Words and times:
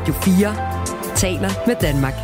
Radio 0.00 0.14
4 0.14 1.16
taler 1.16 1.48
med 1.66 1.76
Danmark. 1.80 2.14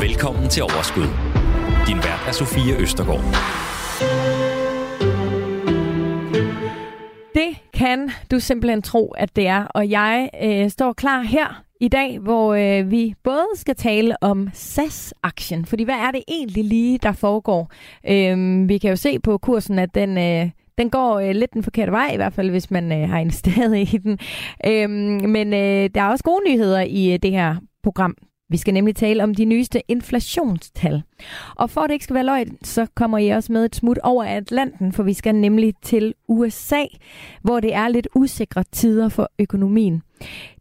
Velkommen 0.00 0.48
til 0.48 0.62
Overskud. 0.62 1.08
Din 1.86 1.96
vært 1.96 2.24
er 2.28 2.32
Sofie 2.32 2.76
Østergaard. 2.76 3.24
Det 7.34 7.56
kan 7.74 8.10
du 8.30 8.40
simpelthen 8.40 8.82
tro, 8.82 9.08
at 9.08 9.36
det 9.36 9.46
er. 9.46 9.64
Og 9.64 9.90
jeg 9.90 10.30
øh, 10.42 10.70
står 10.70 10.92
klar 10.92 11.20
her 11.20 11.62
i 11.80 11.88
dag, 11.88 12.18
hvor 12.18 12.54
øh, 12.54 12.90
vi 12.90 13.14
både 13.24 13.48
skal 13.54 13.76
tale 13.76 14.22
om 14.22 14.48
SAS-aktien. 14.52 15.64
Fordi 15.64 15.84
hvad 15.84 15.94
er 15.94 16.10
det 16.10 16.22
egentlig 16.28 16.64
lige, 16.64 16.98
der 16.98 17.12
foregår? 17.12 17.70
Øh, 18.08 18.68
vi 18.68 18.78
kan 18.78 18.90
jo 18.90 18.96
se 18.96 19.18
på 19.18 19.38
kursen, 19.38 19.78
at 19.78 19.94
den... 19.94 20.18
Øh, 20.18 20.50
den 20.78 20.90
går 20.90 21.20
øh, 21.20 21.30
lidt 21.30 21.54
den 21.54 21.62
forkerte 21.62 21.92
vej, 21.92 22.10
i 22.12 22.16
hvert 22.16 22.32
fald 22.32 22.50
hvis 22.50 22.70
man 22.70 22.92
øh, 22.92 23.08
har 23.08 23.18
investeret 23.18 23.78
i 23.94 23.98
den. 23.98 24.18
Øhm, 24.66 25.30
men 25.30 25.54
øh, 25.54 25.90
der 25.94 26.00
er 26.00 26.08
også 26.08 26.24
gode 26.24 26.50
nyheder 26.50 26.80
i 26.80 27.12
øh, 27.12 27.18
det 27.22 27.30
her 27.30 27.56
program. 27.82 28.16
Vi 28.50 28.56
skal 28.56 28.74
nemlig 28.74 28.96
tale 28.96 29.22
om 29.22 29.34
de 29.34 29.44
nyeste 29.44 29.82
inflationstal. 29.88 31.02
Og 31.56 31.70
for 31.70 31.80
at 31.80 31.88
det 31.88 31.94
ikke 31.94 32.04
skal 32.04 32.14
være 32.14 32.24
løgn, 32.24 32.58
så 32.62 32.86
kommer 32.94 33.18
I 33.18 33.28
også 33.28 33.52
med 33.52 33.64
et 33.64 33.76
smut 33.76 33.98
over 33.98 34.24
Atlanten, 34.24 34.92
for 34.92 35.02
vi 35.02 35.12
skal 35.12 35.34
nemlig 35.34 35.74
til 35.82 36.14
USA, 36.28 36.84
hvor 37.42 37.60
det 37.60 37.74
er 37.74 37.88
lidt 37.88 38.08
usikre 38.14 38.64
tider 38.72 39.08
for 39.08 39.30
økonomien. 39.38 40.02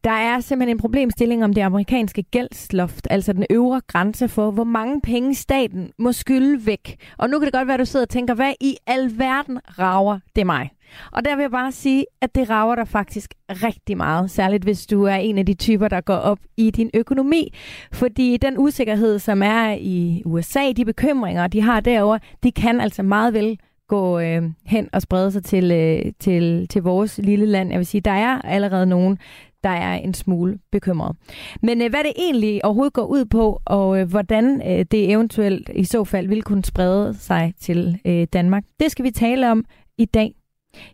Der 0.03 0.11
er 0.11 0.39
simpelthen 0.39 0.75
en 0.77 0.81
problemstilling 0.81 1.43
om 1.43 1.53
det 1.53 1.61
amerikanske 1.61 2.23
gældsloft, 2.23 3.07
altså 3.09 3.33
den 3.33 3.45
øvre 3.49 3.81
grænse 3.87 4.27
for, 4.27 4.51
hvor 4.51 4.63
mange 4.63 5.01
penge 5.01 5.35
staten 5.35 5.91
må 5.97 6.11
skylde 6.11 6.65
væk. 6.65 6.95
Og 7.17 7.29
nu 7.29 7.39
kan 7.39 7.45
det 7.45 7.53
godt 7.53 7.67
være, 7.67 7.73
at 7.73 7.79
du 7.79 7.85
sidder 7.85 8.05
og 8.05 8.09
tænker, 8.09 8.33
hvad 8.33 8.53
i 8.61 8.77
alverden 8.87 9.59
rager 9.79 10.19
det 10.35 10.45
mig? 10.45 10.69
Og 11.11 11.25
der 11.25 11.35
vil 11.35 11.43
jeg 11.43 11.51
bare 11.51 11.71
sige, 11.71 12.05
at 12.21 12.35
det 12.35 12.49
rager 12.49 12.75
dig 12.75 12.87
faktisk 12.87 13.33
rigtig 13.49 13.97
meget, 13.97 14.31
særligt 14.31 14.63
hvis 14.63 14.85
du 14.85 15.03
er 15.03 15.15
en 15.15 15.37
af 15.37 15.45
de 15.45 15.53
typer, 15.53 15.87
der 15.87 16.01
går 16.01 16.15
op 16.15 16.39
i 16.57 16.71
din 16.71 16.89
økonomi. 16.93 17.53
Fordi 17.93 18.37
den 18.37 18.57
usikkerhed, 18.57 19.19
som 19.19 19.43
er 19.43 19.71
i 19.79 20.21
USA, 20.25 20.46
de 20.55 20.85
bekymringer, 20.85 21.47
de 21.47 21.61
har 21.61 21.79
derover, 21.79 22.17
de 22.43 22.51
kan 22.51 22.81
altså 22.81 23.03
meget 23.03 23.33
vel 23.33 23.59
gå 23.87 24.19
øh, 24.19 24.43
hen 24.65 24.89
og 24.93 25.01
sprede 25.01 25.31
sig 25.31 25.43
til, 25.43 25.71
øh, 25.71 26.11
til, 26.19 26.67
til 26.67 26.83
vores 26.83 27.17
lille 27.23 27.45
land. 27.45 27.69
Jeg 27.69 27.77
vil 27.77 27.85
sige, 27.85 28.01
der 28.01 28.11
er 28.11 28.41
allerede 28.41 28.85
nogen, 28.85 29.17
der 29.63 29.69
er 29.69 29.93
en 29.93 30.13
smule 30.13 30.59
bekymret. 30.71 31.15
Men 31.61 31.81
øh, 31.81 31.89
hvad 31.89 32.03
det 32.03 32.13
egentlig 32.17 32.65
overhovedet 32.65 32.93
går 32.93 33.05
ud 33.05 33.25
på, 33.25 33.61
og 33.65 33.99
øh, 33.99 34.09
hvordan 34.09 34.61
øh, 34.61 34.85
det 34.91 35.11
eventuelt 35.11 35.69
i 35.75 35.83
så 35.83 36.03
fald 36.03 36.27
vil 36.27 36.43
kunne 36.43 36.65
sprede 36.65 37.13
sig 37.13 37.53
til 37.59 37.99
øh, 38.05 38.27
Danmark, 38.33 38.63
det 38.79 38.91
skal 38.91 39.05
vi 39.05 39.11
tale 39.11 39.51
om 39.51 39.65
i 39.97 40.05
dag. 40.05 40.33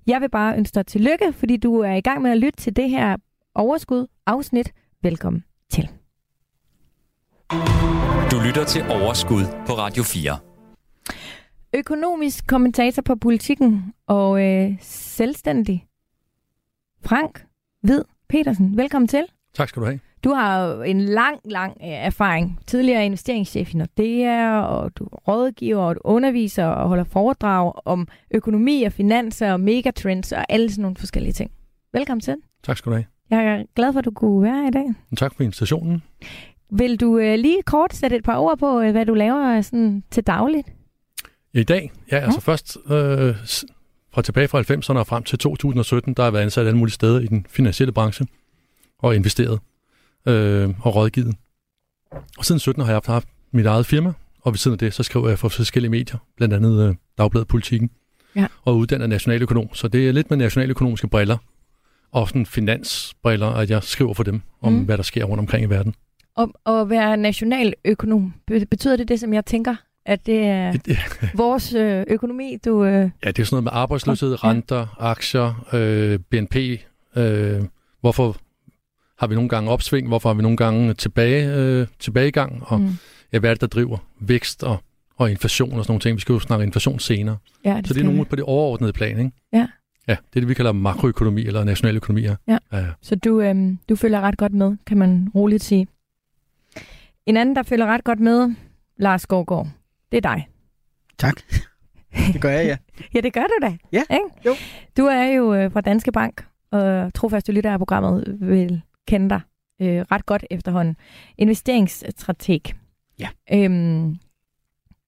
Jeg 0.08 0.22
vil 0.22 0.30
bare 0.30 0.58
ønske 0.58 0.76
dig 0.76 0.86
tillykke, 0.86 1.34
fordi 1.34 1.58
du 1.58 1.80
er 1.80 1.94
i 1.94 2.02
gang 2.02 2.22
med 2.22 2.32
at 2.32 2.38
lytte 2.38 2.58
til 2.58 2.76
det 2.76 2.90
her 2.90 3.18
overskud 3.56 4.08
afsnit. 4.26 4.72
Velkommen 5.04 5.44
til. 5.70 6.03
Lytter 8.46 8.64
til 8.64 8.84
Overskud 8.90 9.42
på 9.68 9.74
Radio 9.74 10.04
4. 10.04 10.38
Økonomisk 11.74 12.48
kommentator 12.48 13.02
på 13.02 13.16
politikken 13.16 13.94
og 14.08 14.44
øh, 14.44 14.72
selvstændig 14.82 15.86
Frank 17.06 17.46
Hvid 17.82 18.02
Petersen. 18.30 18.78
Velkommen 18.78 19.08
til. 19.08 19.24
Tak 19.54 19.70
skal 19.70 19.82
du 19.82 19.86
have. 19.86 20.00
Du 20.24 20.34
har 20.34 20.64
jo 20.64 20.82
en 20.82 21.02
lang, 21.02 21.40
lang 21.46 21.78
øh, 21.82 21.88
erfaring. 21.88 22.60
Tidligere 22.68 23.06
investeringschef 23.06 23.74
i 23.74 23.78
Nordea, 23.78 24.62
og 24.62 24.98
du 24.98 25.06
rådgiver, 25.06 25.82
og 25.82 25.96
du 25.96 26.02
underviser 26.04 26.66
og 26.66 26.88
holder 26.88 27.04
foredrag 27.04 27.74
om 27.86 28.08
økonomi 28.32 28.84
og 28.84 28.92
finanser 28.92 29.54
og 29.54 29.60
megatrends 29.60 30.32
og 30.32 30.46
alle 30.50 30.70
sådan 30.70 30.82
nogle 30.82 30.98
forskellige 30.98 31.34
ting. 31.34 31.52
Velkommen 31.94 32.22
til. 32.22 32.36
Tak 32.64 32.78
skal 32.78 32.90
du 32.90 32.96
have. 32.96 33.06
Jeg 33.30 33.46
er 33.46 33.64
glad 33.76 33.94
for, 33.94 34.00
at 34.00 34.06
du 34.06 34.12
kunne 34.12 34.44
være 34.44 34.62
her 34.62 34.68
i 34.68 34.72
dag. 34.72 34.94
Tak 35.18 35.36
for 35.36 35.44
invitationen. 35.44 36.04
Vil 36.72 37.00
du 37.00 37.18
øh, 37.18 37.40
lige 37.40 37.62
kort 37.66 37.96
sætte 37.96 38.16
et 38.16 38.24
par 38.24 38.38
ord 38.38 38.60
på, 38.60 38.82
øh, 38.82 38.92
hvad 38.92 39.06
du 39.06 39.14
laver 39.14 39.62
sådan, 39.62 40.04
til 40.12 40.24
dagligt? 40.24 40.68
I 41.54 41.64
dag? 41.64 41.92
Ja, 42.12 42.18
altså 42.20 42.42
først 42.42 42.78
øh, 42.86 43.36
fra 44.14 44.22
tilbage 44.22 44.48
fra 44.48 44.62
90'erne 44.62 44.98
og 44.98 45.08
frem 45.08 45.24
til 45.24 45.40
2017, 45.40 46.14
der 46.14 46.24
har 46.24 46.28
jeg 46.28 46.34
været 46.34 46.44
ansat 46.44 46.68
alle 46.68 46.78
mulige 46.78 46.94
steder 46.94 47.20
i 47.20 47.26
den 47.28 47.46
finansielle 47.50 47.92
branche 47.92 48.26
og 49.00 49.16
investeret 49.16 49.60
øh, 50.28 50.70
og 50.82 50.96
rådgivet. 50.96 51.36
Og 52.38 52.46
siden 52.46 52.60
17 52.60 52.84
har 52.84 52.92
jeg 52.92 53.02
haft 53.06 53.28
mit 53.52 53.66
eget 53.66 53.86
firma, 53.86 54.14
og 54.42 54.52
ved 54.52 54.58
siden 54.58 54.74
af 54.76 54.80
det, 54.80 54.94
så 54.94 55.04
skriver 55.04 55.30
jeg 55.30 55.40
for 55.40 55.50
forskellige 55.50 55.92
medier, 55.92 56.18
blandt 56.38 56.54
andet 56.54 56.90
øh, 56.90 56.96
Dagbladet 57.18 57.48
Politikken, 57.48 57.90
Ja. 58.36 58.48
og 58.66 58.78
uddanner 58.78 59.08
nationaløkonom. 59.08 59.74
Så 59.74 59.88
det 59.88 60.08
er 60.08 60.12
lidt 60.12 60.30
med 60.30 60.38
nationaløkonomiske 60.38 61.08
briller, 61.08 61.38
og 62.12 62.28
sådan 62.28 62.46
finansbriller, 62.46 63.48
at 63.48 63.70
jeg 63.70 63.84
skriver 63.84 64.14
for 64.14 64.24
dem 64.24 64.42
om, 64.62 64.74
mm. 64.74 64.84
hvad 64.84 64.98
der 64.98 65.04
sker 65.04 65.24
rundt 65.24 65.40
omkring 65.40 65.66
i 65.66 65.70
verden. 65.70 65.96
Og 66.36 66.82
at 66.82 66.90
være 66.90 67.18
nationaløkonom, 67.18 68.34
be- 68.48 68.66
betyder 68.66 68.96
det 68.96 69.08
det, 69.08 69.20
som 69.20 69.34
jeg 69.34 69.46
tænker, 69.46 69.76
at 70.06 70.26
det 70.26 70.40
er 70.46 70.74
vores 71.36 71.74
øh, 71.74 72.04
økonomi, 72.08 72.58
du... 72.66 72.84
Øh, 72.86 73.10
Ja, 73.26 73.32
det 73.32 73.40
er 73.40 73.44
sådan 73.44 73.54
noget 73.56 73.64
med 73.64 73.72
arbejdsløshed, 73.74 74.44
renter, 74.44 74.96
aktier, 75.00 75.66
øh, 75.74 76.20
BNP. 76.20 76.56
Øh, 77.16 77.62
hvorfor 78.02 78.36
har 79.20 79.28
vi 79.28 79.36
nogle 79.36 79.50
gange 79.50 79.70
opsving? 79.72 80.08
Hvorfor 80.08 80.30
har 80.30 80.34
vi 80.34 80.42
nogle 80.42 80.58
gange 80.58 80.94
tilbage, 80.94 81.56
øh, 81.56 81.88
tilbagegang? 82.00 82.64
Og 82.66 82.82
mm. 82.82 82.90
ja, 83.34 83.40
hvad 83.40 83.50
er 83.50 83.54
det, 83.54 83.62
der 83.62 83.68
driver 83.68 83.98
vækst 84.20 84.64
og, 84.64 84.78
og 85.18 85.32
inflation 85.32 85.72
og 85.78 85.84
sådan 85.84 85.92
nogle 85.92 86.02
ting? 86.02 86.16
Vi 86.16 86.22
skal 86.22 86.34
jo 86.34 86.40
snakke 86.40 86.66
inflation 86.66 87.00
senere. 87.00 87.38
Ja, 87.66 87.82
Så 87.86 87.94
det 87.94 88.00
er 88.00 88.06
nogle 88.06 88.26
på 88.26 88.36
det 88.36 88.44
overordnede 88.44 88.94
plan, 88.94 89.18
ikke? 89.20 89.32
Ja. 89.54 89.68
Ja, 90.08 90.12
det 90.30 90.36
er 90.36 90.40
det, 90.40 90.48
vi 90.50 90.54
kalder 90.54 90.72
makroøkonomi 90.72 91.46
eller 91.46 91.64
nationaløkonomi 91.64 92.22
her. 92.22 92.36
Ja. 92.48 92.58
ja. 92.74 92.86
Så 93.02 93.16
du, 93.16 93.42
øh, 93.42 93.56
du 93.90 93.96
følger 93.96 94.22
ret 94.22 94.38
godt 94.38 94.54
med, 94.54 94.76
kan 94.88 94.98
man 94.98 95.30
roligt 95.36 95.64
sige. 95.64 95.88
En 97.26 97.38
anden, 97.38 97.56
der 97.56 97.64
følger 97.64 97.86
ret 97.86 98.04
godt 98.04 98.20
med, 98.20 98.56
Lars 98.98 99.28
Gårgaard, 99.28 99.68
det 100.12 100.18
er 100.18 100.22
dig. 100.22 100.48
Tak. 101.18 101.42
Det 102.34 102.42
gør 102.42 102.50
jeg, 102.50 102.66
ja. 102.66 102.78
Ja, 103.16 103.22
det 103.22 103.34
gør 103.34 103.44
du 103.44 103.66
da. 103.68 103.78
Ja, 103.92 104.04
Ikke? 104.12 104.26
jo. 104.46 104.54
Du 104.98 105.06
er 105.06 105.24
jo 105.24 105.54
øh, 105.54 105.72
fra 105.72 105.82
Danske 105.82 106.12
Bank, 106.12 106.48
og 106.72 107.14
trofaste 107.14 107.52
lytter 107.52 107.72
af 107.74 107.80
programmet 107.80 108.38
vil 108.40 108.82
kende 109.08 109.30
dig 109.30 109.42
øh, 109.82 110.02
ret 110.12 110.26
godt 110.26 110.46
efterhånden. 110.52 110.96
Investeringsstrateg. 111.38 112.62
Ja. 113.20 113.30
Øhm, 113.54 114.16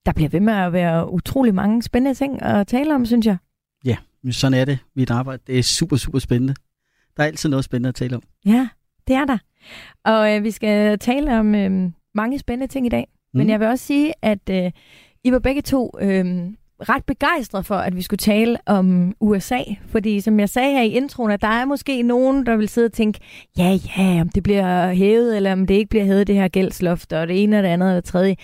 der 0.06 0.12
bliver 0.12 0.30
ved 0.30 0.40
med 0.40 0.53
at 0.53 0.74
være 0.74 1.09
utrolig 1.12 1.56
mange 1.56 1.84
spændende 1.84 2.14
ting 2.18 2.42
at 2.42 2.68
tale 2.68 2.96
om, 2.96 3.06
synes 3.06 3.26
jeg. 3.26 3.38
Men 4.26 4.34
sådan 4.34 4.59
er 4.59 4.66
det. 4.66 4.80
Mit 4.96 5.09
arbejde, 5.12 5.44
det 5.47 5.59
er 5.59 5.64
super, 5.64 5.96
super 5.96 6.20
spændende. 6.20 6.56
Der 7.18 7.24
er 7.24 7.28
altid 7.28 7.50
noget 7.50 7.66
spændende 7.66 7.90
at 7.90 7.96
tale 7.96 8.16
om. 8.16 8.24
Ja, 8.46 8.68
det 9.08 9.16
er 9.16 9.26
der. 9.26 9.38
Og 10.03 10.36
øh, 10.36 10.44
vi 10.44 10.52
skal 10.52 11.00
tale 11.00 11.40
om 11.40 11.56
øh, 11.56 11.92
mange 12.16 12.40
spændende 12.40 12.74
ting 12.74 12.86
i 12.86 12.90
dag. 12.90 13.08
Mm. 13.34 13.38
Men 13.38 13.50
jeg 13.50 13.59
vil 13.59 13.68
også 13.68 13.86
sige, 13.86 14.14
at 14.22 14.50
øh, 14.50 14.72
I 15.24 15.31
var 15.31 15.40
begge 15.40 15.62
to 15.62 15.92
øh, 16.02 16.26
ret 16.80 17.06
begejstrede 17.06 17.64
for, 17.64 17.76
at 17.76 17.96
vi 17.96 18.02
skulle 18.02 18.18
tale 18.18 18.58
om 18.66 19.14
USA. 19.20 19.59
Fordi 19.88 20.22
som 20.22 20.40
jeg 20.40 20.50
sagde 20.50 20.72
her 20.72 20.81
i 20.81 20.90
introen, 20.90 21.31
at 21.31 21.42
der 21.42 21.48
er 21.48 21.66
måske 21.66 22.02
nogen, 22.02 22.46
der 22.46 22.56
vil 22.56 22.70
sidde 22.70 22.86
og 22.86 22.94
tænke, 22.94 23.20
ja, 23.58 23.80
ja, 23.98 24.22
om 24.22 24.30
det 24.30 24.44
bliver 24.44 24.94
hævet, 24.94 25.36
eller 25.36 25.52
om 25.52 25.68
det 25.68 25.76
ikke 25.76 25.90
bliver 25.90 26.06
hævet, 26.06 26.28
det 26.28 26.36
her 26.36 26.48
gældsloft, 26.48 27.14
og 27.14 27.28
det 27.28 27.44
ene 27.44 27.58
og 27.58 27.64
det 27.64 27.70
andet 27.70 27.90
og 27.90 27.96
det 27.96 28.03
tredje. 28.03 28.36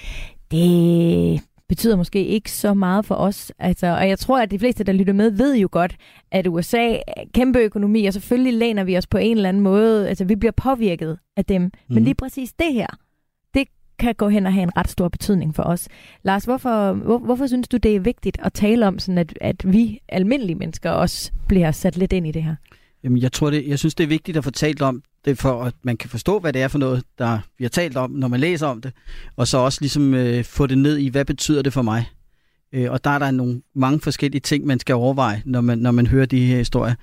Det 0.52 1.42
betyder 1.70 1.96
måske 1.96 2.26
ikke 2.26 2.52
så 2.52 2.74
meget 2.74 3.06
for 3.06 3.16
os. 3.16 3.52
Altså, 3.59 3.88
og 3.88 4.09
jeg 4.09 4.20
tror, 4.20 4.42
at 4.42 4.52
de 4.52 4.59
fleste, 4.59 4.84
der 4.84 4.94
lytter 4.94 5.14
med, 5.14 5.32
ved 5.32 5.58
jo 5.58 5.70
godt, 5.72 5.96
at 6.32 6.48
USA 6.48 6.94
er 7.08 7.24
kæmpe 7.34 7.59
økonomi, 7.59 8.06
og 8.06 8.14
selvfølgelig 8.14 8.53
læner 8.53 8.84
vi 8.84 8.98
os 8.98 9.08
på 9.08 9.18
en 9.18 9.38
eller 9.38 9.50
anden 9.50 9.64
måde. 9.64 10.09
Altså, 10.09 10.26
vi 10.26 10.36
bliver 10.36 10.52
påvirket 10.52 11.18
af 11.38 11.46
dem. 11.46 11.62
Mm. 11.62 11.72
Men 11.90 12.03
lige 12.03 12.16
præcis 12.16 12.53
det 12.53 12.74
her, 12.74 12.88
kan 14.01 14.16
gå 14.16 14.29
hen 14.29 14.45
og 14.45 14.53
have 14.53 14.63
en 14.63 14.78
ret 14.78 14.89
stor 14.89 15.07
betydning 15.07 15.56
for 15.56 15.63
os. 15.63 15.88
Lars, 16.23 16.44
hvorfor, 16.44 16.94
hvor, 16.94 17.17
hvorfor 17.17 17.47
synes 17.47 17.67
du, 17.67 17.78
det 17.78 17.95
er 17.95 18.00
vigtigt 18.00 18.38
at 18.44 18.53
tale 18.53 18.88
om, 18.88 19.00
sådan 19.00 19.17
at, 19.17 19.38
at 19.41 19.73
vi 19.73 20.00
almindelige 20.09 20.56
mennesker 20.56 20.89
også 20.89 21.31
bliver 21.47 21.72
sat 21.72 21.97
lidt 21.97 22.13
ind 22.13 22.28
i 22.28 22.31
det 22.31 22.44
her? 22.44 22.56
Jamen, 23.03 23.22
jeg, 23.22 23.31
tror 23.31 23.50
det, 23.50 23.67
jeg 23.67 23.79
synes, 23.79 23.96
det 23.96 24.03
er 24.03 24.08
vigtigt 24.08 24.37
at 24.37 24.43
få 24.43 24.52
talt 24.52 24.81
om 24.81 25.03
det, 25.26 25.37
for 25.37 25.64
at 25.64 25.73
man 25.84 25.97
kan 25.97 26.09
forstå, 26.09 26.40
hvad 26.40 26.53
det 26.53 26.61
er 26.61 26.67
for 26.67 26.78
noget, 26.78 27.03
der 27.17 27.40
vi 27.58 27.64
har 27.64 27.70
talt 27.70 27.97
om, 27.97 28.11
når 28.11 28.28
man 28.28 28.40
læser 28.40 28.67
om 28.67 28.81
det. 28.81 28.93
Og 29.35 29.47
så 29.47 29.58
også 29.58 29.78
ligesom 29.81 30.14
øh, 30.14 30.43
få 30.43 30.67
det 30.67 30.78
ned 30.78 30.97
i, 30.97 31.08
hvad 31.08 31.26
betyder 31.26 31.61
det 31.61 31.73
for 31.73 31.81
mig? 31.81 32.05
Øh, 32.73 32.91
og 32.91 33.03
der 33.03 33.09
er 33.09 33.20
der 33.20 33.31
nogle 33.31 33.61
mange 33.76 33.99
forskellige 33.99 34.41
ting, 34.41 34.66
man 34.66 34.79
skal 34.79 34.96
overveje, 34.96 35.41
når 35.46 35.61
man, 35.61 35.78
når 35.78 35.91
man 35.91 36.08
hører 36.08 36.26
de 36.26 36.46
her 36.46 36.58
historier. 36.58 36.96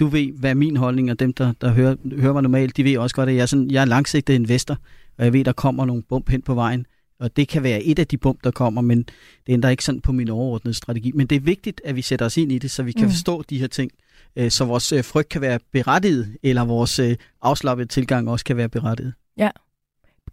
Du 0.00 0.06
ved, 0.06 0.32
hvad 0.32 0.50
er 0.50 0.54
min 0.54 0.76
holdning, 0.76 1.10
og 1.10 1.20
dem, 1.20 1.32
der, 1.32 1.52
der 1.60 1.72
hører, 1.72 1.96
hører 2.20 2.32
mig 2.32 2.42
normalt, 2.42 2.76
de 2.76 2.84
ved 2.84 2.98
også 2.98 3.16
godt, 3.16 3.28
at 3.28 3.34
jeg 3.34 3.42
er, 3.42 3.46
sådan, 3.46 3.70
jeg 3.70 3.80
er 3.80 3.84
langsigtet 3.84 4.34
investor, 4.34 4.76
og 5.18 5.24
jeg 5.24 5.32
ved, 5.32 5.44
der 5.44 5.52
kommer 5.52 5.84
nogle 5.84 6.02
bump 6.02 6.28
hen 6.28 6.42
på 6.42 6.54
vejen. 6.54 6.86
Og 7.20 7.36
det 7.36 7.48
kan 7.48 7.62
være 7.62 7.82
et 7.82 7.98
af 7.98 8.06
de 8.06 8.18
bump, 8.18 8.44
der 8.44 8.50
kommer, 8.50 8.80
men 8.80 8.98
det 9.46 9.52
ændrer 9.52 9.70
ikke 9.70 9.84
sådan 9.84 10.00
på 10.00 10.12
min 10.12 10.28
overordnede 10.28 10.74
strategi. 10.74 11.12
Men 11.14 11.26
det 11.26 11.36
er 11.36 11.40
vigtigt, 11.40 11.80
at 11.84 11.96
vi 11.96 12.02
sætter 12.02 12.26
os 12.26 12.36
ind 12.36 12.52
i 12.52 12.58
det, 12.58 12.70
så 12.70 12.82
vi 12.82 12.92
kan 12.92 13.04
Mm. 13.04 13.10
forstå 13.10 13.42
de 13.50 13.58
her 13.58 13.66
ting, 13.66 13.90
øh, 14.36 14.50
så 14.50 14.64
vores 14.64 14.92
øh, 14.92 15.04
frygt 15.04 15.28
kan 15.28 15.40
være 15.40 15.58
berettiget, 15.72 16.36
eller 16.42 16.64
vores 16.64 16.98
øh, 16.98 17.16
afslappede 17.42 17.88
tilgang 17.88 18.30
også 18.30 18.44
kan 18.44 18.56
være 18.56 18.68
berettiget. 18.68 19.14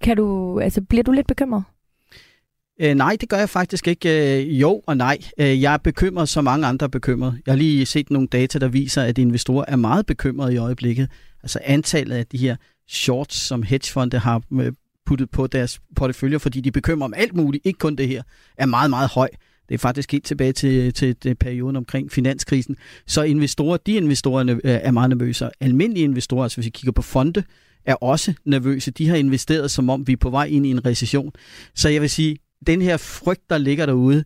Kan 0.01 0.17
du, 0.17 0.59
altså, 0.59 0.81
bliver 0.81 1.03
du 1.03 1.11
lidt 1.11 1.27
bekymret? 1.27 1.63
Øh, 2.81 2.95
nej, 2.95 3.17
det 3.21 3.29
gør 3.29 3.37
jeg 3.37 3.49
faktisk 3.49 3.87
ikke. 3.87 4.41
Øh, 4.41 4.61
jo 4.61 4.81
og 4.87 4.97
nej. 4.97 5.17
Øh, 5.37 5.61
jeg 5.61 5.73
er 5.73 5.77
bekymret, 5.77 6.29
som 6.29 6.43
mange 6.43 6.67
andre 6.67 6.83
er 6.83 6.89
bekymret. 6.89 7.41
Jeg 7.45 7.51
har 7.51 7.57
lige 7.57 7.85
set 7.85 8.09
nogle 8.11 8.27
data, 8.27 8.59
der 8.59 8.67
viser, 8.67 9.01
at 9.03 9.17
investorer 9.17 9.65
er 9.67 9.75
meget 9.75 10.05
bekymrede 10.05 10.53
i 10.53 10.57
øjeblikket. 10.57 11.09
Altså 11.43 11.59
antallet 11.63 12.15
af 12.15 12.25
de 12.27 12.37
her 12.37 12.55
shorts, 12.93 13.35
som 13.35 13.63
hedgefonde 13.63 14.19
har 14.19 14.41
øh, 14.53 14.71
puttet 15.05 15.29
på 15.29 15.47
deres 15.47 15.81
porteføljer, 15.95 16.37
fordi 16.37 16.61
de 16.61 16.71
bekymrer 16.71 17.05
om 17.05 17.13
alt 17.17 17.35
muligt, 17.35 17.65
ikke 17.65 17.79
kun 17.79 17.95
det 17.95 18.07
her, 18.07 18.23
er 18.57 18.65
meget, 18.65 18.89
meget 18.89 19.09
høj. 19.09 19.29
Det 19.69 19.75
er 19.75 19.79
faktisk 19.79 20.11
helt 20.11 20.25
tilbage 20.25 20.51
til, 20.51 20.93
til, 20.93 21.15
til 21.15 21.35
perioden 21.35 21.75
omkring 21.75 22.11
finanskrisen. 22.11 22.75
Så 23.07 23.23
investorer, 23.23 23.77
de 23.77 23.93
investorerne 23.93 24.59
er 24.63 24.91
meget 24.91 25.09
nervøse. 25.09 25.49
Almindelige 25.59 26.03
investorer, 26.03 26.43
altså 26.43 26.57
hvis 26.57 26.65
vi 26.65 26.69
kigger 26.69 26.91
på 26.91 27.01
fonde, 27.01 27.43
er 27.85 27.95
også 27.95 28.33
nervøse. 28.45 28.91
De 28.91 29.07
har 29.07 29.15
investeret, 29.15 29.71
som 29.71 29.89
om 29.89 30.07
vi 30.07 30.13
er 30.13 30.17
på 30.17 30.29
vej 30.29 30.45
ind 30.45 30.65
i 30.65 30.69
en 30.69 30.85
recession. 30.85 31.31
Så 31.75 31.89
jeg 31.89 32.01
vil 32.01 32.09
sige, 32.09 32.37
den 32.67 32.81
her 32.81 32.97
frygt, 32.97 33.49
der 33.49 33.57
ligger 33.57 33.85
derude, 33.85 34.23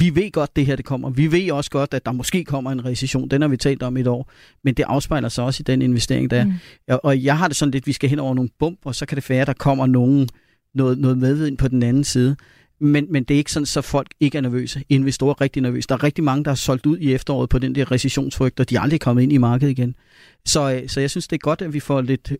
vi 0.00 0.14
ved 0.14 0.30
godt, 0.30 0.56
det 0.56 0.66
her 0.66 0.76
det 0.76 0.84
kommer. 0.84 1.10
Vi 1.10 1.32
ved 1.32 1.52
også 1.52 1.70
godt, 1.70 1.94
at 1.94 2.06
der 2.06 2.12
måske 2.12 2.44
kommer 2.44 2.70
en 2.70 2.84
recession. 2.84 3.28
Den 3.28 3.42
har 3.42 3.48
vi 3.48 3.56
talt 3.56 3.82
om 3.82 3.96
et 3.96 4.06
år. 4.06 4.30
Men 4.64 4.74
det 4.74 4.82
afspejler 4.82 5.28
sig 5.28 5.44
også 5.44 5.60
i 5.60 5.64
den 5.66 5.82
investering, 5.82 6.30
der 6.30 6.40
er. 6.40 6.44
Mm. 6.44 6.98
Og 7.02 7.24
jeg 7.24 7.38
har 7.38 7.48
det 7.48 7.56
sådan 7.56 7.72
lidt, 7.72 7.86
vi 7.86 7.92
skal 7.92 8.10
hen 8.10 8.18
over 8.18 8.34
nogle 8.34 8.50
bump, 8.58 8.78
og 8.84 8.94
så 8.94 9.06
kan 9.06 9.16
det 9.16 9.30
være, 9.30 9.40
at 9.40 9.46
der 9.46 9.52
kommer 9.52 9.86
nogen, 9.86 10.28
noget, 10.74 10.98
noget 10.98 11.18
medvind 11.18 11.58
på 11.58 11.68
den 11.68 11.82
anden 11.82 12.04
side. 12.04 12.36
Men, 12.80 13.06
men 13.10 13.24
det 13.24 13.34
er 13.34 13.38
ikke 13.38 13.52
sådan, 13.52 13.66
så 13.66 13.80
folk 13.80 14.08
ikke 14.20 14.38
er 14.38 14.42
nervøse. 14.42 14.82
Investorer 14.88 15.34
er 15.34 15.40
rigtig 15.40 15.62
nervøse. 15.62 15.88
Der 15.88 15.94
er 15.94 16.02
rigtig 16.02 16.24
mange, 16.24 16.44
der 16.44 16.50
har 16.50 16.56
solgt 16.56 16.86
ud 16.86 16.98
i 16.98 17.14
efteråret 17.14 17.50
på 17.50 17.58
den 17.58 17.74
der 17.74 17.92
recessionsfrygt, 17.92 18.60
og 18.60 18.70
de 18.70 18.76
er 18.76 18.80
aldrig 18.80 19.00
kommet 19.00 19.22
ind 19.22 19.32
i 19.32 19.36
markedet 19.36 19.70
igen. 19.70 19.94
Så, 20.46 20.72
øh, 20.72 20.88
så 20.88 21.00
jeg 21.00 21.10
synes, 21.10 21.28
det 21.28 21.36
er 21.36 21.40
godt, 21.40 21.62
at 21.62 21.72
vi 21.72 21.80
får 21.80 22.00
lidt, 22.00 22.32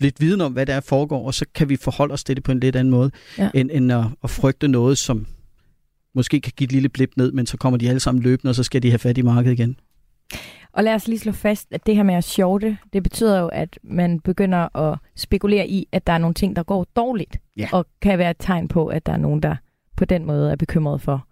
lidt 0.00 0.20
viden 0.20 0.40
om, 0.40 0.52
hvad 0.52 0.66
der 0.66 0.74
er 0.74 0.80
foregår, 0.80 1.26
og 1.26 1.34
så 1.34 1.44
kan 1.54 1.68
vi 1.68 1.76
forholde 1.76 2.12
os 2.12 2.24
til 2.24 2.36
det 2.36 2.44
på 2.44 2.52
en 2.52 2.60
lidt 2.60 2.76
anden 2.76 2.90
måde, 2.90 3.10
ja. 3.38 3.50
end, 3.54 3.70
end 3.72 3.92
at, 3.92 4.04
at 4.24 4.30
frygte 4.30 4.68
noget, 4.68 4.98
som 4.98 5.26
måske 6.14 6.40
kan 6.40 6.52
give 6.56 6.64
et 6.64 6.72
lille 6.72 6.88
blip 6.88 7.10
ned, 7.16 7.32
men 7.32 7.46
så 7.46 7.56
kommer 7.56 7.78
de 7.78 7.88
alle 7.88 8.00
sammen 8.00 8.22
løbende, 8.22 8.50
og 8.50 8.54
så 8.54 8.62
skal 8.62 8.82
de 8.82 8.90
have 8.90 8.98
fat 8.98 9.18
i 9.18 9.22
markedet 9.22 9.58
igen. 9.58 9.76
Og 10.72 10.84
lad 10.84 10.94
os 10.94 11.08
lige 11.08 11.18
slå 11.18 11.32
fast, 11.32 11.68
at 11.70 11.86
det 11.86 11.96
her 11.96 12.02
med 12.02 12.14
at 12.14 12.24
shorte, 12.24 12.78
det 12.92 13.02
betyder 13.02 13.40
jo, 13.40 13.46
at 13.46 13.78
man 13.82 14.20
begynder 14.20 14.76
at 14.76 14.98
spekulere 15.16 15.68
i, 15.68 15.88
at 15.92 16.06
der 16.06 16.12
er 16.12 16.18
nogle 16.18 16.34
ting, 16.34 16.56
der 16.56 16.62
går 16.62 16.86
dårligt, 16.96 17.38
ja. 17.56 17.68
og 17.72 17.86
kan 18.02 18.18
være 18.18 18.30
et 18.30 18.36
tegn 18.38 18.68
på, 18.68 18.86
at 18.86 19.06
der 19.06 19.12
er 19.12 19.16
nogen, 19.16 19.42
der 19.42 19.56
på 19.96 20.04
den 20.04 20.24
måde 20.24 20.52
er 20.52 20.56
bekymret 20.56 21.00
for 21.00 21.26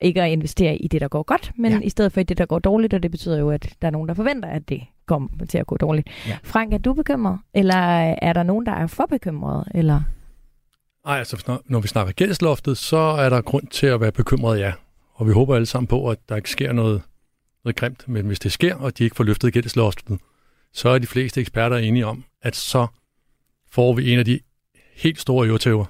ikke 0.00 0.22
at 0.22 0.30
investere 0.30 0.76
i 0.76 0.88
det, 0.88 1.00
der 1.00 1.08
går 1.08 1.22
godt, 1.22 1.52
men 1.56 1.72
ja. 1.72 1.80
i 1.80 1.88
stedet 1.88 2.12
for 2.12 2.20
i 2.20 2.24
det, 2.24 2.38
der 2.38 2.46
går 2.46 2.58
dårligt, 2.58 2.94
og 2.94 3.02
det 3.02 3.10
betyder 3.10 3.38
jo, 3.38 3.50
at 3.50 3.74
der 3.82 3.88
er 3.88 3.92
nogen, 3.92 4.08
der 4.08 4.14
forventer, 4.14 4.48
at 4.48 4.68
det 4.68 4.82
kommer 5.06 5.28
til 5.48 5.58
at 5.58 5.66
gå 5.66 5.76
dårligt. 5.76 6.08
Ja. 6.28 6.38
Frank, 6.42 6.72
er 6.72 6.78
du 6.78 6.92
bekymret, 6.92 7.38
eller 7.54 7.76
er 8.22 8.32
der 8.32 8.42
nogen, 8.42 8.66
der 8.66 8.72
er 8.72 8.86
for 8.86 9.06
bekymret? 9.10 9.64
Eller? 9.74 10.00
Nej, 11.06 11.18
altså 11.18 11.60
når 11.64 11.80
vi 11.80 11.88
snakker 11.88 12.12
gældsloftet, 12.12 12.78
så 12.78 12.96
er 12.96 13.30
der 13.30 13.40
grund 13.40 13.66
til 13.66 13.86
at 13.86 14.00
være 14.00 14.12
bekymret, 14.12 14.58
ja. 14.58 14.72
Og 15.14 15.26
vi 15.26 15.32
håber 15.32 15.54
alle 15.54 15.66
sammen 15.66 15.86
på, 15.86 16.10
at 16.10 16.18
der 16.28 16.36
ikke 16.36 16.50
sker 16.50 16.72
noget, 16.72 17.02
noget 17.64 17.76
grimt, 17.76 18.08
men 18.08 18.26
hvis 18.26 18.38
det 18.38 18.52
sker, 18.52 18.74
og 18.74 18.98
de 18.98 19.04
ikke 19.04 19.16
får 19.16 19.24
løftet 19.24 19.52
gældsloftet, 19.52 20.18
så 20.72 20.88
er 20.88 20.98
de 20.98 21.06
fleste 21.06 21.40
eksperter 21.40 21.76
enige 21.76 22.06
om, 22.06 22.24
at 22.42 22.56
så 22.56 22.86
får 23.70 23.92
vi 23.92 24.12
en 24.12 24.18
af 24.18 24.24
de 24.24 24.40
helt 24.96 25.20
store 25.20 25.46
øvetæver. 25.48 25.84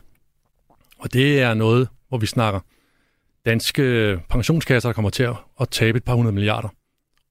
Og 0.99 1.13
det 1.13 1.41
er 1.41 1.55
noget, 1.55 1.89
hvor 2.09 2.19
vi 2.19 2.27
snakker 2.27 2.61
danske 3.47 4.19
pensionskasser, 4.29 4.89
der 4.89 4.95
kommer 4.95 5.11
til 5.11 5.29
at 5.61 5.69
tabe 5.71 5.97
et 5.97 6.05
par 6.05 6.15
hundrede 6.15 6.35
milliarder, 6.35 6.69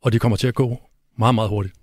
og 0.01 0.13
de 0.13 0.19
kommer 0.19 0.35
til 0.37 0.47
at 0.47 0.55
gå 0.55 0.81
meget, 1.17 1.35
meget 1.35 1.49
hurtigt. 1.49 1.75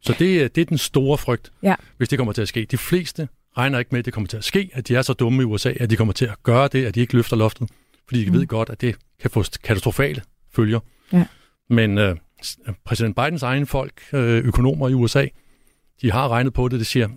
Så 0.00 0.14
det, 0.18 0.54
det 0.54 0.60
er 0.60 0.64
den 0.64 0.78
store 0.78 1.18
frygt, 1.18 1.52
ja. 1.62 1.74
hvis 1.96 2.08
det 2.08 2.18
kommer 2.18 2.32
til 2.32 2.42
at 2.42 2.48
ske. 2.48 2.66
De 2.70 2.78
fleste 2.78 3.28
regner 3.56 3.78
ikke 3.78 3.88
med, 3.90 3.98
at 3.98 4.04
det 4.04 4.12
kommer 4.12 4.28
til 4.28 4.36
at 4.36 4.44
ske, 4.44 4.70
at 4.72 4.88
de 4.88 4.96
er 4.96 5.02
så 5.02 5.12
dumme 5.12 5.42
i 5.42 5.44
USA, 5.44 5.72
at 5.80 5.90
de 5.90 5.96
kommer 5.96 6.14
til 6.14 6.24
at 6.24 6.42
gøre 6.42 6.68
det, 6.68 6.86
at 6.86 6.94
de 6.94 7.00
ikke 7.00 7.14
løfter 7.14 7.36
loftet, 7.36 7.70
fordi 8.08 8.24
de 8.24 8.30
mm. 8.30 8.36
ved 8.36 8.46
godt, 8.46 8.70
at 8.70 8.80
det 8.80 8.96
kan 9.20 9.30
få 9.30 9.44
katastrofale 9.62 10.22
følger. 10.52 10.80
Ja. 11.12 11.26
Men 11.68 11.98
øh, 11.98 12.16
præsident 12.84 13.16
Bidens 13.16 13.42
egen 13.42 13.66
folk, 13.66 13.92
øh, 14.12 14.44
økonomer 14.44 14.88
i 14.88 14.94
USA, 14.94 15.26
de 16.02 16.12
har 16.12 16.28
regnet 16.28 16.52
på 16.52 16.68
det, 16.68 16.78
det 16.78 16.86
siger, 16.86 17.08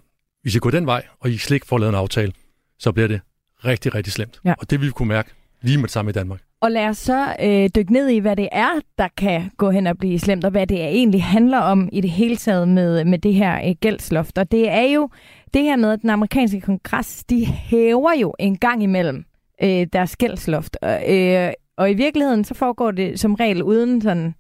hvis 0.42 0.56
I 0.56 0.60
går 0.60 0.72
den 0.72 0.86
vej, 0.86 1.06
og 1.20 1.30
I 1.30 1.38
slet 1.38 1.56
ikke 1.56 1.68
får 1.68 1.78
lavet 1.78 1.90
en 1.90 1.96
aftale, 1.96 2.34
så 2.80 2.92
bliver 2.92 3.08
det 3.08 3.22
rigtig, 3.66 3.96
rigtig 3.96 4.14
slemt. 4.14 4.40
Ja. 4.46 4.54
Og 4.60 4.70
det 4.70 4.80
vil 4.80 4.88
vi 4.88 4.92
kunne 4.92 5.08
mærke 5.08 5.32
lige 5.62 5.78
med 5.78 5.84
det 5.84 5.92
samme 5.92 6.10
i 6.10 6.14
Danmark. 6.14 6.42
Og 6.64 6.72
lad 6.72 6.88
os 6.88 6.98
så 6.98 7.36
øh, 7.44 7.70
dykke 7.76 7.94
ned 7.94 8.10
i, 8.10 8.18
hvad 8.18 8.36
det 8.36 8.50
er, 8.52 8.70
der 8.98 9.08
kan 9.18 9.52
gå 9.58 9.70
hen 9.70 9.88
og 9.88 9.98
blive 9.98 10.20
slemt, 10.20 10.46
og 10.46 10.52
hvad 10.52 10.68
det 10.68 10.82
egentlig 10.82 11.24
handler 11.24 11.58
om 11.58 11.90
i 11.92 12.02
det 12.02 12.10
hele 12.10 12.36
taget 12.36 12.68
med, 12.68 13.06
med 13.06 13.20
det 13.20 13.34
her 13.34 13.68
øh, 13.68 13.76
gældsloft. 13.82 14.38
Og 14.38 14.52
det 14.52 14.70
er 14.70 14.82
jo 14.82 15.10
det 15.54 15.62
her 15.62 15.76
med, 15.76 15.92
at 15.92 16.02
den 16.02 16.10
amerikanske 16.10 16.62
kongres, 16.62 17.24
de 17.24 17.46
hæver 17.46 18.14
jo 18.22 18.34
en 18.40 18.58
gang 18.58 18.84
imellem 18.84 19.26
øh, 19.64 19.88
deres 19.94 20.16
gældsloft. 20.16 20.78
Og, 20.82 21.14
øh, 21.14 21.52
og 21.78 21.92
i 21.92 21.94
virkeligheden, 21.94 22.44
så 22.44 22.54
foregår 22.54 22.92
det 22.92 23.20
som 23.20 23.34
regel 23.34 23.64
uden 23.64 24.02
sådan 24.02 24.36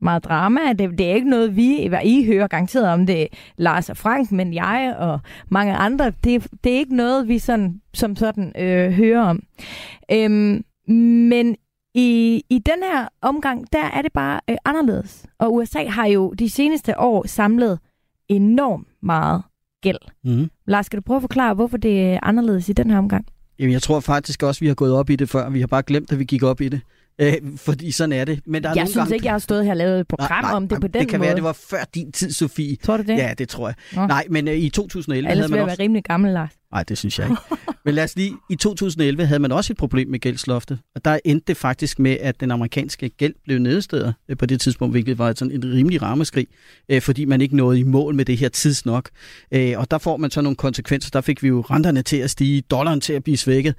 meget 0.00 0.24
drama. 0.24 0.60
Det, 0.72 0.98
det 0.98 1.10
er 1.10 1.14
ikke 1.14 1.30
noget, 1.30 1.56
vi 1.56 1.90
I 2.04 2.26
hører 2.26 2.46
garanteret 2.46 2.88
om 2.88 3.06
det, 3.06 3.28
Lars 3.56 3.90
og 3.90 3.96
Frank, 3.96 4.32
men 4.32 4.54
jeg 4.54 4.94
og 4.98 5.20
mange 5.48 5.74
andre. 5.74 6.12
Det, 6.24 6.46
det 6.64 6.72
er 6.72 6.78
ikke 6.78 6.96
noget, 6.96 7.28
vi 7.28 7.38
sådan, 7.38 7.80
som 7.94 8.16
sådan 8.16 8.52
øh, 8.62 8.92
hører 8.92 9.20
om. 9.20 9.42
Øhm, 10.12 10.64
men 11.28 11.56
i, 11.94 12.42
I 12.50 12.58
den 12.58 12.82
her 12.82 13.08
omgang, 13.22 13.72
der 13.72 13.84
er 13.84 14.02
det 14.02 14.12
bare 14.12 14.40
øh, 14.50 14.56
anderledes. 14.64 15.26
Og 15.38 15.54
USA 15.54 15.86
har 15.86 16.06
jo 16.06 16.30
de 16.38 16.50
seneste 16.50 16.98
år 16.98 17.26
samlet 17.26 17.78
enormt 18.28 18.88
meget 19.02 19.42
gæld. 19.82 19.98
Mm. 20.24 20.50
Lars, 20.66 20.86
skal 20.86 20.96
du 20.96 21.02
prøve 21.02 21.16
at 21.16 21.22
forklare, 21.22 21.54
hvorfor 21.54 21.76
det 21.76 22.02
er 22.02 22.18
anderledes 22.22 22.68
i 22.68 22.72
den 22.72 22.90
her 22.90 22.98
omgang? 22.98 23.26
Jamen, 23.58 23.72
jeg 23.72 23.82
tror 23.82 24.00
faktisk 24.00 24.42
også, 24.42 24.60
vi 24.60 24.66
har 24.66 24.74
gået 24.74 24.92
op 24.92 25.10
i 25.10 25.16
det 25.16 25.28
før. 25.28 25.50
Vi 25.50 25.60
har 25.60 25.66
bare 25.66 25.82
glemt, 25.82 26.12
at 26.12 26.18
vi 26.18 26.24
gik 26.24 26.42
op 26.42 26.60
i 26.60 26.68
det. 26.68 26.80
Øh, 27.20 27.32
fordi 27.56 27.90
sådan 27.90 28.12
er 28.12 28.24
det. 28.24 28.40
Men 28.46 28.62
der 28.62 28.68
er 28.68 28.74
jeg 28.76 28.88
synes 28.88 28.96
gange... 28.96 29.14
ikke, 29.14 29.26
jeg 29.26 29.32
har 29.32 29.38
stået 29.38 29.64
her 29.64 29.70
og 29.70 29.76
lavet 29.76 30.00
et 30.00 30.08
program 30.08 30.30
nej, 30.30 30.50
nej, 30.50 30.56
om 30.56 30.68
det 30.68 30.80
på 30.80 30.86
den 30.86 30.90
måde. 30.92 31.00
Det 31.00 31.08
kan 31.08 31.18
måde. 31.18 31.26
være, 31.26 31.36
det 31.36 31.44
var 31.44 31.52
før 31.52 31.84
din 31.94 32.12
tid, 32.12 32.32
Sofie. 32.32 32.76
Tror 32.76 32.96
du 32.96 33.02
det? 33.02 33.16
Ja, 33.16 33.34
det 33.38 33.48
tror 33.48 33.68
jeg. 33.68 33.74
Nå. 33.94 34.06
Nej, 34.06 34.26
men 34.30 34.48
uh, 34.48 34.54
i 34.54 34.68
2011 34.68 35.30
Ellers 35.30 35.44
havde 35.44 35.50
man 35.50 35.60
også... 35.60 35.76
være 35.76 35.84
rimelig 35.84 36.04
gammel, 36.04 36.32
Lars. 36.32 36.50
Nej, 36.72 36.82
det 36.82 36.98
synes 36.98 37.18
jeg 37.18 37.30
ikke. 37.30 37.42
Men 37.88 37.94
lad 37.94 38.04
os 38.04 38.16
lige, 38.16 38.36
i 38.50 38.56
2011 38.56 39.26
havde 39.26 39.40
man 39.40 39.52
også 39.52 39.72
et 39.72 39.76
problem 39.76 40.08
med 40.08 40.18
gældsloftet, 40.18 40.78
og 40.94 41.04
der 41.04 41.18
endte 41.24 41.44
det 41.46 41.56
faktisk 41.56 41.98
med, 41.98 42.16
at 42.20 42.40
den 42.40 42.50
amerikanske 42.50 43.08
gæld 43.08 43.34
blev 43.44 43.58
nedstedet 43.58 44.14
øh, 44.28 44.36
på 44.36 44.46
det 44.46 44.60
tidspunkt, 44.60 44.94
hvilket 44.94 45.18
var 45.18 45.32
sådan 45.36 45.54
en 45.54 45.72
rimelig 45.72 46.02
rammeskrig, 46.02 46.46
øh, 46.88 47.02
fordi 47.02 47.24
man 47.24 47.40
ikke 47.40 47.56
nåede 47.56 47.80
i 47.80 47.82
mål 47.82 48.14
med 48.14 48.24
det 48.24 48.36
her 48.36 48.48
tidsnok. 48.48 49.10
Øh, 49.52 49.74
og 49.76 49.90
der 49.90 49.98
får 49.98 50.16
man 50.16 50.30
så 50.30 50.40
nogle 50.40 50.56
konsekvenser. 50.56 51.10
Der 51.10 51.20
fik 51.20 51.42
vi 51.42 51.48
jo 51.48 51.60
renterne 51.60 52.02
til 52.02 52.16
at 52.16 52.30
stige, 52.30 52.60
dollaren 52.60 53.00
til 53.00 53.12
at 53.12 53.24
blive 53.24 53.36
svækket, 53.36 53.74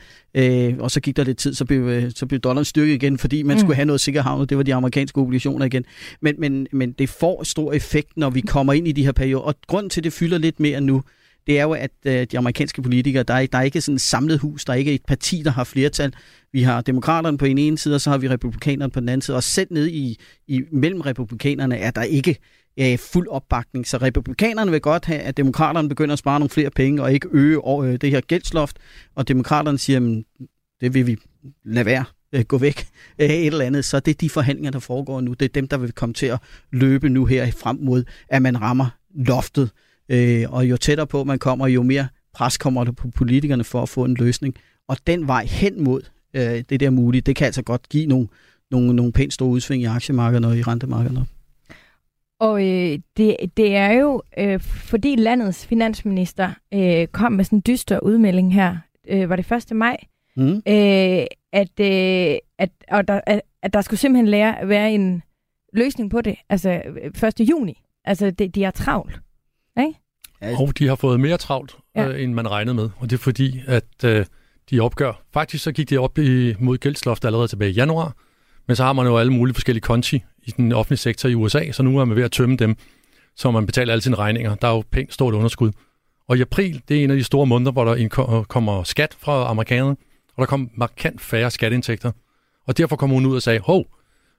og 0.80 0.92
så 0.92 1.00
gik 1.04 1.18
der 1.18 1.24
lidt 1.24 1.38
tid, 1.38 1.54
så 1.54 1.66
blev, 1.66 2.12
så 2.16 2.26
blev 2.26 2.40
dollaren 2.40 2.66
styrket 2.66 2.94
igen, 2.94 3.18
fordi 3.18 3.44
man 3.44 3.56
mm. 3.56 3.60
skulle 3.60 3.76
have 3.76 3.86
noget 3.86 4.02
sikkerhavn, 4.02 4.42
og 4.42 4.50
det 4.50 4.58
var 4.58 4.64
de 4.64 4.74
amerikanske 4.76 5.22
obligationer 5.22 5.66
igen. 5.66 5.86
Men, 6.22 6.36
men, 6.38 6.68
men 6.72 6.92
det 6.92 7.10
får 7.10 7.44
stor 7.44 7.74
effekt, 7.74 8.18
når 8.18 8.30
vi 8.30 8.42
kommer 8.42 8.74
ind 8.74 8.88
i 8.88 8.92
de 8.92 9.06
her 9.06 9.12
perioder, 9.12 9.44
og 9.44 9.56
grunden 9.68 9.90
til, 9.90 10.00
at 10.00 10.04
det 10.04 10.14
fylder 10.14 10.38
lidt 10.38 10.60
mere 10.60 10.82
nu, 10.82 11.04
det 11.50 11.60
er 11.60 11.64
jo, 11.64 11.72
at 11.72 11.92
øh, 12.06 12.28
de 12.32 12.38
amerikanske 12.38 12.82
politikere, 12.82 13.24
der 13.24 13.34
er, 13.34 13.46
der 13.46 13.58
er 13.58 13.62
ikke 13.62 13.82
sådan 13.82 13.96
et 13.96 14.02
samlet 14.02 14.40
hus, 14.40 14.66
der 14.66 14.74
er 14.74 14.78
ikke 14.78 14.94
et 14.94 15.06
parti, 15.08 15.42
der 15.46 15.52
har 15.52 15.64
flertal. 15.64 16.14
Vi 16.52 16.62
har 16.62 16.82
demokraterne 16.82 17.38
på 17.38 17.46
en 17.46 17.58
ene 17.58 17.78
side, 17.78 17.96
og 17.96 18.02
så 18.02 18.10
har 18.10 18.18
vi 18.18 18.30
republikanerne 18.30 18.92
på 18.92 19.00
den 19.00 19.10
anden 19.10 19.22
side. 19.22 19.38
Og 19.38 19.44
selv 19.44 19.68
ned 19.72 19.88
i, 19.88 20.20
i 20.48 20.62
mellem 20.72 21.02
republikanerne 21.02 21.78
er 21.78 21.92
der 21.92 22.04
ikke 22.04 22.38
øh, 22.80 22.98
fuld 22.98 23.28
opbakning. 23.28 23.88
Så 23.88 23.98
republikanerne 23.98 24.72
vil 24.72 24.82
godt 24.82 25.06
have, 25.06 25.20
at 25.20 25.38
demokraterne 25.38 25.90
begynder 25.90 26.14
at 26.14 26.20
spare 26.20 26.40
nogle 26.40 26.50
flere 26.50 26.70
penge, 26.70 27.04
og 27.04 27.14
ikke 27.14 27.28
øge 27.32 27.60
øh, 27.84 28.02
det 28.02 28.12
her 28.12 28.22
gældsloft. 28.22 28.78
Og 29.16 29.28
demokraterne 29.28 29.78
siger, 29.78 30.00
at 30.00 30.48
det 30.82 30.94
vil 30.94 31.08
vi 31.08 31.18
lade 31.66 31.86
være 31.86 32.06
øh, 32.34 32.42
gå 32.42 32.58
væk 32.58 32.88
øh, 33.20 33.30
et 33.30 33.48
eller 33.48 33.66
andet, 33.66 33.86
så 33.86 34.00
det 34.00 34.12
er 34.12 34.16
de 34.16 34.30
forhandlinger, 34.30 34.72
der 34.72 34.80
foregår 34.80 35.22
nu. 35.22 35.34
Det 35.34 35.46
er 35.46 35.50
dem, 35.50 35.68
der 35.68 35.78
vil 35.78 35.92
komme 35.92 36.14
til 36.14 36.26
at 36.26 36.40
løbe 36.72 37.10
nu 37.10 37.26
her 37.26 37.52
frem 37.52 37.78
mod, 37.82 38.04
at 38.30 38.42
man 38.42 38.62
rammer 38.62 38.90
loftet. 39.16 39.70
Øh, 40.10 40.46
og 40.50 40.70
jo 40.70 40.78
tættere 40.78 41.08
på 41.08 41.24
man 41.24 41.40
kommer, 41.40 41.68
jo 41.68 41.84
mere 41.84 42.08
pres 42.34 42.58
kommer 42.58 42.84
der 42.84 42.92
på 42.92 43.08
politikerne 43.16 43.64
for 43.64 43.82
at 43.82 43.90
få 43.90 44.06
en 44.06 44.14
løsning. 44.14 44.56
Og 44.88 44.98
den 45.08 45.28
vej 45.28 45.46
hen 45.46 45.84
mod 45.84 46.02
øh, 46.34 46.64
det 46.70 46.80
der 46.80 46.90
muligt, 46.90 47.26
det 47.26 47.36
kan 47.36 47.46
altså 47.46 47.64
godt 47.64 47.90
give 47.90 48.06
nogle, 48.06 48.28
nogle, 48.72 48.94
nogle 48.94 49.12
pænt 49.12 49.34
store 49.34 49.50
udsving 49.50 49.82
i 49.82 49.86
aktiemarkederne 49.86 50.48
og 50.48 50.58
i 50.58 50.62
rentemarkederne. 50.62 51.26
Og 52.40 52.68
øh, 52.68 53.00
det, 53.18 53.36
det 53.58 53.76
er 53.76 53.92
jo, 53.92 54.22
øh, 54.38 54.60
fordi 54.60 55.16
landets 55.16 55.66
finansminister 55.66 56.54
øh, 56.74 57.08
kom 57.08 57.32
med 57.32 57.46
sådan 57.46 57.58
en 57.58 57.64
dyster 57.68 58.00
udmelding 58.00 58.54
her, 58.54 58.78
øh, 59.10 59.30
var 59.30 59.36
det 59.36 59.52
1. 59.72 59.76
maj, 59.76 59.98
mm. 60.36 60.56
øh, 60.68 61.26
at, 61.54 61.80
øh, 61.80 62.38
at, 62.58 62.70
og 62.92 63.08
der, 63.08 63.22
at, 63.28 63.42
at 63.62 63.74
der 63.74 63.82
skulle 63.82 64.00
simpelthen 64.00 64.28
lære, 64.28 64.70
være 64.70 64.94
en 64.94 65.24
løsning 65.74 66.12
på 66.12 66.22
det, 66.22 66.36
altså 66.50 66.82
1. 67.40 67.50
juni. 67.50 67.84
Altså, 68.06 68.32
det, 68.32 68.56
de 68.56 68.64
er 68.64 68.72
travlt. 68.72 69.20
Ikke? 69.80 70.58
Og 70.62 70.80
de 70.80 70.88
har 70.88 70.96
fået 70.96 71.20
mere 71.20 71.38
travlt, 71.38 71.78
ja. 71.96 72.08
øh, 72.08 72.24
end 72.24 72.34
man 72.34 72.52
regnede 72.52 72.76
med. 72.76 72.90
Og 72.98 73.10
det 73.10 73.14
er 73.14 73.20
fordi, 73.20 73.62
at 73.68 74.04
øh, 74.06 74.26
de 74.70 74.80
opgør. 74.80 75.22
Faktisk 75.34 75.64
så 75.64 75.72
gik 75.72 75.90
de 75.90 75.98
op 75.98 76.18
i, 76.18 76.56
mod 76.60 76.78
gældsloftet 76.78 77.28
allerede 77.28 77.48
tilbage 77.48 77.72
i 77.72 77.74
januar. 77.74 78.16
Men 78.68 78.76
så 78.76 78.84
har 78.84 78.94
man 78.94 79.06
jo 79.06 79.18
alle 79.18 79.34
mulige 79.34 79.54
forskellige 79.54 79.82
konti 79.82 80.24
i 80.44 80.52
den 80.52 80.72
offentlige 80.72 80.98
sektor 80.98 81.30
i 81.30 81.36
USA, 81.36 81.72
så 81.72 81.84
nu 81.84 82.00
er 82.00 82.06
man 82.06 82.16
ved 82.16 82.24
at 82.24 82.32
tømme 82.32 82.56
dem, 82.56 82.76
så 83.36 83.52
man 83.52 83.66
betaler 83.66 83.94
alle 83.94 84.02
sine 84.02 84.16
regninger. 84.16 84.56
Der 84.56 84.68
er 84.68 84.72
jo 84.72 84.84
pænt 84.92 85.14
stort 85.14 85.34
underskud. 85.34 85.72
Og 86.28 86.38
i 86.38 86.42
april, 86.42 86.82
det 86.88 87.00
er 87.00 87.04
en 87.04 87.12
af 87.12 87.18
de 87.18 87.24
store 87.24 87.46
måneder, 87.46 87.72
hvor 87.72 87.86
der 87.86 88.44
kommer 88.50 88.84
skat 88.84 89.16
fra 89.20 89.50
amerikanerne, 89.50 89.96
og 90.36 90.42
der 90.42 90.46
kom 90.46 90.70
markant 90.74 91.22
færre 91.22 91.52
skatteindtægter. 91.52 92.12
Og 92.68 92.78
derfor 92.78 92.96
kom 92.96 93.10
hun 93.10 93.26
ud 93.26 93.36
og 93.36 93.42
sagde, 93.42 93.60
hov, 93.60 93.86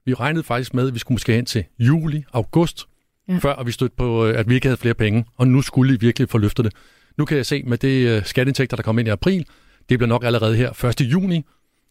vi 0.05 0.15
regnede 0.15 0.45
faktisk 0.45 0.75
med, 0.75 0.89
at 0.89 0.95
vi 0.95 0.99
skulle 0.99 1.15
måske 1.15 1.33
hen 1.33 1.47
til 1.47 1.65
juli, 1.79 2.25
august, 2.33 2.87
ja. 3.31 3.39
før 3.39 3.63
vi 3.63 3.73
stødte 3.73 3.95
på, 3.97 4.27
øh, 4.27 4.39
at 4.39 4.49
vi 4.49 4.55
ikke 4.55 4.67
havde 4.67 4.77
flere 4.77 4.95
penge, 4.95 5.25
og 5.37 5.49
nu 5.49 5.63
skulle 5.63 5.93
vi 5.93 6.07
virkelig 6.07 6.29
få 6.29 6.39
løftet 6.39 6.65
det. 6.65 6.73
Nu 7.19 7.25
kan 7.25 7.37
jeg 7.37 7.47
se 7.47 7.63
med 7.67 7.79
det 7.79 8.09
øh, 8.09 8.25
skatteindtægter, 8.25 8.77
der 8.77 8.83
kom 8.83 8.99
ind 8.99 9.09
i 9.09 9.11
april, 9.11 9.47
det 9.89 9.99
bliver 9.99 10.09
nok 10.09 10.25
allerede 10.25 10.57
her 10.57 10.85
1. 10.85 11.01
juni. 11.01 11.45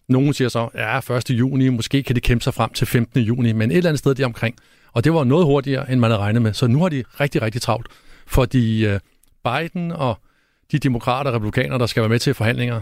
Nogen 0.07 0.33
siger 0.33 0.49
så, 0.49 0.69
ja, 0.75 1.15
1. 1.17 1.29
juni, 1.29 1.69
måske 1.69 2.03
kan 2.03 2.15
det 2.15 2.23
kæmpe 2.23 2.43
sig 2.43 2.53
frem 2.53 2.69
til 2.73 2.87
15. 2.87 3.21
juni, 3.21 3.51
men 3.51 3.71
et 3.71 3.77
eller 3.77 3.89
andet 3.89 3.99
sted 3.99 4.15
der 4.15 4.25
omkring. 4.25 4.55
Og 4.93 5.03
det 5.03 5.13
var 5.13 5.23
noget 5.23 5.45
hurtigere, 5.45 5.91
end 5.91 5.99
man 5.99 6.11
havde 6.11 6.21
regnet 6.21 6.41
med. 6.41 6.53
Så 6.53 6.67
nu 6.67 6.81
har 6.81 6.89
de 6.89 7.03
rigtig, 7.19 7.41
rigtig 7.41 7.61
travlt. 7.61 7.87
Fordi 8.27 8.85
øh, 8.85 8.99
Biden 9.43 9.91
og 9.91 10.19
de 10.71 10.79
demokrater 10.79 11.31
og 11.31 11.35
republikanere, 11.35 11.79
der 11.79 11.85
skal 11.85 12.01
være 12.01 12.09
med 12.09 12.19
til 12.19 12.33
forhandlinger, 12.33 12.81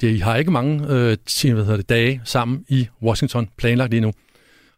de 0.00 0.22
har 0.22 0.36
ikke 0.36 0.50
mange 0.50 0.74
øh, 0.82 1.16
hvad 1.54 1.64
hedder 1.64 1.76
det, 1.76 1.88
dage 1.88 2.20
sammen 2.24 2.64
i 2.68 2.88
Washington 3.02 3.48
planlagt 3.56 3.90
lige 3.90 4.00
nu. 4.00 4.12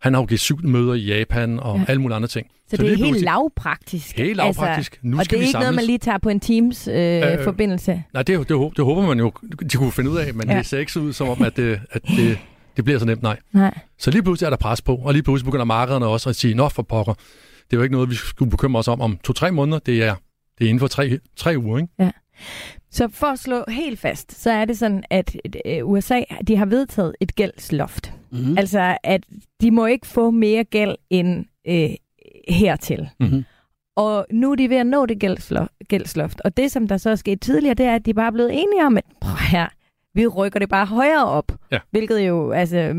Han 0.00 0.14
har 0.14 0.20
jo 0.20 0.26
givet 0.26 0.40
syv 0.40 0.58
møder 0.62 0.94
i 0.94 1.00
Japan 1.00 1.60
og 1.60 1.78
ja. 1.78 1.84
alle 1.88 2.02
mulige 2.02 2.16
andre 2.16 2.28
ting. 2.28 2.46
Så, 2.68 2.76
så 2.76 2.82
det 2.82 2.92
er 2.92 2.96
helt 2.96 3.20
lavpraktisk. 3.20 4.16
Helt 4.18 4.36
lavpraktisk. 4.36 4.92
Altså, 4.92 5.06
nu 5.06 5.18
og 5.18 5.24
skal 5.24 5.38
det 5.38 5.38
er 5.38 5.40
vi 5.40 5.46
ikke 5.46 5.52
samles. 5.52 5.64
noget, 5.64 5.74
man 5.74 5.84
lige 5.84 5.98
tager 5.98 6.18
på 6.18 6.28
en 6.28 6.40
Teams-forbindelse? 6.40 7.92
Øh, 7.92 7.96
øh, 7.98 8.02
nej, 8.14 8.22
det, 8.22 8.38
det, 8.38 8.48
det, 8.48 8.76
det 8.76 8.84
håber 8.84 9.06
man 9.06 9.18
jo, 9.18 9.32
de 9.72 9.76
kunne 9.76 9.92
finde 9.92 10.10
ud 10.10 10.16
af, 10.16 10.34
men 10.34 10.50
ja. 10.50 10.58
det 10.58 10.66
ser 10.66 10.78
ikke 10.78 10.92
så 10.92 11.00
ud 11.00 11.12
som 11.12 11.28
om, 11.28 11.42
at, 11.42 11.56
det, 11.56 11.80
at 11.90 12.02
det, 12.02 12.38
det 12.76 12.84
bliver 12.84 12.98
så 12.98 13.06
nemt, 13.06 13.22
nej. 13.22 13.38
nej. 13.52 13.78
Så 13.98 14.10
lige 14.10 14.22
pludselig 14.22 14.46
er 14.46 14.50
der 14.50 14.56
pres 14.56 14.82
på, 14.82 14.96
og 14.96 15.12
lige 15.12 15.22
pludselig 15.22 15.44
begynder 15.44 15.64
markederne 15.64 16.06
også 16.06 16.28
at 16.28 16.36
sige, 16.36 16.54
nå 16.54 16.68
for 16.68 16.82
pokker, 16.82 17.14
det 17.14 17.72
er 17.72 17.76
jo 17.76 17.82
ikke 17.82 17.92
noget, 17.92 18.10
vi 18.10 18.14
skulle 18.14 18.50
bekymre 18.50 18.78
os 18.78 18.88
om 18.88 19.00
om 19.00 19.18
to-tre 19.24 19.52
måneder, 19.52 19.78
det 19.78 20.02
er, 20.02 20.14
det 20.58 20.64
er 20.64 20.68
inden 20.68 20.80
for 20.80 20.86
tre, 20.86 21.18
tre 21.36 21.58
uger, 21.58 21.78
ikke? 21.78 21.92
Ja. 21.98 22.10
Så 22.90 23.08
for 23.08 23.26
at 23.26 23.38
slå 23.38 23.64
helt 23.68 23.98
fast, 23.98 24.42
så 24.42 24.50
er 24.50 24.64
det 24.64 24.78
sådan, 24.78 25.04
at 25.10 25.36
USA 25.82 26.22
de 26.46 26.56
har 26.56 26.66
vedtaget 26.66 27.14
et 27.20 27.34
gældsloft. 27.34 28.12
Mm-hmm. 28.30 28.58
Altså, 28.58 28.98
at 29.02 29.24
de 29.60 29.70
må 29.70 29.86
ikke 29.86 30.06
få 30.06 30.30
mere 30.30 30.64
gæld 30.64 30.96
end 31.10 31.44
øh, 31.68 31.90
hertil. 32.48 33.08
Mm-hmm. 33.20 33.44
Og 33.96 34.26
nu 34.32 34.50
er 34.50 34.54
de 34.54 34.70
ved 34.70 34.76
at 34.76 34.86
nå 34.86 35.06
det 35.06 35.18
gældsloft. 35.88 36.40
Og 36.40 36.56
det, 36.56 36.72
som 36.72 36.88
der 36.88 36.96
så 36.96 37.10
er 37.10 37.14
sket 37.14 37.40
tidligere, 37.40 37.74
det 37.74 37.86
er, 37.86 37.94
at 37.94 38.06
de 38.06 38.14
bare 38.14 38.26
er 38.26 38.30
blevet 38.30 38.50
enige 38.52 38.86
om, 38.86 38.96
at 38.96 39.04
prøv 39.20 39.36
her, 39.50 39.68
vi 40.14 40.26
rykker 40.26 40.58
det 40.58 40.68
bare 40.68 40.86
højere 40.86 41.26
op. 41.26 41.52
Ja. 41.72 41.78
Hvilket 41.90 42.20
jo, 42.20 42.50
altså, 42.50 42.94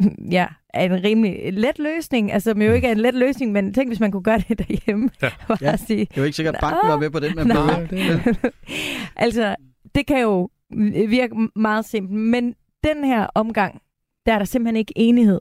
ja, 0.36 0.46
er 0.74 0.84
en 0.84 1.04
rimelig 1.04 1.52
let 1.52 1.78
løsning. 1.78 2.32
Altså, 2.32 2.50
som 2.50 2.62
jo 2.62 2.72
ikke 2.72 2.88
er 2.88 2.92
en 2.92 2.98
let 2.98 3.14
løsning, 3.14 3.52
men 3.52 3.74
tænk, 3.74 3.88
hvis 3.88 4.00
man 4.00 4.10
kunne 4.10 4.22
gøre 4.22 4.42
det 4.48 4.58
derhjemme. 4.68 5.10
Ja. 5.22 5.30
ja. 5.60 5.76
Sige, 5.76 6.00
det 6.00 6.16
er 6.16 6.20
jo 6.20 6.24
ikke 6.24 6.36
sikkert, 6.36 6.54
at 6.54 6.60
banken 6.60 6.88
var 6.88 6.98
med 6.98 7.10
på 7.10 7.20
den, 7.20 7.36
men 7.36 7.46
nej. 7.46 7.86
Altså, 9.16 9.56
det 9.94 10.06
kan 10.06 10.20
jo 10.20 10.48
virke 11.08 11.34
meget 11.56 11.84
simpelt, 11.84 12.20
men 12.20 12.54
den 12.84 13.04
her 13.04 13.26
omgang, 13.34 13.82
der 14.26 14.32
er 14.34 14.38
der 14.38 14.44
simpelthen 14.44 14.76
ikke 14.76 14.92
enighed 14.96 15.40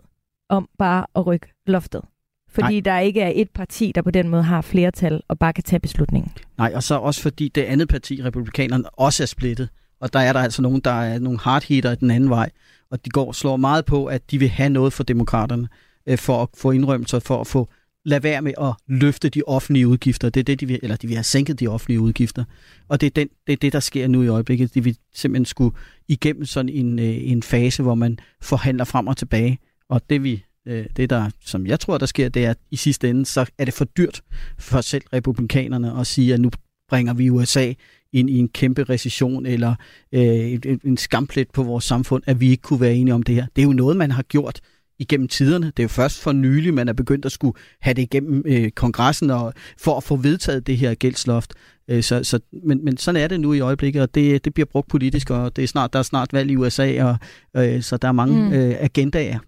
om 0.49 0.69
bare 0.77 1.05
at 1.15 1.27
rykke 1.27 1.47
loftet. 1.67 2.01
Fordi 2.49 2.73
Nej. 2.73 2.81
der 2.85 2.99
ikke 2.99 3.21
er 3.21 3.31
et 3.35 3.49
parti, 3.49 3.91
der 3.95 4.01
på 4.01 4.11
den 4.11 4.29
måde 4.29 4.43
har 4.43 4.61
flertal 4.61 5.21
og 5.27 5.39
bare 5.39 5.53
kan 5.53 5.63
tage 5.63 5.79
beslutningen. 5.79 6.31
Nej, 6.57 6.71
og 6.75 6.83
så 6.83 6.95
også 6.95 7.21
fordi 7.21 7.47
det 7.47 7.61
andet 7.61 7.89
parti, 7.89 8.23
republikanerne, 8.23 8.89
også 8.89 9.23
er 9.23 9.27
splittet. 9.27 9.69
Og 9.99 10.13
der 10.13 10.19
er 10.19 10.33
der 10.33 10.39
altså 10.39 10.61
nogen, 10.61 10.81
der 10.81 10.91
er 10.91 11.19
nogle 11.19 11.39
hardhitter 11.39 11.95
den 11.95 12.11
anden 12.11 12.29
vej. 12.29 12.49
Og 12.91 13.05
de 13.05 13.09
går 13.09 13.31
slår 13.31 13.57
meget 13.57 13.85
på, 13.85 14.05
at 14.05 14.31
de 14.31 14.39
vil 14.39 14.49
have 14.49 14.69
noget 14.69 14.93
for 14.93 15.03
demokraterne, 15.03 15.67
øh, 16.07 16.17
for 16.17 16.43
at 16.43 16.49
få 16.57 16.71
indrømmelser, 16.71 17.19
for 17.19 17.41
at 17.41 17.47
få 17.47 17.69
lade 18.05 18.23
være 18.23 18.41
med 18.41 18.53
at 18.61 18.73
løfte 18.87 19.29
de 19.29 19.41
offentlige 19.47 19.87
udgifter. 19.87 20.29
Det 20.29 20.39
er 20.39 20.43
det, 20.43 20.59
de 20.59 20.65
vil, 20.65 20.79
eller 20.83 20.95
de 20.95 21.07
vil 21.07 21.15
have 21.15 21.23
sænket 21.23 21.59
de 21.59 21.67
offentlige 21.67 21.99
udgifter. 21.99 22.43
Og 22.87 23.01
det 23.01 23.07
er, 23.07 23.11
den, 23.11 23.29
det 23.47 23.53
er 23.53 23.57
det, 23.57 23.73
der 23.73 23.79
sker 23.79 24.07
nu 24.07 24.23
i 24.23 24.27
øjeblikket. 24.27 24.73
De 24.73 24.83
vil 24.83 24.97
simpelthen 25.13 25.45
skulle 25.45 25.75
igennem 26.07 26.45
sådan 26.45 26.69
en, 26.69 26.99
øh, 26.99 27.31
en 27.31 27.43
fase, 27.43 27.83
hvor 27.83 27.95
man 27.95 28.19
forhandler 28.41 28.83
frem 28.83 29.07
og 29.07 29.17
tilbage. 29.17 29.59
Og 29.89 30.01
det 30.09 30.23
vi 30.23 30.43
øh, 30.67 30.85
det 30.97 31.09
der, 31.09 31.29
som 31.45 31.67
jeg 31.67 31.79
tror, 31.79 31.97
der 31.97 32.05
sker, 32.05 32.29
det 32.29 32.45
er, 32.45 32.49
at 32.49 32.57
i 32.71 32.75
sidste 32.75 33.09
ende, 33.09 33.25
så 33.25 33.45
er 33.57 33.65
det 33.65 33.73
for 33.73 33.85
dyrt 33.85 34.21
for 34.57 34.81
selv 34.81 35.03
republikanerne 35.13 35.99
at 35.99 36.07
sige, 36.07 36.33
at 36.33 36.39
nu 36.39 36.51
bringer 36.89 37.13
vi 37.13 37.29
USA 37.29 37.73
ind 38.13 38.29
i 38.29 38.37
en 38.37 38.49
kæmpe 38.49 38.83
recession 38.83 39.45
eller 39.45 39.75
øh, 40.11 40.59
en 40.83 40.97
skamplet 40.97 41.47
på 41.51 41.63
vores 41.63 41.83
samfund, 41.83 42.23
at 42.25 42.39
vi 42.39 42.49
ikke 42.49 42.61
kunne 42.61 42.81
være 42.81 42.95
enige 42.95 43.13
om 43.13 43.23
det 43.23 43.35
her. 43.35 43.45
Det 43.55 43.61
er 43.61 43.65
jo 43.65 43.73
noget, 43.73 43.97
man 43.97 44.11
har 44.11 44.23
gjort 44.23 44.59
igennem 44.99 45.27
tiderne. 45.27 45.65
Det 45.65 45.79
er 45.79 45.83
jo 45.83 45.87
først 45.87 46.21
for 46.21 46.31
nylig, 46.31 46.73
man 46.73 46.87
er 46.87 46.93
begyndt 46.93 47.25
at 47.25 47.31
skulle 47.31 47.57
have 47.81 47.93
det 47.93 48.01
igennem 48.01 48.43
øh, 48.45 48.71
kongressen 48.71 49.29
og, 49.29 49.53
for 49.77 49.97
at 49.97 50.03
få 50.03 50.15
vedtaget 50.15 50.67
det 50.67 50.77
her 50.77 50.93
gældsloft. 50.93 51.53
Øh, 51.87 52.03
så, 52.03 52.23
så, 52.23 52.39
men, 52.63 52.85
men 52.85 52.97
sådan 52.97 53.21
er 53.21 53.27
det 53.27 53.39
nu 53.39 53.53
i 53.53 53.59
øjeblikket, 53.59 54.01
og 54.01 54.15
det, 54.15 54.45
det 54.45 54.53
bliver 54.53 54.65
brugt 54.65 54.89
politisk, 54.89 55.29
og 55.29 55.55
det 55.55 55.63
er 55.63 55.67
snart, 55.67 55.93
der 55.93 55.99
er 55.99 56.03
snart 56.03 56.33
valg 56.33 56.51
i 56.51 56.55
USA, 56.55 57.03
og, 57.03 57.17
øh, 57.57 57.81
så 57.81 57.97
der 57.97 58.07
er 58.07 58.11
mange 58.11 58.45
mm. 58.45 58.53
øh, 58.53 58.75
agendaer. 58.79 59.39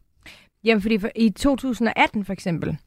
Jamen, 0.64 0.82
fordi 0.82 0.98
for, 0.98 1.10
i 1.16 1.30
2018 1.30 2.26
for 2.26 2.34
eksempel, 2.34 2.78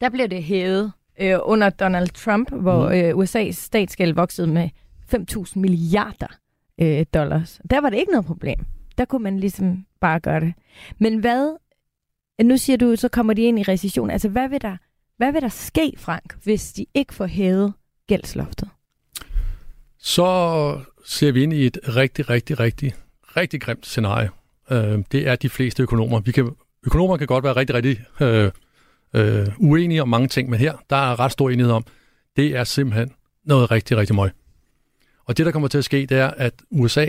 der 0.00 0.08
blev 0.08 0.28
det 0.28 0.42
hævet 0.42 0.92
øh, 1.20 1.38
under 1.42 1.70
Donald 1.70 2.08
Trump, 2.08 2.52
hvor 2.52 2.88
mm. 2.88 2.94
øh, 2.94 3.24
USA's 3.24 3.52
statsgæld 3.52 4.14
voksede 4.14 4.46
med 4.46 4.68
5.000 5.14 5.58
milliarder 5.58 6.26
øh, 6.80 7.06
dollars. 7.14 7.60
Der 7.70 7.80
var 7.80 7.90
det 7.90 7.98
ikke 7.98 8.12
noget 8.12 8.26
problem. 8.26 8.58
Der 8.98 9.04
kunne 9.04 9.22
man 9.22 9.40
ligesom 9.40 9.86
bare 10.00 10.20
gøre 10.20 10.40
det. 10.40 10.54
Men 10.98 11.18
hvad, 11.18 11.56
nu 12.42 12.56
siger 12.56 12.76
du, 12.76 12.96
så 12.96 13.08
kommer 13.08 13.34
de 13.34 13.42
ind 13.42 13.58
i 13.58 13.62
recession. 13.62 14.10
Altså, 14.10 14.28
hvad 14.28 14.48
vil 14.48 14.62
der, 14.62 14.76
hvad 15.16 15.32
vil 15.32 15.42
der 15.42 15.48
ske, 15.48 15.94
Frank, 15.96 16.36
hvis 16.44 16.72
de 16.72 16.86
ikke 16.94 17.14
får 17.14 17.26
hævet 17.26 17.72
gældsloftet? 18.06 18.68
Så 19.98 20.80
ser 21.06 21.32
vi 21.32 21.42
ind 21.42 21.52
i 21.52 21.66
et 21.66 21.78
rigtig, 21.96 22.30
rigtig, 22.30 22.60
rigtig, 22.60 22.92
rigtig 23.36 23.60
grimt 23.60 23.86
scenarie. 23.86 24.30
Øh, 24.70 24.98
det 25.12 25.28
er 25.28 25.36
de 25.36 25.48
fleste 25.48 25.82
økonomer. 25.82 26.20
Vi 26.20 26.32
kan, 26.32 26.50
økonomer 26.86 27.16
kan 27.16 27.26
godt 27.26 27.44
være 27.44 27.56
rigtig, 27.56 27.74
rigtig 27.76 28.04
øh, 28.20 28.50
øh, 29.14 29.46
uenige 29.58 30.02
om 30.02 30.08
mange 30.08 30.28
ting, 30.28 30.50
men 30.50 30.60
her 30.60 30.76
der 30.90 30.96
er 30.96 31.20
ret 31.20 31.32
stor 31.32 31.50
enighed 31.50 31.72
om, 31.72 31.84
det 32.36 32.56
er 32.56 32.64
simpelthen 32.64 33.12
noget 33.44 33.70
rigtig, 33.70 33.96
rigtig 33.96 34.16
møg. 34.16 34.30
Og 35.26 35.36
det, 35.36 35.46
der 35.46 35.52
kommer 35.52 35.68
til 35.68 35.78
at 35.78 35.84
ske, 35.84 36.06
det 36.06 36.18
er, 36.18 36.30
at 36.36 36.54
USA 36.70 37.06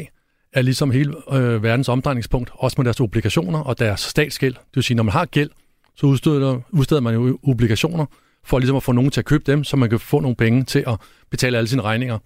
er 0.54 0.62
ligesom 0.62 0.92
hele 0.92 1.34
øh, 1.34 1.64
verdens 1.64 1.90
omdrejningspunkt, 1.90 2.52
også 2.54 2.76
med 2.78 2.86
deres 2.86 3.00
obligationer 3.00 3.60
og 3.60 3.80
deres 3.80 4.00
statsgæld. 4.00 4.54
Det 4.54 4.76
vil 4.76 4.84
sige, 4.84 4.98
når 4.98 5.04
man 5.04 5.12
har 5.12 5.26
gæld, 5.26 5.50
så 5.96 6.06
udsteder, 6.08 6.60
udsteder 6.72 7.02
man 7.02 7.14
jo 7.14 7.40
obligationer 7.44 8.06
for 8.44 8.60
ligesom 8.60 8.78
at 8.78 8.84
få 8.84 8.92
nogen 8.92 9.12
til 9.12 9.22
at 9.22 9.26
købe 9.26 9.52
dem, 9.52 9.64
så 9.64 9.78
man 9.78 9.90
kan 9.90 10.00
få 10.00 10.20
nogle 10.20 10.36
penge 10.36 10.64
til 10.64 10.84
at 10.88 11.00
betale 11.30 11.58
alle 11.58 11.68
sine 11.68 11.82
regninger. 11.82 12.20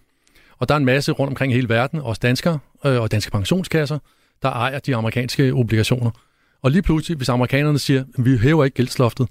Og 0.58 0.70
der 0.70 0.76
er 0.76 0.80
en 0.80 0.86
masse 0.86 1.12
rundt 1.12 1.30
omkring 1.30 1.52
i 1.52 1.56
hele 1.56 1.70
verden, 1.70 2.00
også 2.00 2.20
danskere 2.20 2.60
øh, 2.86 3.02
og 3.02 3.12
danske 3.12 3.32
pensionskasser, 3.32 4.00
der 4.42 4.50
ejer 4.50 4.80
de 4.80 4.96
amerikanske 4.96 5.54
obligationer. 5.54 6.12
Og 6.62 6.72
lige 6.72 6.82
pludselig, 6.82 7.18
hvis 7.18 7.30
amerikanerne 7.30 7.80
siger, 7.80 8.02
at 8.18 8.26
vi 8.26 8.38
hæver 8.38 8.66
ikke 8.66 8.76
gældsloftet, 8.76 9.28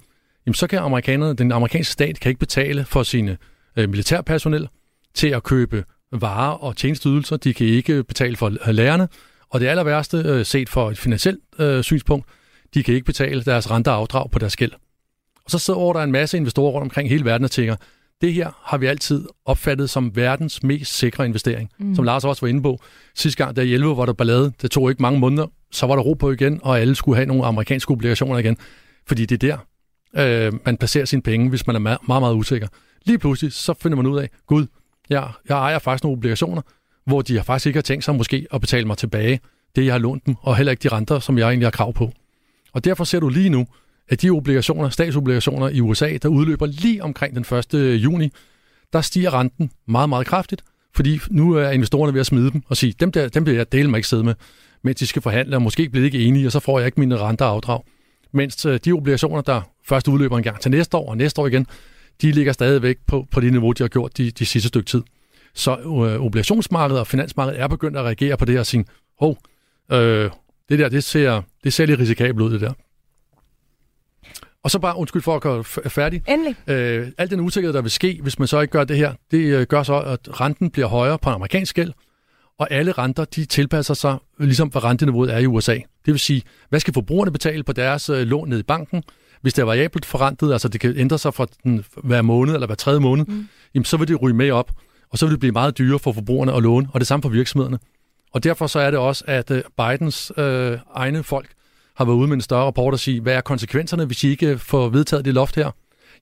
jamen 0.47 0.55
så 0.55 0.67
kan 0.67 0.79
amerikanerne, 0.79 1.35
den 1.35 1.53
amerikanske 1.53 1.93
stat 1.93 2.21
kan 2.21 2.31
ikke 2.31 2.39
betale 2.39 2.85
for 2.85 3.03
sine 3.03 3.39
øh, 3.77 3.89
militærpersonel 3.89 4.69
til 5.15 5.29
at 5.29 5.43
købe 5.43 5.85
varer 6.13 6.53
og 6.53 6.77
tjenesteydelser. 6.77 7.37
De 7.37 7.55
kan 7.55 7.67
ikke 7.67 8.05
betale 8.05 8.37
for 8.37 8.73
lærerne. 8.73 9.09
Og 9.51 9.61
det 9.61 9.67
aller 9.67 9.85
værste, 9.85 10.17
øh, 10.17 10.47
set 10.47 10.69
for 10.69 10.91
et 10.91 10.99
finansielt 10.99 11.41
øh, 11.59 11.83
synspunkt, 11.83 12.27
de 12.75 12.83
kan 12.83 12.95
ikke 12.95 13.07
betale 13.07 13.43
deres 13.43 13.71
renter 13.71 13.93
og 13.93 13.99
afdrag 13.99 14.31
på 14.31 14.39
deres 14.39 14.57
gæld. 14.57 14.73
Og 15.45 15.51
så 15.51 15.59
sidder 15.59 15.93
der 15.93 16.03
en 16.03 16.13
masse 16.13 16.37
investorer 16.37 16.73
rundt 16.73 16.83
omkring 16.83 17.09
hele 17.09 17.25
verden 17.25 17.45
og 17.45 17.51
tænker, 17.51 17.77
det 18.21 18.33
her 18.33 18.51
har 18.63 18.79
vi 18.79 18.87
altid 18.87 19.25
opfattet 19.45 19.91
som 19.91 20.17
verdens 20.17 20.63
mest 20.63 20.99
sikre 20.99 21.27
investering. 21.27 21.71
Mm. 21.79 21.95
Som 21.95 22.05
Lars 22.05 22.25
også 22.25 22.41
var 22.41 22.49
inde 22.49 22.63
på. 22.63 22.81
Sidste 23.15 23.45
gang, 23.45 23.57
der 23.57 23.63
i 23.63 23.75
11 23.75 23.97
var 23.97 24.07
der 24.07 24.13
ballade, 24.13 24.53
det 24.63 24.71
tog 24.71 24.91
ikke 24.91 25.03
mange 25.03 25.21
måneder, 25.21 25.47
så 25.71 25.87
var 25.87 25.97
der 25.97 26.03
ro 26.03 26.15
på 26.15 26.31
igen, 26.33 26.61
og 26.63 26.81
alle 26.81 26.95
skulle 26.95 27.17
have 27.17 27.27
nogle 27.27 27.45
amerikanske 27.45 27.91
obligationer 27.91 28.39
igen. 28.39 28.57
Fordi 29.07 29.27
det 29.27 29.45
er 29.45 29.57
der, 30.15 30.47
øh, 30.47 30.53
man 30.67 30.77
placerer 30.77 31.05
sine 31.05 31.23
penge, 31.23 31.49
hvis 31.49 31.67
man 31.67 31.77
er 31.77 31.81
meget, 31.81 31.99
meget, 32.09 32.23
meget 32.23 32.35
usikker. 32.35 32.69
Lige 33.05 33.19
pludselig, 33.19 33.53
så 33.53 33.75
finder 33.83 33.97
man 33.97 34.07
ud 34.07 34.19
af, 34.19 34.31
gud, 34.47 34.67
jeg, 35.11 35.31
jeg 35.49 35.59
ejer 35.59 35.79
faktisk 35.79 36.05
nogle 36.05 36.17
obligationer, 36.17 36.63
hvor 37.07 37.23
de 37.23 37.37
har 37.37 37.43
faktisk 37.43 37.67
ikke 37.67 37.77
har 37.77 37.83
tænkt 37.83 38.05
sig 38.05 38.15
måske 38.15 38.47
at 38.53 38.61
betale 38.61 38.87
mig 38.87 38.99
tilbage 38.99 39.41
det, 39.77 39.85
jeg 39.85 39.95
har 39.95 39.99
lånt 39.99 40.27
dem, 40.27 40.35
og 40.41 40.57
heller 40.57 40.71
ikke 40.71 40.89
de 40.89 40.89
renter, 40.89 41.19
som 41.19 41.39
jeg 41.39 41.49
egentlig 41.49 41.67
har 41.67 41.71
krav 41.71 41.93
på. 41.93 42.13
Og 42.73 42.85
derfor 42.85 43.05
ser 43.05 43.21
du 43.21 43.29
lige 43.29 43.49
nu, 43.49 43.67
at 44.09 44.23
de 44.23 44.31
obligationer, 44.31 44.89
statsobligationer 44.89 45.69
i 45.69 45.81
USA, 45.81 46.17
der 46.23 46.29
udløber 46.29 46.67
lige 46.67 47.03
omkring 47.03 47.35
den 47.35 47.59
1. 47.75 48.03
juni, 48.05 48.33
der 48.93 49.01
stiger 49.01 49.35
renten 49.35 49.71
meget, 49.87 50.09
meget 50.09 50.27
kraftigt, 50.27 50.63
fordi 50.95 51.21
nu 51.31 51.53
er 51.53 51.71
investorerne 51.71 52.15
ved 52.15 52.21
at 52.21 52.27
smide 52.27 52.51
dem 52.51 52.63
og 52.69 52.77
sige, 52.77 52.95
dem, 53.01 53.13
der, 53.13 53.29
dem 53.29 53.47
vil 53.47 53.55
jeg 53.55 53.73
dele 53.73 53.91
mig 53.91 53.99
ikke 53.99 54.09
sidde 54.09 54.25
med, 54.25 54.35
mens 54.83 54.99
de 54.99 55.07
skal 55.07 55.23
forhandle, 55.23 55.57
og 55.57 55.63
måske 55.63 55.89
bliver 55.89 56.03
de 56.03 56.07
ikke 56.07 56.29
enige, 56.29 56.47
og 56.47 56.53
så 56.53 56.61
får 56.61 56.79
jeg 56.79 56.87
ikke 56.87 57.01
mine 57.01 57.17
renter 57.17 57.45
afdrag. 57.45 57.83
Mens 58.33 58.67
øh, 58.67 58.81
de 58.85 58.93
obligationer, 58.93 59.41
der 59.41 59.61
først 59.85 60.09
udløber 60.09 60.37
en 60.37 60.43
gang 60.43 60.61
til 60.61 60.71
næste 60.71 60.97
år 60.97 61.11
og 61.11 61.17
næste 61.17 61.41
år 61.41 61.47
igen, 61.47 61.67
de 62.23 62.33
ligger 62.33 62.53
stadigvæk 62.53 62.99
på, 63.07 63.27
på 63.31 63.41
det 63.41 63.53
niveau, 63.53 63.73
de 63.73 63.83
har 63.83 63.89
gjort 63.89 64.19
de, 64.19 64.31
de 64.31 64.47
sidste 64.47 64.69
stykke 64.69 64.87
tid. 64.87 65.03
Så 65.55 65.77
øh, 65.79 66.25
obligationsmarkedet 66.25 67.01
og 67.01 67.07
finansmarkedet 67.07 67.61
er 67.61 67.69
begyndt 67.69 67.97
at 67.97 68.05
reagere 68.05 68.37
på 68.37 68.45
det 68.45 68.53
her 68.53 68.61
og 68.61 68.67
sige, 68.67 68.85
hov, 69.21 69.39
øh, 69.93 70.31
det 70.69 70.79
der, 70.79 70.89
det 70.89 71.05
ser, 71.05 71.43
det 71.65 71.73
ser 71.73 71.87
lidt 71.87 72.01
risikabelt 72.01 72.41
ud, 72.43 72.53
det 72.53 72.61
der. 72.61 72.73
Og 74.63 74.71
så 74.71 74.79
bare, 74.79 74.97
undskyld 74.97 75.23
for 75.23 75.37
at 75.37 75.43
gøre 75.43 75.65
færdig. 75.65 76.23
Endelig. 76.29 76.57
Øh, 76.67 77.09
alt 77.19 77.31
den 77.31 77.41
usikkerhed, 77.41 77.73
der 77.73 77.83
vil 77.83 77.91
ske, 77.91 78.19
hvis 78.23 78.39
man 78.39 78.49
så 78.49 78.61
ikke 78.61 78.73
gør 78.73 78.85
det 78.85 78.97
her, 78.97 79.15
det 79.31 79.39
øh, 79.39 79.67
gør 79.67 79.83
så, 79.83 80.01
at 80.01 80.41
renten 80.41 80.71
bliver 80.71 80.89
højere 80.89 81.19
på 81.19 81.31
en 81.31 81.35
amerikansk 81.35 81.75
gæld, 81.75 81.93
og 82.59 82.71
alle 82.71 82.93
renter, 82.93 83.25
de 83.25 83.45
tilpasser 83.45 83.95
sig, 83.95 84.17
ligesom 84.39 84.69
hvad 84.69 84.85
renteniveauet 84.85 85.35
er 85.35 85.39
i 85.39 85.47
USA. 85.47 85.75
Det 85.75 85.85
vil 86.13 86.19
sige, 86.19 86.43
hvad 86.69 86.81
skal 86.81 86.95
forbrugerne 86.95 87.33
betale 87.33 87.63
på 87.63 87.73
deres 87.73 88.11
øh, 88.11 88.27
lån 88.27 88.49
ned 88.49 88.59
i 88.59 88.63
banken? 88.63 89.03
Hvis 89.41 89.55
det 89.55 89.63
er 89.63 89.67
variabelt 89.67 90.07
forrentet, 90.07 90.53
altså 90.53 90.69
det 90.69 90.81
kan 90.81 90.97
ændre 90.97 91.19
sig 91.19 91.35
fra 91.35 91.47
den, 91.65 91.85
hver 91.97 92.23
måned 92.23 92.55
eller 92.55 92.67
hver 92.67 92.77
tredje 92.77 93.01
måned, 93.01 93.25
mm. 93.25 93.49
jamen, 93.75 93.85
så 93.85 93.97
vil 93.97 94.09
det 94.09 94.23
ryge 94.23 94.35
med 94.35 94.51
op, 94.51 94.73
og 95.11 95.19
så 95.19 95.27
vil 95.27 95.33
det 95.33 95.41
blive 95.41 95.53
meget 95.53 95.79
dyrere 95.79 95.99
for 95.99 96.13
forbrugerne 96.13 96.55
at 96.55 96.63
låne, 96.63 96.89
og 96.93 97.01
det 97.01 97.07
samme 97.07 97.23
for 97.23 97.29
virksomhederne. 97.29 97.79
Og 98.33 98.45
derfor 98.45 98.67
så 98.67 98.79
er 98.79 98.91
det 98.91 99.01
også, 99.01 99.25
at 99.27 99.51
øh, 99.51 99.63
Bidens 99.77 100.33
øh, 100.37 100.79
egne 100.95 101.23
folk 101.23 101.49
har 101.97 102.05
været 102.05 102.17
ude 102.17 102.29
med 102.29 102.37
en 102.37 102.41
større 102.41 102.65
rapport 102.65 102.95
og 102.95 103.01
sige, 103.01 103.21
hvad 103.21 103.35
er 103.35 103.41
konsekvenserne, 103.41 104.05
hvis 104.05 104.25
I 104.25 104.29
ikke 104.29 104.59
får 104.59 104.89
vedtaget 104.89 105.25
det 105.25 105.35
loft 105.35 105.57
her? 105.57 105.71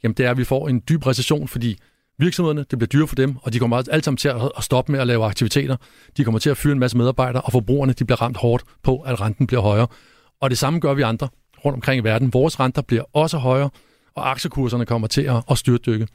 Jamen 0.02 0.14
det 0.14 0.26
er, 0.26 0.30
at 0.30 0.38
vi 0.38 0.44
får 0.44 0.68
en 0.68 0.82
dyb 0.88 1.06
recession, 1.06 1.48
fordi 1.48 1.78
virksomhederne, 2.18 2.64
det 2.70 2.78
bliver 2.78 2.88
dyre 2.88 3.06
for 3.06 3.16
dem, 3.16 3.36
og 3.42 3.52
de 3.52 3.58
kommer 3.58 3.82
alt 3.90 4.04
sammen 4.04 4.16
til 4.16 4.28
at 4.28 4.64
stoppe 4.64 4.92
med 4.92 5.00
at 5.00 5.06
lave 5.06 5.24
aktiviteter. 5.24 5.76
De 6.16 6.24
kommer 6.24 6.38
til 6.38 6.50
at 6.50 6.56
fyre 6.56 6.72
en 6.72 6.78
masse 6.78 6.96
medarbejdere, 6.96 7.42
og 7.42 7.52
forbrugerne 7.52 7.92
de 7.92 8.04
bliver 8.04 8.22
ramt 8.22 8.36
hårdt 8.36 8.64
på, 8.82 9.00
at 9.00 9.20
renten 9.20 9.46
bliver 9.46 9.60
højere. 9.60 9.86
Og 10.40 10.50
det 10.50 10.58
samme 10.58 10.80
gør 10.80 10.94
vi 10.94 11.02
andre 11.02 11.28
rundt 11.64 11.76
omkring 11.76 12.00
i 12.00 12.04
verden. 12.04 12.32
Vores 12.32 12.60
renter 12.60 12.82
bliver 12.82 13.02
også 13.12 13.38
højere, 13.38 13.70
og 14.14 14.30
aktiekurserne 14.30 14.86
kommer 14.86 15.08
til 15.08 15.22
at, 15.22 15.42
at 15.50 15.58
styrtdykke. 15.58 16.06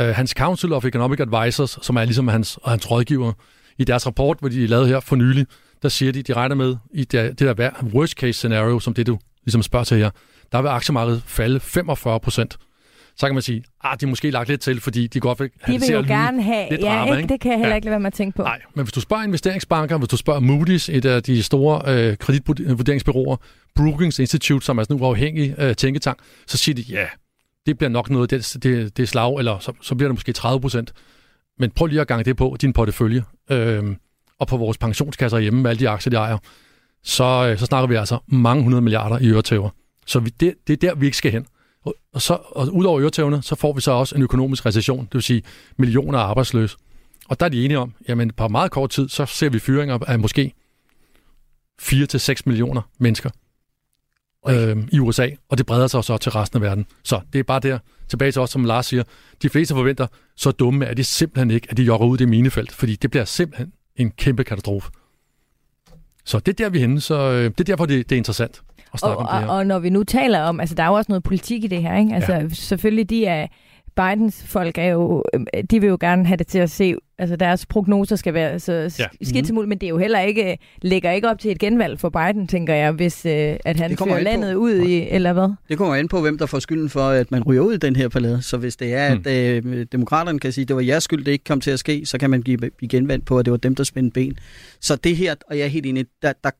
Uh, 0.00 0.06
hans 0.06 0.30
Council 0.30 0.72
of 0.72 0.84
Economic 0.84 1.20
Advisors, 1.20 1.78
som 1.82 1.96
er 1.96 2.04
ligesom 2.04 2.28
hans, 2.28 2.58
hans 2.66 2.90
rådgiver, 2.90 3.32
i 3.78 3.84
deres 3.84 4.06
rapport, 4.06 4.36
hvor 4.40 4.48
de 4.48 4.66
lavede 4.66 4.88
her 4.88 5.00
for 5.00 5.16
nylig, 5.16 5.46
der 5.82 5.88
siger 5.88 6.12
de, 6.12 6.22
de 6.22 6.32
regner 6.32 6.54
med 6.54 6.76
i 6.94 7.04
det, 7.04 7.38
det 7.38 7.58
der 7.58 7.70
worst 7.82 8.12
case 8.12 8.32
scenario, 8.32 8.78
som 8.78 8.94
det 8.94 9.06
du 9.06 9.18
ligesom 9.44 9.62
spørger 9.62 9.84
til 9.84 9.96
her, 9.96 10.10
der 10.52 10.62
vil 10.62 10.68
aktiemarkedet 10.68 11.22
falde 11.26 11.60
45 11.60 12.20
procent 12.20 12.58
så 13.20 13.26
kan 13.26 13.34
man 13.34 13.42
sige, 13.42 13.64
at 13.84 14.00
de 14.00 14.06
måske 14.06 14.30
lagt 14.30 14.48
lidt 14.48 14.60
til, 14.60 14.80
fordi 14.80 15.06
de 15.06 15.20
godt 15.20 15.40
vil 15.40 15.50
have 15.60 15.78
de 15.78 15.80
vil 15.80 15.94
jo 15.94 16.04
gerne 16.06 16.42
have, 16.42 16.70
lidt 16.70 16.80
ja, 16.80 16.86
drama, 16.86 17.16
ikke? 17.16 17.28
det 17.28 17.40
kan 17.40 17.50
jeg 17.50 17.58
heller 17.58 17.68
ja. 17.68 17.74
ikke 17.74 17.84
lade 17.84 17.90
være 17.90 18.00
med 18.00 18.06
at 18.06 18.12
tænke 18.12 18.36
på. 18.36 18.42
Nej, 18.42 18.60
men 18.74 18.84
hvis 18.84 18.92
du 18.92 19.00
spørger 19.00 19.24
investeringsbanker, 19.24 19.98
hvis 19.98 20.08
du 20.08 20.16
spørger 20.16 20.40
Moody's, 20.40 20.96
et 20.96 21.04
af 21.04 21.22
de 21.22 21.42
store 21.42 21.82
øh, 21.86 22.16
kreditvurderingsbyråer, 22.16 23.36
Brookings 23.74 24.18
Institute, 24.18 24.66
som 24.66 24.78
er 24.78 24.82
sådan 24.82 24.96
en 24.96 25.02
uafhængig 25.02 25.54
øh, 25.58 25.76
tænketank, 25.76 26.18
så 26.46 26.58
siger 26.58 26.74
de, 26.74 26.82
ja, 26.82 27.06
det 27.66 27.78
bliver 27.78 27.90
nok 27.90 28.10
noget, 28.10 28.30
det, 28.30 28.56
det, 28.62 28.96
det 28.96 29.08
slag, 29.08 29.38
eller 29.38 29.58
så, 29.58 29.72
så 29.82 29.94
bliver 29.94 30.08
det 30.08 30.14
måske 30.14 30.32
30 30.32 30.60
procent. 30.60 30.92
Men 31.58 31.70
prøv 31.70 31.86
lige 31.86 32.00
at 32.00 32.08
gange 32.08 32.24
det 32.24 32.36
på 32.36 32.56
din 32.60 32.72
portefølje, 32.72 33.22
øh, 33.50 33.96
og 34.38 34.46
på 34.46 34.56
vores 34.56 34.78
pensionskasser 34.78 35.38
hjemme 35.38 35.62
med 35.62 35.70
alle 35.70 35.80
de 35.80 35.88
aktier, 35.88 36.10
de 36.10 36.16
ejer, 36.16 36.38
så, 37.02 37.48
øh, 37.50 37.58
så 37.58 37.66
snakker 37.66 37.88
vi 37.88 37.94
altså 37.94 38.18
mange 38.28 38.62
hundrede 38.62 38.82
milliarder 38.82 39.18
i 39.18 39.28
øretæver. 39.28 39.70
Så 40.06 40.20
vi, 40.20 40.30
det, 40.30 40.54
det 40.66 40.72
er 40.72 40.76
der, 40.76 40.94
vi 40.94 41.06
ikke 41.06 41.16
skal 41.16 41.32
hen. 41.32 41.46
Og, 42.12 42.22
så, 42.22 42.38
og 42.50 42.68
udover 42.74 43.00
øretævne, 43.00 43.42
så 43.42 43.54
får 43.54 43.72
vi 43.72 43.80
så 43.80 43.90
også 43.90 44.16
en 44.16 44.22
økonomisk 44.22 44.66
recession, 44.66 45.04
det 45.04 45.14
vil 45.14 45.22
sige 45.22 45.42
millioner 45.76 46.18
af 46.18 46.22
arbejdsløse. 46.22 46.76
Og 47.28 47.40
der 47.40 47.46
er 47.46 47.50
de 47.50 47.64
enige 47.64 47.78
om, 47.78 47.94
jamen 48.08 48.30
på 48.30 48.48
meget 48.48 48.70
kort 48.70 48.90
tid, 48.90 49.08
så 49.08 49.26
ser 49.26 49.48
vi 49.48 49.58
fyringer 49.58 49.98
af 50.06 50.18
måske 50.18 50.52
4-6 51.82 52.42
millioner 52.46 52.82
mennesker 52.98 53.30
øh, 54.48 54.76
i 54.92 54.98
USA, 54.98 55.28
og 55.48 55.58
det 55.58 55.66
breder 55.66 55.86
sig 55.86 56.04
så 56.04 56.16
til 56.16 56.32
resten 56.32 56.56
af 56.56 56.62
verden. 56.62 56.86
Så 57.02 57.20
det 57.32 57.38
er 57.38 57.42
bare 57.42 57.60
der, 57.60 57.78
tilbage 58.08 58.32
til 58.32 58.42
os, 58.42 58.50
som 58.50 58.64
Lars 58.64 58.86
siger, 58.86 59.02
de 59.42 59.48
fleste 59.48 59.74
forventer, 59.74 60.06
så 60.36 60.50
dumme 60.50 60.84
er 60.84 60.94
de 60.94 61.04
simpelthen 61.04 61.50
ikke, 61.50 61.66
at 61.70 61.76
de 61.76 61.82
jogger 61.82 62.06
ud 62.06 62.16
i 62.16 62.18
det 62.18 62.28
minefelt, 62.28 62.72
fordi 62.72 62.96
det 62.96 63.10
bliver 63.10 63.24
simpelthen 63.24 63.72
en 63.96 64.10
kæmpe 64.10 64.44
katastrofe. 64.44 64.90
Så 66.24 66.38
det 66.38 66.48
er 66.48 66.64
der, 66.64 66.70
vi 66.70 66.78
er 66.78 66.80
henne, 66.80 67.00
så 67.00 67.14
øh, 67.14 67.44
det 67.44 67.60
er 67.60 67.64
derfor, 67.64 67.86
det, 67.86 68.10
det 68.10 68.16
er 68.16 68.18
interessant 68.18 68.62
og. 69.02 69.16
Og, 69.16 69.56
og 69.56 69.66
når 69.66 69.78
vi 69.78 69.90
nu 69.90 70.04
taler 70.04 70.40
om, 70.40 70.60
altså 70.60 70.74
der 70.74 70.82
er 70.82 70.86
jo 70.86 70.94
også 70.94 71.12
noget 71.12 71.22
politik 71.22 71.64
i 71.64 71.66
det 71.66 71.82
her, 71.82 71.96
ikke? 71.96 72.14
Altså 72.14 72.32
ja. 72.32 72.48
selvfølgelig 72.48 73.10
de 73.10 73.26
er, 73.26 73.46
Bidens 73.96 74.44
folk 74.46 74.78
er 74.78 74.84
jo, 74.84 75.24
øh, 75.34 75.64
de 75.70 75.80
vil 75.80 75.88
jo 75.88 75.98
gerne 76.00 76.26
have 76.26 76.36
det 76.36 76.46
til 76.46 76.58
at 76.58 76.70
se, 76.70 76.94
altså 77.18 77.36
deres 77.36 77.66
prognoser 77.66 78.16
skal 78.16 78.34
være 78.34 78.58
så 78.58 78.96
ja. 78.98 79.06
skidt 79.22 79.46
til 79.46 79.54
muligt, 79.54 79.68
men 79.68 79.78
det 79.78 79.86
er 79.86 79.90
jo 79.90 79.98
heller 79.98 80.20
ikke, 80.20 80.58
lægger 80.82 81.10
ikke 81.10 81.28
op 81.28 81.38
til 81.38 81.50
et 81.50 81.58
genvalg 81.58 82.00
for 82.00 82.08
Biden, 82.08 82.46
tænker 82.46 82.74
jeg, 82.74 82.92
hvis 82.92 83.24
uh, 83.24 83.30
at 83.30 83.80
han 83.80 83.96
fører 83.96 84.20
landet 84.20 84.54
på. 84.54 84.60
ud 84.60 84.72
i, 84.72 85.08
eller 85.08 85.32
hvad? 85.32 85.48
Det 85.68 85.78
kommer 85.78 85.94
ind 85.94 86.08
på, 86.08 86.20
hvem 86.20 86.38
der 86.38 86.46
får 86.46 86.58
skylden 86.58 86.88
for, 86.88 87.08
at 87.08 87.30
man 87.30 87.42
ryger 87.42 87.62
ud 87.62 87.74
i 87.74 87.78
den 87.78 87.96
her 87.96 88.08
ballade. 88.08 88.42
Så 88.42 88.56
hvis 88.56 88.76
det 88.76 88.94
er, 88.94 89.14
mm. 89.14 89.22
at 89.26 89.64
uh, 89.64 89.82
demokraterne 89.92 90.38
kan 90.38 90.52
sige, 90.52 90.62
at 90.62 90.68
det 90.68 90.76
var 90.76 90.82
jeres 90.82 91.04
skyld, 91.04 91.24
det 91.24 91.32
ikke 91.32 91.44
kom 91.44 91.60
til 91.60 91.70
at 91.70 91.78
ske, 91.78 92.06
så 92.06 92.18
kan 92.18 92.30
man 92.30 92.42
give, 92.42 92.58
give 92.58 92.88
genvalg 92.88 93.24
på, 93.24 93.38
at 93.38 93.44
det 93.44 93.50
var 93.50 93.58
dem, 93.58 93.74
der 93.74 93.84
spændte 93.84 94.14
ben. 94.14 94.38
Så 94.80 94.96
det 94.96 95.16
her, 95.16 95.34
og 95.50 95.58
jeg 95.58 95.64
er 95.64 95.68
helt 95.68 95.86
enig, 95.86 96.06
der, 96.22 96.32
der, 96.44 96.50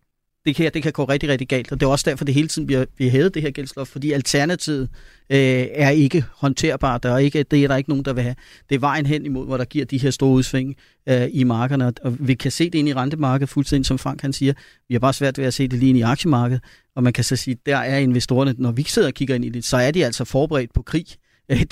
det 0.44 0.56
kan, 0.56 0.70
det 0.74 0.82
kan 0.82 0.92
gå 0.92 1.04
rigtig, 1.04 1.28
rigtig 1.28 1.48
galt. 1.48 1.72
Og 1.72 1.80
det 1.80 1.86
er 1.86 1.90
også 1.90 2.10
derfor, 2.10 2.24
det 2.24 2.34
hele 2.34 2.48
tiden 2.48 2.66
bliver, 2.66 2.84
bliver 2.96 3.10
hævet, 3.10 3.34
det 3.34 3.42
her 3.42 3.50
gældsloft, 3.50 3.90
fordi 3.90 4.12
alternativet 4.12 4.88
øh, 5.30 5.66
er 5.72 5.90
ikke 5.90 6.24
håndterbart. 6.32 7.04
og 7.04 7.22
ikke, 7.22 7.42
det 7.42 7.64
er 7.64 7.68
der 7.68 7.76
ikke 7.76 7.90
nogen, 7.90 8.04
der 8.04 8.12
vil 8.12 8.22
have. 8.22 8.34
Det 8.68 8.74
er 8.74 8.78
vejen 8.78 9.06
hen 9.06 9.24
imod, 9.24 9.46
hvor 9.46 9.56
der 9.56 9.64
giver 9.64 9.84
de 9.84 9.98
her 9.98 10.10
store 10.10 10.30
udsving 10.30 10.76
øh, 11.08 11.28
i 11.32 11.44
markederne. 11.44 11.92
Og 12.02 12.16
vi 12.20 12.34
kan 12.34 12.50
se 12.50 12.70
det 12.70 12.78
ind 12.78 12.88
i 12.88 12.94
rentemarkedet, 12.94 13.48
fuldstændig 13.48 13.86
som 13.86 13.98
Frank 13.98 14.22
han 14.22 14.32
siger. 14.32 14.52
Vi 14.88 14.94
har 14.94 15.00
bare 15.00 15.12
svært 15.12 15.38
ved 15.38 15.44
at 15.44 15.54
se 15.54 15.68
det 15.68 15.78
lige 15.78 15.90
ind 15.90 15.98
i 15.98 16.02
aktiemarkedet. 16.02 16.64
Og 16.96 17.02
man 17.02 17.12
kan 17.12 17.24
så 17.24 17.36
sige, 17.36 17.56
der 17.66 17.76
er 17.76 17.98
investorerne, 17.98 18.54
når 18.58 18.72
vi 18.72 18.82
sidder 18.82 19.08
og 19.08 19.14
kigger 19.14 19.34
ind 19.34 19.44
i 19.44 19.48
det, 19.48 19.64
så 19.64 19.76
er 19.76 19.90
de 19.90 20.04
altså 20.04 20.24
forberedt 20.24 20.74
på 20.74 20.82
krig. 20.82 21.06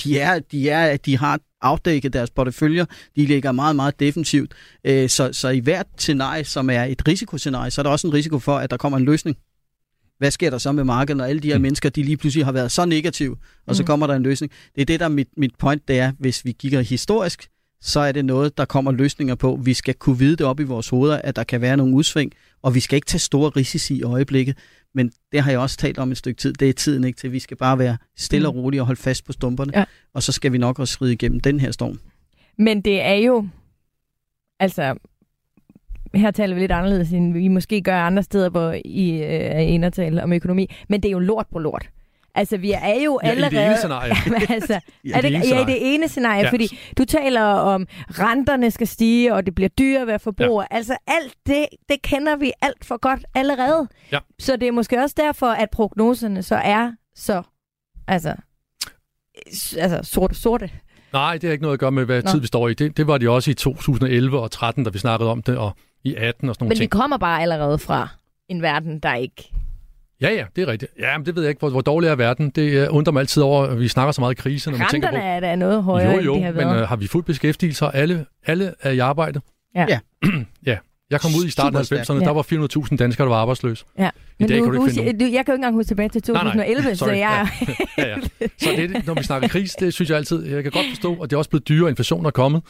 De, 0.04 0.18
er, 0.20 0.38
de, 0.38 0.70
er, 0.70 0.96
de 0.96 1.16
har 1.16 1.40
afdække 1.60 2.08
deres 2.08 2.30
porteføljer. 2.30 2.84
De 3.16 3.26
ligger 3.26 3.52
meget, 3.52 3.76
meget 3.76 4.00
defensivt. 4.00 4.54
Øh, 4.84 5.08
så, 5.08 5.32
så 5.32 5.48
i 5.48 5.58
hvert 5.58 5.86
scenarie, 5.98 6.44
som 6.44 6.70
er 6.70 6.84
et 6.84 7.08
risikoscenarie, 7.08 7.70
så 7.70 7.80
er 7.80 7.82
der 7.82 7.90
også 7.90 8.06
en 8.06 8.14
risiko 8.14 8.38
for, 8.38 8.56
at 8.58 8.70
der 8.70 8.76
kommer 8.76 8.98
en 8.98 9.04
løsning. 9.04 9.36
Hvad 10.18 10.30
sker 10.30 10.50
der 10.50 10.58
så 10.58 10.72
med 10.72 10.84
markedet, 10.84 11.16
når 11.16 11.24
alle 11.24 11.40
de 11.40 11.48
her 11.48 11.58
mm. 11.58 11.62
mennesker, 11.62 11.88
de 11.88 12.02
lige 12.02 12.16
pludselig 12.16 12.44
har 12.44 12.52
været 12.52 12.72
så 12.72 12.84
negative, 12.84 13.36
og 13.66 13.76
så 13.76 13.82
mm. 13.82 13.86
kommer 13.86 14.06
der 14.06 14.14
en 14.14 14.22
løsning? 14.22 14.52
Det 14.74 14.80
er 14.80 14.84
det, 14.84 15.00
der 15.00 15.06
er 15.06 15.10
mit, 15.10 15.28
mit 15.36 15.52
point, 15.58 15.88
det 15.88 15.98
er, 15.98 16.12
hvis 16.18 16.44
vi 16.44 16.52
kigger 16.52 16.80
historisk, 16.80 17.48
så 17.80 18.00
er 18.00 18.12
det 18.12 18.24
noget, 18.24 18.58
der 18.58 18.64
kommer 18.64 18.92
løsninger 18.92 19.34
på. 19.34 19.58
Vi 19.62 19.74
skal 19.74 19.94
kunne 19.94 20.18
vide 20.18 20.36
det 20.36 20.46
op 20.46 20.60
i 20.60 20.62
vores 20.62 20.88
hoveder, 20.88 21.20
at 21.24 21.36
der 21.36 21.44
kan 21.44 21.60
være 21.60 21.76
nogle 21.76 21.94
udsving, 21.94 22.32
og 22.62 22.74
vi 22.74 22.80
skal 22.80 22.96
ikke 22.96 23.06
tage 23.06 23.20
store 23.20 23.50
risici 23.50 23.98
i 23.98 24.02
øjeblikket. 24.02 24.58
Men 24.94 25.12
det 25.32 25.40
har 25.40 25.50
jeg 25.50 25.60
også 25.60 25.76
talt 25.76 25.98
om 25.98 26.10
et 26.10 26.16
stykke 26.16 26.38
tid. 26.38 26.52
Det 26.52 26.68
er 26.68 26.72
tiden 26.72 27.04
ikke 27.04 27.16
til. 27.16 27.32
Vi 27.32 27.38
skal 27.38 27.56
bare 27.56 27.78
være 27.78 27.96
stille 28.16 28.48
og 28.48 28.54
mm. 28.54 28.60
rolige 28.60 28.82
og 28.82 28.86
holde 28.86 29.00
fast 29.00 29.24
på 29.24 29.32
stumperne. 29.32 29.72
Ja. 29.78 29.84
Og 30.14 30.22
så 30.22 30.32
skal 30.32 30.52
vi 30.52 30.58
nok 30.58 30.78
også 30.78 30.92
skride 30.92 31.12
igennem 31.12 31.40
den 31.40 31.60
her 31.60 31.70
storm. 31.70 32.00
Men 32.58 32.80
det 32.80 33.02
er 33.02 33.14
jo... 33.14 33.48
Altså, 34.60 34.94
her 36.14 36.30
taler 36.30 36.54
vi 36.54 36.60
lidt 36.60 36.72
anderledes, 36.72 37.12
end 37.12 37.32
vi 37.32 37.48
måske 37.48 37.80
gør 37.80 38.00
andre 38.00 38.22
steder, 38.22 38.50
hvor 38.50 38.76
I 38.84 39.10
øh, 39.10 39.28
er 39.28 39.58
endertal 39.58 40.20
om 40.20 40.32
økonomi. 40.32 40.70
Men 40.88 41.02
det 41.02 41.08
er 41.08 41.12
jo 41.12 41.18
lort 41.18 41.46
på 41.52 41.58
lort. 41.58 41.90
Altså, 42.38 42.56
vi 42.56 42.72
er 42.72 43.02
jo 43.04 43.20
ja, 43.22 43.28
allerede... 43.28 43.54
i 43.54 43.58
det 43.58 43.66
ene 43.66 43.76
scenarie. 43.76 44.12
altså, 44.54 44.72
ja, 45.04 45.16
er 45.16 45.20
det, 45.20 45.32
det 45.32 45.50
ja, 45.50 45.62
i 45.62 45.64
det 45.64 45.94
ene 45.94 46.08
scenarie, 46.08 46.42
ja. 46.42 46.50
fordi 46.50 46.78
du 46.98 47.04
taler 47.04 47.42
om, 47.42 47.86
renterne 48.10 48.70
skal 48.70 48.86
stige, 48.86 49.34
og 49.34 49.46
det 49.46 49.54
bliver 49.54 49.68
dyrere 49.68 50.00
at 50.00 50.06
være 50.06 50.18
forbruger. 50.18 50.64
Ja. 50.70 50.76
Altså, 50.76 50.96
alt 51.06 51.34
det, 51.46 51.66
det 51.88 52.02
kender 52.02 52.36
vi 52.36 52.52
alt 52.62 52.84
for 52.84 52.96
godt 52.96 53.24
allerede. 53.34 53.88
Ja. 54.12 54.18
Så 54.38 54.56
det 54.56 54.68
er 54.68 54.72
måske 54.72 55.02
også 55.02 55.14
derfor, 55.18 55.46
at 55.46 55.70
prognoserne 55.70 56.42
så 56.42 56.54
er 56.54 56.92
så, 57.14 57.42
altså, 58.08 58.34
altså 59.76 60.00
sorte, 60.02 60.34
sorte. 60.34 60.70
Nej, 61.12 61.32
det 61.32 61.42
har 61.44 61.52
ikke 61.52 61.62
noget 61.62 61.74
at 61.74 61.80
gøre 61.80 61.92
med, 61.92 62.04
hvad 62.04 62.22
Nå. 62.22 62.30
tid 62.30 62.40
vi 62.40 62.46
står 62.46 62.68
i. 62.68 62.74
Det, 62.74 62.96
det 62.96 63.06
var 63.06 63.18
de 63.18 63.30
også 63.30 63.50
i 63.50 63.54
2011 63.54 64.38
og 64.38 64.50
13, 64.50 64.84
da 64.84 64.90
vi 64.90 64.98
snakkede 64.98 65.30
om 65.30 65.42
det, 65.42 65.56
og 65.56 65.72
i 66.04 66.14
18 66.14 66.48
og 66.48 66.54
sådan 66.54 66.64
nogle 66.64 66.68
Men 66.68 66.76
ting. 66.76 66.82
vi 66.82 66.86
kommer 66.86 67.16
bare 67.16 67.42
allerede 67.42 67.78
fra 67.78 68.08
en 68.48 68.62
verden, 68.62 68.98
der 68.98 69.14
ikke 69.14 69.52
Ja, 70.22 70.30
ja, 70.30 70.44
det 70.56 70.62
er 70.62 70.66
rigtigt. 70.66 70.92
Ja, 70.98 71.18
men 71.18 71.26
det 71.26 71.36
ved 71.36 71.42
jeg 71.42 71.50
ikke, 71.50 71.58
hvor, 71.58 71.70
hvor 71.70 71.80
dårlig 71.80 72.08
er 72.08 72.14
verden. 72.14 72.50
Det 72.50 72.88
uh, 72.88 72.96
undrer 72.96 73.12
mig 73.12 73.20
altid 73.20 73.42
over, 73.42 73.62
at 73.64 73.80
vi 73.80 73.88
snakker 73.88 74.12
så 74.12 74.20
meget 74.20 74.36
krise. 74.36 74.70
Når 74.70 74.78
man 74.78 74.86
tænker 74.90 75.10
på... 75.10 75.16
er 75.16 75.40
da 75.40 75.56
noget 75.56 75.82
højere, 75.82 76.14
jo, 76.14 76.20
jo, 76.20 76.34
end 76.34 76.40
de 76.40 76.46
har 76.46 76.52
været. 76.52 76.68
men 76.68 76.82
uh, 76.82 76.88
har 76.88 76.96
vi 76.96 77.06
fuld 77.06 77.24
beskæftigelse, 77.24 77.86
og 77.86 77.94
alle, 77.94 78.26
alle 78.46 78.74
er 78.80 78.90
i 78.90 78.98
arbejde? 78.98 79.40
Ja. 79.74 79.86
Ja. 79.88 79.98
ja. 80.66 80.76
Jeg 81.10 81.20
kom 81.20 81.30
ud 81.40 81.44
i 81.44 81.50
starten 81.50 81.76
af 81.76 81.92
90'erne, 81.92 82.12
ja. 82.14 82.20
der 82.20 82.30
var 82.30 82.42
400.000 82.88 82.96
danskere, 82.96 83.24
der 83.24 83.30
var 83.30 83.40
arbejdsløse. 83.40 83.84
Ja. 83.98 84.08
I 84.08 84.10
men 84.38 84.48
dag 84.48 84.58
du, 84.58 84.64
kan 84.64 84.72
du 84.72 84.86
ikke 84.86 84.94
finde 84.94 85.12
du, 85.12 85.24
jeg 85.24 85.30
kan 85.30 85.34
jo 85.34 85.38
ikke 85.38 85.52
engang 85.52 85.74
huske 85.74 85.88
tilbage 85.88 86.08
til 86.08 86.22
2011, 86.22 86.82
nej, 86.82 86.90
nej. 86.90 86.94
så 87.04 87.10
jeg... 87.10 87.48
ja. 87.98 88.02
ja, 88.02 88.08
ja. 88.08 88.46
Så 88.58 88.68
det, 88.76 89.06
når 89.06 89.14
vi 89.14 89.22
snakker 89.22 89.48
krise, 89.48 89.76
det 89.80 89.94
synes 89.94 90.10
jeg 90.10 90.16
altid, 90.18 90.46
jeg 90.46 90.62
kan 90.62 90.72
godt 90.72 90.86
forstå, 90.88 91.14
og 91.14 91.30
det 91.30 91.36
er 91.36 91.38
også 91.38 91.50
blevet 91.50 91.68
dyrere, 91.68 91.90
inflation 91.90 92.26
er 92.26 92.30
kommet. 92.30 92.62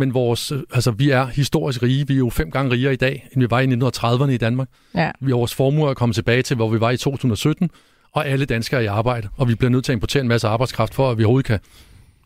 Men 0.00 0.14
vores, 0.14 0.52
øh, 0.52 0.58
altså, 0.74 0.90
vi 0.90 1.10
er 1.10 1.26
historisk 1.26 1.82
rige. 1.82 2.06
Vi 2.06 2.14
er 2.14 2.18
jo 2.18 2.30
fem 2.30 2.50
gange 2.50 2.70
rigere 2.70 2.92
i 2.92 2.96
dag, 2.96 3.28
end 3.32 3.42
vi 3.42 3.50
var 3.50 3.60
i 3.60 3.66
1930'erne 3.66 4.30
i 4.30 4.36
Danmark. 4.36 4.68
Ja. 4.94 5.10
Vi, 5.20 5.32
vores 5.32 5.54
formue 5.54 5.90
er 5.90 5.94
kommet 5.94 6.14
tilbage 6.14 6.42
til, 6.42 6.56
hvor 6.56 6.68
vi 6.68 6.80
var 6.80 6.90
i 6.90 6.96
2017, 6.96 7.70
og 8.12 8.26
alle 8.28 8.44
danskere 8.44 8.80
er 8.80 8.84
i 8.84 8.86
arbejde. 8.86 9.28
Og 9.36 9.48
vi 9.48 9.54
bliver 9.54 9.70
nødt 9.70 9.84
til 9.84 9.92
at 9.92 9.96
importere 9.96 10.20
en 10.20 10.28
masse 10.28 10.48
arbejdskraft, 10.48 10.94
for 10.94 11.10
at 11.10 11.18
vi 11.18 11.24
overhovedet 11.24 11.46
kan, 11.46 11.58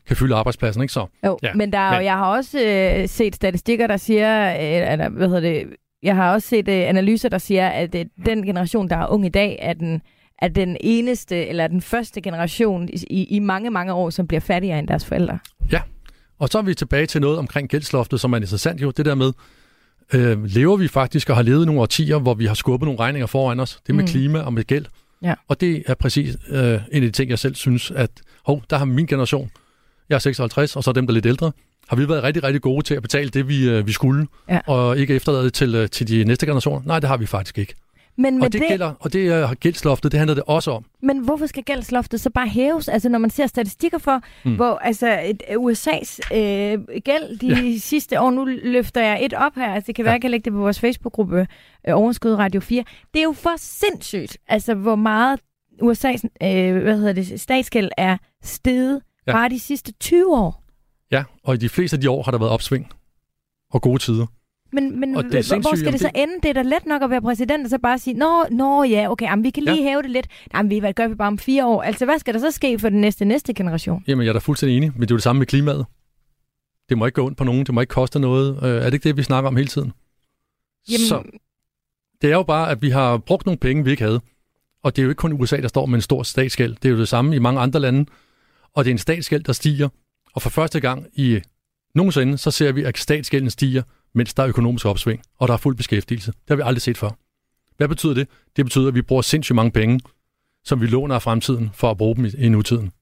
kan 0.06 0.16
fylde 0.16 0.34
arbejdspladsen, 0.34 0.82
ikke 0.82 0.92
så? 0.92 1.06
Jo, 1.26 1.38
ja. 1.42 1.54
men, 1.54 1.72
der 1.72 1.78
er, 1.78 1.96
men 1.96 2.04
jeg 2.04 2.16
har 2.16 2.36
også 2.36 2.58
øh, 2.60 3.08
set 3.08 3.34
statistikker, 3.34 3.86
der 3.86 3.96
siger, 3.96 4.54
øh, 4.54 4.92
eller 4.92 5.08
hvad 5.08 5.28
hedder 5.28 5.40
det, 5.40 5.66
jeg 6.02 6.16
har 6.16 6.32
også 6.32 6.48
set 6.48 6.68
øh, 6.68 6.88
analyser, 6.88 7.28
der 7.28 7.38
siger, 7.38 7.68
at 7.68 7.94
øh, 7.94 8.04
den 8.26 8.46
generation, 8.46 8.88
der 8.88 8.96
er 8.96 9.06
ung 9.06 9.26
i 9.26 9.28
dag, 9.28 9.58
er 9.62 9.72
den, 9.72 10.02
er 10.38 10.48
den 10.48 10.76
eneste, 10.80 11.46
eller 11.46 11.66
den 11.66 11.80
første 11.80 12.20
generation 12.20 12.88
i, 12.92 13.24
i 13.24 13.38
mange, 13.38 13.70
mange 13.70 13.92
år, 13.92 14.10
som 14.10 14.26
bliver 14.26 14.40
fattigere 14.40 14.78
end 14.78 14.88
deres 14.88 15.04
forældre. 15.04 15.38
Ja, 15.72 15.80
og 16.38 16.48
så 16.48 16.58
er 16.58 16.62
vi 16.62 16.74
tilbage 16.74 17.06
til 17.06 17.20
noget 17.20 17.38
omkring 17.38 17.68
gældsloftet, 17.68 18.20
som 18.20 18.32
er 18.32 18.36
interessant 18.36 18.82
jo, 18.82 18.90
det 18.90 19.06
der 19.06 19.14
med, 19.14 19.32
øh, 20.12 20.44
lever 20.44 20.76
vi 20.76 20.88
faktisk 20.88 21.30
og 21.30 21.36
har 21.36 21.42
levet 21.42 21.66
nogle 21.66 21.80
årtier, 21.80 22.18
hvor 22.18 22.34
vi 22.34 22.46
har 22.46 22.54
skubbet 22.54 22.86
nogle 22.86 23.00
regninger 23.00 23.26
foran 23.26 23.60
os, 23.60 23.80
det 23.86 23.94
med 23.94 24.04
mm. 24.04 24.08
klima 24.08 24.40
og 24.40 24.52
med 24.52 24.64
gæld. 24.64 24.86
Ja. 25.22 25.34
Og 25.48 25.60
det 25.60 25.82
er 25.86 25.94
præcis 25.94 26.36
øh, 26.48 26.58
en 26.58 26.78
af 26.92 27.00
de 27.00 27.10
ting, 27.10 27.30
jeg 27.30 27.38
selv 27.38 27.54
synes, 27.54 27.90
at 27.90 28.10
hov, 28.46 28.62
der 28.70 28.78
har 28.78 28.84
min 28.84 29.06
generation, 29.06 29.50
jeg 30.08 30.14
er 30.14 30.18
56, 30.18 30.76
og 30.76 30.84
så 30.84 30.92
dem, 30.92 31.06
der 31.06 31.12
er 31.12 31.14
lidt 31.14 31.26
ældre, 31.26 31.52
har 31.88 31.96
vi 31.96 32.08
været 32.08 32.22
rigtig, 32.22 32.42
rigtig 32.44 32.62
gode 32.62 32.84
til 32.84 32.94
at 32.94 33.02
betale 33.02 33.30
det, 33.30 33.48
vi, 33.48 33.68
øh, 33.68 33.86
vi 33.86 33.92
skulle, 33.92 34.26
Ja. 34.48 34.60
og 34.66 34.98
ikke 34.98 35.14
efterlade 35.14 35.44
det 35.44 35.52
til, 35.52 35.74
øh, 35.74 35.88
til 35.88 36.08
de 36.08 36.24
næste 36.24 36.46
generationer? 36.46 36.82
Nej, 36.84 37.00
det 37.00 37.08
har 37.08 37.16
vi 37.16 37.26
faktisk 37.26 37.58
ikke. 37.58 37.74
Men, 38.16 38.34
med 38.34 38.42
Og 38.44 38.52
det, 38.52 38.60
det 38.60 38.68
gælder, 38.68 38.92
og 39.00 39.12
det 39.12 39.28
er 39.28 39.54
gældsloftet, 39.54 40.12
det 40.12 40.18
handler 40.18 40.34
det 40.34 40.44
også 40.46 40.70
om. 40.70 40.84
Men 41.02 41.18
hvorfor 41.18 41.46
skal 41.46 41.62
gældsloftet 41.64 42.20
så 42.20 42.30
bare 42.30 42.48
hæves? 42.48 42.88
Altså 42.88 43.08
når 43.08 43.18
man 43.18 43.30
ser 43.30 43.46
statistikker 43.46 43.98
for, 43.98 44.20
mm. 44.44 44.56
Hvor 44.56 44.74
altså 44.78 45.20
et, 45.24 45.42
USA's 45.50 46.36
øh, 46.36 46.78
gæld 47.04 47.38
de 47.38 47.46
ja. 47.70 47.78
sidste 47.78 48.20
år, 48.20 48.30
nu 48.30 48.44
løfter 48.44 49.00
jeg 49.00 49.24
et 49.24 49.32
op 49.32 49.54
her, 49.54 49.74
altså 49.74 49.86
det 49.86 49.94
kan 49.94 50.04
være, 50.04 50.10
Ja. 50.12 50.14
jeg 50.14 50.20
kan 50.20 50.30
lægge 50.30 50.44
det 50.44 50.52
på 50.52 50.58
vores 50.58 50.80
Facebook-gruppe 50.80 51.46
øh, 51.88 51.94
Overskud 51.96 52.32
Radio 52.34 52.60
4. 52.60 52.84
Det 53.14 53.20
er 53.20 53.24
jo 53.24 53.32
for 53.32 53.54
sindssygt, 53.56 54.38
altså 54.48 54.74
hvor 54.74 54.96
meget 54.96 55.40
USA's 55.82 56.46
øh, 56.46 56.82
hvad 56.82 56.96
hedder 56.98 57.12
det, 57.12 57.40
statsgæld 57.40 57.90
er 57.96 58.16
steget. 58.42 59.00
Ja. 59.26 59.32
bare 59.32 59.48
de 59.48 59.60
sidste 59.60 59.92
20 59.92 60.36
år. 60.36 60.62
Ja, 61.10 61.24
og 61.44 61.54
i 61.54 61.56
de 61.56 61.68
fleste 61.68 61.96
af 61.96 62.00
de 62.00 62.10
år 62.10 62.22
har 62.22 62.30
der 62.30 62.38
været 62.38 62.50
opsving 62.52 62.88
og 63.70 63.82
gode 63.82 63.98
tider. 63.98 64.26
Men, 64.74 65.00
men 65.00 65.16
Og 65.16 65.24
det 65.24 65.34
er 65.52 65.60
hvor 65.60 65.76
skal 65.76 65.92
det 65.92 66.00
så 66.00 66.10
det- 66.14 66.22
ende? 66.22 66.34
Det 66.42 66.48
er 66.48 66.52
da 66.52 66.62
let 66.62 66.86
nok 66.86 67.02
at 67.02 67.10
være 67.10 67.20
præsident 67.22 67.64
og 67.64 67.70
så 67.70 67.78
bare 67.78 67.98
sige, 67.98 68.14
nå, 68.14 68.44
nå 68.50 68.82
ja, 68.84 69.10
okay, 69.10 69.26
jamen, 69.26 69.44
vi 69.44 69.50
kan 69.50 69.62
lige. 69.62 69.76
Ja. 69.76 69.82
hæve 69.82 70.02
det 70.02 70.10
lidt. 70.10 70.26
Jamen, 70.54 70.70
vi, 70.70 70.78
hvad 70.78 70.92
gør 70.92 71.08
vi 71.08 71.14
bare 71.14 71.28
om 71.28 71.38
fire 71.38 71.66
år? 71.66 71.82
Altså, 71.82 72.04
hvad 72.04 72.18
skal 72.18 72.34
der 72.34 72.40
så 72.40 72.50
ske 72.50 72.78
for 72.78 72.88
den 72.88 73.00
næste 73.00 73.24
næste 73.24 73.54
generation? 73.54 74.04
Jamen, 74.08 74.24
jeg 74.24 74.28
er 74.28 74.32
da 74.32 74.38
fuldstændig 74.38 74.76
enig, 74.76 74.92
men 74.94 75.00
det 75.00 75.10
er 75.10 75.14
jo 75.14 75.16
det 75.16 75.22
samme 75.22 75.38
med 75.38 75.46
klimaet. 75.46 75.86
Det 76.88 76.98
må 76.98 77.06
ikke 77.06 77.16
gå 77.16 77.26
ondt 77.26 77.38
på 77.38 77.44
nogen, 77.44 77.66
det 77.66 77.74
må 77.74 77.80
ikke 77.80 77.90
koste 77.90 78.18
noget. 78.18 78.58
Øh, 78.62 78.68
er 78.70 78.84
det 78.84 78.94
ikke 78.94 79.08
det, 79.08 79.16
vi 79.16 79.22
snakker 79.22 79.48
om 79.48 79.56
hele 79.56 79.68
tiden? 79.68 79.92
Jamen, 80.90 81.06
Så 81.08 81.22
det 82.22 82.30
er 82.30 82.34
jo 82.34 82.42
bare, 82.42 82.70
at 82.70 82.82
vi 82.82 82.90
har 82.90 83.16
brugt 83.18 83.46
nogle 83.46 83.58
penge, 83.58 83.84
vi 83.84 83.90
ikke 83.90 84.02
havde. 84.02 84.20
Og 84.82 84.96
det 84.96 85.02
er 85.02 85.04
jo 85.04 85.08
ikke 85.10 85.18
kun 85.18 85.32
USA, 85.32 85.56
der 85.60 85.68
står 85.68 85.86
med 85.86 85.94
en 85.94 86.02
stor 86.02 86.22
statsgæld. 86.22 86.74
Det 86.82 86.84
er 86.84 86.92
jo 86.92 86.98
det 86.98 87.08
samme 87.08 87.36
i 87.36 87.38
mange 87.38 87.60
andre 87.60 87.80
lande. 87.80 88.06
Og 88.74 88.84
det 88.84 88.90
er 88.90 88.94
en 88.94 88.98
statsgæld, 88.98 89.42
der 89.44 89.52
stiger. 89.52 89.88
Og 90.34 90.42
for 90.42 90.50
første 90.50 90.80
gang 90.80 91.06
i 91.14 91.40
nogensinde, 91.94 92.38
så 92.38 92.50
ser 92.50 92.72
vi, 92.72 92.82
at 92.82 92.98
statsgælden 92.98 93.50
stiger, 93.50 93.82
mens 94.14 94.34
der 94.34 94.42
er 94.42 94.48
økonomisk 94.48 94.86
opsving, 94.86 95.22
og 95.38 95.48
der 95.48 95.54
er 95.54 95.58
fuld 95.58 95.76
beskæftigelse. 95.76 96.32
Det 96.32 96.48
har 96.48 96.56
vi 96.56 96.62
aldrig 96.64 96.82
set 96.82 96.98
før. 96.98 97.10
Hvad 97.76 97.88
betyder 97.88 98.14
det? 98.14 98.28
Det 98.56 98.64
betyder, 98.64 98.88
at 98.88 98.94
vi 98.94 99.02
bruger 99.02 99.22
sindssygt 99.22 99.56
mange 99.56 99.70
penge, 99.70 100.00
som 100.64 100.80
vi 100.80 100.86
låner 100.86 101.14
af 101.14 101.22
fremtiden, 101.22 101.70
for 101.74 101.90
at 101.90 101.96
bruge 101.96 102.16
dem 102.16 102.26
i, 102.38 102.48
nutiden. 102.48 102.92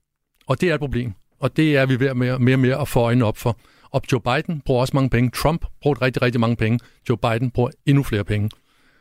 Og 0.47 0.61
det 0.61 0.71
er 0.71 0.75
et 0.75 0.81
problem. 0.81 1.13
Og 1.41 1.57
det 1.57 1.77
er 1.77 1.87
vi 1.87 2.01
ved 2.01 2.07
at 2.07 2.17
mere, 2.17 2.39
mere 2.39 2.55
og 2.55 2.59
mere 2.59 2.81
at 2.81 2.89
få 2.89 3.01
øjnene 3.01 3.25
op 3.25 3.37
for. 3.37 3.59
Og 3.91 4.03
Joe 4.13 4.21
Biden 4.21 4.61
bruger 4.61 4.81
også 4.81 4.97
mange 4.97 5.11
penge. 5.11 5.31
Trump 5.31 5.67
bruger 5.81 6.03
rigtig, 6.03 6.23
rigtig 6.23 6.41
mange 6.41 6.57
penge. 6.57 6.79
Joe 7.09 7.17
Biden 7.17 7.51
bruger 7.51 7.71
endnu 7.87 8.03
flere 8.03 8.25
penge. 8.25 8.51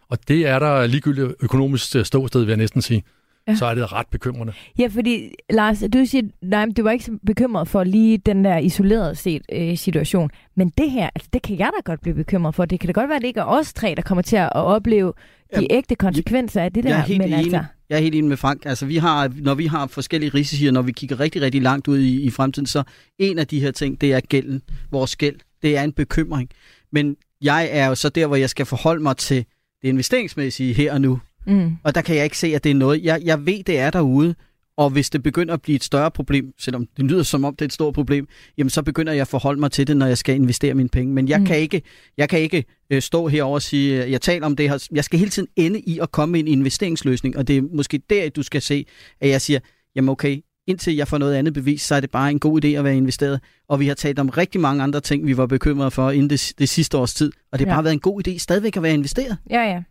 Og 0.10 0.28
det 0.28 0.48
er 0.48 0.60
der 0.60 0.88
ligegyldigt 0.88 1.36
økonomisk 1.40 1.96
øh, 1.96 2.06
ståsted, 2.06 2.40
vil 2.40 2.48
jeg 2.48 2.58
næsten 2.58 2.82
sige. 2.82 3.04
Ja. 3.52 3.56
Så 3.56 3.66
er 3.66 3.76
det 3.76 3.94
ret 3.94 4.08
bekymrende. 4.08 4.54
Ja, 4.80 4.88
fordi 4.88 5.32
Lars, 5.50 5.84
du 5.94 6.06
siger, 6.06 6.24
nej, 6.42 6.66
du 6.78 6.84
var 6.84 6.92
ikke 6.92 7.06
så 7.06 7.18
bekymret 7.26 7.68
for 7.68 7.84
lige 7.84 8.18
den 8.18 8.46
der 8.46 8.58
isoleret 8.58 9.18
set 9.18 9.42
øh, 9.54 9.78
situation. 9.78 10.30
Men 10.56 10.70
det 10.78 10.92
her, 10.92 11.10
altså, 11.16 11.30
det 11.34 11.42
kan 11.42 11.60
jeg 11.60 11.70
da 11.78 11.82
godt 11.92 12.02
blive 12.02 12.16
bekymret 12.16 12.56
for. 12.56 12.66
Det 12.66 12.80
kan 12.80 12.88
da 12.88 12.92
godt 12.92 13.10
være, 13.10 13.16
at 13.16 13.22
det 13.22 13.28
ikke 13.28 13.40
er 13.40 13.46
os 13.46 13.74
tre, 13.74 13.94
der 13.96 14.02
kommer 14.02 14.22
til 14.22 14.36
at 14.36 14.50
opleve 14.56 15.14
de 15.56 15.68
ægte 15.74 15.96
konsekvenser 15.96 16.62
af 16.62 16.74
det 16.74 16.84
der. 16.84 16.90
Jeg 16.90 17.00
er 17.00 17.04
helt 17.04 17.18
men 17.18 17.28
enig. 17.28 17.40
altså, 17.40 17.64
Jeg 17.90 17.98
er 17.98 18.02
helt 18.02 18.16
enig 18.16 18.30
med 18.30 18.38
Frank. 18.38 18.66
Altså, 18.66 18.86
vi 18.86 18.98
har, 18.98 19.32
når 19.36 19.56
vi 19.56 19.66
har 19.66 19.88
forskellige 19.88 20.30
risici, 20.34 20.66
og 20.66 20.74
når 20.74 20.82
vi 20.82 20.92
kigger 20.92 21.20
rigtig, 21.20 21.42
rigtig 21.42 21.62
langt 21.62 21.88
ud 21.88 22.00
i, 22.00 22.22
i 22.22 22.30
fremtiden, 22.30 22.66
så 22.66 22.84
en 23.20 23.40
af 23.40 23.48
de 23.48 23.60
her 23.60 23.72
ting, 23.72 24.02
det 24.02 24.14
er 24.14 24.20
gælden. 24.20 24.62
Vores 24.92 25.16
gæld. 25.16 25.36
Det 25.62 25.78
er 25.78 25.84
en 25.84 25.92
bekymring. 25.94 26.50
Men 26.92 27.16
jeg 27.42 27.70
er 27.72 27.88
jo 27.88 27.96
så 27.96 28.10
der, 28.10 28.28
hvor 28.28 28.36
jeg 28.36 28.50
skal 28.50 28.66
forholde 28.66 29.04
mig 29.04 29.18
til 29.18 29.46
det 29.82 29.88
investeringsmæssige 29.88 30.74
her 30.74 30.94
og 30.94 31.02
nu. 31.02 31.20
Mm, 31.48 31.72
Og 31.84 31.96
der 31.96 32.02
kan 32.02 32.16
jeg 32.16 32.24
ikke 32.24 32.38
se, 32.38 32.48
at 32.56 32.64
det 32.64 32.70
er 32.70 32.76
noget. 32.76 33.04
Jeg, 33.04 33.22
jeg 33.24 33.46
ved, 33.46 33.64
det 33.64 33.80
er 33.80 33.90
derude. 33.90 34.36
Og 34.78 34.90
hvis 34.90 35.10
det 35.10 35.24
begynder 35.24 35.54
at 35.54 35.62
blive 35.62 35.76
et 35.76 35.84
større 35.84 36.12
problem, 36.12 36.54
selvom 36.60 36.88
det 36.98 37.06
lyder 37.06 37.24
som 37.24 37.46
om 37.46 37.56
det 37.56 37.62
er 37.62 37.66
et 37.66 37.74
stort 37.74 37.94
problem, 37.94 38.28
jamen 38.58 38.70
så 38.70 38.82
begynder 38.84 39.14
jeg 39.14 39.22
at 39.22 39.28
forholde 39.28 39.60
mig 39.60 39.72
til 39.72 39.88
det, 39.88 39.98
når 39.98 40.06
jeg 40.06 40.18
skal 40.18 40.36
investere 40.36 40.74
mine 40.74 40.90
penge. 40.90 41.14
Men 41.14 41.28
jeg 41.28 41.40
Mm. 41.40 41.46
kan 41.46 41.58
ikke, 41.58 41.82
jeg 42.18 42.30
kan 42.30 42.40
ikke 42.40 42.66
øh, 42.90 43.02
stå 43.02 43.28
herover 43.28 43.54
og 43.56 43.62
sige, 43.62 44.04
øh, 44.06 44.12
jeg 44.12 44.22
taler 44.22 44.46
om 44.46 44.56
det 44.56 44.70
her. 44.70 44.88
Jeg 44.92 45.04
skal 45.04 45.20
hele 45.20 45.32
tiden 45.32 45.48
ende 45.56 45.80
i 45.80 46.00
at 46.00 46.12
komme 46.12 46.32
med 46.32 46.40
en 46.40 46.48
investeringsløsning, 46.48 47.38
og 47.38 47.48
det 47.48 47.58
er 47.58 47.62
måske 47.74 48.02
der, 48.10 48.30
du 48.30 48.44
skal 48.44 48.62
se, 48.62 48.86
at 49.22 49.30
jeg 49.30 49.42
siger, 49.42 49.60
jamen 49.96 50.10
okay, 50.10 50.40
indtil 50.68 50.96
jeg 50.96 51.08
får 51.08 51.18
noget 51.18 51.36
andet 51.36 51.54
bevis, 51.54 51.82
så 51.82 51.96
er 51.96 52.00
det 52.00 52.12
bare 52.12 52.32
en 52.32 52.40
god 52.40 52.66
idé 52.66 52.68
at 52.68 52.84
være 52.84 52.98
investeret. 52.98 53.40
Og 53.70 53.80
vi 53.80 53.88
har 53.88 53.94
talt 53.96 54.20
om 54.20 54.30
rigtig 54.30 54.62
mange 54.62 54.84
andre 54.84 55.00
ting, 55.00 55.28
vi 55.28 55.38
var 55.38 55.46
bekymrede 55.46 55.92
for 55.92 56.12
inden 56.12 56.30
det, 56.30 56.54
det 56.60 56.70
sidste 56.70 56.98
års 56.98 57.14
tid, 57.14 57.32
og 57.52 57.60
det 57.60 57.68
har 57.68 57.74
ja. 57.74 57.78
bare 57.78 57.84
været 57.84 57.94
en 57.94 58.00
god 58.00 58.28
idé 58.28 58.38
stadigvæk 58.38 58.78
at 58.78 58.84
være 58.84 58.94
investeret. 58.94 59.38
ja, 59.50 59.62
ja. 59.64 59.82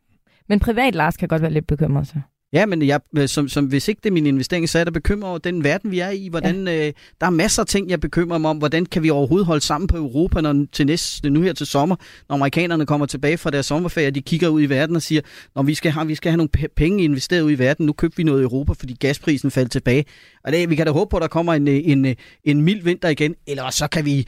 Men 0.50 0.60
privat 0.60 0.94
Lars 0.94 1.16
kan 1.16 1.28
godt 1.28 1.42
være 1.42 1.52
lidt 1.52 1.66
bekymret 1.66 2.06
så. 2.06 2.14
Ja, 2.52 2.66
men 2.66 2.82
jeg, 2.82 3.00
øh, 3.18 3.28
som, 3.28 3.48
som, 3.48 3.64
hvis 3.64 3.88
ikke 3.88 4.00
det 4.04 4.08
er 4.08 4.12
min 4.12 4.26
investering, 4.26 4.68
så 4.68 4.78
er 4.78 4.84
da 4.84 4.90
bekymret 4.90 5.30
over 5.30 5.38
den 5.38 5.64
verden, 5.64 5.90
vi 5.90 5.98
er 5.98 6.10
i. 6.10 6.28
Hvordan, 6.28 6.66
ja. 6.66 6.86
øh, 6.86 6.92
der 7.20 7.26
er 7.26 7.30
masser 7.30 7.62
af 7.62 7.66
ting, 7.66 7.90
jeg 7.90 8.00
bekymrer 8.00 8.38
mig 8.38 8.50
om. 8.50 8.58
Hvordan 8.58 8.86
kan 8.86 9.02
vi 9.02 9.10
overhovedet 9.10 9.46
holde 9.46 9.60
sammen 9.60 9.88
på 9.88 9.96
Europa 9.96 10.40
når, 10.40 10.66
til 10.72 10.86
næste, 10.86 11.30
nu 11.30 11.40
her 11.40 11.52
til 11.52 11.66
sommer, 11.66 11.96
når 12.28 12.36
amerikanerne 12.36 12.86
kommer 12.86 13.06
tilbage 13.06 13.38
fra 13.38 13.50
deres 13.50 13.66
sommerferie, 13.66 14.08
og 14.08 14.14
de 14.14 14.22
kigger 14.22 14.48
ud 14.48 14.62
i 14.62 14.66
verden 14.66 14.96
og 14.96 15.02
siger, 15.02 15.20
når 15.54 15.62
vi 15.62 15.74
skal 15.74 15.92
have, 15.92 16.06
vi 16.06 16.14
skal 16.14 16.30
have 16.30 16.36
nogle 16.36 16.50
pe- 16.58 16.74
penge 16.76 17.04
investeret 17.04 17.42
ud 17.42 17.50
i 17.50 17.58
verden, 17.58 17.86
nu 17.86 17.92
køber 17.92 18.14
vi 18.16 18.22
noget 18.22 18.40
i 18.40 18.42
Europa, 18.42 18.72
fordi 18.72 18.96
gasprisen 19.00 19.50
faldt 19.50 19.72
tilbage. 19.72 20.04
Og 20.44 20.52
det, 20.52 20.70
vi 20.70 20.74
kan 20.74 20.86
da 20.86 20.92
håbe 20.92 21.10
på, 21.10 21.16
at 21.16 21.22
der 21.22 21.28
kommer 21.28 21.54
en, 21.54 21.68
øh, 21.68 21.80
en, 21.84 22.04
øh, 22.04 22.14
en 22.44 22.62
mild 22.62 22.82
vinter 22.82 23.08
igen, 23.08 23.34
eller 23.46 23.70
så 23.70 23.88
kan 23.88 24.04
vi 24.04 24.26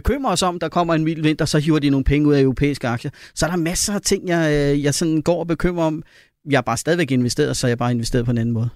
bekymre 0.00 0.30
os 0.32 0.42
om, 0.42 0.58
der 0.58 0.68
kommer 0.68 0.94
en 0.94 1.04
mild 1.04 1.22
vinter, 1.22 1.44
så 1.44 1.58
hiver 1.58 1.78
de 1.78 1.90
nogle 1.90 2.04
penge 2.04 2.28
ud 2.28 2.34
af 2.34 2.40
europæiske 2.40 2.88
aktier. 2.88 3.10
Så 3.34 3.46
er 3.46 3.50
der 3.50 3.56
masser 3.56 3.94
af 3.94 4.00
ting, 4.00 4.28
jeg, 4.28 4.52
øh, 4.74 4.84
jeg 4.84 4.94
sådan 4.94 5.22
går 5.22 5.38
og 5.40 5.46
bekymrer 5.46 5.84
om. 5.84 6.02
Jeg 6.50 6.56
er 6.56 6.60
bare 6.62 6.76
stadigvæk 6.76 7.10
investeret, 7.10 7.56
så 7.56 7.66
jeg 7.66 7.78
bare 7.78 7.90
investeret 7.90 8.24
på 8.24 8.30
en 8.30 8.38
anden 8.38 8.52
måde. 8.52 8.68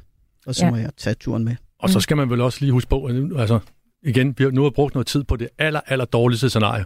Og 0.47 0.55
så 0.55 0.65
Ja. 0.65 0.71
må 0.71 0.77
jeg 0.77 0.91
tage 0.97 1.15
turen 1.15 1.45
med. 1.45 1.57
Og 1.79 1.91
så 1.91 2.01
skal 2.01 2.17
man 2.17 2.31
vel 2.31 2.41
også 2.41 2.59
lige 2.61 2.73
huske 2.73 2.89
på, 2.91 3.05
at 3.05 3.15
nu- 3.15 3.39
altså 3.39 3.59
igen, 4.03 4.35
vi 4.39 4.45
har 4.45 4.51
nu 4.51 4.63
har 4.63 4.71
brugt 4.71 4.95
noget 4.95 5.07
tid 5.07 5.25
på 5.25 5.37
det 5.37 5.49
aller, 5.59 5.81
aller 5.87 6.05
dårligste 6.05 6.49
scenarie. 6.49 6.85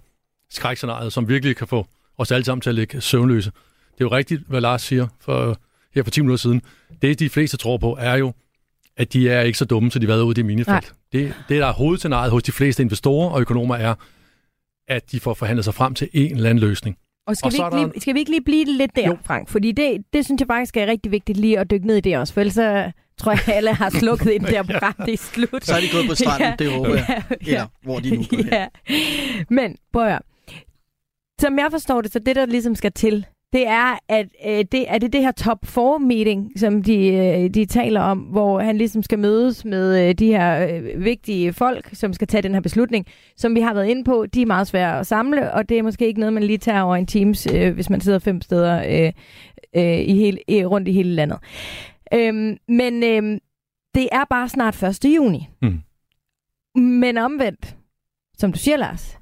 Skrækscenariet, 0.51 1.13
som 1.13 1.29
virkelig 1.29 1.57
kan 1.57 1.67
få 1.67 1.87
os 2.19 2.33
alle 2.33 2.45
sammen 2.45 2.61
til 2.61 2.71
at 2.71 2.75
ligge 2.75 3.01
søvnløse. 3.01 3.51
Det 3.95 4.01
er 4.01 4.05
jo 4.05 4.13
rigtigt, 4.13 4.43
hvad 4.49 4.61
Lars 4.61 4.83
siger 4.83 5.07
for, 5.21 5.59
her 5.95 6.03
for 6.03 6.11
10 6.11 6.21
minutter 6.21 6.37
siden. 6.43 6.63
Det, 7.03 7.19
de 7.19 7.29
fleste 7.29 7.57
tror 7.57 7.77
på, 7.77 7.97
er 8.01 8.15
jo, 8.15 8.33
at 8.97 9.13
de 9.13 9.29
er 9.29 9.41
ikke 9.41 9.59
så 9.59 9.65
dumme, 9.65 9.91
så 9.91 9.99
de 9.99 10.07
har 10.07 10.13
været 10.15 10.23
ude 10.23 10.41
i 10.41 10.45
minefelt. 10.45 10.93
Det, 11.13 11.35
det, 11.49 11.61
der 11.61 11.67
er 11.67 11.73
hovedscenariet 11.73 12.31
hos 12.31 12.43
de 12.43 12.53
fleste 12.53 12.83
investorer 12.83 13.31
og 13.31 13.41
økonomer, 13.41 13.77
er, 13.77 13.95
at 14.89 15.13
de 15.13 15.21
får 15.21 15.35
forhandlet 15.35 15.65
sig 15.65 15.75
frem 15.75 15.95
til 15.95 16.09
en 16.13 16.37
eller 16.37 16.51
anden 16.51 16.65
løsning. 16.65 16.97
Og 17.27 17.37
skal, 17.37 17.47
Og 17.47 17.53
vi 17.53 17.57
så 17.57 17.67
ikke 17.67 17.77
lige, 17.93 18.01
skal 18.01 18.15
vi 18.15 18.19
ikke 18.19 18.31
lige 18.31 18.43
blive 18.45 18.65
lidt 18.65 18.97
der, 18.97 19.07
Jo. 19.07 19.17
Frank? 19.25 19.49
Fordi 19.49 19.73
det, 19.73 20.03
det 20.13 20.25
synes 20.25 20.41
jeg 20.41 20.47
faktisk 20.47 20.77
er 20.77 20.87
rigtig 20.87 21.13
vigtigt 21.13 21.39
lige 21.39 21.59
at 21.59 21.71
dykke 21.71 21.87
ned 21.87 21.97
i 21.97 22.01
det 22.01 22.19
også, 22.19 22.35
for 22.35 22.41
ellers 22.41 22.55
så 22.55 22.93
tror 23.19 23.33
jeg, 23.33 23.41
at 23.49 23.55
alle 23.55 23.75
har 23.75 23.91
slukket 23.91 24.35
i 24.35 24.39
det 24.39 24.49
der 24.49 24.63
det 25.07 25.13
er 25.15 25.17
slut. 25.19 25.65
Så 25.65 25.75
er 25.75 25.81
de 25.81 25.87
gået 25.93 26.09
på 26.09 26.15
stranden, 26.15 26.49
Ja, 26.49 26.55
det 26.59 26.73
håber 26.73 26.95
jeg. 26.95 27.23
ja, 27.31 27.37
Eller 27.47 27.67
hvor 27.83 28.01
de 28.01 28.17
nu 28.17 28.25
går 28.31 28.37
hen. 28.37 28.47
ja. 28.53 28.67
Men 29.51 29.77
prøv 29.93 30.03
at 30.03 30.09
høre. 30.11 30.21
Som 31.41 31.59
jeg 31.59 31.69
forstår 31.71 32.01
det, 32.01 32.13
så 32.13 32.19
det 32.19 32.37
der 32.37 32.47
ligesom 32.47 32.75
skal 32.75 32.93
til, 32.93 33.27
det 33.55 33.67
er, 33.67 33.99
at 34.09 34.27
øh, 34.47 34.65
det, 34.73 34.85
er 34.89 34.99
det 34.99 35.13
det 35.13 35.21
her 35.21 35.33
top 35.33 35.67
4 35.67 36.01
meeting, 36.01 36.53
som 36.57 36.83
de, 36.83 37.07
øh, 37.07 37.51
de 37.51 37.67
taler 37.67 38.01
om, 38.01 38.19
hvor 38.19 38.61
han 38.61 38.79
ligesom 38.79 39.03
skal 39.03 39.19
mødes 39.19 39.65
med 39.65 40.09
øh, 40.09 40.15
de 40.15 40.27
her 40.27 40.67
øh, 40.69 41.05
vigtige 41.05 41.53
folk, 41.53 41.91
som 41.93 42.13
skal 42.13 42.29
tage 42.29 42.43
den 42.43 42.55
her 42.55 42.61
beslutning, 42.61 43.07
som 43.37 43.55
vi 43.55 43.61
har 43.61 43.75
været 43.75 43.87
inde 43.87 44.05
på. 44.05 44.27
De 44.27 44.43
er 44.43 44.47
meget 44.47 44.67
svære 44.67 44.99
at 44.99 45.07
samle, 45.07 45.53
og 45.53 45.69
det 45.69 45.79
er 45.79 45.83
måske 45.83 46.07
ikke 46.07 46.21
noget, 46.21 46.33
man 46.33 46.43
lige 46.43 46.59
tager 46.59 46.83
over 46.83 46.97
en 46.97 47.07
Teams, 47.07 47.47
øh, 47.55 47.75
hvis 47.75 47.91
man 47.91 48.01
sidder 48.01 48.19
fem 48.19 48.41
steder 48.41 48.83
øh, 48.89 49.13
øh, 49.77 50.01
i 50.01 50.15
hele, 50.15 50.39
øh, 50.51 50.71
rundt 50.71 50.89
i 50.89 50.93
hele 50.93 51.15
landet. 51.15 51.39
Øhm, 52.15 52.57
men 52.69 53.03
øh, 53.03 53.41
det 53.95 54.09
er 54.13 54.25
bare 54.31 54.49
snart 54.49 54.83
1. 54.83 55.05
juni. 55.05 55.49
Mm. 55.63 55.81
Men 56.83 57.19
omvendt, 57.19 57.77
som 58.39 58.53
du 58.53 58.59
siger, 58.59 58.77
Lars, 58.77 59.19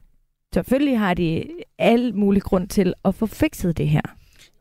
selvfølgelig 0.55 0.99
har 0.99 1.15
de 1.15 1.45
al 1.79 2.15
mulig 2.15 2.43
grund 2.43 2.69
til 2.69 2.95
at 3.05 3.15
få 3.15 3.27
fikset 3.27 3.79
det 3.79 3.89
her. 3.89 4.03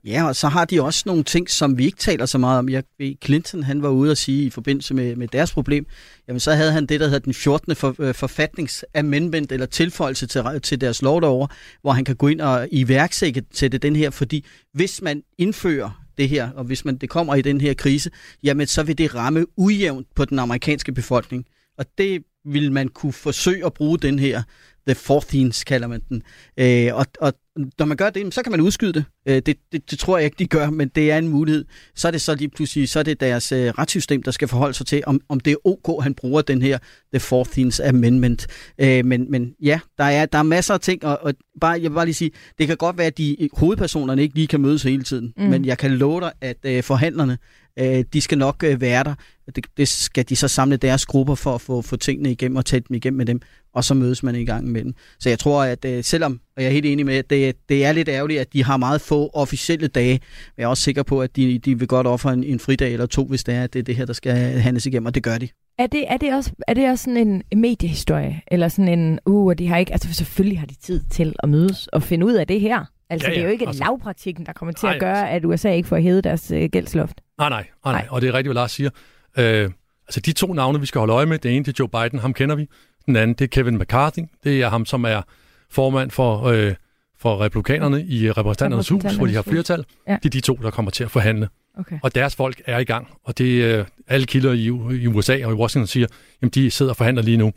Ja, 0.06 0.28
og 0.28 0.36
så 0.36 0.48
har 0.48 0.66
de 0.66 0.82
også 0.82 1.04
nogle 1.06 1.24
ting, 1.24 1.50
som 1.50 1.78
vi 1.78 1.86
ikke 1.86 1.98
taler 1.98 2.26
så 2.26 2.38
meget 2.38 2.60
om. 2.60 2.70
Jeg 2.70 2.84
ved, 3.00 3.16
Clinton 3.26 3.64
han 3.64 3.82
var 3.82 3.90
ude 3.90 4.12
og 4.12 4.18
sige 4.18 4.46
i 4.46 4.50
forbindelse 4.50 4.94
med, 4.94 5.16
med 5.16 5.28
deres 5.28 5.54
problem, 5.54 5.86
jamen 6.28 6.40
så 6.40 6.54
havde 6.54 6.72
han 6.72 6.86
det, 6.86 7.00
der 7.00 7.06
hedder 7.06 7.20
den 7.20 7.34
14. 7.34 7.76
For, 7.76 7.96
øh, 8.00 8.14
forfatningsamendment, 8.14 9.52
eller 9.52 9.66
tilføjelse 9.66 10.28
til, 10.28 10.44
til 10.64 10.82
deres 10.82 11.02
lov 11.02 11.22
derovre, 11.22 11.48
hvor 11.82 11.92
han 11.92 12.06
kan 12.06 12.16
gå 12.16 12.28
ind 12.28 12.42
og 12.42 12.68
iværksætte 12.72 13.78
den 13.78 13.96
her, 13.96 14.10
fordi 14.10 14.46
hvis 14.74 15.02
man 15.02 15.24
indfører 15.38 16.04
det 16.18 16.30
her, 16.30 16.52
og 16.52 16.64
hvis 16.64 16.86
man 16.86 16.98
det 16.98 17.10
kommer 17.10 17.36
i 17.36 17.42
den 17.42 17.62
her 17.62 17.74
krise, 17.74 18.12
jamen 18.44 18.68
så 18.68 18.84
vil 18.84 18.98
det 18.98 19.16
ramme 19.16 19.46
ujævnt 19.58 20.08
på 20.16 20.26
den 20.26 20.40
amerikanske 20.40 20.92
befolkning. 20.92 21.46
Og 21.78 21.86
det 21.98 22.24
vil 22.46 22.72
man 22.72 22.88
kunne 22.88 23.14
forsøge 23.14 23.66
at 23.66 23.74
bruge 23.74 23.98
den 23.98 24.20
her 24.20 24.44
The 24.88 24.96
14th 24.96 25.64
kalder 25.64 25.88
man 25.88 26.02
den. 26.10 26.24
Øh, 26.58 26.96
og, 26.96 27.06
og 27.22 27.34
når 27.80 27.86
man 27.86 27.98
gør 27.98 28.10
det, 28.10 28.34
så 28.34 28.44
kan 28.44 28.52
man 28.52 28.62
udskyde 28.62 28.94
det. 28.94 29.06
Øh, 29.26 29.36
det, 29.36 29.58
det. 29.72 29.92
Det 29.92 30.00
tror 30.00 30.18
jeg 30.18 30.26
ikke, 30.26 30.36
de 30.40 30.46
gør, 30.48 30.70
men 30.70 30.88
det 30.88 31.12
er 31.12 31.18
en 31.18 31.28
mulighed. 31.28 31.66
Så 31.96 32.08
er 32.08 32.12
det 32.12 32.22
så 32.22 32.36
lige 32.36 32.50
pludselig, 32.50 32.90
så 32.90 33.00
er 33.00 33.04
det 33.04 33.20
deres 33.20 33.52
øh, 33.52 33.70
retssystem, 33.70 34.24
der 34.24 34.32
skal 34.32 34.48
forholde 34.48 34.74
sig 34.74 34.86
til, 34.86 35.04
om, 35.06 35.22
om 35.30 35.40
det 35.40 35.52
er 35.52 35.68
ok, 35.68 36.04
han 36.04 36.14
bruger 36.14 36.42
den 36.42 36.62
her 36.62 36.78
The 37.14 37.42
14th 37.42 37.88
Amendment. 37.88 38.48
Øh, 38.78 39.06
men, 39.06 39.32
men 39.32 39.54
ja, 39.64 39.80
der 39.98 40.04
er, 40.04 40.26
der 40.26 40.38
er 40.38 40.44
masser 40.44 40.74
af 40.74 40.80
ting, 40.80 41.06
og, 41.06 41.20
og 41.22 41.34
bare, 41.62 41.72
jeg 41.72 41.92
vil 41.92 41.96
bare 41.96 42.06
lige 42.06 42.16
sige, 42.16 42.32
det 42.60 42.68
kan 42.68 42.78
godt 42.78 42.98
være, 42.98 43.08
at 43.08 43.18
de 43.18 43.50
hovedpersonerne 43.54 44.22
ikke 44.22 44.36
lige 44.36 44.48
kan 44.48 44.62
mødes 44.62 44.84
hele 44.84 45.04
tiden, 45.04 45.34
Mm. 45.38 45.44
mm. 45.44 45.50
men 45.50 45.66
jeg 45.66 45.78
kan 45.78 45.92
love 45.92 46.22
dig, 46.22 46.32
at 46.42 46.58
øh, 46.66 46.84
forhandlerne, 46.84 47.38
øh, 47.80 48.04
de 48.14 48.22
skal 48.22 48.38
nok 48.38 48.64
øh, 48.64 48.82
være 48.82 49.04
der. 49.04 49.16
Det, 49.56 49.66
det 49.78 49.88
skal 49.88 50.30
de 50.30 50.36
så 50.36 50.48
samle 50.48 50.78
deres 50.78 51.06
grupper 51.06 51.36
for 51.36 51.56
at 51.56 51.62
få, 51.62 51.82
få 51.82 51.96
tingene 51.96 52.32
igennem 52.32 52.56
og 52.56 52.66
tage 52.66 52.84
dem 52.90 52.96
igennem 52.96 53.18
med 53.18 53.26
dem, 53.26 53.42
og 53.74 53.84
så 53.84 53.94
mødes 53.94 54.24
man 54.24 54.36
i 54.36 54.46
gang 54.46 54.68
med 54.68 54.84
dem. 54.84 54.94
Så 55.20 55.30
jeg 55.30 55.40
tror, 55.40 55.64
at 55.64 55.86
øh, 55.86 56.04
selvom, 56.04 56.42
og 56.56 56.64
jeg 56.64 56.70
er 56.70 56.74
helt 56.74 56.86
enig 56.86 57.06
med, 57.06 57.16
at 57.16 57.30
det, 57.30 57.56
det 57.70 57.86
er 57.86 57.92
lidt 57.92 58.10
ærgerligt, 58.10 58.42
at 58.42 58.54
de 58.54 58.64
har 58.64 58.78
meget 58.78 59.02
få 59.02 59.30
officielle 59.34 59.88
dage, 59.88 60.14
men 60.14 60.58
jeg 60.58 60.64
er 60.64 60.68
også 60.68 60.84
sikker 60.84 61.04
på, 61.04 61.22
at 61.22 61.36
de, 61.36 61.60
de 61.60 61.80
vil 61.80 61.88
godt 61.88 62.08
ofre 62.08 62.34
en, 62.34 62.44
en 62.44 62.60
fridag 62.60 62.94
eller 62.94 63.06
to, 63.06 63.26
hvis 63.26 63.44
det 63.44 63.56
er, 63.56 63.64
at 63.64 63.74
det 63.74 63.80
er 63.80 63.84
det 63.84 63.96
her, 63.96 64.06
der 64.06 64.14
skal 64.14 64.36
handles 64.36 64.86
igennem, 64.86 65.06
og 65.06 65.16
det 65.16 65.24
gør 65.24 65.38
de. 65.38 65.48
Er 65.78 65.88
det, 65.88 66.06
er 66.08 66.18
det, 66.18 66.34
også, 66.34 66.52
er 66.68 66.74
det 66.74 66.90
også 66.90 67.04
sådan 67.04 67.28
en 67.28 67.60
mediehistorie? 67.60 68.42
Eller 68.48 68.68
sådan 68.68 69.00
en, 69.00 69.20
uh, 69.26 69.54
de 69.58 69.68
har 69.68 69.78
ikke, 69.78 69.92
altså 69.92 70.14
selvfølgelig 70.14 70.60
har 70.60 70.68
de 70.68 70.76
tid 70.76 71.02
til 71.10 71.36
at 71.44 71.50
mødes 71.50 71.88
og 71.88 72.04
finde 72.04 72.26
ud 72.26 72.34
af 72.34 72.48
det 72.48 72.62
her. 72.62 72.86
Altså, 73.10 73.28
ja, 73.28 73.32
ja, 73.32 73.36
det 73.36 73.42
er 73.42 73.46
jo 73.46 73.52
ikke 73.52 73.68
altså, 73.68 73.84
lavpraktikken, 73.84 74.46
der 74.46 74.54
kommer 74.54 74.74
til 74.74 74.86
nej, 74.86 74.94
at 74.94 75.00
gøre, 75.00 75.30
at 75.30 75.46
USA 75.46 75.72
ikke 75.72 75.88
får 75.88 75.98
hævet 75.98 76.24
deres 76.24 76.52
øh, 76.52 76.70
gældsloft. 76.70 77.22
Nej, 77.38 77.50
nej, 77.50 77.66
nej, 77.86 77.94
nej, 77.94 78.08
og 78.10 78.22
det 78.22 78.28
er 78.28 78.34
rigtigt, 78.34 78.48
hvad 78.48 78.62
Lars 78.62 78.72
siger. 78.72 78.90
Øh, 79.38 79.72
altså, 80.08 80.20
de 80.20 80.32
to 80.32 80.54
navne, 80.54 80.80
vi 80.80 80.86
skal 80.86 81.00
holde 81.00 81.14
øje 81.14 81.26
med, 81.26 81.40
det 81.40 81.56
ene 81.56 81.66
det 81.66 81.72
er 81.72 81.76
Joe 81.80 81.90
Biden, 81.90 82.20
ham 82.20 82.34
kender 82.34 82.56
vi. 82.56 82.68
Den 83.06 83.16
anden, 83.16 83.34
det 83.34 83.46
er 83.46 83.48
Kevin 83.48 83.78
McCarthy. 83.78 84.20
Det 84.44 84.62
er 84.62 84.70
ham, 84.70 84.86
som 84.86 85.04
er 85.04 85.22
formand 85.70 86.12
for, 86.12 86.44
øh, 86.44 86.74
for 87.20 87.42
republikanerne 87.42 88.06
i 88.06 88.32
repræsentanternes 88.32 88.90
hus, 88.90 89.16
hvor 89.16 89.26
de 89.26 89.36
har 89.36 89.42
flertal. 89.42 89.86
Ja. 90.08 90.18
Det 90.24 90.26
er 90.26 90.30
de 90.30 90.42
to, 90.42 90.54
der 90.54 90.72
kommer 90.72 90.92
til 90.92 91.04
at 91.04 91.12
forhandle. 91.12 91.50
Okay. 91.80 92.00
Og 92.04 92.16
deres 92.16 92.36
folk 92.36 92.62
er 92.66 92.80
i 92.80 92.84
gang. 92.84 93.08
Og 93.24 93.38
det 93.38 93.66
er 93.66 93.80
øh, 93.80 93.86
alle 94.08 94.26
kilder 94.26 94.52
i, 94.54 94.66
i 95.02 95.08
USA 95.08 95.46
og 95.46 95.52
i 95.52 95.56
Washington 95.56 95.88
siger, 95.88 96.08
at 96.42 96.56
de 96.56 96.72
sidder 96.72 96.92
og 96.92 96.98
forhandler 96.98 97.24
lige 97.24 97.38
nu. 97.38 97.54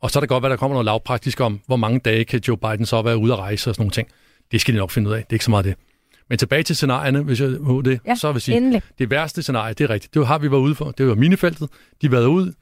Og 0.00 0.10
så 0.10 0.18
er 0.18 0.20
det 0.20 0.28
godt, 0.28 0.44
at 0.44 0.50
der 0.50 0.56
kommer 0.56 0.74
noget 0.74 0.84
lavpraktisk 0.84 1.40
om, 1.40 1.60
hvor 1.66 1.76
mange 1.76 2.00
dage 2.00 2.24
kan 2.24 2.40
Joe 2.48 2.56
Biden 2.56 2.86
så 2.86 3.02
være 3.02 3.16
ude 3.16 3.32
at 3.32 3.38
rejse 3.38 3.70
og 3.70 3.74
sådan 3.74 3.82
nogle 3.82 3.90
ting. 3.90 4.08
Det 4.52 4.60
skal 4.60 4.74
de 4.74 4.78
nok 4.78 4.90
finde 4.90 5.10
ud 5.10 5.14
af. 5.14 5.18
Det 5.18 5.30
er 5.30 5.34
ikke 5.34 5.44
så 5.44 5.50
meget 5.50 5.64
det. 5.64 5.74
Men 6.28 6.38
tilbage 6.38 6.62
til 6.62 6.76
scenarierne, 6.76 7.22
hvis 7.22 7.40
jeg 7.40 7.50
må 7.60 7.82
det, 7.82 8.00
ja, 8.06 8.14
så 8.14 8.28
vil 8.28 8.34
jeg 8.34 8.42
sige, 8.42 8.56
endelig. 8.56 8.82
det 8.98 9.10
værste 9.10 9.42
scenarie, 9.42 9.74
det 9.74 9.84
er 9.84 9.90
rigtigt. 9.90 10.14
Det 10.14 10.26
har 10.26 10.38
vi 10.38 10.50
været 10.50 10.60
ude 10.60 10.74
for. 10.74 10.90
Det 10.90 11.06
var 11.06 11.14
minifeltet. 11.14 11.68
De 12.02 12.06
har 12.06 12.10
været 12.10 12.26
ude, 12.26 12.54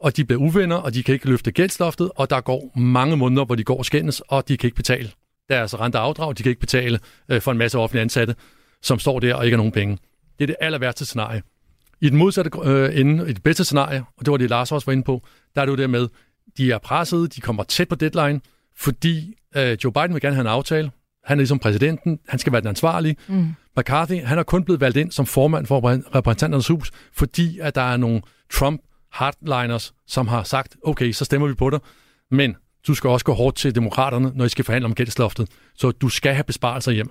og 0.00 0.16
de 0.16 0.24
bliver 0.24 0.40
uvenner, 0.40 0.76
og 0.76 0.94
de 0.94 1.02
kan 1.02 1.14
ikke 1.14 1.28
løfte 1.28 1.50
gældsloftet, 1.50 2.10
og 2.16 2.30
der 2.30 2.40
går 2.40 2.78
mange 2.78 3.16
måneder, 3.16 3.44
hvor 3.44 3.54
de 3.54 3.64
går 3.64 3.78
og 3.78 3.84
skændes, 3.84 4.20
og 4.20 4.48
de 4.48 4.56
kan 4.56 4.68
ikke 4.68 4.76
betale 4.76 5.10
deres 5.48 5.80
rente 5.80 5.98
afdrag, 5.98 6.38
de 6.38 6.42
kan 6.42 6.50
ikke 6.50 6.60
betale 6.60 6.98
øh, 7.28 7.40
for 7.40 7.52
en 7.52 7.58
masse 7.58 7.78
offentlige 7.78 8.02
ansatte, 8.02 8.34
som 8.82 8.98
står 8.98 9.20
der 9.20 9.34
og 9.34 9.44
ikke 9.44 9.54
har 9.54 9.58
nogen 9.58 9.72
penge. 9.72 9.98
Det 10.38 10.44
er 10.44 10.46
det 10.46 10.56
aller 10.60 10.78
værste 10.78 11.04
scenarie. 11.04 11.42
I 12.00 12.10
den 12.10 12.18
modsatte 12.18 12.50
øh, 12.64 13.00
ende, 13.00 13.30
i 13.30 13.32
det 13.32 13.42
bedste 13.42 13.64
scenarie, 13.64 14.04
og 14.16 14.26
det 14.26 14.30
var 14.30 14.36
det, 14.36 14.50
Lars 14.50 14.72
også 14.72 14.86
var 14.86 14.92
inde 14.92 15.04
på, 15.04 15.22
der 15.54 15.60
er 15.60 15.66
det 15.66 15.72
jo 15.72 15.76
der 15.76 15.86
med, 15.86 16.08
de 16.56 16.72
er 16.72 16.78
presset, 16.78 17.36
de 17.36 17.40
kommer 17.40 17.64
tæt 17.64 17.88
på 17.88 17.94
deadline, 17.94 18.40
fordi 18.76 19.34
øh, 19.56 19.76
Joe 19.84 19.92
Biden 19.92 20.14
vil 20.14 20.20
gerne 20.20 20.34
have 20.34 20.40
en 20.40 20.46
aftale. 20.46 20.90
Han 21.26 21.38
er 21.38 21.40
ligesom 21.40 21.58
præsidenten, 21.58 22.18
han 22.28 22.38
skal 22.38 22.52
være 22.52 22.60
den 22.60 22.68
ansvarlige. 22.68 23.16
Mm. 23.28 23.48
McCarthy, 23.76 24.22
han 24.24 24.38
er 24.38 24.42
kun 24.42 24.64
blevet 24.64 24.80
valgt 24.80 24.96
ind 24.96 25.12
som 25.12 25.26
formand 25.26 25.66
for 25.66 25.80
repræsentanternes 26.14 26.68
hus, 26.68 26.90
fordi 27.12 27.58
at 27.58 27.74
der 27.74 27.82
er 27.82 27.96
nogle 27.96 28.22
Trump 28.52 28.80
hardliners, 29.12 29.94
som 30.06 30.28
har 30.28 30.42
sagt, 30.42 30.76
okay, 30.84 31.12
så 31.12 31.24
stemmer 31.24 31.48
vi 31.48 31.54
på 31.54 31.70
dig, 31.70 31.78
men 32.30 32.56
du 32.86 32.94
skal 32.94 33.10
også 33.10 33.24
gå 33.24 33.32
hårdt 33.32 33.56
til 33.56 33.74
demokraterne, 33.74 34.32
når 34.34 34.44
I 34.44 34.48
skal 34.48 34.64
forhandle 34.64 34.84
om 34.86 34.94
gældsloftet. 34.94 35.48
Så 35.74 35.90
du 35.90 36.08
skal 36.08 36.34
have 36.34 36.44
besparelser 36.44 36.92
hjem. 36.92 37.10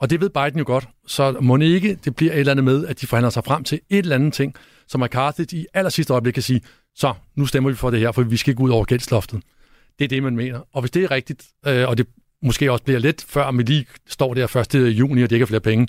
Og 0.00 0.10
det 0.10 0.20
ved 0.20 0.30
Biden 0.30 0.58
jo 0.58 0.64
godt, 0.66 0.88
så 1.06 1.36
må 1.40 1.56
det 1.56 1.64
ikke, 1.64 1.98
det 2.04 2.16
bliver 2.16 2.32
et 2.32 2.38
eller 2.38 2.52
andet 2.52 2.64
med, 2.64 2.86
at 2.86 3.00
de 3.00 3.06
forhandler 3.06 3.30
sig 3.30 3.44
frem 3.44 3.64
til 3.64 3.80
et 3.90 3.98
eller 3.98 4.14
andet 4.14 4.32
ting, 4.32 4.54
som 4.88 5.00
McCarthy 5.00 5.52
i 5.52 5.66
aller 5.74 5.90
sidste 5.90 6.12
øjeblik 6.12 6.34
kan 6.34 6.42
sige, 6.42 6.60
så 6.94 7.14
nu 7.36 7.46
stemmer 7.46 7.70
vi 7.70 7.76
for 7.76 7.90
det 7.90 8.00
her, 8.00 8.12
for 8.12 8.22
vi 8.22 8.36
skal 8.36 8.50
ikke 8.50 8.62
ud 8.62 8.70
over 8.70 8.84
gældsloftet. 8.84 9.42
Det 9.98 10.04
er 10.04 10.08
det, 10.08 10.22
man 10.22 10.36
mener. 10.36 10.60
Og 10.72 10.80
hvis 10.82 10.90
det 10.90 11.04
er 11.04 11.10
rigtigt, 11.10 11.46
øh, 11.66 11.88
og 11.88 11.98
det 11.98 12.06
måske 12.44 12.72
også 12.72 12.84
bliver 12.84 13.00
lidt 13.00 13.24
før, 13.28 13.50
man 13.50 13.64
lige 13.66 13.86
står 14.06 14.34
der 14.34 14.56
1. 14.74 14.74
juni, 14.74 15.22
og 15.22 15.30
det 15.30 15.36
ikke 15.36 15.42
er 15.42 15.46
flere 15.46 15.60
penge, 15.60 15.86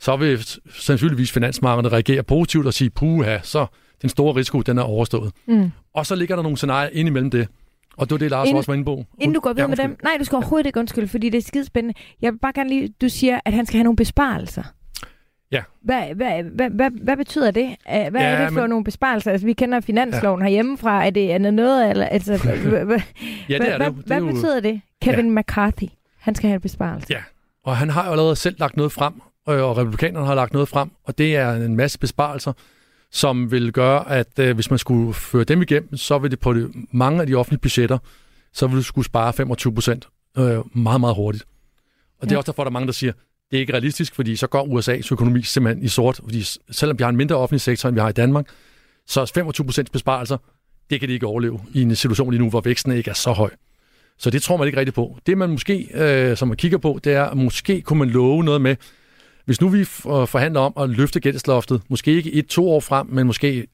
så 0.00 0.16
vil 0.16 0.46
sandsynligvis 0.70 1.32
finansmarkedet 1.32 1.92
reagere 1.92 2.22
positivt 2.22 2.66
og 2.66 2.74
sige, 2.74 2.90
puha, 2.90 3.38
så 3.42 3.66
den 4.02 4.10
store 4.10 4.36
risiko, 4.36 4.62
den 4.62 4.78
er 4.78 4.82
overstået. 4.82 5.32
Mm. 5.46 5.70
Og 5.94 6.06
så 6.06 6.14
ligger 6.14 6.36
der 6.36 6.42
nogle 6.42 6.56
scenarier 6.56 6.90
ind 6.92 7.08
imellem 7.08 7.30
det. 7.30 7.48
Og 7.96 8.06
det 8.06 8.12
var 8.12 8.18
det, 8.18 8.30
Lars 8.30 8.46
inden, 8.46 8.58
også 8.58 8.70
var 8.70 8.74
inde 8.74 8.84
på. 8.84 9.04
Inden 9.20 9.34
du 9.34 9.40
går 9.40 9.52
videre 9.52 9.62
ja, 9.62 9.68
med 9.68 9.76
dem. 9.76 9.96
Nej, 10.02 10.16
du 10.18 10.24
skal 10.24 10.36
overhovedet 10.36 10.66
ikke 10.66 10.80
undskylde, 10.80 11.08
fordi 11.08 11.28
det 11.28 11.38
er 11.38 11.42
skidespændende. 11.42 11.94
Jeg 12.22 12.32
vil 12.32 12.38
bare 12.38 12.52
gerne 12.52 12.68
lige, 12.68 12.88
du 13.00 13.08
siger, 13.08 13.40
at 13.44 13.52
han 13.52 13.66
skal 13.66 13.76
have 13.78 13.84
nogle 13.84 13.96
besparelser. 13.96 14.62
Ja. 15.52 15.62
Hvad, 15.80 16.14
hvad, 16.14 16.42
hvad, 16.42 16.70
hvad, 16.70 16.90
hvad 17.02 17.16
betyder 17.16 17.50
det? 17.50 17.76
Hvad 17.86 18.10
ja, 18.14 18.20
er 18.20 18.44
det 18.44 18.52
for 18.52 18.60
men... 18.60 18.70
nogle 18.70 18.84
besparelser? 18.84 19.30
Altså, 19.30 19.46
vi 19.46 19.52
kender 19.52 19.80
finansloven 19.80 20.40
ja. 20.40 20.44
herhjemmefra. 20.44 21.06
Er 21.06 21.10
det, 21.10 21.32
er 21.32 21.38
det 21.38 21.54
noget? 21.54 21.90
Eller, 21.90 22.06
altså, 22.06 22.32
ja, 23.48 23.58
det 23.58 23.72
er 23.72 23.78
det. 23.78 23.86
Hvad, 23.86 23.90
hvad 23.90 24.18
jo... 24.18 24.26
betyder 24.26 24.60
det? 24.60 24.80
Kevin 25.02 25.34
ja. 25.34 25.40
McCarthy, 25.40 25.88
han 26.18 26.34
skal 26.34 26.48
have 26.48 26.54
en 26.54 26.60
besparelse. 26.60 27.06
Ja, 27.10 27.20
og 27.64 27.76
han 27.76 27.90
har 27.90 28.04
jo 28.06 28.10
allerede 28.10 28.36
selv 28.36 28.56
lagt 28.58 28.76
noget 28.76 28.92
frem, 28.92 29.12
og 29.46 29.76
republikanerne 29.76 30.26
har 30.26 30.34
lagt 30.34 30.52
noget 30.52 30.68
frem, 30.68 30.90
og 31.04 31.18
det 31.18 31.36
er 31.36 31.52
en 31.52 31.76
masse 31.76 31.98
besparelser, 31.98 32.52
som 33.10 33.50
vil 33.50 33.72
gøre, 33.72 34.10
at 34.10 34.38
øh, 34.38 34.54
hvis 34.54 34.70
man 34.70 34.78
skulle 34.78 35.14
føre 35.14 35.44
dem 35.44 35.62
igennem, 35.62 35.96
så 35.96 36.18
vil 36.18 36.30
det 36.30 36.40
på 36.40 36.52
det, 36.52 36.70
mange 36.92 37.20
af 37.20 37.26
de 37.26 37.34
offentlige 37.34 37.60
budgetter, 37.60 37.98
så 38.52 38.66
vil 38.66 38.76
du 38.76 38.82
skulle 38.82 39.04
spare 39.04 39.32
25 39.32 39.74
procent 39.74 40.08
øh, 40.38 40.58
meget, 40.76 41.00
meget 41.00 41.16
hurtigt. 41.16 41.44
Og 42.18 42.24
ja. 42.24 42.28
det 42.28 42.32
er 42.32 42.36
også 42.36 42.52
derfor, 42.52 42.64
der 42.64 42.70
er 42.70 42.72
mange, 42.72 42.86
der 42.86 42.92
siger, 42.92 43.12
det 43.50 43.56
er 43.56 43.60
ikke 43.60 43.72
realistisk, 43.72 44.14
fordi 44.14 44.36
så 44.36 44.46
går 44.46 44.64
USA's 44.64 45.08
økonomi 45.12 45.42
simpelthen 45.42 45.84
i 45.84 45.88
sort. 45.88 46.20
Fordi 46.24 46.44
selvom 46.70 46.98
vi 46.98 47.02
har 47.02 47.10
en 47.10 47.16
mindre 47.16 47.36
offentlig 47.36 47.60
sektor, 47.60 47.88
end 47.88 47.96
vi 47.96 48.00
har 48.00 48.08
i 48.08 48.12
Danmark, 48.12 48.46
så 49.06 49.20
er 49.20 49.26
25 49.34 49.64
procents 49.64 49.90
besparelser, 49.90 50.36
det 50.90 51.00
kan 51.00 51.08
de 51.08 51.14
ikke 51.14 51.26
overleve 51.26 51.60
i 51.74 51.82
en 51.82 51.96
situation 51.96 52.30
lige 52.30 52.42
nu, 52.42 52.50
hvor 52.50 52.60
væksten 52.60 52.92
ikke 52.92 53.10
er 53.10 53.14
så 53.14 53.32
høj. 53.32 53.50
Så 54.18 54.30
det 54.30 54.42
tror 54.42 54.56
man 54.56 54.66
ikke 54.66 54.78
rigtigt 54.78 54.94
på. 54.94 55.18
Det 55.26 55.38
man 55.38 55.50
måske, 55.50 55.88
øh, 55.94 56.36
som 56.36 56.48
man 56.48 56.56
kigger 56.56 56.78
på, 56.78 57.00
det 57.04 57.12
er, 57.12 57.24
at 57.24 57.36
måske 57.36 57.80
kunne 57.82 57.98
man 57.98 58.10
love 58.10 58.44
noget 58.44 58.60
med, 58.60 58.76
hvis 59.44 59.60
nu 59.60 59.68
vi 59.68 59.80
øh, 59.80 59.86
forhandler 60.28 60.60
om 60.60 60.72
at 60.80 60.90
løfte 60.90 61.20
gældsloftet, 61.20 61.82
måske 61.88 62.12
ikke 62.12 62.32
et, 62.32 62.46
to 62.46 62.70
år 62.70 62.80
frem, 62.80 63.06
men 63.06 63.26
måske 63.26 63.66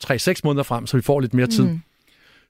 tre-seks 0.00 0.44
måneder 0.44 0.62
frem, 0.62 0.86
så 0.86 0.96
vi 0.96 1.02
får 1.02 1.20
lidt 1.20 1.34
mere 1.34 1.46
tid, 1.46 1.64
mm 1.64 1.80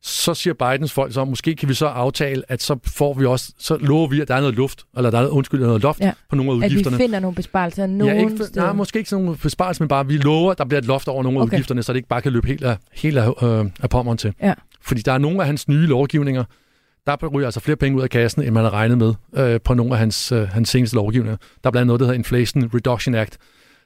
så 0.02 0.34
siger 0.34 0.54
Bidens 0.54 0.92
folk 0.92 1.12
så, 1.12 1.24
måske 1.24 1.54
kan 1.56 1.68
vi 1.68 1.74
så 1.74 1.86
aftale, 1.86 2.42
at 2.48 2.62
så 2.62 2.78
får 2.86 3.14
vi 3.14 3.26
også, 3.26 3.52
så 3.58 3.76
lover 3.76 4.08
vi, 4.08 4.20
at 4.20 4.28
der 4.28 4.34
er 4.34 4.40
noget 4.40 4.54
luft, 4.54 4.84
eller 4.96 5.10
der 5.10 5.20
er 5.20 5.28
undskyld, 5.28 5.60
noget 5.60 5.82
loft 5.82 6.00
ja. 6.00 6.12
på 6.30 6.36
nogle 6.36 6.52
af 6.52 6.54
udgifterne. 6.54 6.94
At 6.94 6.98
vi 6.98 7.04
finder 7.04 7.20
nogle 7.20 7.34
besparelser 7.34 7.86
nogen 7.86 8.16
ja, 8.16 8.22
ikke, 8.22 8.44
Nej, 8.56 8.72
måske 8.72 8.98
ikke 8.98 9.10
sådan 9.10 9.24
nogle 9.24 9.38
besparelser, 9.38 9.84
men 9.84 9.88
bare, 9.88 10.06
vi 10.06 10.16
lover, 10.16 10.50
at 10.50 10.58
der 10.58 10.64
bliver 10.64 10.78
et 10.78 10.86
loft 10.86 11.08
over 11.08 11.22
nogle 11.22 11.38
af 11.38 11.42
okay. 11.42 11.56
udgifterne, 11.56 11.82
så 11.82 11.92
det 11.92 11.96
ikke 11.96 12.08
bare 12.08 12.22
kan 12.22 12.32
løbe 12.32 12.46
helt 12.46 12.64
af, 12.64 12.76
helt 12.92 13.18
af, 13.18 13.42
øh, 13.42 13.66
af 13.82 13.90
pommeren 13.90 14.18
til. 14.18 14.34
Ja. 14.42 14.54
Fordi 14.82 15.00
der 15.02 15.12
er 15.12 15.18
nogle 15.18 15.40
af 15.40 15.46
hans 15.46 15.68
nye 15.68 15.86
lovgivninger, 15.86 16.44
der 17.06 17.26
ryger 17.26 17.46
altså 17.46 17.60
flere 17.60 17.76
penge 17.76 17.98
ud 17.98 18.02
af 18.02 18.10
kassen, 18.10 18.42
end 18.42 18.50
man 18.50 18.64
har 18.64 18.72
regnet 18.72 18.98
med 18.98 19.14
øh, 19.36 19.60
på 19.60 19.74
nogle 19.74 19.92
af 19.92 19.98
hans, 19.98 20.32
øh, 20.32 20.48
hans 20.48 20.68
seneste 20.68 20.96
lovgivninger. 20.96 21.36
Der 21.36 21.68
er 21.68 21.70
blandt 21.70 21.76
andet 21.76 21.86
noget, 21.86 22.00
der 22.00 22.06
hedder 22.06 22.18
Inflation 22.18 22.70
Reduction 22.74 23.14
Act. 23.14 23.38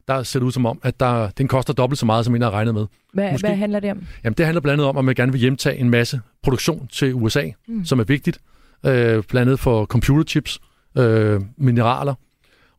Der 0.08 0.22
ser 0.22 0.38
det 0.38 0.46
ud 0.46 0.52
som 0.52 0.66
om, 0.66 0.80
at 0.82 1.00
der, 1.00 1.30
den 1.30 1.48
koster 1.48 1.72
dobbelt 1.72 1.98
så 1.98 2.06
meget, 2.06 2.24
som 2.24 2.32
man 2.32 2.42
har 2.42 2.50
regnet 2.50 2.74
med. 2.74 2.86
Hvad, 3.12 3.32
Måske, 3.32 3.48
hvad 3.48 3.56
handler 3.56 3.80
det 3.80 3.90
om? 3.90 4.02
Jamen, 4.24 4.34
det 4.34 4.46
handler 4.46 4.60
blandt 4.60 4.72
andet 4.72 4.88
om, 4.88 4.96
at 4.96 5.04
man 5.04 5.14
gerne 5.14 5.32
vil 5.32 5.40
hjemtage 5.40 5.76
en 5.76 5.90
masse 5.90 6.20
produktion 6.42 6.88
til 6.92 7.14
USA, 7.14 7.44
mm. 7.68 7.84
som 7.84 8.00
er 8.00 8.04
vigtigt. 8.04 8.38
Øh, 8.86 9.22
blandt 9.22 9.36
andet 9.36 9.60
for 9.60 9.84
computerchips, 9.84 10.60
øh, 10.98 11.40
mineraler. 11.56 12.14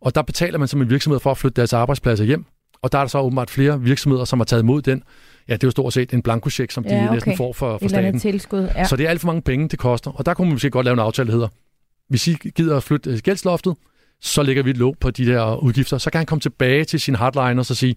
Og 0.02 0.16
der 0.16 0.22
betaler 0.22 0.58
man 0.60 0.68
som 0.68 0.82
en 0.82 0.90
virksomhed 0.90 1.20
for 1.20 1.32
at 1.32 1.38
flytte 1.38 1.56
deres 1.56 1.74
arbejdspladser 1.74 2.26
hjem. 2.26 2.46
Og 2.82 2.92
der 2.92 2.98
er 2.98 3.04
der 3.04 3.08
så 3.08 3.20
åbenbart 3.20 3.50
flere 3.50 3.82
virksomheder, 3.82 4.26
som 4.26 4.40
har 4.40 4.46
taget 4.46 4.62
imod 4.64 4.82
den 4.82 5.04
Ja, 5.48 5.54
det 5.54 5.64
er 5.64 5.68
jo 5.68 5.72
stort 5.72 5.94
set 5.94 6.14
en 6.14 6.22
blankocheck, 6.22 6.72
som 6.72 6.84
de 6.84 6.96
ja, 6.96 7.04
okay. 7.04 7.14
næsten 7.14 7.38
får 7.38 7.54
for, 7.54 7.78
for 7.78 7.88
staten. 7.88 8.20
tilskud, 8.20 8.70
ja. 8.76 8.86
Så 8.86 8.96
det 8.96 9.06
er 9.06 9.10
alt 9.10 9.22
for 9.22 9.28
mange 9.28 9.42
penge, 9.42 9.68
det 9.68 9.80
koster. 9.80 10.12
Og 10.12 10.26
der 10.26 10.34
kunne 10.34 10.46
man 10.46 10.54
måske 10.54 10.70
godt 10.70 10.86
lave 10.86 10.94
en 10.94 11.00
aftale, 11.00 11.28
der 11.28 11.34
hedder, 11.34 11.48
hvis 12.08 12.28
I 12.28 12.34
gider 12.34 12.78
at 12.78 12.84
flytte 12.84 13.22
gældsloftet, 13.22 13.76
så 14.22 14.44
lægger 14.44 14.64
vi 14.64 14.70
et 14.70 14.78
låg 14.78 14.98
på 15.00 15.12
de 15.12 15.26
der 15.26 15.56
udgifter. 15.56 15.98
Så 15.98 16.12
kan 16.12 16.20
han 16.20 16.26
komme 16.26 16.40
tilbage 16.40 16.84
til 16.84 17.00
sin 17.00 17.16
hardline 17.16 17.62
og 17.62 17.66
så 17.66 17.76
sige, 17.76 17.96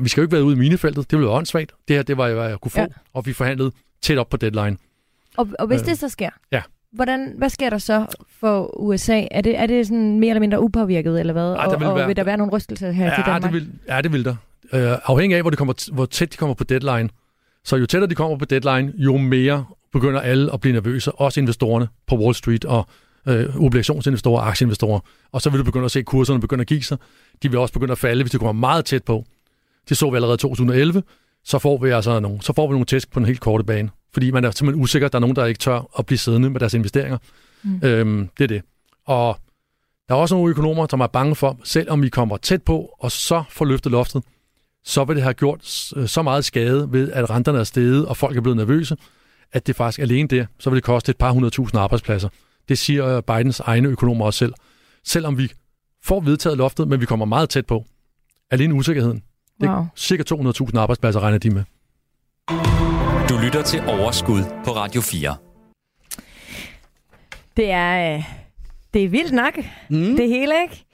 vi 0.00 0.08
skal 0.08 0.20
jo 0.20 0.22
ikke 0.22 0.32
være 0.32 0.44
ude 0.44 0.56
i 0.56 0.58
minefeltet, 0.58 1.10
det 1.10 1.18
ville 1.18 1.28
være 1.28 1.36
åndssvagt. 1.36 1.72
Det 1.88 1.96
her, 1.96 2.02
det 2.02 2.16
var, 2.16 2.32
hvad 2.32 2.48
jeg 2.48 2.58
kunne 2.58 2.70
få, 2.70 2.80
ja. 2.80 2.86
og 3.12 3.26
vi 3.26 3.32
forhandlede 3.32 3.72
tæt 4.02 4.18
op 4.18 4.28
på 4.28 4.36
deadline. 4.36 4.76
Og, 5.36 5.48
og 5.58 5.66
hvis 5.66 5.80
øh, 5.80 5.86
det 5.86 5.98
så 5.98 6.08
sker, 6.08 6.30
ja. 6.52 6.62
hvordan, 6.92 7.34
hvad 7.38 7.48
sker 7.48 7.70
der 7.70 7.78
så 7.78 8.06
for 8.40 8.80
USA? 8.80 9.24
Er 9.30 9.40
det, 9.40 9.58
er 9.58 9.66
det 9.66 9.86
sådan 9.86 10.20
mere 10.20 10.30
eller 10.30 10.40
mindre 10.40 10.62
upåvirket, 10.62 11.20
eller 11.20 11.32
hvad? 11.32 11.42
Ja, 11.42 11.66
og, 11.66 11.80
vil 11.80 11.88
og 11.88 11.96
være, 11.96 12.06
vil 12.06 12.16
der 12.16 12.24
være 12.24 12.36
nogle 12.36 12.52
rystelser 12.52 12.90
her 12.90 13.06
ja, 13.06 13.14
til 13.14 13.24
Danmark? 13.24 13.42
Det 13.42 13.52
vil, 13.52 13.70
ja, 13.88 14.00
det 14.00 14.12
vil 14.12 14.24
der 14.24 14.36
øh, 14.72 14.98
afhængig 15.04 15.36
af, 15.36 15.42
hvor, 15.42 15.50
det 15.50 15.58
kommer, 15.58 15.92
hvor 15.92 16.06
tæt 16.06 16.32
de 16.32 16.36
kommer 16.36 16.54
på 16.54 16.64
deadline. 16.64 17.08
Så 17.64 17.76
jo 17.76 17.86
tættere 17.86 18.10
de 18.10 18.14
kommer 18.14 18.38
på 18.38 18.44
deadline, 18.44 18.92
jo 18.96 19.16
mere 19.16 19.64
begynder 19.92 20.20
alle 20.20 20.52
at 20.52 20.60
blive 20.60 20.72
nervøse, 20.72 21.12
også 21.12 21.40
investorerne 21.40 21.88
på 22.06 22.16
Wall 22.16 22.34
Street 22.34 22.64
og 22.64 22.86
øh, 23.28 23.56
obligationsinvestorer 23.56 24.40
og 24.40 24.48
aktieinvestorer. 24.48 25.00
Og 25.32 25.42
så 25.42 25.50
vil 25.50 25.58
du 25.58 25.64
begynde 25.64 25.84
at 25.84 25.90
se 25.90 26.02
kurserne 26.02 26.40
begynde 26.40 26.60
at 26.60 26.66
give 26.66 26.82
sig. 26.82 26.98
De 27.42 27.50
vil 27.50 27.58
også 27.58 27.74
begynde 27.74 27.92
at 27.92 27.98
falde, 27.98 28.22
hvis 28.22 28.30
de 28.32 28.38
kommer 28.38 28.52
meget 28.52 28.84
tæt 28.84 29.04
på. 29.04 29.24
Det 29.88 29.96
så 29.96 30.10
vi 30.10 30.16
allerede 30.16 30.34
i 30.34 30.38
2011. 30.38 31.02
Så 31.44 31.58
får 31.58 31.78
vi 31.78 31.90
altså 31.90 32.20
nogle, 32.20 32.42
så 32.42 32.52
får 32.52 32.66
vi 32.66 32.72
nogle 32.72 32.86
tæsk 32.86 33.12
på 33.12 33.20
en 33.20 33.26
helt 33.26 33.40
korte 33.40 33.64
bane. 33.64 33.90
Fordi 34.12 34.30
man 34.30 34.44
er 34.44 34.50
simpelthen 34.50 34.82
usikker. 34.82 35.08
Der 35.08 35.18
er 35.18 35.20
nogen, 35.20 35.36
der 35.36 35.46
ikke 35.46 35.58
tør 35.58 35.80
at 35.98 36.06
blive 36.06 36.18
siddende 36.18 36.50
med 36.50 36.60
deres 36.60 36.74
investeringer. 36.74 37.18
Mm. 37.62 37.80
Øhm, 37.82 38.28
det 38.38 38.44
er 38.44 38.48
det. 38.48 38.62
Og 39.06 39.38
der 40.08 40.14
er 40.14 40.18
også 40.18 40.34
nogle 40.34 40.50
økonomer, 40.50 40.86
som 40.90 41.00
er 41.00 41.06
bange 41.06 41.34
for, 41.34 41.58
selvom 41.64 42.02
vi 42.02 42.08
kommer 42.08 42.36
tæt 42.36 42.62
på, 42.62 42.94
og 42.98 43.12
så 43.12 43.42
får 43.50 43.64
løftet 43.64 43.92
loftet, 43.92 44.22
så 44.84 45.04
vil 45.04 45.16
det 45.16 45.22
have 45.22 45.34
gjort 45.34 45.64
så 46.06 46.22
meget 46.22 46.44
skade 46.44 46.92
ved, 46.92 47.12
at 47.12 47.30
renterne 47.30 47.58
er 47.58 47.64
steget, 47.64 48.06
og 48.06 48.16
folk 48.16 48.36
er 48.36 48.40
blevet 48.40 48.56
nervøse, 48.56 48.96
at 49.52 49.66
det 49.66 49.76
faktisk 49.76 49.98
alene 49.98 50.28
det, 50.28 50.46
så 50.58 50.70
vil 50.70 50.76
det 50.76 50.84
koste 50.84 51.10
et 51.10 51.16
par 51.16 51.30
hundredtusind 51.30 51.80
arbejdspladser. 51.80 52.28
Det 52.68 52.78
siger 52.78 53.20
Bidens 53.20 53.60
egne 53.60 53.88
økonomer 53.88 54.24
også 54.26 54.38
selv. 54.38 54.54
Selvom 55.04 55.38
vi 55.38 55.52
får 56.04 56.20
vedtaget 56.20 56.58
loftet, 56.58 56.88
men 56.88 57.00
vi 57.00 57.06
kommer 57.06 57.26
meget 57.26 57.48
tæt 57.50 57.66
på. 57.66 57.84
Alene 58.50 58.74
usikkerheden, 58.74 59.22
Det 59.60 59.68
er 59.68 59.74
Wow. 59.76 59.84
cirka 59.96 60.22
200.000 60.22 60.78
arbejdspladser, 60.78 61.20
regner 61.20 61.38
de 61.38 61.50
med. 61.50 61.64
Du 63.28 63.38
lytter 63.44 63.62
til 63.66 63.80
Overskud 63.88 64.40
på 64.64 64.70
Radio 64.70 65.00
4. 65.00 65.36
Det 67.56 67.70
er, 67.70 68.14
øh, 68.16 68.24
det 68.94 69.04
er 69.04 69.08
vildt 69.08 69.32
nok, 69.32 69.58
Mm. 69.90 70.16
det 70.16 70.28
hele, 70.28 70.54
ikke? 70.62 70.84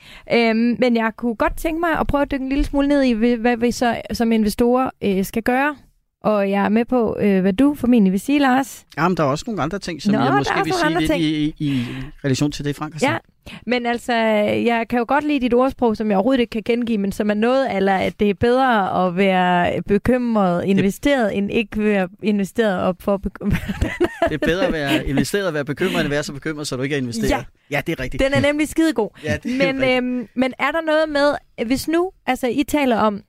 Øhm, 0.51 0.77
men 0.79 0.97
jeg 0.97 1.13
kunne 1.17 1.35
godt 1.37 1.57
tænke 1.57 1.81
mig 1.81 1.91
at 2.01 2.07
prøve 2.07 2.23
at 2.23 2.31
dykke 2.31 2.43
en 2.43 2.49
lille 2.49 2.65
smule 2.65 2.89
ned 2.89 3.03
i, 3.03 3.13
hvad- 3.13 3.37
hvad 3.37 3.57
vi 3.57 3.71
så 3.71 4.01
som 4.13 4.33
investorer 4.33 4.91
øh, 5.03 5.25
skal 5.25 5.43
gøre. 5.43 5.77
Og 6.25 6.51
jeg 6.51 6.65
er 6.65 6.69
med 6.69 6.85
på, 6.85 7.17
øh, 7.21 7.41
hvad 7.41 7.53
du 7.53 7.75
formentlig 7.75 8.13
vil 8.13 8.21
sige, 8.21 8.39
Lars. 8.39 8.87
Jamen, 8.97 9.17
der 9.17 9.23
er 9.23 9.29
også 9.29 9.45
nogle 9.47 9.63
andre 9.63 9.79
ting, 9.79 10.03
som 10.03 10.15
Nå, 10.15 10.21
jeg 10.21 10.35
måske 10.35 10.65
vil 10.65 10.73
sige 10.73 11.01
lidt 11.01 11.13
i, 11.13 11.55
i 11.59 11.87
relation 12.25 12.53
til 12.53 12.65
det, 12.65 12.77
Frank 12.77 12.93
har 12.93 12.99
sagt. 13.01 13.13
Ja, 13.13 13.19
men 13.67 13.87
altså, 13.87 14.13
jeg 14.13 14.87
kan 14.91 14.99
jo 14.99 15.05
godt 15.09 15.25
lide 15.25 15.41
dit 15.41 15.55
ordsprog, 15.55 15.97
som 15.97 16.11
jeg 16.11 16.17
overhovedet 16.17 16.41
ikke 16.41 16.51
kan 16.51 16.63
gengive, 16.65 16.99
men 16.99 17.13
som 17.13 17.31
er 17.31 17.35
noget, 17.35 17.77
eller 17.77 17.95
at 17.95 18.21
det 18.21 18.31
er 18.31 18.35
bedre 18.35 19.07
at 19.07 19.17
være 19.17 19.83
bekymret, 19.83 20.65
investeret, 20.65 21.37
end 21.37 21.53
ikke 21.53 21.85
være 21.85 22.09
investeret 22.23 22.81
op 22.81 22.97
for 23.01 23.17
bekymret. 23.17 23.59
Det 24.29 24.35
er 24.43 24.47
bedre 24.47 24.67
at 24.67 24.73
være 24.73 25.07
investeret 25.07 25.47
og 25.47 25.55
være 25.55 25.65
bekymret, 25.65 25.95
end 25.95 26.05
at 26.05 26.11
være 26.11 26.23
så 26.23 26.33
bekymret, 26.33 26.67
så 26.67 26.77
du 26.77 26.83
ikke 26.83 26.95
er 26.95 26.99
investeret. 26.99 27.31
Ja. 27.31 27.45
ja 27.71 27.81
det 27.87 27.93
er 27.99 28.03
rigtigt. 28.03 28.23
Den 28.23 28.33
er 28.35 28.41
nemlig 28.41 28.69
skidegod. 28.69 29.09
Ja, 29.25 29.37
det 29.43 29.63
er 29.63 29.73
Men, 29.73 29.85
øhm, 29.85 30.29
men 30.35 30.53
er 30.59 30.71
der 30.71 30.81
noget 30.81 31.09
med, 31.09 31.35
hvis 31.67 31.89
nu, 31.89 32.11
altså 32.27 32.47
I 32.47 32.65
taler 32.69 32.97
om, 32.97 33.23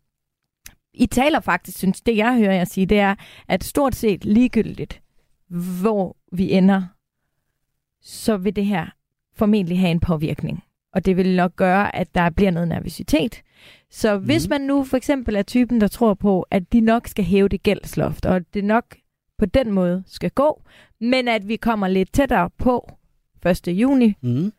I 0.94 1.06
taler 1.06 1.40
faktisk, 1.40 1.78
synes 1.78 2.02
det 2.02 2.18
jeg 2.18 2.38
hører 2.38 2.54
jer 2.54 2.66
sige, 2.66 2.86
det 2.86 3.00
er, 3.00 3.16
at 3.48 3.64
stort 3.64 3.96
set 3.96 4.26
ligegyldigt, 4.26 5.02
hvor 5.82 6.18
vi 6.32 6.52
ender, 6.52 6.84
så 8.02 8.38
vil 8.38 8.56
det 8.56 8.66
her 8.66 8.86
formentlig 9.36 9.80
have 9.80 9.92
en 9.92 10.00
påvirkning. 10.00 10.64
Og 10.94 11.06
det 11.06 11.18
vil 11.18 11.36
nok 11.36 11.56
gøre, 11.56 11.96
at 11.96 12.16
der 12.16 12.30
bliver 12.30 12.52
noget 12.52 12.68
nervøsitet. 12.68 13.42
Så 13.92 14.18
hvis 14.18 14.46
Mhm. 14.48 14.50
man 14.50 14.62
nu 14.62 14.84
for 14.84 14.98
eksempel 14.98 15.36
er 15.36 15.42
typen, 15.42 15.82
der 15.82 15.88
tror 15.88 16.14
på, 16.14 16.46
at 16.52 16.74
de 16.74 16.82
nok 16.82 17.08
skal 17.08 17.26
hæve 17.26 17.48
det 17.48 17.64
gældsloft, 17.64 18.26
og 18.26 18.54
det 18.54 18.64
nok 18.64 18.96
på 19.38 19.46
den 19.46 19.72
måde 19.72 20.04
skal 20.08 20.32
gå, 20.32 20.62
men 21.02 21.28
at 21.28 21.48
vi 21.48 21.56
kommer 21.56 21.88
lidt 21.88 22.14
tættere 22.14 22.50
på 22.58 22.92
1. 23.46 23.68
juni, 23.68 24.14
Mm. 24.22 24.52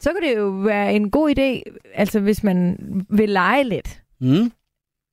så 0.00 0.12
kan 0.12 0.22
det 0.30 0.36
jo 0.38 0.48
være 0.48 0.94
en 0.94 1.10
god 1.10 1.30
idé, 1.38 1.78
altså 1.94 2.20
hvis 2.20 2.44
man 2.44 2.76
vil 3.10 3.28
lege 3.28 3.64
lidt. 3.64 4.02
Mm. 4.20 4.52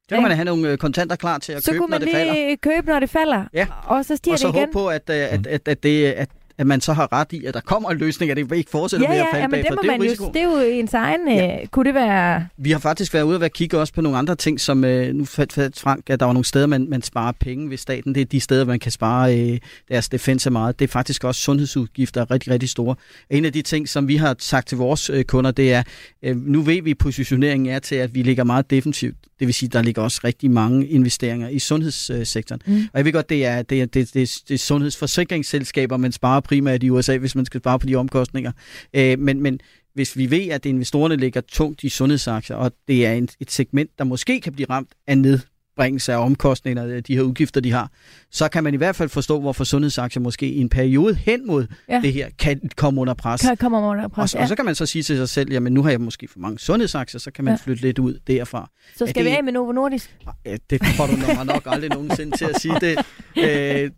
Så 0.10 0.15
kan 0.15 0.22
man 0.22 0.32
have 0.32 0.45
nogle 0.45 0.69
øh, 0.72 0.78
kontanter 0.78 1.15
klar 1.15 1.38
til 1.38 1.54
at 1.54 1.63
Så 1.63 1.72
købe, 1.72 1.80
kunne 1.80 1.89
når 1.89 2.00
man 2.00 2.08
det 2.08 2.15
falder. 2.15 2.34
lige 2.34 2.58
købe, 2.58 2.88
når 2.88 3.00
det 3.00 3.10
falder, 3.10 3.43
Ja. 3.54 3.67
og 3.86 4.06
så 4.06 4.15
stiger 4.15 4.34
Og 4.34 4.39
så 4.39 4.48
det 4.48 4.56
igen. 4.56 4.69
på, 4.74 4.88
at, 4.89 5.10
øh, 5.10 5.15
at, 5.15 5.48
at, 5.48 5.67
at, 5.67 5.84
det, 5.84 6.06
at, 6.06 6.30
at 6.60 6.67
man 6.67 6.82
så 6.82 6.93
har 6.93 7.13
ret 7.13 7.28
i, 7.32 7.45
at 7.45 7.54
der 7.54 7.62
kommer 7.62 7.89
en 7.89 7.98
løsning, 7.98 8.32
at 8.32 8.38
det 8.38 8.52
ikke 8.56 8.72
fortsætter 8.72 9.08
Ja, 9.08 9.12
med 9.13 9.19
at 9.19 9.26
ja, 9.26 9.34
falde 9.34 9.41
ja, 9.41 9.48
men 9.48 9.60
det 9.60 9.67
bagfra. 9.69 9.76
må 9.76 9.82
Det 9.82 9.89
er 9.89 9.93
jo 9.93 9.98
man 9.98 10.08
jo, 10.08 10.12
risiko. 10.12 10.32
det 10.34 10.41
er 10.41 10.74
jo 10.74 10.80
ens 10.80 10.93
egen, 10.93 11.28
ja. 11.28 11.58
kunne 11.72 11.86
det 11.86 11.93
være, 11.93 12.48
Vi 12.58 12.72
har 12.72 12.80
faktisk 12.80 13.13
været 13.13 13.24
ude 13.24 13.36
og 13.36 13.41
være 13.41 13.50
kigge 13.50 13.78
også 13.80 13.93
på 13.93 14.02
nogle 14.02 14.17
andre 14.17 14.36
ting, 14.36 14.60
som 14.60 14.84
øh, 14.84 15.13
nu 15.15 15.26
fandt 15.26 15.80
Frank, 15.80 16.10
at 16.10 16.19
der 16.19 16.26
var 16.26 16.34
nogle 16.34 16.45
steder, 16.45 16.67
man, 16.67 16.89
man 16.89 17.02
sparer 17.02 17.32
penge 17.39 17.69
ved 17.69 17.78
staten. 17.78 18.15
Det 18.15 18.22
er 18.22 18.26
de 18.26 18.39
steder, 18.39 18.65
man 18.65 18.80
kan 18.80 18.91
spare 18.91 19.39
øh, 19.39 19.60
deres 19.89 20.10
defense 20.10 20.50
meget. 20.50 20.80
Det 20.80 20.86
er 20.86 20.91
faktisk 20.91 21.24
også 21.24 21.41
sundhedsudgifter 21.41 22.22
er 22.22 22.32
rigtig, 22.32 22.52
rigtig 22.54 22.69
store. 22.69 22.95
En 23.30 23.45
af 23.45 23.54
de 23.54 23.62
ting, 23.62 23.89
som 23.89 24.08
vi 24.08 24.15
har 24.15 24.36
sagt 24.39 24.67
til 24.67 24.78
vores 24.78 25.10
øh, 25.10 25.24
kunder, 25.24 25.52
det 25.52 25.74
er, 25.74 25.84
øh, 26.24 26.36
nu 26.38 26.62
ved 26.62 26.82
vi, 26.82 26.91
at 26.91 26.98
positioneringen 26.98 27.69
er 27.74 27.80
til, 27.80 27.95
at 27.95 28.15
vi 28.15 28.22
ligger 28.22 28.43
meget 28.43 28.69
defensivt. 28.69 29.15
Det 29.39 29.48
vil 29.48 29.54
sige, 29.54 29.67
at 29.67 29.74
der 29.74 29.82
ligger 29.82 30.02
også 30.02 30.22
rigtig 30.24 30.52
mange 30.52 30.88
investeringer 30.88 31.50
i 31.50 31.60
sundhedssektoren. 31.60 32.62
Mm. 32.65 32.76
Og 32.93 32.98
jeg 32.98 33.06
ved 33.06 33.13
godt, 33.13 33.30
det 33.30 33.45
er, 33.45 33.62
det 33.62 33.82
er, 33.82 33.86
det, 33.86 34.13
det, 34.13 34.39
det 34.48 34.54
er 34.54 34.58
sundhedsforsikringsselskaber, 34.58 35.98
man 35.98 36.12
sparer 36.12 36.39
primært 36.50 36.84
i 36.84 36.90
USA, 36.90 37.18
hvis 37.18 37.36
man 37.36 37.46
skal 37.46 37.60
spare 37.60 37.80
på 37.80 37.88
de 37.88 37.96
omkostninger. 37.96 38.52
Øh, 38.94 39.20
men, 39.20 39.42
men 39.42 39.60
hvis 39.94 40.18
vi 40.18 40.32
ved, 40.32 40.48
at 40.48 40.66
investorerne 40.66 41.16
ligger 41.16 41.42
tungt 41.42 41.84
i 41.84 41.90
sundhedsaktier, 41.90 42.56
og 42.56 42.72
det 42.88 43.06
er 43.06 43.14
en, 43.14 43.30
et 43.40 43.52
segment, 43.52 43.90
der 43.98 44.04
måske 44.04 44.42
kan 44.42 44.54
blive 44.54 44.70
ramt 44.70 44.90
af 45.08 45.18
nedbringelse 45.18 46.14
af 46.14 46.18
omkostninger, 46.18 46.86
øh, 46.88 47.02
de 47.08 47.16
her 47.16 47.22
udgifter, 47.22 47.62
de 47.62 47.72
har, 47.72 47.92
så 48.32 48.50
kan 48.50 48.63
man 48.63 48.74
i 48.74 48.78
hvert 48.78 48.96
fald 48.96 49.10
forstå, 49.10 49.39
hvorfor 49.39 49.63
sundhedsaktier 49.63 50.22
måske 50.22 50.46
i 50.48 50.60
en 50.60 50.70
periode 50.70 51.15
hen 51.15 51.48
mod 51.48 51.68
Ja. 51.89 52.00
det 52.04 52.13
her 52.13 52.28
kan 52.39 52.62
komme 52.76 53.02
under 53.02 53.13
pres. 53.13 53.42
kan 53.42 53.58
komme 53.58 53.78
under 53.78 54.04
og, 54.04 54.12
pres. 54.12 54.32
så, 54.32 54.38
Ja. 54.38 54.44
og 54.44 54.48
så 54.50 54.56
kan 54.56 54.65
man 54.65 54.76
så 54.76 54.86
sige 54.86 55.04
til 55.04 55.18
sig 55.18 55.30
selv, 55.30 55.52
jamen 55.52 55.74
nu 55.74 55.84
har 55.84 55.89
jeg 55.89 56.02
måske 56.02 56.28
for 56.28 56.39
mange 56.39 56.60
sundhedsaktier, 56.60 57.20
så 57.20 57.32
kan 57.32 57.46
man 57.46 57.54
Ja. 57.54 57.58
flytte 57.63 57.82
lidt 57.82 58.00
ud 58.00 58.20
derfra. 58.28 58.70
Så 58.98 59.04
er 59.04 59.10
skal 59.10 59.24
vi 59.26 59.30
det- 59.30 59.36
af 59.36 59.44
med 59.44 59.54
Novo 59.54 59.72
Nordisk. 59.72 60.15
Ja, 60.46 60.56
det 60.70 60.86
får 60.86 61.06
du 61.08 61.13
nok, 61.15 61.46
nok 61.46 61.63
aldrig 61.65 61.89
nogensinde 61.89 62.38
til 62.38 62.46
at 62.46 62.62
sige. 62.62 62.74
Det, 62.82 62.98
øh, 63.38 63.46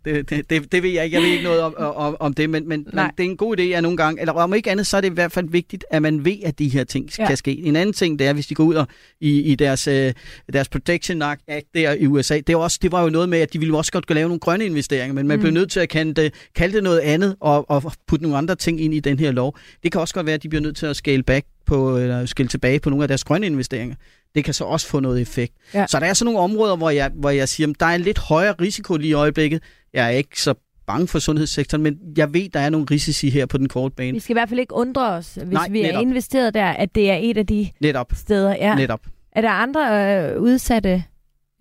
det, 0.04 0.30
det, 0.30 0.50
det, 0.50 0.72
det 0.72 0.82
ved 0.82 0.90
jeg 0.90 1.04
ikke. 1.04 1.14
Jeg 1.16 1.22
ved 1.22 1.30
ikke 1.30 1.44
noget 1.44 1.60
om, 1.60 1.74
om, 1.76 2.16
om 2.20 2.34
det, 2.34 2.50
men, 2.50 2.68
men, 2.68 2.86
men 2.92 3.04
det 3.18 3.26
er 3.26 3.30
en 3.30 3.36
god 3.36 3.58
idé 3.58 3.62
at 3.62 3.82
nogle 3.82 3.96
gange, 3.96 4.20
eller 4.20 4.32
om 4.32 4.54
ikke 4.54 4.70
andet, 4.70 4.86
så 4.86 4.96
er 4.96 5.00
det 5.00 5.10
i 5.10 5.14
hvert 5.14 5.32
fald 5.32 5.48
vigtigt, 5.48 5.84
at 5.90 6.02
man 6.02 6.24
ved, 6.24 6.36
at 6.44 6.58
de 6.58 6.68
her 6.68 6.84
ting 6.84 7.10
Ja. 7.18 7.26
kan 7.26 7.36
ske. 7.36 7.58
En 7.58 7.76
anden 7.76 7.92
ting, 7.92 8.18
det 8.18 8.26
er, 8.26 8.32
hvis 8.32 8.46
de 8.46 8.54
går 8.54 8.64
ud 8.64 8.74
og, 8.74 8.86
i, 9.20 9.40
i 9.42 9.54
deres, 9.54 9.86
øh, 9.88 10.12
deres 10.52 10.68
Protection 10.68 11.22
Act 11.22 11.40
der 11.74 11.92
i 11.92 12.06
USA, 12.06 12.36
det, 12.36 12.48
er 12.50 12.56
også, 12.56 12.78
det 12.82 12.92
var 12.92 13.02
jo 13.02 13.08
noget 13.10 13.28
med, 13.28 13.38
at 13.38 13.52
de 13.52 13.58
ville 13.58 13.76
også 13.76 13.92
godt 13.92 14.06
kunne 14.06 14.14
lave 14.22 14.28
nogle 14.28 14.40
grønne 14.40 14.64
investeringer, 14.66 15.14
men 15.14 15.26
man 15.28 15.36
Mm. 15.36 15.40
blev 15.40 15.52
nødt 15.52 15.70
til 15.70 15.80
at 15.80 15.88
kalde 15.88 16.14
det, 16.14 16.34
kalde 16.54 16.74
det 16.74 16.82
noget 16.82 16.98
andet 17.00 17.36
og, 17.40 17.70
og 17.70 17.92
putte 18.06 18.22
nogle 18.22 18.38
andre 18.38 18.54
ting 18.54 18.80
ind 18.80 18.94
i 18.94 19.00
den 19.00 19.18
her 19.18 19.30
lov. 19.32 19.56
Det 19.82 19.92
kan 19.92 20.00
også 20.00 20.14
godt 20.14 20.26
være, 20.26 20.34
at 20.34 20.42
de 20.42 20.48
bliver 20.48 20.62
nødt 20.62 20.76
til 20.76 20.86
at 20.86 20.96
scale 20.96 21.22
back 21.22 21.46
på, 21.66 21.98
eller 21.98 22.26
scale 22.26 22.48
tilbage 22.48 22.80
på 22.80 22.90
nogle 22.90 23.04
af 23.04 23.08
deres 23.08 23.24
grønne 23.24 23.46
investeringer. 23.46 23.96
Det 24.34 24.44
kan 24.44 24.54
så 24.54 24.64
også 24.64 24.86
få 24.86 25.00
noget 25.00 25.20
effekt. 25.20 25.52
Ja. 25.74 25.86
Så 25.86 26.00
der 26.00 26.06
er 26.06 26.12
sådan 26.14 26.32
nogle 26.32 26.40
områder, 26.52 26.76
hvor 26.76 26.90
jeg, 26.90 27.10
hvor 27.14 27.30
jeg 27.30 27.48
siger, 27.48 27.68
at 27.70 27.80
der 27.80 27.86
er 27.86 27.94
en 27.94 28.00
lidt 28.00 28.18
højere 28.18 28.52
risiko 28.60 28.96
lige 28.96 29.10
i 29.10 29.12
øjeblikket. 29.12 29.62
Jeg 29.94 30.04
er 30.06 30.10
ikke 30.10 30.40
så 30.42 30.54
bange 30.86 31.06
for 31.08 31.18
sundhedssektoren, 31.18 31.82
men 31.82 31.98
jeg 32.16 32.34
ved, 32.34 32.48
der 32.48 32.60
er 32.60 32.70
nogle 32.70 32.86
risici 32.90 33.30
her 33.30 33.46
på 33.46 33.58
den 33.58 33.68
korte 33.68 33.94
bane. 33.94 34.12
Vi 34.12 34.18
skal 34.20 34.32
i 34.32 34.34
hvert 34.38 34.48
fald 34.48 34.60
ikke 34.60 34.74
undre 34.74 35.10
os, 35.10 35.34
hvis 35.34 35.46
Nej, 35.52 35.68
vi 35.70 35.80
er 35.80 35.86
netop. 35.86 36.02
investeret 36.02 36.54
der, 36.54 36.66
at 36.66 36.94
det 36.94 37.10
er 37.10 37.18
et 37.22 37.36
af 37.38 37.46
de 37.46 37.68
Netop. 37.80 38.12
steder. 38.14 38.50
Ja. 38.50 38.74
Netop. 38.74 39.00
Er 39.32 39.40
der 39.40 39.50
andre 39.50 40.14
øh, 40.34 40.40
udsatte 40.42 41.04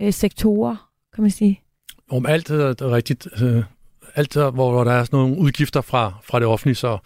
øh, 0.01 0.13
sektorer, 0.13 0.89
kan 1.15 1.21
man 1.21 1.31
sige? 1.31 1.61
Om 2.11 2.25
alt 2.25 2.49
er 2.49 2.91
rigtigt. 2.91 3.27
Øh, 3.41 3.63
alt, 4.15 4.35
er, 4.35 4.51
hvor, 4.51 4.71
hvor 4.71 4.83
der 4.83 4.91
er 4.91 5.03
sådan 5.03 5.19
nogle 5.19 5.37
udgifter 5.37 5.81
fra, 5.81 6.13
fra 6.23 6.39
det 6.39 6.47
offentlige, 6.47 6.75
så 6.75 6.97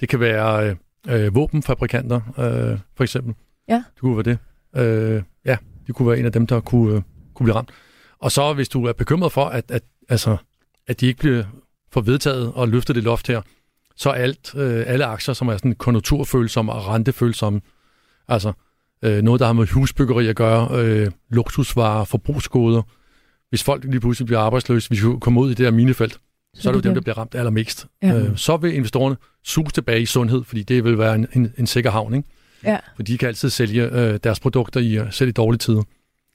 det 0.00 0.08
kan 0.08 0.20
være 0.20 0.76
øh, 1.08 1.24
øh, 1.24 1.34
våbenfabrikanter, 1.34 2.20
øh, 2.38 2.78
for 2.96 3.04
eksempel. 3.04 3.34
Ja. 3.68 3.74
Det 3.74 4.00
kunne 4.00 4.16
være 4.16 4.22
det. 4.22 4.38
Øh, 4.76 5.22
ja, 5.44 5.56
det 5.86 5.94
kunne 5.94 6.08
være 6.08 6.18
en 6.18 6.26
af 6.26 6.32
dem, 6.32 6.46
der 6.46 6.60
kunne, 6.60 6.96
øh, 6.96 7.02
kunne 7.34 7.44
blive 7.44 7.56
ramt. 7.56 7.70
Og 8.18 8.32
så 8.32 8.52
hvis 8.52 8.68
du 8.68 8.84
er 8.84 8.92
bekymret 8.92 9.32
for, 9.32 9.44
at, 9.44 9.70
at, 9.70 9.82
altså, 10.08 10.36
at 10.86 11.00
de 11.00 11.06
ikke 11.06 11.18
bliver 11.18 11.44
for 11.92 12.00
vedtaget 12.00 12.52
og 12.54 12.68
løftet 12.68 12.96
det 12.96 13.04
loft 13.04 13.28
her, 13.28 13.42
så 13.96 14.10
alt, 14.10 14.54
øh, 14.54 14.84
alle 14.86 15.04
aktier, 15.04 15.34
som 15.34 15.48
er 15.48 15.56
sådan 15.56 15.74
konjunkturfølsomme 15.74 16.72
og 16.72 16.88
rentefølsomme, 16.88 17.60
altså 18.28 18.52
øh, 19.02 19.22
noget, 19.22 19.40
der 19.40 19.46
har 19.46 19.52
med 19.52 19.66
husbyggeri 19.66 20.28
at 20.28 20.36
gøre, 20.36 20.68
øh, 20.72 21.10
luksusvarer, 21.30 22.04
forbrugsgoder, 22.04 22.82
hvis 23.52 23.62
folk 23.62 23.84
lige 23.84 24.00
pludselig 24.00 24.26
bliver 24.26 24.40
arbejdsløse, 24.40 24.88
hvis 24.88 25.04
vi 25.04 25.08
kommer 25.20 25.40
ud 25.40 25.50
i 25.50 25.54
det 25.54 25.66
her 25.66 25.70
minefelt, 25.70 26.18
så 26.54 26.68
er 26.68 26.72
det 26.72 26.84
jo 26.84 26.88
dem, 26.88 26.94
der 26.94 27.00
bliver 27.00 27.18
ramt 27.18 27.34
allermest. 27.34 27.86
Ja. 28.02 28.18
Øh, 28.18 28.36
så 28.36 28.56
vil 28.56 28.74
investorerne 28.74 29.16
suge 29.44 29.68
tilbage 29.68 30.02
i 30.02 30.06
sundhed, 30.06 30.44
fordi 30.44 30.62
det 30.62 30.84
vil 30.84 30.98
være 30.98 31.14
en, 31.14 31.26
en, 31.32 31.52
en 31.58 31.66
sikker 31.66 31.90
havn. 31.90 32.14
Ikke? 32.14 32.28
Ja. 32.64 32.78
For 32.96 33.02
de 33.02 33.18
kan 33.18 33.28
altid 33.28 33.50
sælge 33.50 33.82
øh, 33.82 34.18
deres 34.24 34.40
produkter 34.40 34.80
i 34.80 34.98
øh, 34.98 35.12
selv 35.12 35.28
i 35.28 35.32
dårlige 35.32 35.58
tider. 35.58 35.82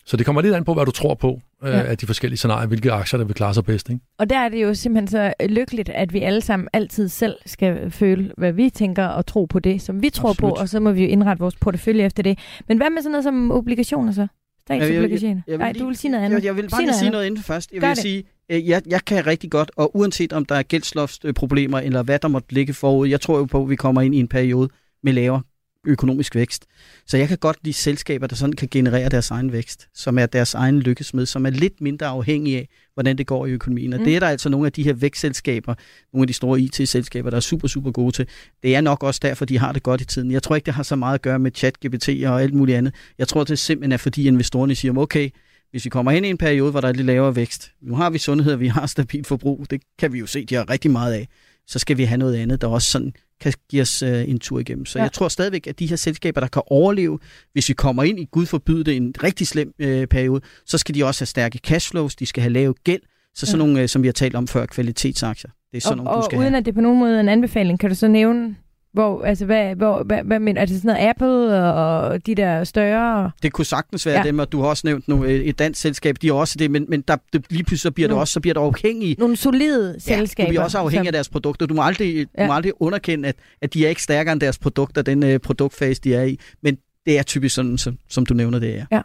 Så 0.05 0.17
det 0.17 0.25
kommer 0.25 0.41
lidt 0.41 0.55
an 0.55 0.63
på, 0.63 0.73
hvad 0.73 0.85
du 0.85 0.91
tror 0.91 1.13
på 1.13 1.41
øh, 1.63 1.69
ja. 1.69 1.81
af 1.81 1.97
de 1.97 2.05
forskellige 2.05 2.37
scenarier, 2.37 2.67
hvilke 2.67 2.91
aktier, 2.91 3.17
der 3.17 3.25
vil 3.25 3.35
klare 3.35 3.53
sig 3.53 3.65
bedst. 3.65 3.89
Ikke? 3.89 4.01
Og 4.19 4.29
der 4.29 4.37
er 4.37 4.49
det 4.49 4.63
jo 4.63 4.73
simpelthen 4.73 5.07
så 5.07 5.33
lykkeligt, 5.49 5.89
at 5.89 6.13
vi 6.13 6.19
alle 6.19 6.41
sammen 6.41 6.69
altid 6.73 7.09
selv 7.09 7.35
skal 7.45 7.91
føle, 7.91 8.31
hvad 8.37 8.51
vi 8.51 8.69
tænker 8.69 9.05
og 9.05 9.25
tro 9.25 9.45
på 9.45 9.59
det, 9.59 9.81
som 9.81 10.01
vi 10.01 10.09
tror 10.09 10.29
Absolut. 10.29 10.53
på, 10.53 10.61
og 10.61 10.69
så 10.69 10.79
må 10.79 10.91
vi 10.91 11.03
jo 11.03 11.09
indrette 11.09 11.39
vores 11.39 11.55
portefølje 11.55 12.05
efter 12.05 12.23
det. 12.23 12.39
Men 12.67 12.77
hvad 12.77 12.89
med 12.89 13.01
sådan 13.01 13.11
noget 13.11 13.23
som 13.23 13.51
obligationer 13.51 14.11
så? 14.11 14.27
Statsobligationer? 14.67 15.41
jeg 15.47 15.51
vil 15.53 15.59
Nej, 15.59 15.71
lige- 15.71 15.81
du 15.81 15.87
vil 15.87 15.95
sige 15.97 16.11
noget 16.11 16.25
andet. 16.25 16.37
Jeg, 16.37 16.45
jeg 16.45 16.55
vil 16.55 16.61
bare 16.61 16.69
Sig 16.69 16.77
lige 16.79 16.85
noget 16.85 16.95
sige 16.95 17.05
andet. 17.07 17.11
noget 17.17 17.25
inden 17.27 17.43
først. 17.43 17.71
Jeg 17.71 17.81
Gør 17.81 17.87
vil 17.87 17.95
det. 17.95 18.01
sige, 18.01 18.23
øh, 18.51 18.67
jeg, 18.67 18.81
jeg 18.87 19.05
kan 19.05 19.27
rigtig 19.27 19.51
godt, 19.51 19.71
og 19.75 19.95
uanset 19.95 20.33
om 20.33 20.45
der 20.45 20.55
er 20.55 20.63
gældsloftsproblemer, 20.63 21.79
eller 21.79 22.03
hvad 22.03 22.19
der 22.19 22.27
måtte 22.27 22.53
ligge 22.53 22.73
forud, 22.73 23.07
jeg 23.07 23.21
tror 23.21 23.37
jo 23.37 23.45
på, 23.45 23.63
at 23.63 23.69
vi 23.69 23.75
kommer 23.75 24.01
ind 24.01 24.15
i 24.15 24.19
en 24.19 24.27
periode 24.27 24.69
med 25.03 25.13
lavere 25.13 25.41
økonomisk 25.87 26.35
vækst. 26.35 26.65
Så 27.05 27.17
jeg 27.17 27.27
kan 27.27 27.37
godt 27.37 27.57
lide 27.63 27.73
selskaber, 27.73 28.27
der 28.27 28.35
sådan 28.35 28.53
kan 28.53 28.67
generere 28.71 29.09
deres 29.09 29.31
egen 29.31 29.51
vækst, 29.51 29.87
som 29.93 30.17
er 30.17 30.25
deres 30.25 30.53
egen 30.53 30.79
lykkesmed, 30.79 31.25
som 31.25 31.45
er 31.45 31.49
lidt 31.49 31.81
mindre 31.81 32.05
afhængige 32.05 32.57
af, 32.57 32.69
hvordan 32.93 33.17
det 33.17 33.27
går 33.27 33.45
i 33.45 33.51
økonomien. 33.51 33.93
Og 33.93 33.97
Mm. 33.99 34.01
mm. 34.01 34.05
det 34.05 34.15
er 34.15 34.19
der 34.19 34.27
altså 34.27 34.49
nogle 34.49 34.65
af 34.65 34.71
de 34.71 34.83
her 34.83 34.93
vækstselskaber, 34.93 35.75
nogle 36.13 36.23
af 36.23 36.27
de 36.27 36.33
store 36.33 36.59
IT-selskaber, 36.61 37.29
der 37.29 37.37
er 37.37 37.41
super, 37.41 37.67
super 37.67 37.91
gode 37.91 38.11
til. 38.11 38.27
Det 38.63 38.75
er 38.75 38.81
nok 38.81 39.03
også 39.03 39.19
derfor, 39.23 39.45
de 39.45 39.57
har 39.57 39.71
det 39.71 39.83
godt 39.83 40.01
i 40.01 40.05
tiden. 40.05 40.31
Jeg 40.31 40.43
tror 40.43 40.55
ikke, 40.55 40.65
det 40.65 40.73
har 40.73 40.83
så 40.83 40.95
meget 40.95 41.13
at 41.13 41.21
gøre 41.21 41.39
med 41.39 41.51
chat-GPT 41.57 42.27
og 42.29 42.41
alt 42.41 42.53
muligt 42.53 42.77
andet. 42.77 42.93
Jeg 43.17 43.27
tror, 43.27 43.43
det 43.43 43.59
simpelthen 43.59 43.91
er, 43.91 43.97
fordi 43.97 44.27
investorerne 44.27 44.75
siger, 44.75 44.97
okay, 44.97 45.29
hvis 45.71 45.85
vi 45.85 45.89
kommer 45.89 46.11
hen 46.11 46.25
i 46.25 46.29
en 46.29 46.37
periode, 46.37 46.71
hvor 46.71 46.81
der 46.81 46.87
er 46.87 46.93
lidt 46.93 47.07
lavere 47.07 47.35
vækst, 47.35 47.71
nu 47.81 47.95
har 47.95 48.09
vi 48.09 48.17
sundhed, 48.17 48.53
og 48.53 48.59
vi 48.59 48.67
har 48.67 48.85
stabilt 48.85 49.27
forbrug, 49.27 49.65
det 49.69 49.81
kan 49.99 50.13
vi 50.13 50.19
jo 50.19 50.25
se, 50.25 50.45
de 50.45 50.55
har 50.55 50.69
rigtig 50.69 50.91
meget 50.91 51.13
af, 51.13 51.27
så 51.67 51.79
skal 51.79 51.97
vi 51.97 52.03
have 52.03 52.17
noget 52.17 52.35
andet, 52.35 52.61
der 52.61 52.67
også 52.67 52.91
sådan 52.91 53.13
kan 53.41 53.53
give 53.69 53.81
os 53.81 54.03
øh, 54.03 54.29
en 54.29 54.39
tur 54.39 54.59
igennem. 54.59 54.85
Så 54.85 54.99
Ja. 54.99 55.03
jeg 55.03 55.11
tror 55.11 55.27
stadigvæk, 55.27 55.67
at 55.67 55.79
de 55.79 55.85
her 55.87 55.95
selskaber, 55.95 56.41
der 56.41 56.47
kan 56.47 56.61
overleve, 56.67 57.19
hvis 57.53 57.69
vi 57.69 57.73
kommer 57.73 58.03
ind 58.03 58.19
i, 58.19 58.25
Gud 58.31 58.45
forbyde 58.45 58.83
det, 58.83 58.95
en 58.95 59.13
rigtig 59.23 59.47
slem 59.47 59.73
øh, 59.79 60.07
periode, 60.07 60.41
så 60.65 60.77
skal 60.77 60.95
de 60.95 61.03
også 61.05 61.21
have 61.21 61.27
stærke 61.27 61.57
cashflows, 61.57 62.15
de 62.15 62.25
skal 62.25 62.41
have 62.43 62.53
lave 62.53 62.73
gæld, 62.83 63.01
så 63.35 63.45
sådan 63.45 63.61
Ja. 63.61 63.65
nogle, 63.65 63.81
øh, 63.81 63.89
som 63.89 64.01
vi 64.03 64.07
har 64.07 64.13
talt 64.13 64.35
om 64.35 64.47
før, 64.47 64.65
kvalitetsaktier. 64.65 65.51
Det 65.71 65.77
er 65.77 65.81
sådan 65.81 65.99
og, 65.99 66.05
nogle, 66.05 66.15
du 66.15 66.17
og 66.17 66.23
skal 66.23 66.37
uden 66.37 66.49
have. 66.51 66.57
at 66.57 66.65
det 66.65 66.73
på 66.75 66.81
nogen 66.81 66.99
måde 66.99 67.15
er 67.15 67.19
en 67.19 67.29
anbefaling, 67.29 67.79
kan 67.79 67.89
du 67.89 67.95
så 67.95 68.07
nævne, 68.07 68.55
Hvor, 68.97 69.23
altså, 69.23 69.45
hvad, 69.45 69.75
hvor, 69.75 70.03
hvad, 70.03 70.23
hvad 70.23 70.39
mener, 70.39 70.61
er 70.61 70.65
det 70.65 70.75
sådan 70.81 70.87
noget 70.95 71.09
Apple 71.09 71.63
og 71.73 72.25
de 72.25 72.35
der 72.35 72.63
større? 72.63 73.31
Det 73.43 73.53
kunne 73.53 73.65
sagtens 73.65 74.05
være 74.05 74.15
Ja. 74.15 74.21
ja. 74.21 74.27
dem, 74.27 74.39
og 74.39 74.51
du 74.51 74.61
har 74.61 74.67
også 74.67 74.87
nævnt 74.87 75.07
nogle, 75.07 75.29
et 75.43 75.59
dansk 75.59 75.81
selskab, 75.81 76.15
de 76.21 76.27
er 76.29 76.33
også 76.33 76.55
det, 76.59 76.71
men, 76.71 76.85
men 76.89 77.01
der, 77.01 77.15
det, 77.33 77.45
lige 77.49 77.63
pludselig 77.63 77.79
så 77.79 77.91
bliver 77.91 78.07
det 78.07 78.11
Nogle- 78.11 78.21
også, 78.21 78.33
så 78.33 78.39
bliver 78.39 78.53
du 78.53 78.59
afhængig 78.59 79.15
Nogle 79.19 79.35
solide 79.35 79.91
Ja, 79.93 79.99
selskaber. 79.99 80.47
du 80.47 80.51
bliver 80.51 80.63
også 80.63 80.77
afhængig 80.77 81.01
som- 81.05 81.07
af 81.07 81.13
deres 81.13 81.29
produkter. 81.29 81.65
Du 81.65 81.73
må 81.73 81.81
aldrig, 81.81 82.25
du 82.25 82.29
Ja. 82.37 82.47
må 82.47 82.53
aldrig 82.53 82.73
underkende, 82.81 83.29
at, 83.29 83.35
at 83.61 83.73
de 83.73 83.85
er 83.85 83.89
ikke 83.89 84.03
stærkere 84.03 84.33
end 84.33 84.41
deres 84.41 84.57
produkter, 84.57 85.01
den 85.01 85.23
øh, 85.23 85.39
produktfase, 85.39 86.01
de 86.01 86.15
er 86.15 86.23
i. 86.23 86.39
Men 86.63 86.77
det 87.05 87.19
er 87.19 87.23
typisk 87.23 87.55
sådan, 87.55 87.77
som, 87.77 87.97
som 88.09 88.25
du 88.25 88.33
nævner, 88.33 88.59
det 88.59 88.85
er. 88.91 89.01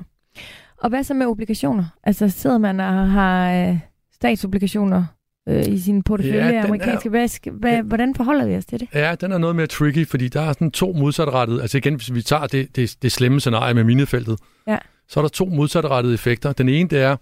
Og 0.82 0.88
hvad 0.88 1.04
så 1.04 1.14
med 1.14 1.26
obligationer? 1.26 1.84
Altså 2.04 2.28
sidder 2.28 2.58
man 2.58 2.80
og 2.80 3.10
har 3.10 3.52
øh, 3.68 3.78
statsobligationer 4.14 5.04
øh, 5.48 5.68
i 5.68 5.78
sin 5.80 6.02
portefølje 6.02 6.38
Ja, 6.38 6.44
ja, 6.44 6.50
den 6.52 6.58
er- 6.60 6.64
amerikanske? 6.64 7.08
Hvad, 7.10 7.28
hvad, 7.52 7.82
hvordan 7.82 8.14
forholder 8.14 8.46
vi 8.46 8.56
os 8.56 8.64
til 8.64 8.80
det? 8.80 8.88
Ja, 8.94 9.14
den 9.20 9.32
er 9.32 9.38
noget 9.38 9.56
mere 9.56 9.66
tricky, 9.66 10.06
fordi 10.08 10.28
der 10.28 10.40
er 10.40 10.52
sådan 10.52 10.70
to 10.70 10.92
modsatrettede, 10.92 11.62
altså 11.62 11.78
igen, 11.78 11.94
hvis 11.94 12.14
vi 12.14 12.22
tager 12.22 12.46
det, 12.46 12.76
det, 12.76 12.96
det 13.02 13.12
slemme 13.12 13.40
scenarie 13.40 13.74
med 13.74 13.84
minefeltet, 13.84 14.38
Ja. 14.68 14.78
så 15.08 15.20
er 15.20 15.22
der 15.24 15.28
to 15.28 15.44
modsatrettede 15.44 16.14
effekter. 16.14 16.52
Den 16.52 16.68
ene, 16.68 16.88
det 16.88 17.00
er, 17.02 17.16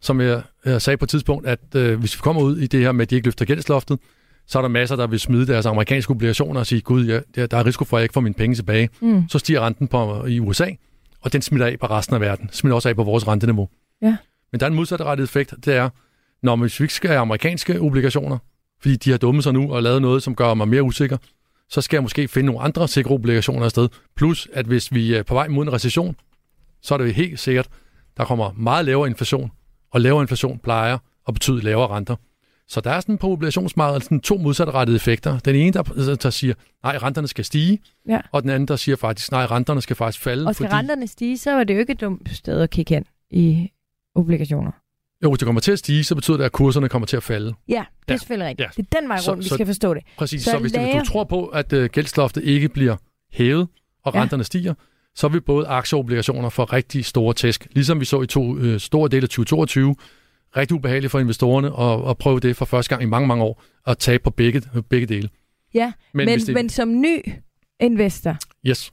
som 0.00 0.20
jeg, 0.20 0.42
jeg 0.64 0.82
sagde 0.82 0.96
på 0.96 1.04
et 1.04 1.08
tidspunkt, 1.08 1.46
at 1.46 1.60
øh, 1.76 1.98
hvis 2.00 2.16
vi 2.16 2.20
kommer 2.20 2.42
ud 2.42 2.56
i 2.58 2.66
det 2.66 2.80
her 2.80 2.92
med, 2.92 3.02
at 3.02 3.10
de 3.10 3.14
ikke 3.14 3.26
løfter 3.26 3.44
gældsloftet, 3.44 3.98
så 4.46 4.58
er 4.58 4.62
der 4.62 4.68
masser, 4.68 4.96
der 4.96 5.06
vil 5.06 5.20
smide 5.20 5.46
deres 5.46 5.66
amerikanske 5.66 6.10
obligationer 6.10 6.60
og 6.60 6.66
sige, 6.66 6.80
gud, 6.80 7.04
ja, 7.06 7.20
der 7.34 7.46
der 7.46 7.56
er 7.56 7.66
risiko 7.66 7.84
for, 7.84 7.96
at 7.96 8.00
jeg 8.00 8.04
ikke 8.04 8.12
får 8.12 8.20
mine 8.20 8.34
penge 8.34 8.54
tilbage. 8.56 8.88
Mm. 9.00 9.28
Så 9.28 9.38
stiger 9.38 9.60
renten 9.66 9.88
på, 9.88 10.24
i 10.26 10.40
USA, 10.40 10.66
og 11.20 11.32
den 11.32 11.42
smitter 11.42 11.66
af 11.66 11.78
på 11.80 11.86
resten 11.86 12.14
af 12.14 12.20
verden. 12.20 12.48
Smitter 12.52 12.74
også 12.74 12.88
af 12.88 12.96
på 12.96 13.04
vores 13.04 13.28
renteniveau. 13.28 13.68
Ja. 14.02 14.16
Men 14.52 14.60
der 14.60 14.66
er 14.66 14.70
en 14.70 14.76
modsatrettet 14.76 15.24
effekt, 15.24 15.54
det 15.64 15.74
er, 15.74 15.88
når 16.42 16.56
man, 16.56 16.62
hvis 16.62 16.80
vi 16.80 16.84
ikke 16.84 16.94
skal 16.94 17.10
have 17.10 17.20
amerikanske 17.20 17.80
obligationer, 17.80 18.38
fordi 18.80 18.96
de 18.96 19.10
har 19.10 19.18
dummet 19.18 19.44
sig 19.44 19.52
nu 19.52 19.72
og 19.72 19.82
lavet 19.82 20.02
noget, 20.02 20.22
som 20.22 20.34
gør 20.34 20.54
mig 20.54 20.68
mere 20.68 20.82
usikker, 20.82 21.16
så 21.68 21.80
skal 21.80 21.96
jeg 21.96 22.02
måske 22.02 22.28
finde 22.28 22.46
nogle 22.46 22.60
andre 22.60 22.88
sikre 22.88 23.10
obligationer 23.10 23.64
afsted. 23.64 23.88
Plus, 24.16 24.48
at 24.52 24.66
hvis 24.66 24.92
vi 24.94 25.14
er 25.14 25.22
på 25.22 25.34
vej 25.34 25.48
mod 25.48 25.66
en 25.66 25.72
recession, 25.72 26.16
så 26.82 26.94
er 26.94 26.98
det 26.98 27.14
helt 27.14 27.40
sikkert, 27.40 27.68
der 28.16 28.24
kommer 28.24 28.52
meget 28.52 28.84
lavere 28.84 29.08
inflation, 29.08 29.50
og 29.92 30.00
lavere 30.00 30.22
inflation 30.22 30.58
plejer 30.58 30.98
at 31.28 31.34
betyde 31.34 31.60
lavere 31.60 31.88
renter. 31.88 32.16
Så 32.68 32.80
der 32.80 32.90
er 32.90 33.00
sådan 33.00 33.18
på 33.18 33.28
obligationsmarkedet 33.28 34.04
sådan 34.04 34.20
to 34.20 34.36
modsatrettede 34.36 34.96
effekter. 34.96 35.38
Den 35.38 35.54
ene, 35.56 35.72
der, 35.72 36.16
der 36.22 36.30
siger, 36.30 36.54
nej, 36.82 36.96
renterne 36.96 37.28
skal 37.28 37.44
stige, 37.44 37.78
Ja. 38.08 38.20
og 38.32 38.42
den 38.42 38.50
anden, 38.50 38.68
der 38.68 38.76
siger 38.76 38.96
faktisk, 38.96 39.30
nej, 39.32 39.46
renterne 39.46 39.80
skal 39.80 39.96
faktisk 39.96 40.24
falde. 40.24 40.46
Og 40.46 40.54
skal 40.54 40.66
fordi, 40.66 40.76
renterne 40.76 41.06
stige, 41.06 41.38
så 41.38 41.50
er 41.50 41.64
det 41.64 41.74
jo 41.74 41.78
ikke 41.78 41.92
et 41.92 42.00
dumt 42.00 42.30
sted 42.36 42.60
at 42.60 42.70
kigge 42.70 42.94
hen 42.94 43.04
i 43.30 43.70
obligationer. 44.14 44.70
Jo, 45.24 45.30
hvis 45.30 45.38
det 45.38 45.46
kommer 45.46 45.60
til 45.60 45.72
at 45.72 45.78
stige, 45.78 46.04
så 46.04 46.14
betyder 46.14 46.36
det, 46.36 46.44
at 46.44 46.52
kurserne 46.52 46.88
kommer 46.88 47.06
til 47.06 47.16
at 47.16 47.22
falde. 47.22 47.54
Ja, 47.68 47.72
det 47.72 47.78
er 47.78 47.84
Ja. 48.08 48.16
selvfølgelig 48.16 48.48
rigtigt. 48.48 48.66
Ja. 48.78 48.82
Det 48.82 48.88
er 48.96 49.00
den 49.00 49.08
vej 49.08 49.18
Så- 49.18 49.30
rundt, 49.30 49.44
vi 49.44 49.48
så- 49.48 49.54
skal 49.54 49.66
forstå 49.66 49.94
det. 49.94 50.02
Præcis. 50.18 50.42
Så 50.44 50.50
Så, 50.50 50.58
hvis, 50.58 50.72
det, 50.72 50.80
hvis 50.82 50.94
du 50.94 51.04
tror 51.12 51.24
på, 51.24 51.46
at 51.46 51.72
uh, 51.72 51.84
gældsloftet 51.84 52.44
ikke 52.44 52.68
bliver 52.68 52.96
hævet, 53.32 53.68
og 54.04 54.14
Ja. 54.14 54.20
renterne 54.22 54.44
stiger, 54.44 54.74
så 55.14 55.28
vil 55.28 55.40
både 55.40 55.66
aktier 55.66 55.96
og 55.96 56.00
obligationer 56.04 56.48
få 56.48 56.64
rigtig 56.64 57.04
store 57.04 57.34
tæsk. 57.34 57.66
Ligesom 57.72 58.00
vi 58.00 58.04
så 58.04 58.22
i 58.22 58.26
to 58.26 58.42
uh, 58.44 58.76
store 58.76 59.08
dele 59.08 59.22
af 59.22 59.28
2022. 59.28 59.96
Rigtig 60.56 60.74
ubehageligt 60.74 61.10
for 61.10 61.18
investorerne 61.18 61.68
at, 62.04 62.10
at 62.10 62.18
prøve 62.18 62.40
det 62.40 62.56
for 62.56 62.64
første 62.64 62.88
gang 62.90 63.02
i 63.02 63.06
mange, 63.06 63.28
mange 63.28 63.44
år, 63.44 63.62
at 63.86 63.98
tabe 63.98 64.22
på 64.22 64.30
begge, 64.30 64.62
begge 64.88 65.06
dele. 65.06 65.28
Ja, 65.74 65.92
men, 66.14 66.26
men, 66.26 66.38
det, 66.40 66.54
men 66.54 66.68
som 66.68 67.00
ny 67.00 67.22
investor, 67.80 68.36
Yes. 68.66 68.90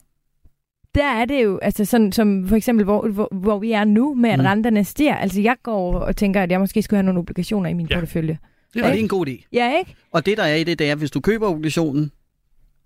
Der 0.94 1.04
er 1.04 1.24
det 1.24 1.44
jo, 1.44 1.58
altså 1.58 1.84
sådan 1.84 2.12
som 2.12 2.46
for 2.48 2.56
eksempel, 2.56 2.84
hvor, 2.84 3.08
hvor, 3.08 3.28
hvor 3.32 3.58
vi 3.58 3.72
er 3.72 3.84
nu 3.84 4.14
med, 4.14 4.30
at 4.30 4.38
Mm. 4.38 4.44
renterne 4.44 4.84
stiger. 4.84 5.14
Altså 5.16 5.40
jeg 5.40 5.56
går 5.62 5.94
og 5.94 6.16
tænker, 6.16 6.42
at 6.42 6.50
jeg 6.50 6.60
måske 6.60 6.82
skulle 6.82 6.98
have 6.98 7.04
nogle 7.04 7.18
obligationer 7.20 7.70
i 7.70 7.74
min 7.74 7.86
Ja. 7.90 7.94
portefølje. 7.94 8.38
Er 8.76 8.82
det 8.82 8.90
er 8.90 8.92
en 8.92 9.08
god 9.08 9.26
idé. 9.28 9.48
Ja, 9.52 9.78
ikke? 9.78 9.94
Og 10.12 10.26
det, 10.26 10.36
der 10.36 10.42
er 10.42 10.54
i 10.54 10.64
det, 10.64 10.78
det 10.78 10.90
er, 10.90 10.94
hvis 10.94 11.10
du 11.10 11.20
køber 11.20 11.48
obligationen, 11.48 12.12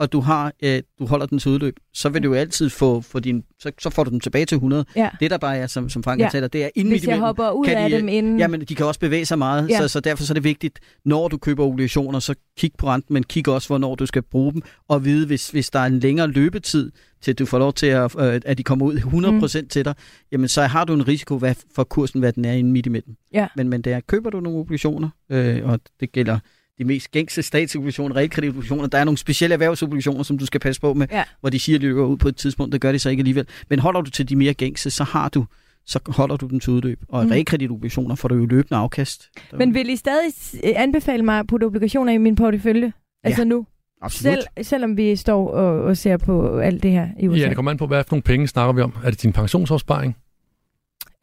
og 0.03 0.13
du 0.13 0.21
har, 0.21 0.53
øh, 0.63 0.83
du 0.99 1.07
holder 1.07 1.27
den 1.27 1.39
til 1.39 1.51
udløb, 1.51 1.77
så 1.95 2.09
vil 2.09 2.23
du 2.23 2.29
jo 2.29 2.35
altid 2.35 2.71
få, 2.71 3.01
få 3.01 3.21
din, 3.21 3.45
så, 3.59 3.73
så 3.79 3.91
får 3.91 4.05
du 4.05 4.11
den 4.11 4.21
tilbage 4.21 4.47
til 4.47 4.57
100. 4.57 4.85
Ja. 4.97 5.09
Det, 5.21 5.31
der 5.31 5.39
bare 5.39 5.57
er, 5.57 5.67
som, 5.67 5.89
som 5.89 6.03
Frank 6.03 6.21
Ja. 6.21 6.25
ja. 6.25 6.31
taler, 6.31 6.49
det 6.49 6.65
er 6.65 6.69
inden 6.75 6.93
Hvis 6.93 7.03
jeg 7.03 7.09
imellem, 7.09 7.25
hopper 7.25 7.51
ud 7.51 7.67
af 7.67 7.91
de, 7.91 7.97
dem 7.97 8.09
inden... 8.09 8.39
Jamen, 8.39 8.61
de 8.61 8.75
kan 8.75 8.87
også 8.87 9.01
bevæge 9.01 9.25
sig 9.25 9.39
meget, 9.39 9.69
Ja. 9.69 9.75
ja. 9.75 9.81
så, 9.81 9.89
så 9.89 10.01
derfor 10.01 10.25
så 10.25 10.33
er 10.33 10.35
det 10.35 10.45
vigtigt, 10.45 10.81
når 11.05 11.29
du 11.29 11.39
køber 11.39 11.65
obligationer, 11.65 12.19
så 12.19 12.35
kig 12.59 12.71
på 12.79 12.87
renten, 12.87 13.15
men 13.15 13.23
kig 13.23 13.49
også, 13.49 13.69
hvornår 13.69 13.95
du 13.95 14.07
skal 14.07 14.23
bruge 14.23 14.53
dem, 14.53 14.63
og 14.89 15.05
vide, 15.05 15.27
hvis, 15.27 15.51
hvis 15.51 15.71
der 15.71 15.79
er 15.79 15.87
en 15.87 15.99
længere 15.99 16.27
løbetid, 16.27 16.93
til 17.21 17.39
du 17.39 17.47
får 17.47 17.59
lov 17.59 17.73
til, 17.73 17.87
at, 17.87 18.15
øh, 18.19 18.41
at 18.45 18.59
de 18.59 18.63
kommer 18.63 18.87
ud 18.87 18.97
100% 18.97 19.61
mm. 19.61 19.69
til 19.69 19.85
dig, 19.85 19.95
jamen 20.33 20.49
så 20.49 20.63
har 20.63 20.85
du 20.85 20.95
en 20.95 21.09
risiko 21.09 21.39
hvad, 21.39 21.55
for 21.75 21.85
kursen, 21.85 22.21
hvad 22.21 22.33
den 22.33 22.45
er 22.45 22.53
inde 22.53 22.71
midt 22.71 22.87
imellem. 22.87 23.15
Ja. 23.35 23.47
Men, 23.57 23.69
men 23.69 23.83
der 23.83 24.01
køber 24.01 24.31
du 24.31 24.41
nogle 24.41 24.59
obligationer, 24.59 25.09
øh, 25.31 25.61
og 25.65 25.81
det 26.01 26.13
gælder 26.13 26.39
de 26.79 26.85
mest 26.85 27.11
gængse 27.11 27.43
statsobligationer, 27.43 28.17
realkreditobligationer. 28.17 28.87
Der 28.87 28.99
er 28.99 29.05
nogle 29.05 29.19
specielle 29.19 29.53
erhvervsobligationer, 29.53 30.23
som 30.23 30.39
du 30.39 30.47
skal 30.47 30.61
passe 30.61 30.81
på 30.81 30.95
med, 30.95 31.07
Ja. 31.11 31.25
hvor 31.41 31.51
de 31.51 31.59
siger, 31.59 31.77
at 31.79 31.83
de 31.83 31.87
løber 31.87 32.05
ud 32.05 32.17
på 32.17 32.29
et 32.29 32.37
tidspunkt. 32.37 32.73
Det 32.73 32.81
gør 32.81 32.93
de 32.93 32.99
så 32.99 33.11
ikke 33.11 33.21
alligevel. 33.21 33.47
Men 33.71 33.79
holder 33.79 34.01
du 34.01 34.11
til 34.11 34.29
de 34.29 34.37
mere 34.37 34.55
gængse, 34.55 34.91
så 34.91 35.05
har 35.05 35.29
du 35.29 35.45
så 35.87 35.99
holder 36.07 36.37
du 36.37 36.47
den 36.47 36.61
til 36.61 36.73
udløb. 36.73 37.01
Og 37.09 37.25
Mm. 37.25 37.31
realkreditobligationer 37.31 38.15
får 38.15 38.29
du 38.29 38.35
jo 38.35 38.47
løbende 38.47 38.77
afkast. 38.81 39.31
Men 39.59 39.75
vil 39.75 39.89
I 39.91 39.97
stadig 39.97 40.33
s- 40.33 40.57
anbefale 40.65 41.23
mig 41.23 41.39
at 41.39 41.47
putte 41.47 41.65
obligationer 41.65 42.13
i 42.13 42.19
min 42.19 42.35
portefølje? 42.35 42.93
Altså 43.25 43.45
nu? 43.45 43.67
Absolut. 44.03 44.35
Selv, 44.57 44.65
selvom 44.65 44.97
vi 44.97 45.17
står 45.17 45.49
og, 45.51 45.83
og 45.83 45.97
ser 45.97 46.17
på 46.17 46.59
alt 46.59 46.83
det 46.83 46.91
her 46.91 47.09
i 47.21 47.29
USA? 47.29 47.41
Ja, 47.41 47.49
det 47.49 47.57
kommer 47.57 47.71
an 47.71 47.77
på, 47.77 47.87
hvad 47.87 48.05
for 48.05 48.15
nogle 48.15 48.23
penge 48.23 48.49
snakker 48.49 48.73
vi 48.73 48.81
om. 48.81 48.95
Er 49.05 49.11
det 49.11 49.23
din 49.23 49.33
pensionsopsparing? 49.33 50.17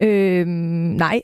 øhm, 0.02 0.48
nej, 0.48 1.20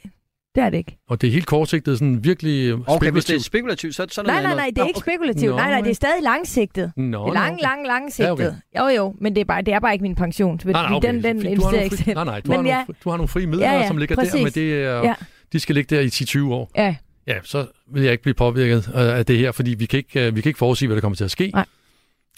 det 0.57 0.65
er 0.65 0.71
det 0.71 0.79
ikke. 0.79 0.97
Og 1.09 1.21
det 1.21 1.29
er 1.29 1.33
helt 1.33 1.47
kortsigtet, 1.47 1.99
sådan 1.99 2.25
virkelig 2.25 2.75
Okay, 2.87 3.11
hvis 3.11 3.25
det 3.25 3.37
er 3.37 3.41
spekulativt. 3.41 3.45
spekulativt, 3.45 3.95
så, 3.95 4.07
så 4.11 4.21
er 4.21 4.23
det 4.25 4.27
Nej, 4.27 4.43
noget 4.43 4.43
nej, 4.43 4.51
andet. 4.53 4.57
nej, 4.57 4.71
det 4.75 4.79
er 4.83 4.87
ikke 4.87 5.01
spekulativt. 5.01 5.51
Nå, 5.51 5.57
Nej, 5.57 5.67
nej, 5.67 5.75
det 5.77 5.85
nej. 5.85 5.91
er 5.91 5.95
stadig 5.95 6.23
langsigtet. 6.23 6.93
Nå, 6.97 7.03
Det 7.25 7.31
er 7.31 7.35
lang, 7.35 7.53
okay. 7.55 7.63
lang, 7.63 7.87
langsigtet. 7.87 8.27
Ja, 8.75 8.83
okay. 8.83 8.95
Jo, 8.97 9.03
jo, 9.05 9.15
men 9.21 9.35
det 9.35 9.41
er, 9.41 9.45
bare, 9.45 9.63
det 9.63 9.75
er 9.75 9.81
bare 9.81 9.93
ikke 9.93 10.03
min 10.03 10.15
pension. 10.15 10.61
Nej, 10.65 10.73
nej, 10.73 10.97
okay. 10.97 11.09
Den, 11.09 11.23
den 11.25 11.37
du 11.57 11.63
har 11.65 11.71
nogle 11.71 11.85
ikke 11.85 11.97
fri, 11.97 12.05
selv. 12.05 12.15
nej, 12.15 12.25
nej, 12.25 12.41
du, 12.41 12.49
Men 12.49 12.57
har 12.57 12.63
nogle, 12.63 12.77
ja. 12.77 12.83
fri- 12.89 12.93
du 13.05 13.11
har 13.11 13.17
nogle 13.17 13.29
frie 13.29 13.47
midler, 13.47 13.73
Ja, 13.73 13.79
ja, 13.81 13.87
som 13.87 13.97
ligger 13.99 14.15
der, 14.17 14.23
præcis. 14.23 14.43
men 14.43 14.53
det 14.53 14.83
er, 14.83 14.97
Ja. 15.03 15.15
de 15.53 15.61
skal 15.61 15.75
ligge 15.75 15.97
der 15.97 16.03
i 16.03 16.07
10-20 16.07 16.53
år. 16.55 16.71
Ja, 16.77 16.95
Ja, 17.29 17.35
så 17.43 17.67
vil 17.93 18.03
jeg 18.03 18.13
ikke 18.13 18.23
blive 18.23 18.35
påvirket 18.35 18.89
øh, 18.95 19.19
af 19.19 19.27
det 19.27 19.39
her, 19.39 19.53
fordi 19.53 19.75
vi 19.75 19.87
kan 19.87 19.97
ikke, 19.99 20.27
øh, 20.27 20.37
vi 20.37 20.41
kan 20.41 20.51
ikke 20.51 20.59
forudsige, 20.59 20.87
hvad 20.87 20.97
der 20.97 21.01
kommer 21.01 21.17
til 21.17 21.25
at 21.25 21.31
ske. 21.31 21.51
Nej. 21.55 21.65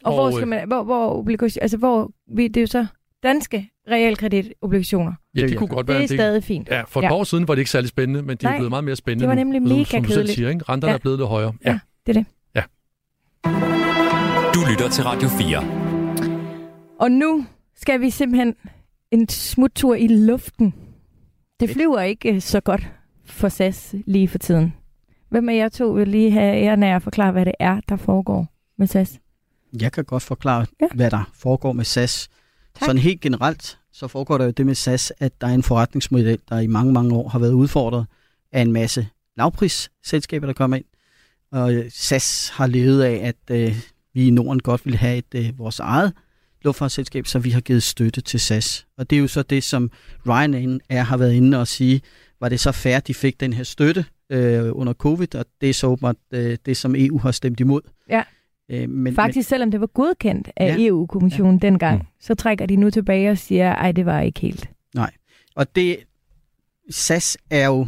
og, 0.04 0.14
hvor 0.14 0.26
Og, 0.26 0.32
skal 0.32 0.42
øh, 0.42 0.48
man, 0.48 0.66
hvor, 0.68 0.82
hvor, 0.84 1.26
altså 1.62 1.76
hvor, 1.76 2.10
vi, 2.36 2.48
det 2.48 2.56
er 2.56 2.60
jo 2.60 2.66
så 2.66 2.86
danske 3.22 3.70
realkreditobligationer. 3.90 5.12
Ja, 5.34 5.40
det 5.42 5.50
Ja, 5.52 5.56
kunne 5.56 5.68
godt 5.68 5.86
Det 5.86 5.92
være 5.92 5.98
er 5.98 6.02
en 6.02 6.08
del. 6.08 6.16
stadig 6.18 6.44
fint. 6.44 6.68
Ja, 6.68 6.82
for 6.88 7.00
et 7.00 7.04
Ja. 7.04 7.08
par 7.08 7.14
år 7.16 7.24
siden 7.24 7.48
var 7.48 7.54
det 7.54 7.58
ikke 7.60 7.70
særlig 7.70 7.88
spændende, 7.88 8.22
men 8.22 8.36
det 8.36 8.44
er 8.44 8.54
blevet 8.56 8.70
meget 8.70 8.84
mere 8.84 8.96
spændende 8.96 9.22
det 9.22 9.28
var 9.28 9.34
nu, 9.44 9.50
nemlig 9.50 9.68
som- 9.70 9.78
mega 9.78 9.84
som 9.90 10.02
du 10.04 10.10
selv 10.12 10.28
siger, 10.28 10.48
ikke? 10.48 10.64
Renterne 10.68 10.90
Ja. 10.90 10.94
er 10.96 10.98
blevet 11.00 11.18
lidt 11.18 11.28
højere. 11.28 11.52
Ja. 11.64 11.70
Ja. 11.70 11.78
det 12.06 12.16
er 12.16 12.20
det. 12.20 12.26
Du 14.54 14.60
lytter 14.70 14.88
til 14.92 15.04
Radio 15.04 15.28
4. 15.28 15.58
Og 17.00 17.10
nu 17.10 17.46
skal 17.76 18.00
vi 18.00 18.10
simpelthen 18.10 18.54
en 19.10 19.28
smuttur 19.28 19.94
i 19.94 20.06
luften. 20.06 20.74
Det 21.60 21.70
flyver 21.70 22.00
ikke 22.00 22.34
øh, 22.34 22.40
så 22.40 22.60
godt 22.60 22.88
for 23.24 23.48
SAS 23.48 23.94
lige 24.06 24.28
for 24.28 24.38
tiden. 24.38 24.74
Hvem 25.30 25.48
af 25.48 25.54
jer 25.56 25.68
to 25.68 25.88
vil 25.90 26.08
lige 26.08 26.30
have 26.30 26.56
æren 26.56 26.82
af 26.82 26.94
at 26.94 27.02
forklare, 27.02 27.32
hvad 27.32 27.44
det 27.44 27.54
er, 27.60 27.80
der 27.88 27.96
foregår 27.96 28.46
med 28.78 28.86
SAS? 28.86 29.18
Jeg 29.80 29.92
kan 29.92 30.04
godt 30.04 30.22
forklare, 30.22 30.66
Ja. 30.80 30.86
ja. 30.86 30.88
hvad 30.94 31.10
der 31.10 31.30
foregår 31.34 31.72
med 31.72 31.84
SAS. 31.84 32.28
Tak. 32.78 32.86
Sådan 32.86 32.98
helt 32.98 33.20
generelt, 33.20 33.78
så 33.92 34.08
foregår 34.08 34.38
der 34.38 34.44
jo 34.44 34.50
det 34.50 34.66
med 34.66 34.74
SAS, 34.74 35.12
at 35.18 35.40
der 35.40 35.46
er 35.46 35.54
en 35.54 35.62
forretningsmodel, 35.62 36.38
der 36.48 36.58
i 36.58 36.66
mange, 36.66 36.92
mange 36.92 37.14
år 37.14 37.28
har 37.28 37.38
været 37.38 37.52
udfordret 37.52 38.06
af 38.52 38.60
en 38.62 38.72
masse 38.72 39.08
lavprisselskaber, 39.36 40.46
der 40.46 40.52
kommer 40.52 40.76
ind. 40.76 40.84
Og 41.52 41.74
øh, 41.74 41.90
SAS 41.90 42.48
har 42.48 42.66
levet 42.66 43.02
af, 43.02 43.20
at 43.24 43.56
øh, 43.56 43.76
vi 44.14 44.26
i 44.26 44.30
Norden 44.30 44.60
godt 44.60 44.84
ville 44.84 44.98
have 44.98 45.16
et 45.16 45.34
øh, 45.34 45.58
vores 45.58 45.80
eget 45.80 46.12
luftfartsselskab, 46.62 47.26
så 47.26 47.38
vi 47.38 47.50
har 47.50 47.60
givet 47.60 47.82
støtte 47.82 48.20
til 48.20 48.40
SAS. 48.40 48.86
Og 48.96 49.10
det 49.10 49.16
er 49.16 49.20
jo 49.20 49.28
så 49.28 49.42
det, 49.42 49.64
som 49.64 49.90
Ryanair 50.28 51.02
har 51.02 51.16
været 51.16 51.32
inde 51.32 51.60
og 51.60 51.68
sige, 51.68 52.00
var 52.40 52.48
det 52.48 52.60
så 52.60 52.72
fair, 52.72 52.96
at 52.96 53.06
de 53.06 53.14
fik 53.14 53.40
den 53.40 53.52
her 53.52 53.64
støtte 53.64 54.04
øh, 54.30 54.70
under 54.72 54.92
covid, 54.92 55.34
og 55.34 55.44
det 55.60 55.70
er 55.70 55.74
så 55.74 55.86
åbenbart 55.86 56.16
øh, 56.32 56.58
det, 56.66 56.76
som 56.76 56.94
EU 56.96 57.18
har 57.18 57.30
stemt 57.30 57.60
imod. 57.60 57.80
Ja. 58.08 58.22
Øh, 58.70 58.88
men, 58.90 59.14
Faktisk, 59.14 59.48
selvom 59.48 59.70
det 59.70 59.80
var 59.80 59.86
godkendt 59.86 60.50
af 60.56 60.66
Ja. 60.78 60.86
EU-kommissionen 60.86 61.58
dengang, 61.58 61.98
Mm. 61.98 62.06
så 62.20 62.34
trækker 62.34 62.66
de 62.66 62.76
nu 62.76 62.90
tilbage 62.90 63.30
og 63.30 63.38
siger, 63.38 63.72
ej, 63.74 63.92
det 63.92 64.06
var 64.06 64.20
ikke 64.20 64.40
helt. 64.40 64.70
Og 65.56 65.76
det, 65.76 65.96
SAS 66.90 67.38
er 67.50 67.66
jo, 67.66 67.86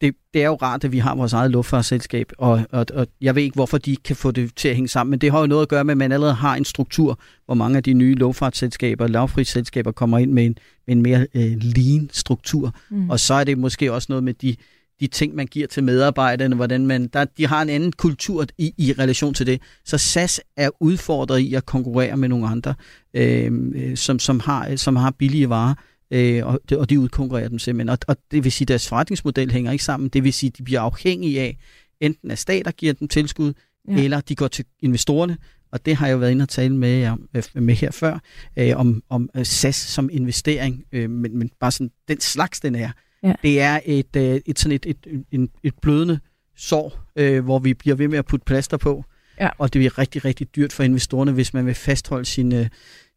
det, 0.00 0.14
det 0.34 0.42
er 0.42 0.46
jo 0.46 0.54
rart, 0.54 0.84
at 0.84 0.92
vi 0.92 0.98
har 0.98 1.14
vores 1.14 1.32
eget 1.32 1.50
luftfartsselskab, 1.50 2.32
og, 2.38 2.60
og, 2.70 2.86
og 2.94 3.06
jeg 3.20 3.34
ved 3.34 3.42
ikke, 3.42 3.54
hvorfor 3.54 3.78
de 3.78 3.90
ikke 3.90 4.02
kan 4.02 4.16
få 4.16 4.30
det 4.30 4.56
til 4.56 4.68
at 4.68 4.74
hænge 4.74 4.88
sammen, 4.88 5.10
men 5.10 5.18
det 5.18 5.30
har 5.32 5.40
jo 5.40 5.46
noget 5.46 5.62
at 5.62 5.68
gøre 5.68 5.84
med, 5.84 5.92
at 5.92 5.98
man 5.98 6.12
allerede 6.12 6.34
har 6.34 6.56
en 6.56 6.64
struktur, 6.64 7.18
hvor 7.46 7.54
mange 7.54 7.76
af 7.76 7.82
de 7.82 7.92
nye 7.94 8.14
luftfartsselskaber, 8.14 9.06
lavprisselskaber 9.06 9.92
kommer 9.92 10.18
ind 10.18 10.32
med 10.32 10.44
en, 10.46 10.56
med 10.86 10.96
en 10.96 11.02
mere 11.02 11.26
øh, 11.34 11.56
lean 11.62 12.10
struktur, 12.12 12.74
Mm. 12.90 13.10
og 13.10 13.20
så 13.20 13.34
er 13.34 13.44
det 13.44 13.58
måske 13.58 13.92
også 13.92 14.06
noget 14.08 14.24
med 14.24 14.34
de, 14.34 14.56
de 15.02 15.06
ting, 15.06 15.34
man 15.34 15.46
giver 15.46 15.66
til 15.66 15.84
medarbejderne, 15.84 16.56
hvordan 16.56 16.86
man, 16.86 17.06
der, 17.06 17.24
de 17.24 17.46
har 17.46 17.62
en 17.62 17.68
anden 17.68 17.92
kultur 17.92 18.46
i, 18.58 18.74
i 18.78 18.94
relation 18.98 19.34
til 19.34 19.46
det. 19.46 19.60
Så 19.84 19.98
SAS 19.98 20.40
er 20.56 20.70
udfordret 20.80 21.38
i 21.38 21.54
at 21.54 21.66
konkurrere 21.66 22.16
med 22.16 22.28
nogle 22.28 22.48
andre, 22.48 22.74
øh, 23.14 23.52
øh, 23.74 23.96
som, 23.96 24.18
som, 24.18 24.40
har, 24.40 24.76
som 24.76 24.96
har 24.96 25.10
billige 25.10 25.48
varer, 25.48 25.74
øh, 26.10 26.46
og, 26.46 26.60
de, 26.70 26.78
og 26.78 26.90
de 26.90 27.00
udkonkurrerer 27.00 27.48
dem 27.48 27.58
simpelthen. 27.58 27.88
Og, 27.88 27.98
og 28.08 28.16
det 28.30 28.44
vil 28.44 28.52
sige, 28.52 28.64
at 28.64 28.68
deres 28.68 28.88
forretningsmodel 28.88 29.52
hænger 29.52 29.72
ikke 29.72 29.84
sammen. 29.84 30.08
Det 30.08 30.24
vil 30.24 30.32
sige, 30.32 30.48
at 30.48 30.58
de 30.58 30.62
bliver 30.62 30.80
afhængige 30.80 31.40
af, 31.40 31.58
enten 32.00 32.30
at 32.30 32.38
stater 32.38 32.70
giver 32.70 32.92
dem 32.92 33.08
tilskud, 33.08 33.52
Ja. 33.88 34.04
eller 34.04 34.20
de 34.20 34.34
går 34.34 34.48
til 34.48 34.64
investorerne 34.80 35.36
og 35.72 35.86
det 35.86 35.96
har 35.96 36.06
jeg 36.06 36.12
jo 36.12 36.18
været 36.18 36.30
inde 36.30 36.42
og 36.42 36.48
tale 36.48 36.76
med, 36.76 37.06
om, 37.06 37.28
øh, 37.34 37.42
med 37.54 37.74
her 37.74 37.90
før, 37.90 38.18
øh, 38.56 38.76
om, 38.76 39.02
om 39.08 39.30
øh, 39.36 39.46
SAS 39.46 39.76
som 39.76 40.08
investering, 40.12 40.84
øh, 40.92 41.10
men, 41.10 41.38
men 41.38 41.50
bare 41.60 41.70
sådan 41.70 41.90
den 42.08 42.20
slags, 42.20 42.60
den 42.60 42.74
er. 42.74 42.90
Ja. 43.22 43.32
Det 43.42 43.60
er 43.60 43.80
et, 43.84 44.16
øh, 44.16 44.40
et, 44.46 44.58
sådan 44.58 44.74
et, 44.74 44.86
et, 44.86 45.24
et, 45.32 45.50
et 45.62 45.74
blødende 45.82 46.18
sår, 46.56 46.98
øh, 47.16 47.44
hvor 47.44 47.58
vi 47.58 47.74
bliver 47.74 47.96
ved 47.96 48.08
med 48.08 48.18
at 48.18 48.26
putte 48.26 48.44
plaster 48.44 48.76
på, 48.76 49.04
ja. 49.40 49.48
og 49.58 49.72
det 49.72 49.80
bliver 49.80 49.98
rigtig, 49.98 50.24
rigtig 50.24 50.56
dyrt 50.56 50.72
for 50.72 50.82
investorerne, 50.82 51.32
hvis 51.32 51.54
man 51.54 51.66
vil 51.66 51.74
fastholde 51.74 52.24
sin, 52.24 52.54
øh, 52.54 52.68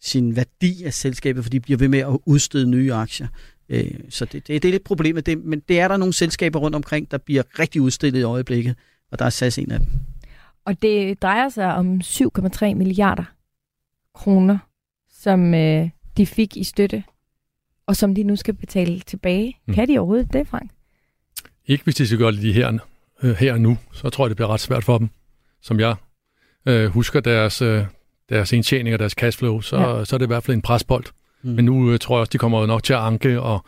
sin 0.01 0.35
værdi 0.35 0.83
af 0.83 0.93
selskabet, 0.93 1.43
for 1.43 1.49
de 1.49 1.59
bliver 1.59 1.77
ved 1.77 1.87
med 1.87 1.99
at 1.99 2.17
udstede 2.25 2.67
nye 2.67 2.93
aktier. 2.93 3.27
Øh, 3.69 3.91
så 4.09 4.25
det, 4.25 4.47
det, 4.47 4.63
det 4.63 4.69
er 4.69 4.71
lidt 4.71 4.83
problemet, 4.83 5.25
det, 5.25 5.37
men 5.37 5.59
det 5.59 5.79
er 5.79 5.87
der 5.87 5.97
nogle 5.97 6.13
selskaber 6.13 6.59
rundt 6.59 6.75
omkring, 6.75 7.11
der 7.11 7.17
bliver 7.17 7.43
rigtig 7.59 7.81
udstillet 7.81 8.19
i 8.19 8.23
øjeblikket, 8.23 8.75
og 9.11 9.19
der 9.19 9.25
er 9.25 9.29
SAS 9.29 9.57
en 9.57 9.71
af 9.71 9.79
dem. 9.79 9.87
Og 10.65 10.81
det 10.81 11.21
drejer 11.21 11.49
sig 11.49 11.75
om 11.75 12.01
7,3 12.03 12.73
milliarder 12.73 13.23
kroner, 14.15 14.57
som 15.09 15.53
øh, 15.53 15.89
de 16.17 16.25
fik 16.25 16.57
i 16.57 16.63
støtte, 16.63 17.03
og 17.87 17.95
som 17.95 18.15
de 18.15 18.23
nu 18.23 18.35
skal 18.35 18.53
betale 18.53 18.99
tilbage. 18.99 19.57
Mm. 19.67 19.73
Kan 19.73 19.87
de 19.87 19.97
overhovedet 19.97 20.33
det, 20.33 20.47
Frank? 20.47 20.71
Ikke 21.65 21.83
hvis 21.83 21.95
de 21.95 22.07
skal 22.07 22.17
gøre 22.19 22.31
det 22.31 22.39
lige 22.39 22.53
her, 22.53 22.77
øh, 23.23 23.35
her 23.35 23.57
nu, 23.57 23.77
så 23.93 24.09
tror 24.09 24.25
jeg, 24.25 24.29
det 24.29 24.37
bliver 24.37 24.47
ret 24.47 24.59
svært 24.59 24.83
for 24.83 24.97
dem. 24.97 25.09
Som 25.61 25.79
jeg 25.79 25.95
øh, 26.65 26.85
husker 26.85 27.19
deres, 27.19 27.61
øh, 27.61 27.85
deres 28.29 28.53
indtjening 28.53 28.93
og 28.93 28.99
deres 28.99 29.11
cashflow, 29.11 29.61
så, 29.61 29.77
ja. 29.77 30.05
så 30.05 30.15
er 30.15 30.17
det 30.17 30.25
i 30.25 30.27
hvert 30.27 30.43
fald 30.43 30.55
en 30.55 30.61
presbold. 30.61 31.05
Mm. 31.43 31.51
Men 31.51 31.65
nu 31.65 31.91
øh, 31.91 31.99
tror 31.99 32.15
jeg 32.15 32.19
også, 32.19 32.31
de 32.31 32.37
kommer 32.37 32.65
nok 32.65 32.83
til 32.83 32.93
at 32.93 32.99
anke, 32.99 33.41
og 33.41 33.65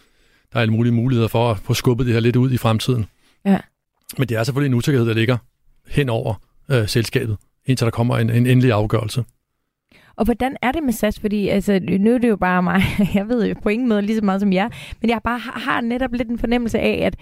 der 0.54 0.58
er 0.58 0.62
alle 0.62 0.74
mulige 0.74 0.94
muligheder 0.94 1.28
for 1.28 1.52
at 1.52 1.58
få 1.58 1.74
skubbet 1.74 2.06
det 2.06 2.14
her 2.14 2.20
lidt 2.20 2.36
ud 2.36 2.52
i 2.52 2.58
fremtiden. 2.58 3.06
Ja. 3.46 3.60
Men 4.18 4.30
det 4.30 4.38
er 4.38 4.44
selvfølgelig 4.44 4.74
en 4.74 4.78
usikkerhed, 4.78 5.08
der 5.08 5.14
ligger 5.14 5.38
hen 5.88 6.10
over 6.10 6.34
øh, 6.70 6.88
selskabet, 6.88 7.38
indtil 7.66 7.86
der 7.86 7.92
kommer 7.92 8.18
en, 8.18 8.30
en 8.30 8.48
endelig 8.48 8.72
afgørelse. 8.72 9.24
Og 10.18 10.26
hvordan 10.26 10.58
er 10.62 10.72
det 10.72 10.84
med 10.84 10.94
SAS? 10.94 11.20
Fordi 11.20 11.48
altså, 11.48 11.80
nu 12.00 12.14
er 12.14 12.18
det 12.18 12.30
jo 12.30 12.36
bare 12.36 12.64
mig. 12.64 12.82
Jeg 13.16 13.30
ved 13.30 13.48
jo 13.48 13.56
på 13.64 13.70
ingen 13.70 13.90
måde 13.90 14.02
lige 14.02 14.16
så 14.18 14.26
meget 14.26 14.42
som 14.42 14.54
jer. 14.54 14.70
Men 15.02 15.10
jeg 15.10 15.22
bare 15.24 15.40
har, 15.40 15.60
har 15.60 15.82
netop 15.82 16.14
lidt 16.14 16.30
en 16.30 16.40
fornemmelse 16.40 16.80
af, 16.80 17.02
at 17.06 17.16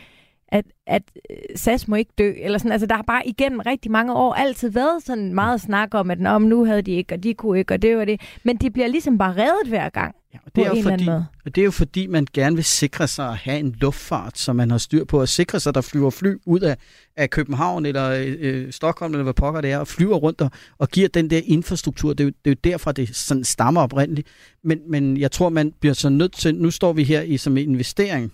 at, 0.47 0.65
at 0.87 1.03
øh, 1.29 1.37
SAS 1.55 1.87
må 1.87 1.95
ikke 1.95 2.11
dø. 2.17 2.33
Eller 2.37 2.57
sådan. 2.57 2.71
Altså, 2.71 2.87
der 2.87 2.95
har 2.95 3.03
bare 3.03 3.27
igennem 3.27 3.59
rigtig 3.59 3.91
mange 3.91 4.13
år 4.13 4.33
altid 4.33 4.69
været 4.69 5.03
sådan 5.03 5.33
meget 5.33 5.61
snak 5.61 5.93
om, 5.93 6.11
at 6.11 6.27
om 6.27 6.41
nu 6.41 6.65
havde 6.65 6.81
de 6.81 6.91
ikke, 6.91 7.13
og 7.13 7.23
de 7.23 7.33
kunne 7.33 7.59
ikke, 7.59 7.73
og 7.73 7.81
det 7.81 7.97
var 7.97 8.05
det. 8.05 8.21
Men 8.43 8.57
de 8.57 8.71
bliver 8.71 8.87
ligesom 8.87 9.17
bare 9.17 9.31
reddet 9.31 9.67
hver 9.67 9.89
gang. 9.89 10.15
Ja, 10.33 10.39
og 10.45 10.55
det, 10.55 10.65
er 10.65 10.67
jo 10.67 10.81
fordi, 10.81 11.09
og 11.45 11.55
det 11.55 11.61
er 11.61 11.65
jo 11.65 11.71
fordi, 11.71 12.07
man 12.07 12.27
gerne 12.33 12.55
vil 12.55 12.65
sikre 12.65 13.07
sig 13.07 13.29
at 13.29 13.37
have 13.37 13.59
en 13.59 13.75
luftfart, 13.81 14.37
som 14.37 14.55
man 14.55 14.71
har 14.71 14.77
styr 14.77 15.05
på, 15.05 15.21
at 15.21 15.29
sikre 15.29 15.59
sig, 15.59 15.69
at 15.69 15.75
der 15.75 15.81
flyver 15.81 16.09
fly 16.09 16.35
ud 16.45 16.59
af, 16.59 16.77
af 17.17 17.29
København 17.29 17.85
eller 17.85 18.25
øh, 18.39 18.71
Stockholm, 18.71 19.13
eller 19.13 19.23
hvad 19.23 19.33
pokker 19.33 19.61
det 19.61 19.71
er, 19.71 19.77
og 19.77 19.87
flyver 19.87 20.15
rundt 20.15 20.41
og, 20.41 20.51
og 20.77 20.89
giver 20.89 21.07
den 21.07 21.29
der 21.29 21.41
infrastruktur. 21.45 22.13
Det 22.13 22.19
er 22.19 22.23
jo, 22.23 22.31
det 22.45 22.51
er 22.51 22.55
jo 22.55 22.71
derfra, 22.71 22.91
det 22.91 23.15
sådan 23.15 23.43
stammer 23.43 23.81
oprindeligt. 23.81 24.27
Men, 24.63 24.79
men 24.87 25.17
jeg 25.17 25.31
tror, 25.31 25.49
man 25.49 25.73
bliver 25.79 25.93
så 25.93 26.09
nødt 26.09 26.33
til, 26.33 26.55
nu 26.55 26.71
står 26.71 26.93
vi 26.93 27.03
her 27.03 27.21
i 27.21 27.37
som 27.37 27.57
en 27.57 27.69
investering, 27.69 28.31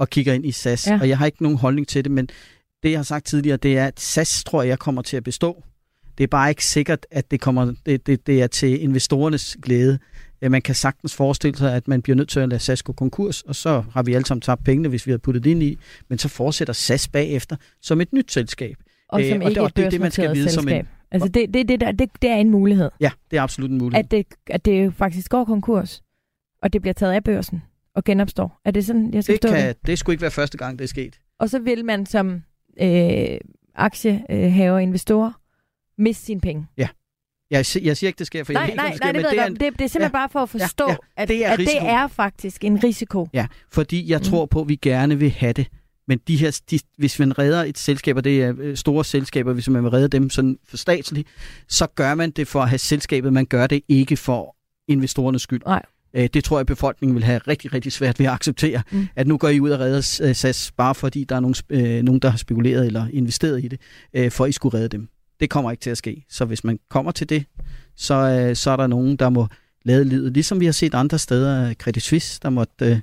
og 0.00 0.10
kigger 0.10 0.32
ind 0.32 0.46
i 0.46 0.52
SAS. 0.52 0.86
Ja. 0.86 0.98
Og 1.00 1.08
jeg 1.08 1.18
har 1.18 1.26
ikke 1.26 1.42
nogen 1.42 1.58
holdning 1.58 1.88
til 1.88 2.04
det, 2.04 2.12
men 2.12 2.28
det, 2.82 2.90
jeg 2.90 2.98
har 2.98 3.04
sagt 3.04 3.26
tidligere, 3.26 3.56
det 3.56 3.78
er, 3.78 3.86
at 3.86 4.00
SAS 4.00 4.44
tror 4.44 4.62
jeg 4.62 4.78
kommer 4.78 5.02
til 5.02 5.16
at 5.16 5.24
bestå. 5.24 5.62
Det 6.18 6.24
er 6.24 6.28
bare 6.28 6.48
ikke 6.48 6.64
sikkert, 6.64 7.06
at 7.10 7.30
det, 7.30 7.40
kommer, 7.40 7.74
det, 7.86 8.06
det, 8.06 8.26
det 8.26 8.42
er 8.42 8.46
til 8.46 8.82
investorernes 8.82 9.56
glæde. 9.62 9.98
Man 10.42 10.62
kan 10.62 10.74
sagtens 10.74 11.14
forestille 11.14 11.58
sig, 11.58 11.74
at 11.74 11.88
man 11.88 12.02
bliver 12.02 12.16
nødt 12.16 12.28
til 12.28 12.40
at 12.40 12.48
lade 12.48 12.60
SAS 12.60 12.82
gå 12.82 12.92
konkurs, 12.92 13.42
og 13.42 13.56
så 13.56 13.84
har 13.92 14.02
vi 14.02 14.14
alle 14.14 14.26
sammen 14.26 14.40
tabt 14.40 14.64
pengene, 14.64 14.88
hvis 14.88 15.06
vi 15.06 15.10
har 15.10 15.18
puttet 15.18 15.44
det 15.44 15.50
ind 15.50 15.62
i. 15.62 15.78
Men 16.08 16.18
så 16.18 16.28
fortsætter 16.28 16.74
SAS 16.74 17.08
bagefter 17.08 17.56
som 17.82 18.00
et 18.00 18.12
nyt 18.12 18.32
selskab. 18.32 18.76
Og 19.08 19.20
som 19.30 19.42
øh, 19.42 19.48
ikke 19.48 19.62
og 19.62 19.76
det, 19.76 19.86
et 19.86 19.92
det, 19.92 20.00
man 20.00 20.10
skal 20.10 20.34
vide 20.34 20.50
selskab. 20.50 20.62
Som 20.62 20.68
en, 20.68 20.88
altså 21.10 21.28
det, 21.28 21.54
det, 21.54 21.68
det, 21.68 21.80
der, 21.80 21.92
det, 21.92 22.10
det 22.22 22.30
er 22.30 22.36
en 22.36 22.50
mulighed. 22.50 22.90
Ja, 23.00 23.10
det 23.30 23.36
er 23.36 23.42
absolut 23.42 23.70
en 23.70 23.78
mulighed. 23.78 24.04
At 24.04 24.10
det, 24.10 24.26
at 24.46 24.64
det 24.64 24.94
faktisk 24.94 25.30
går 25.30 25.44
konkurs, 25.44 26.02
og 26.62 26.72
det 26.72 26.80
bliver 26.80 26.94
taget 26.94 27.12
af 27.12 27.24
børsen 27.24 27.62
og 28.00 28.04
genopstår. 28.04 28.60
Er 28.64 28.70
det 28.70 28.86
sådan, 28.86 29.14
jeg 29.14 29.24
skal 29.24 29.38
det, 29.42 29.50
kan, 29.50 29.68
det? 29.68 29.86
det 29.86 29.98
skulle 29.98 30.14
ikke 30.14 30.22
være 30.22 30.30
første 30.30 30.58
gang, 30.58 30.78
det 30.78 30.84
er 30.84 30.88
sket. 30.88 31.20
Og 31.38 31.50
så 31.50 31.58
vil 31.58 31.84
man 31.84 32.06
som 32.06 32.42
øh, 32.80 33.38
aktiehaver 33.74 34.72
og 34.72 34.82
investor 34.82 35.36
miste 35.98 36.24
sine 36.24 36.40
penge. 36.40 36.66
Ja. 36.76 36.88
Jeg, 37.50 37.64
jeg 37.82 37.96
siger 37.96 38.08
ikke, 38.08 38.18
det 38.18 38.26
sker, 38.26 38.44
for 38.44 38.52
nej, 38.52 38.62
jeg 38.62 38.74
nej, 38.76 38.96
nej, 39.02 39.12
det, 39.12 39.24
det, 39.24 39.38
er 39.38 39.46
en, 39.46 39.52
det, 39.52 39.60
det 39.60 39.66
er 39.66 39.72
simpelthen 39.72 40.02
ja, 40.02 40.08
bare 40.08 40.28
for 40.28 40.40
at 40.40 40.48
forstå, 40.48 40.84
ja, 40.88 40.90
ja, 40.90 40.96
at, 41.16 41.28
det 41.28 41.46
er, 41.46 41.50
at 41.50 41.58
det 41.58 41.82
er 41.82 42.06
faktisk 42.06 42.64
en 42.64 42.84
risiko. 42.84 43.28
Ja, 43.32 43.46
fordi 43.72 44.10
jeg 44.10 44.18
mm. 44.18 44.24
tror 44.24 44.46
på, 44.46 44.60
at 44.60 44.68
vi 44.68 44.76
gerne 44.76 45.18
vil 45.18 45.30
have 45.30 45.52
det. 45.52 45.66
Men 46.08 46.20
de 46.28 46.36
her, 46.36 46.60
de, 46.70 46.78
hvis 46.98 47.18
man 47.18 47.38
redder 47.38 47.64
et 47.64 47.78
selskab, 47.78 48.16
og 48.16 48.24
det 48.24 48.42
er 48.42 48.54
øh, 48.58 48.76
store 48.76 49.04
selskaber, 49.04 49.52
hvis 49.52 49.68
man 49.68 49.82
vil 49.82 49.90
redde 49.90 50.08
dem 50.08 50.30
sådan 50.30 50.58
for 50.64 50.76
statsligt, 50.76 51.28
så 51.68 51.86
gør 51.86 52.14
man 52.14 52.30
det 52.30 52.48
for 52.48 52.60
at 52.60 52.68
have 52.68 52.78
selskabet. 52.78 53.32
Man 53.32 53.46
gør 53.46 53.66
det 53.66 53.82
ikke 53.88 54.16
for 54.16 54.56
investorernes 54.88 55.42
skyld. 55.42 55.60
Nej. 55.66 55.82
Øh, 56.14 56.28
det 56.34 56.44
tror 56.44 56.58
jeg, 56.58 56.66
befolkningen 56.66 57.14
vil 57.14 57.24
have 57.24 57.38
rigtig, 57.38 57.72
rigtig 57.72 57.92
svært 57.92 58.18
ved 58.18 58.26
at 58.26 58.32
acceptere, 58.32 58.82
mm. 58.92 59.08
at 59.16 59.26
nu 59.26 59.36
går 59.36 59.48
I 59.48 59.60
ud 59.60 59.70
og 59.70 59.80
redder 59.80 60.20
øh, 60.22 60.34
SAS, 60.34 60.72
bare 60.76 60.94
fordi 60.94 61.24
der 61.24 61.36
er 61.36 61.40
nogen, 61.40 61.54
øh, 61.70 62.02
nogen, 62.02 62.20
der 62.20 62.28
har 62.28 62.38
spekuleret 62.38 62.86
eller 62.86 63.06
investeret 63.12 63.64
i 63.64 63.68
det, 63.68 63.80
øh, 64.14 64.30
for 64.30 64.46
I 64.46 64.52
skulle 64.52 64.78
redde 64.78 64.88
dem. 64.88 65.08
Det 65.40 65.50
kommer 65.50 65.70
ikke 65.70 65.80
til 65.80 65.90
at 65.90 65.98
ske. 65.98 66.24
Så 66.28 66.44
hvis 66.44 66.64
man 66.64 66.78
kommer 66.90 67.12
til 67.12 67.28
det, 67.28 67.44
så, 67.96 68.14
øh, 68.14 68.56
så 68.56 68.70
er 68.70 68.76
der 68.76 68.86
nogen, 68.86 69.16
der 69.16 69.28
må 69.28 69.46
lade 69.84 70.04
livet. 70.04 70.32
Ligesom 70.32 70.60
vi 70.60 70.64
har 70.64 70.72
set 70.72 70.94
andre 70.94 71.18
steder, 71.18 71.74
Credit 71.74 72.02
Suisse, 72.02 72.40
der 72.42 72.50
måtte 72.50 72.84
øh, 72.84 72.98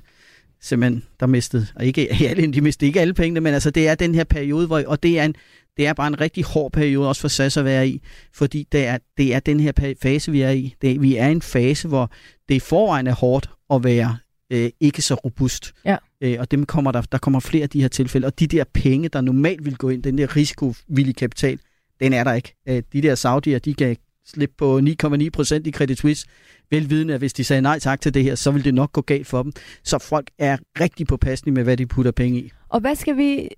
simpelthen, 0.60 1.04
der 1.20 1.26
mistede, 1.26 1.66
og 1.74 1.84
ikke 1.84 2.08
alle, 2.30 2.52
de 2.52 2.60
mistede 2.60 2.86
ikke 2.86 3.00
alle 3.00 3.14
pengene, 3.14 3.40
men 3.40 3.54
altså 3.54 3.70
det 3.70 3.88
er 3.88 3.94
den 3.94 4.14
her 4.14 4.24
periode, 4.24 4.66
hvor, 4.66 4.82
og 4.86 5.02
det 5.02 5.18
er 5.18 5.24
en, 5.24 5.34
det 5.76 5.86
er 5.86 5.92
bare 5.92 6.06
en 6.06 6.20
rigtig 6.20 6.44
hård 6.44 6.72
periode 6.72 7.08
også 7.08 7.20
for 7.20 7.28
SAS 7.28 7.56
at 7.56 7.64
være 7.64 7.88
i, 7.88 8.02
fordi 8.34 8.66
det 8.72 8.86
er, 8.86 8.98
det 9.16 9.34
er 9.34 9.40
den 9.40 9.60
her 9.60 9.94
fase, 10.02 10.32
vi 10.32 10.40
er 10.40 10.50
i. 10.50 10.74
Det, 10.82 11.02
vi 11.02 11.16
er 11.16 11.28
i 11.28 11.32
en 11.32 11.42
fase, 11.42 11.88
hvor 11.88 12.10
det 12.48 12.54
i 12.54 12.58
forvejen 12.58 13.06
er 13.06 13.14
hårdt 13.14 13.50
at 13.70 13.84
være 13.84 14.18
øh, 14.50 14.70
ikke 14.80 15.02
så 15.02 15.14
robust. 15.14 15.74
Ja. 15.84 15.96
Øh, 16.20 16.36
og 16.40 16.50
dem 16.50 16.66
kommer 16.66 16.92
der, 16.92 17.02
der 17.02 17.18
kommer 17.18 17.40
flere 17.40 17.62
af 17.62 17.70
de 17.70 17.80
her 17.80 17.88
tilfælde. 17.88 18.26
Og 18.26 18.40
de 18.40 18.46
der 18.46 18.64
penge, 18.74 19.08
der 19.08 19.20
normalt 19.20 19.64
vil 19.64 19.76
gå 19.76 19.88
ind, 19.88 20.02
den 20.02 20.18
der 20.18 20.36
risikovillige 20.36 21.14
kapital, 21.14 21.58
den 22.00 22.12
er 22.12 22.24
der 22.24 22.32
ikke. 22.32 22.54
Øh, 22.68 22.82
de 22.92 23.02
der 23.02 23.14
Saudier, 23.14 23.58
de 23.58 23.74
kan 23.74 23.96
slippe 24.26 24.54
på 24.58 24.80
9,9 25.04 25.30
procent 25.30 25.66
i 25.66 25.70
Credit 25.70 25.98
Suisse, 25.98 26.26
velvidende, 26.70 27.14
at 27.14 27.20
hvis 27.20 27.32
de 27.32 27.44
sagde 27.44 27.62
nej 27.62 27.78
tak 27.78 28.00
til 28.00 28.14
det 28.14 28.24
her, 28.24 28.34
så 28.34 28.50
vil 28.50 28.64
det 28.64 28.74
nok 28.74 28.92
gå 28.92 29.00
galt 29.00 29.26
for 29.26 29.42
dem. 29.42 29.52
Så 29.84 29.98
folk 29.98 30.30
er 30.38 30.56
rigtig 30.80 31.06
påpasselige 31.06 31.54
med, 31.54 31.64
hvad 31.64 31.76
de 31.76 31.86
putter 31.86 32.12
penge 32.12 32.38
i. 32.38 32.50
Og 32.68 32.80
hvad 32.80 32.94
skal 32.94 33.16
vi... 33.16 33.48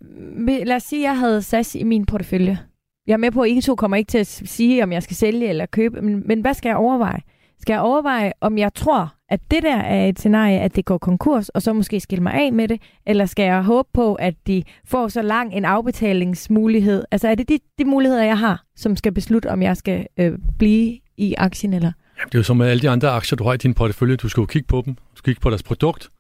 Lad 0.64 0.76
os 0.76 0.82
sige, 0.82 1.02
at 1.02 1.10
jeg 1.10 1.18
havde 1.18 1.42
SAS 1.42 1.74
i 1.74 1.82
min 1.82 2.06
portefølje. 2.06 2.58
Jeg 3.06 3.12
er 3.12 3.18
med 3.18 3.30
på, 3.30 3.42
at 3.42 3.50
I 3.50 3.60
to 3.60 3.74
kommer 3.74 3.96
ikke 3.96 4.10
til 4.10 4.18
at 4.18 4.26
sige, 4.26 4.82
om 4.82 4.92
jeg 4.92 5.02
skal 5.02 5.16
sælge 5.16 5.48
eller 5.48 5.66
købe, 5.66 6.02
men, 6.02 6.22
men 6.26 6.40
hvad 6.40 6.54
skal 6.54 6.68
jeg 6.68 6.76
overveje? 6.76 7.20
Skal 7.60 7.72
jeg 7.72 7.80
overveje, 7.80 8.32
om 8.40 8.58
jeg 8.58 8.74
tror, 8.74 9.14
at 9.28 9.40
det 9.50 9.62
der 9.62 9.76
er 9.76 10.06
et 10.06 10.18
scenarie, 10.18 10.60
at 10.60 10.76
det 10.76 10.84
går 10.84 10.98
konkurs, 10.98 11.48
og 11.48 11.62
så 11.62 11.72
måske 11.72 12.00
skille 12.00 12.22
mig 12.22 12.34
af 12.34 12.52
med 12.52 12.68
det? 12.68 12.82
Eller 13.06 13.26
skal 13.26 13.42
jeg 13.42 13.62
håbe 13.62 13.88
på, 13.92 14.14
at 14.14 14.34
de 14.46 14.62
får 14.84 15.08
så 15.08 15.22
lang 15.22 15.54
en 15.54 15.64
afbetalingsmulighed? 15.64 17.04
Altså 17.10 17.28
er 17.28 17.34
det 17.34 17.48
de, 17.48 17.58
de 17.78 17.84
muligheder, 17.84 18.24
jeg 18.24 18.38
har, 18.38 18.64
som 18.76 18.96
skal 18.96 19.12
beslutte, 19.12 19.50
om 19.50 19.62
jeg 19.62 19.76
skal 19.76 20.06
øh, 20.16 20.38
blive 20.58 20.98
i 21.16 21.34
aktien 21.38 21.74
eller? 21.74 21.92
Jamen, 22.20 22.28
det 22.28 22.34
er 22.34 22.38
jo 22.38 22.42
som 22.42 22.56
med 22.56 22.66
alle 22.66 22.82
de 22.82 22.90
andre 22.90 23.10
aktier, 23.10 23.36
du 23.36 23.44
har 23.44 23.54
i 23.54 23.56
din 23.56 23.74
portefølje. 23.74 24.16
Du 24.16 24.28
skal 24.28 24.40
jo 24.40 24.46
kigge 24.46 24.66
på 24.66 24.82
dem. 24.86 24.94
Du 24.94 25.16
skal 25.16 25.24
kigge 25.24 25.40
på 25.40 25.50
deres 25.50 25.62
produkt, 25.62 26.10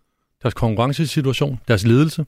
deres 0.42 0.54
konkurrencesituation, 0.54 1.60
deres 1.68 1.86
ledelse. 1.86 2.26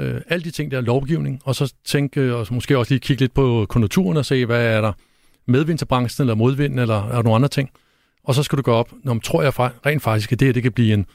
Øh, 0.00 0.20
alle 0.28 0.44
de 0.44 0.50
ting, 0.50 0.70
der 0.70 0.76
er 0.76 0.80
lovgivning. 0.80 1.40
Og 1.44 1.54
så 1.54 1.74
tænke, 1.84 2.34
og 2.34 2.46
måske 2.50 2.78
også 2.78 2.92
lige 2.94 3.00
kigge 3.00 3.20
lidt 3.20 3.34
på 3.34 3.66
konjunkturen 3.68 4.16
og 4.16 4.26
se, 4.26 4.46
hvad 4.46 4.66
er 4.66 4.80
der 4.80 4.92
medvind 5.46 5.78
til 5.78 5.84
branchen, 5.84 6.22
eller 6.22 6.34
modvind, 6.34 6.80
eller 6.80 7.08
er 7.08 7.14
der 7.14 7.22
nogle 7.22 7.34
andre 7.34 7.48
ting 7.48 7.70
og 8.28 8.34
så 8.34 8.42
skal 8.42 8.56
du 8.56 8.62
gå 8.62 8.72
op, 8.72 8.92
når 9.04 9.18
tror 9.18 9.42
jeg 9.42 9.52
rent 9.58 10.02
faktisk, 10.02 10.32
at 10.32 10.40
det 10.40 10.46
her 10.46 10.52
det 10.52 10.62
kan 10.62 10.72
blive 10.72 10.94
en, 10.94 11.06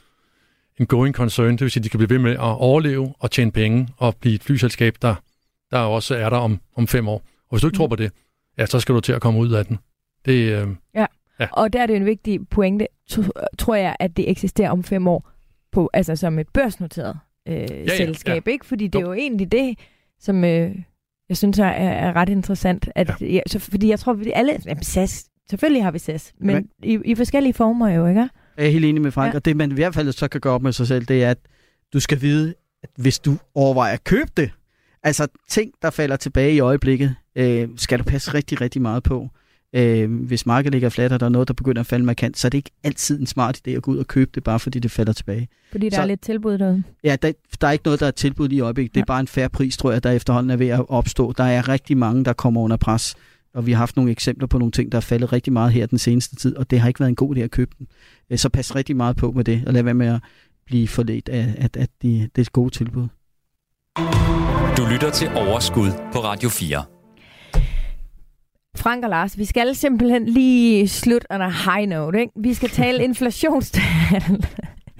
en 0.78 0.86
going 0.86 1.14
concern, 1.14 1.52
det 1.52 1.60
vil 1.60 1.70
sige, 1.70 1.80
at 1.80 1.84
de 1.84 1.88
kan 1.88 1.98
blive 1.98 2.10
ved 2.10 2.18
med 2.18 2.32
at 2.32 2.40
overleve 2.40 3.14
og 3.18 3.30
tjene 3.30 3.52
penge 3.52 3.88
og 3.96 4.16
blive 4.20 4.34
et 4.34 4.42
flyselskab, 4.42 4.96
der, 5.02 5.14
der 5.70 5.78
også 5.78 6.14
er 6.14 6.30
der 6.30 6.36
om, 6.36 6.60
om 6.76 6.86
fem 6.86 7.08
år. 7.08 7.14
Og 7.16 7.50
hvis 7.50 7.60
du 7.60 7.66
ikke 7.66 7.74
mm. 7.74 7.78
tror 7.78 7.86
på 7.86 7.96
det, 7.96 8.12
ja, 8.58 8.66
så 8.66 8.80
skal 8.80 8.94
du 8.94 9.00
til 9.00 9.12
at 9.12 9.20
komme 9.20 9.40
ud 9.40 9.52
af 9.52 9.66
den. 9.66 9.78
Det, 10.24 10.32
øh, 10.32 10.68
ja. 10.94 11.06
Ja, 11.40 11.46
og 11.52 11.72
der 11.72 11.82
er 11.82 11.86
det 11.86 11.96
en 11.96 12.04
vigtig 12.04 12.48
pointe, 12.48 12.86
tror 13.58 13.74
jeg, 13.74 13.96
at 14.00 14.16
det 14.16 14.30
eksisterer 14.30 14.70
om 14.70 14.84
fem 14.84 15.08
år, 15.08 15.30
på, 15.72 15.90
altså 15.92 16.16
som 16.16 16.38
et 16.38 16.48
børsnoteret 16.48 17.18
øh, 17.48 17.54
ja, 17.54 17.66
ja, 17.70 17.96
selskab, 17.96 18.46
ja. 18.46 18.52
ikke? 18.52 18.66
Fordi 18.66 18.86
det 18.86 18.98
er 18.98 19.02
jo 19.02 19.12
egentlig 19.12 19.52
det, 19.52 19.78
som 20.20 20.44
øh, 20.44 20.76
jeg 21.28 21.36
synes 21.36 21.58
er, 21.58 21.64
er 21.66 22.16
ret 22.16 22.28
interessant. 22.28 22.88
At, 22.94 23.12
ja. 23.20 23.26
Ja, 23.26 23.40
så, 23.46 23.58
fordi 23.58 23.88
jeg 23.88 23.98
tror, 23.98 24.12
at 24.12 24.32
alle, 24.34 24.58
jamen, 24.66 24.82
SAS 24.82 25.28
Selvfølgelig 25.50 25.84
har 25.84 25.90
vi 25.90 25.98
SAS, 25.98 26.32
men, 26.38 26.54
men 26.54 26.68
i, 26.82 26.98
i 27.04 27.14
forskellige 27.14 27.54
former 27.54 27.88
jo, 27.88 28.06
ikke? 28.06 28.28
Jeg 28.56 28.66
er 28.66 28.70
helt 28.70 28.84
enig 28.84 29.02
med 29.02 29.10
Frank, 29.10 29.32
ja. 29.32 29.36
og 29.36 29.44
det 29.44 29.56
man 29.56 29.70
i 29.70 29.74
hvert 29.74 29.94
fald 29.94 30.12
så 30.12 30.28
kan 30.28 30.40
gøre 30.40 30.52
op 30.52 30.62
med 30.62 30.72
sig 30.72 30.86
selv, 30.86 31.04
det 31.04 31.24
er, 31.24 31.30
at 31.30 31.38
du 31.92 32.00
skal 32.00 32.20
vide, 32.20 32.54
at 32.82 32.90
hvis 32.96 33.18
du 33.18 33.36
overvejer 33.54 33.92
at 33.92 34.04
købe 34.04 34.30
det, 34.36 34.50
altså 35.02 35.26
ting, 35.48 35.72
der 35.82 35.90
falder 35.90 36.16
tilbage 36.16 36.54
i 36.54 36.60
øjeblikket, 36.60 37.14
øh, 37.36 37.68
skal 37.76 37.98
du 37.98 38.04
passe 38.04 38.34
rigtig, 38.34 38.60
rigtig 38.60 38.82
meget 38.82 39.02
på. 39.02 39.28
Øh, 39.74 40.12
hvis 40.12 40.46
markedet 40.46 40.72
ligger 40.72 40.88
fladt, 40.88 41.12
og 41.12 41.20
der 41.20 41.26
er 41.26 41.30
noget, 41.30 41.48
der 41.48 41.54
begynder 41.54 41.80
at 41.80 41.86
falde 41.86 42.04
markant, 42.04 42.38
så 42.38 42.48
er 42.48 42.50
det 42.50 42.58
ikke 42.58 42.70
altid 42.84 43.20
en 43.20 43.26
smart 43.26 43.60
idé 43.68 43.70
at 43.70 43.82
gå 43.82 43.90
ud 43.90 43.98
og 43.98 44.06
købe 44.06 44.30
det, 44.34 44.44
bare 44.44 44.60
fordi 44.60 44.78
det 44.78 44.90
falder 44.90 45.12
tilbage. 45.12 45.48
Fordi 45.72 45.88
der 45.88 45.96
så, 45.96 46.02
er 46.02 46.06
lidt 46.06 46.20
tilbud 46.20 46.58
derude? 46.58 46.82
Ja, 47.04 47.16
der, 47.22 47.32
der 47.60 47.66
er 47.66 47.72
ikke 47.72 47.84
noget, 47.84 48.00
der 48.00 48.06
er 48.06 48.10
tilbud 48.10 48.48
i 48.48 48.60
øjeblikket. 48.60 48.94
Det 48.94 49.00
er 49.00 49.04
bare 49.04 49.20
en 49.20 49.28
færre 49.28 49.48
pris, 49.48 49.76
tror 49.76 49.92
jeg, 49.92 50.04
der 50.04 50.10
efterhånden 50.10 50.50
er 50.50 50.56
ved 50.56 50.68
at 50.68 50.84
opstå. 50.88 51.32
Der 51.32 51.44
er 51.44 51.68
rigtig 51.68 51.96
mange, 51.96 52.24
der 52.24 52.32
kommer 52.32 52.60
under 52.60 52.76
pres 52.76 53.16
og 53.54 53.66
vi 53.66 53.72
har 53.72 53.78
haft 53.78 53.96
nogle 53.96 54.10
eksempler 54.10 54.46
på 54.46 54.58
nogle 54.58 54.72
ting, 54.72 54.92
der 54.92 54.98
er 54.98 55.00
faldet 55.00 55.32
rigtig 55.32 55.52
meget 55.52 55.72
her 55.72 55.86
den 55.86 55.98
seneste 55.98 56.36
tid, 56.36 56.56
og 56.56 56.70
det 56.70 56.80
har 56.80 56.88
ikke 56.88 57.00
været 57.00 57.08
en 57.08 57.16
god 57.16 57.36
idé 57.36 57.40
at 57.40 57.50
købe 57.50 57.70
den. 57.78 57.86
Øh, 58.30 58.38
så 58.38 58.48
pas 58.48 58.74
rigtig 58.74 58.96
meget 58.96 59.16
på 59.16 59.32
med 59.32 59.44
det, 59.44 59.62
og 59.66 59.72
lad 59.72 59.82
være 59.82 59.94
med 59.94 60.06
at 60.06 60.20
blive 60.66 60.88
forledt 60.88 61.28
af, 61.28 61.54
at, 61.58 61.76
at 61.76 61.90
de, 62.02 62.08
det 62.20 62.38
er 62.38 62.42
et 62.42 62.52
gode 62.52 62.70
tilbud. 62.70 63.08
Du 64.76 64.86
lytter 64.92 65.10
til 65.14 65.28
Overskud 65.28 65.90
på 66.12 66.18
Radio 66.18 66.48
4. 66.48 66.93
Frank 68.76 69.04
og 69.04 69.10
Lars, 69.10 69.38
vi 69.38 69.44
skal 69.44 69.74
simpelthen 69.74 70.26
lige 70.26 70.88
slutte 70.88 71.26
on 71.30 71.42
a 71.42 71.48
high 71.48 71.88
note. 71.88 72.20
Ikke? 72.20 72.32
Vi 72.36 72.54
skal 72.54 72.68
tale 72.68 73.04
inflationstal. 73.08 74.44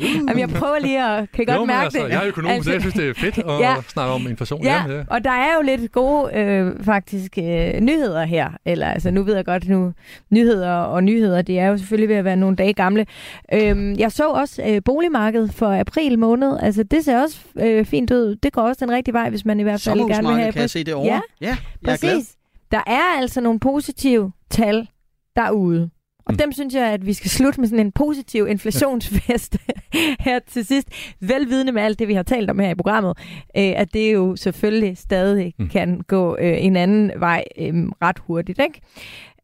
Jamen, 0.01 0.39
jeg 0.39 0.49
prøver 0.49 0.79
lige 0.79 1.05
at 1.05 1.33
kan 1.33 1.47
godt 1.47 1.57
jo, 1.57 1.65
mærke 1.65 1.85
altså, 1.85 1.99
det. 1.99 2.11
Jeg 2.11 2.23
er 2.23 2.27
økonom, 2.27 2.51
altså, 2.51 2.65
så 2.65 2.73
jeg 2.73 2.81
synes, 2.81 2.95
det 2.95 3.09
er 3.09 3.15
fedt 3.15 3.39
at 3.39 3.61
ja. 3.61 3.77
snakke 3.89 4.13
om 4.13 4.27
inflation. 4.27 4.63
Ja, 4.63 4.85
ja. 4.89 5.03
og 5.11 5.25
der 5.25 5.31
er 5.31 5.55
jo 5.57 5.63
lidt 5.63 5.93
gode 5.93 6.35
øh, 6.35 6.85
faktisk 6.85 7.39
øh, 7.39 7.81
nyheder 7.81 8.25
her. 8.25 8.51
Eller 8.65 8.87
altså, 8.87 9.11
nu 9.11 9.23
ved 9.23 9.35
jeg 9.35 9.45
godt, 9.45 9.69
nu 9.69 9.93
nyheder 10.31 10.73
og 10.73 11.05
nyheder, 11.05 11.43
det 11.43 11.59
er 11.59 11.67
jo 11.67 11.79
selvfølgelig 11.79 12.09
ved 12.09 12.17
at 12.17 12.25
være 12.25 12.37
nogle 12.37 12.57
dage 12.57 12.73
gamle. 12.73 13.07
Øhm, 13.53 13.95
jeg 13.99 14.13
så 14.13 14.29
også 14.29 14.63
øh, 14.67 14.83
boligmarkedet 14.85 15.55
for 15.55 15.81
april 15.81 16.19
måned. 16.19 16.59
Altså, 16.63 16.83
det 16.83 17.05
ser 17.05 17.23
også 17.23 17.39
øh, 17.57 17.85
fint 17.85 18.11
ud. 18.11 18.37
Det 18.43 18.53
går 18.53 18.63
også 18.63 18.85
den 18.85 18.95
rigtige 18.95 19.13
vej, 19.13 19.31
hvis 19.31 19.45
man 19.45 19.61
i 19.61 19.63
hvert 19.63 19.81
fald 19.81 19.99
gerne 19.99 20.29
vil 20.29 20.37
have... 20.37 20.53
kan 20.53 20.61
jeg 20.61 20.71
se 20.71 20.85
det 20.85 20.95
over. 20.95 21.07
Ja, 21.07 21.21
ja 21.41 21.47
jeg 21.47 21.93
er 21.93 21.97
glad. 21.97 22.13
præcis. 22.15 22.34
Der 22.75 22.83
er 22.87 23.19
altså 23.19 23.41
nogle 23.41 23.61
positive 23.61 24.33
tal 24.51 24.89
derude. 25.37 25.91
Og 26.27 26.33
mm. 26.33 26.37
dem 26.37 26.53
synes 26.53 26.75
jeg, 26.75 26.93
at 26.93 27.07
vi 27.07 27.13
skal 27.13 27.31
slutte 27.31 27.61
med 27.61 27.69
sådan 27.69 27.87
en 27.87 27.93
positiv 27.93 28.47
inflationsfest 28.49 29.57
her 30.27 30.39
til 30.39 30.65
sidst. 30.65 30.89
Velvidende 31.21 31.73
med 31.73 31.83
alt 31.83 31.99
det, 31.99 32.09
vi 32.09 32.15
har 32.15 32.23
talt 32.23 32.51
om 32.51 32.59
her 32.59 32.71
i 32.71 32.75
programmet, 32.75 33.19
øh, 33.57 33.73
at 33.77 33.95
det 33.95 34.15
jo 34.15 34.37
selvfølgelig 34.37 34.99
stadig 34.99 35.55
mm. 35.59 35.69
kan 35.69 36.01
gå 36.01 36.37
øh, 36.41 36.65
en 36.65 36.77
anden 36.77 37.13
vej 37.17 37.45
øh, 37.59 37.75
ret 38.03 38.19
hurtigt. 38.19 38.61
Ikke? 38.61 38.81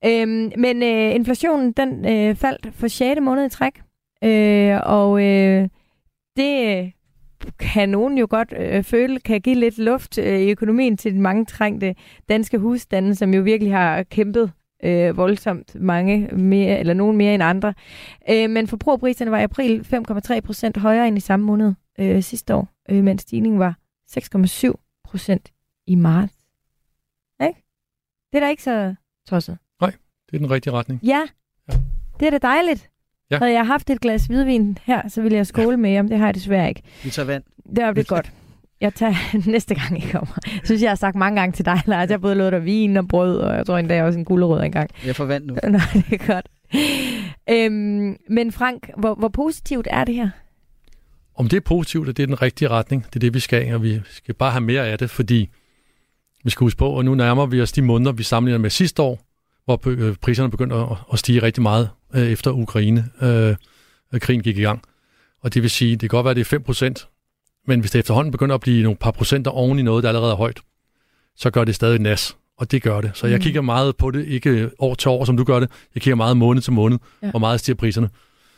Øh, 0.05 0.53
men 0.57 0.83
øh, 0.83 1.15
inflationen, 1.15 1.73
den 1.73 2.07
øh, 2.07 2.37
faldt 2.37 2.69
for 2.75 2.89
6. 2.89 3.21
måned 3.21 3.47
i 3.47 3.49
træk. 3.49 3.83
Øh, 4.25 4.81
og 4.83 5.25
øh, 5.25 5.69
det 6.37 6.93
kan 7.59 7.89
nogen 7.89 8.19
jo 8.19 8.27
godt 8.31 8.55
øh, 8.57 8.83
føle, 8.85 9.21
kan 9.21 9.41
give 9.41 9.57
lidt 9.57 9.79
luft 9.79 10.19
øh, 10.19 10.41
i 10.41 10.51
økonomien 10.51 10.97
til 10.97 11.15
de 11.15 11.21
mange 11.21 11.45
trængte 11.45 11.95
danske 12.29 12.59
husstande, 12.59 13.15
som 13.15 13.35
jo 13.35 13.43
virkelig 13.43 13.73
har 13.73 14.03
kæmpet 14.03 14.53
øh, 14.85 15.17
voldsomt 15.17 15.75
mange 15.75 16.29
mere, 16.37 16.79
eller 16.79 16.95
nogen 16.95 17.17
mere 17.17 17.35
end 17.35 17.43
andre. 17.43 17.75
Øh, 18.31 18.51
men 18.51 18.67
forbrugerpriserne 18.67 19.31
var 19.31 19.39
i 19.39 19.43
april 19.43 19.87
5,3 20.35 20.41
procent 20.41 20.77
højere 20.77 21.09
end 21.09 21.17
i 21.17 21.21
samme 21.21 21.47
måned 21.47 21.75
øh, 22.01 22.23
sidste 22.23 22.55
år, 22.55 22.69
øh, 22.91 23.05
mens 23.05 23.23
stigningen 23.23 23.59
var 23.61 23.79
6,7 24.11 25.01
procent 25.05 25.53
i 25.87 25.95
marts. 25.95 26.35
Ikke? 27.43 27.63
Det 28.33 28.37
er 28.39 28.41
da 28.41 28.49
ikke 28.51 28.63
så 28.63 28.95
tosset. 29.29 29.59
Nej, 29.81 29.91
det 30.31 30.35
er 30.35 30.39
den 30.39 30.51
rigtige 30.51 30.73
retning. 30.73 31.01
Ja, 31.03 31.23
Ja. 31.69 31.75
det 32.21 32.27
er 32.27 32.31
da 32.31 32.39
dejligt. 32.39 32.91
Ja. 33.31 33.39
Havde 33.39 33.53
jeg 33.53 33.67
haft 33.67 33.91
et 33.91 34.01
glas 34.01 34.27
hvidvin 34.27 34.79
her, 34.85 35.09
så 35.09 35.23
ville 35.23 35.37
jeg 35.37 35.47
skåle 35.47 35.77
med 35.77 35.91
jer, 35.91 36.03
det 36.03 36.19
har 36.19 36.27
jeg 36.27 36.35
desværre 36.35 36.69
ikke. 36.69 36.83
Vi 37.05 37.11
tager 37.11 37.27
vand. 37.27 37.43
Det 37.77 37.85
var 37.85 37.93
det 37.93 38.07
godt. 38.07 38.33
Jeg 38.81 38.95
tager 38.95 39.15
næste 39.51 39.75
gang, 39.75 39.99
I 39.99 40.11
kommer. 40.11 40.35
Jeg 40.47 40.61
synes, 40.65 40.83
jeg 40.83 40.91
har 40.91 40.95
sagt 40.95 41.17
mange 41.17 41.41
gange 41.41 41.53
til 41.53 41.65
dig, 41.65 41.83
Lars. 41.87 42.09
Jeg 42.09 42.15
har 42.15 42.19
både 42.19 42.35
lovet 42.35 42.53
dig 42.53 42.65
vin 42.65 42.97
og 42.97 43.09
brød, 43.09 43.39
og 43.39 43.57
jeg 43.57 43.67
tror 43.67 43.79
endda 43.79 44.05
også 44.05 44.19
en 44.19 44.25
gulerod 44.25 44.63
engang. 44.63 44.91
Jeg 45.07 45.17
får 45.17 45.25
vand 45.25 45.45
nu. 45.45 45.55
Nej, 45.69 45.81
det 45.95 46.21
er 46.21 46.27
godt. 46.27 46.49
Øhm, 47.51 48.17
men 48.31 48.53
Frank, 48.53 48.91
hvor, 48.97 49.15
hvor 49.15 49.29
positivt 49.29 49.89
er 49.91 50.05
det 50.05 50.15
her? 50.15 50.31
Om 51.35 51.49
det 51.49 51.57
er 51.57 51.61
positivt, 51.61 52.09
og 52.09 52.17
det 52.17 52.23
er 52.23 52.27
den 52.27 52.43
rigtige 52.43 52.69
retning, 52.69 53.05
det 53.07 53.17
er 53.17 53.21
det, 53.21 53.35
vi 53.35 53.41
skal, 53.41 53.75
og 53.75 53.83
vi 53.83 54.01
skal 54.11 54.35
bare 54.35 54.51
have 54.51 54.61
mere 54.61 54.89
af 54.89 54.99
det, 54.99 55.11
fordi 55.11 55.49
vi 56.45 56.51
skal 56.51 56.65
huske 56.65 56.79
på, 56.79 56.89
og 56.89 57.05
nu 57.05 57.15
nærmer 57.15 57.47
vi 57.47 57.61
os 57.61 57.73
de 57.73 57.83
måneder, 57.83 58.13
vi 58.13 58.23
sammenligner 58.23 58.59
med 58.59 58.71
sidste 58.71 59.03
år, 59.03 59.21
hvor 59.65 59.89
øh, 59.89 60.17
priserne 60.17 60.51
begyndte 60.51 60.77
at 61.13 61.19
stige 61.19 61.43
rigtig 61.43 61.63
meget 61.63 61.91
øh, 62.15 62.23
efter 62.31 62.51
Ukraine. 62.51 63.05
Øh, 63.23 63.57
krigen 64.21 64.43
gik 64.43 64.59
i 64.59 64.63
gang. 64.63 64.83
Og 65.43 65.55
det 65.55 65.63
vil 65.63 65.71
sige, 65.71 65.91
det 65.93 66.01
kan 66.01 66.09
godt 66.09 66.25
være, 66.25 66.31
at 66.31 66.37
det 66.37 66.53
er 66.53 66.95
5%, 66.99 67.65
men 67.67 67.81
hvis 67.81 67.91
det 67.91 67.99
efterhånden 67.99 68.33
begynder 68.33 68.55
at 68.55 68.61
blive 68.61 68.83
nogle 68.83 68.97
par 68.97 69.11
procenter 69.11 69.51
oven 69.51 69.79
i 69.79 69.83
noget, 69.83 70.03
der 70.03 70.09
allerede 70.09 70.33
er 70.33 70.37
højt, 70.37 70.61
så 71.37 71.51
gør 71.51 71.65
det 71.65 71.75
stadig 71.75 71.99
nas. 72.01 72.37
Og 72.59 72.71
det 72.71 72.83
gør 72.83 73.01
det. 73.01 73.11
Så 73.15 73.27
jeg 73.27 73.37
Mm. 73.39 73.43
kigger 73.43 73.61
meget 73.61 73.97
på 73.97 74.11
det, 74.11 74.27
ikke 74.27 74.71
år 74.79 74.95
til 74.95 75.09
år, 75.09 75.25
som 75.25 75.37
du 75.37 75.45
gør 75.45 75.61
det. 75.61 75.71
Jeg 75.95 76.03
kigger 76.03 76.17
meget 76.17 76.37
måned 76.37 76.63
til 76.63 76.73
måned, 76.73 76.99
Ja. 77.23 77.31
hvor 77.31 77.39
meget 77.39 77.61
stiger 77.61 77.77
priserne. 77.77 78.11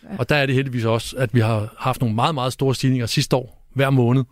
Ja. 0.03 0.09
Og 0.19 0.29
der 0.29 0.37
er 0.37 0.47
det 0.47 0.55
heldigvis 0.55 0.85
også, 0.85 1.17
at 1.17 1.35
vi 1.35 1.41
har 1.41 1.75
haft 1.79 2.01
nogle 2.01 2.15
meget, 2.15 2.35
meget 2.35 2.53
store 2.53 2.75
stigninger 2.75 3.07
sidste 3.07 3.37
år, 3.37 3.69
hver 3.75 3.91
måned. 3.91 4.25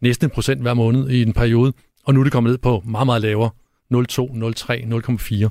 Næsten 0.00 0.26
en 0.26 0.30
procent 0.30 0.60
hver 0.62 0.74
måned 0.74 1.08
i 1.10 1.22
en 1.22 1.32
periode. 1.32 1.72
Og 2.04 2.14
nu 2.14 2.20
er 2.20 2.24
det 2.24 2.32
kommet 2.32 2.50
ned 2.50 2.58
på 2.58 2.82
meget, 2.86 3.06
meget 3.06 3.22
lavere. 3.22 3.50
0,2, 3.90 4.34
0,3, 4.34 4.84
0,4. 4.84 5.48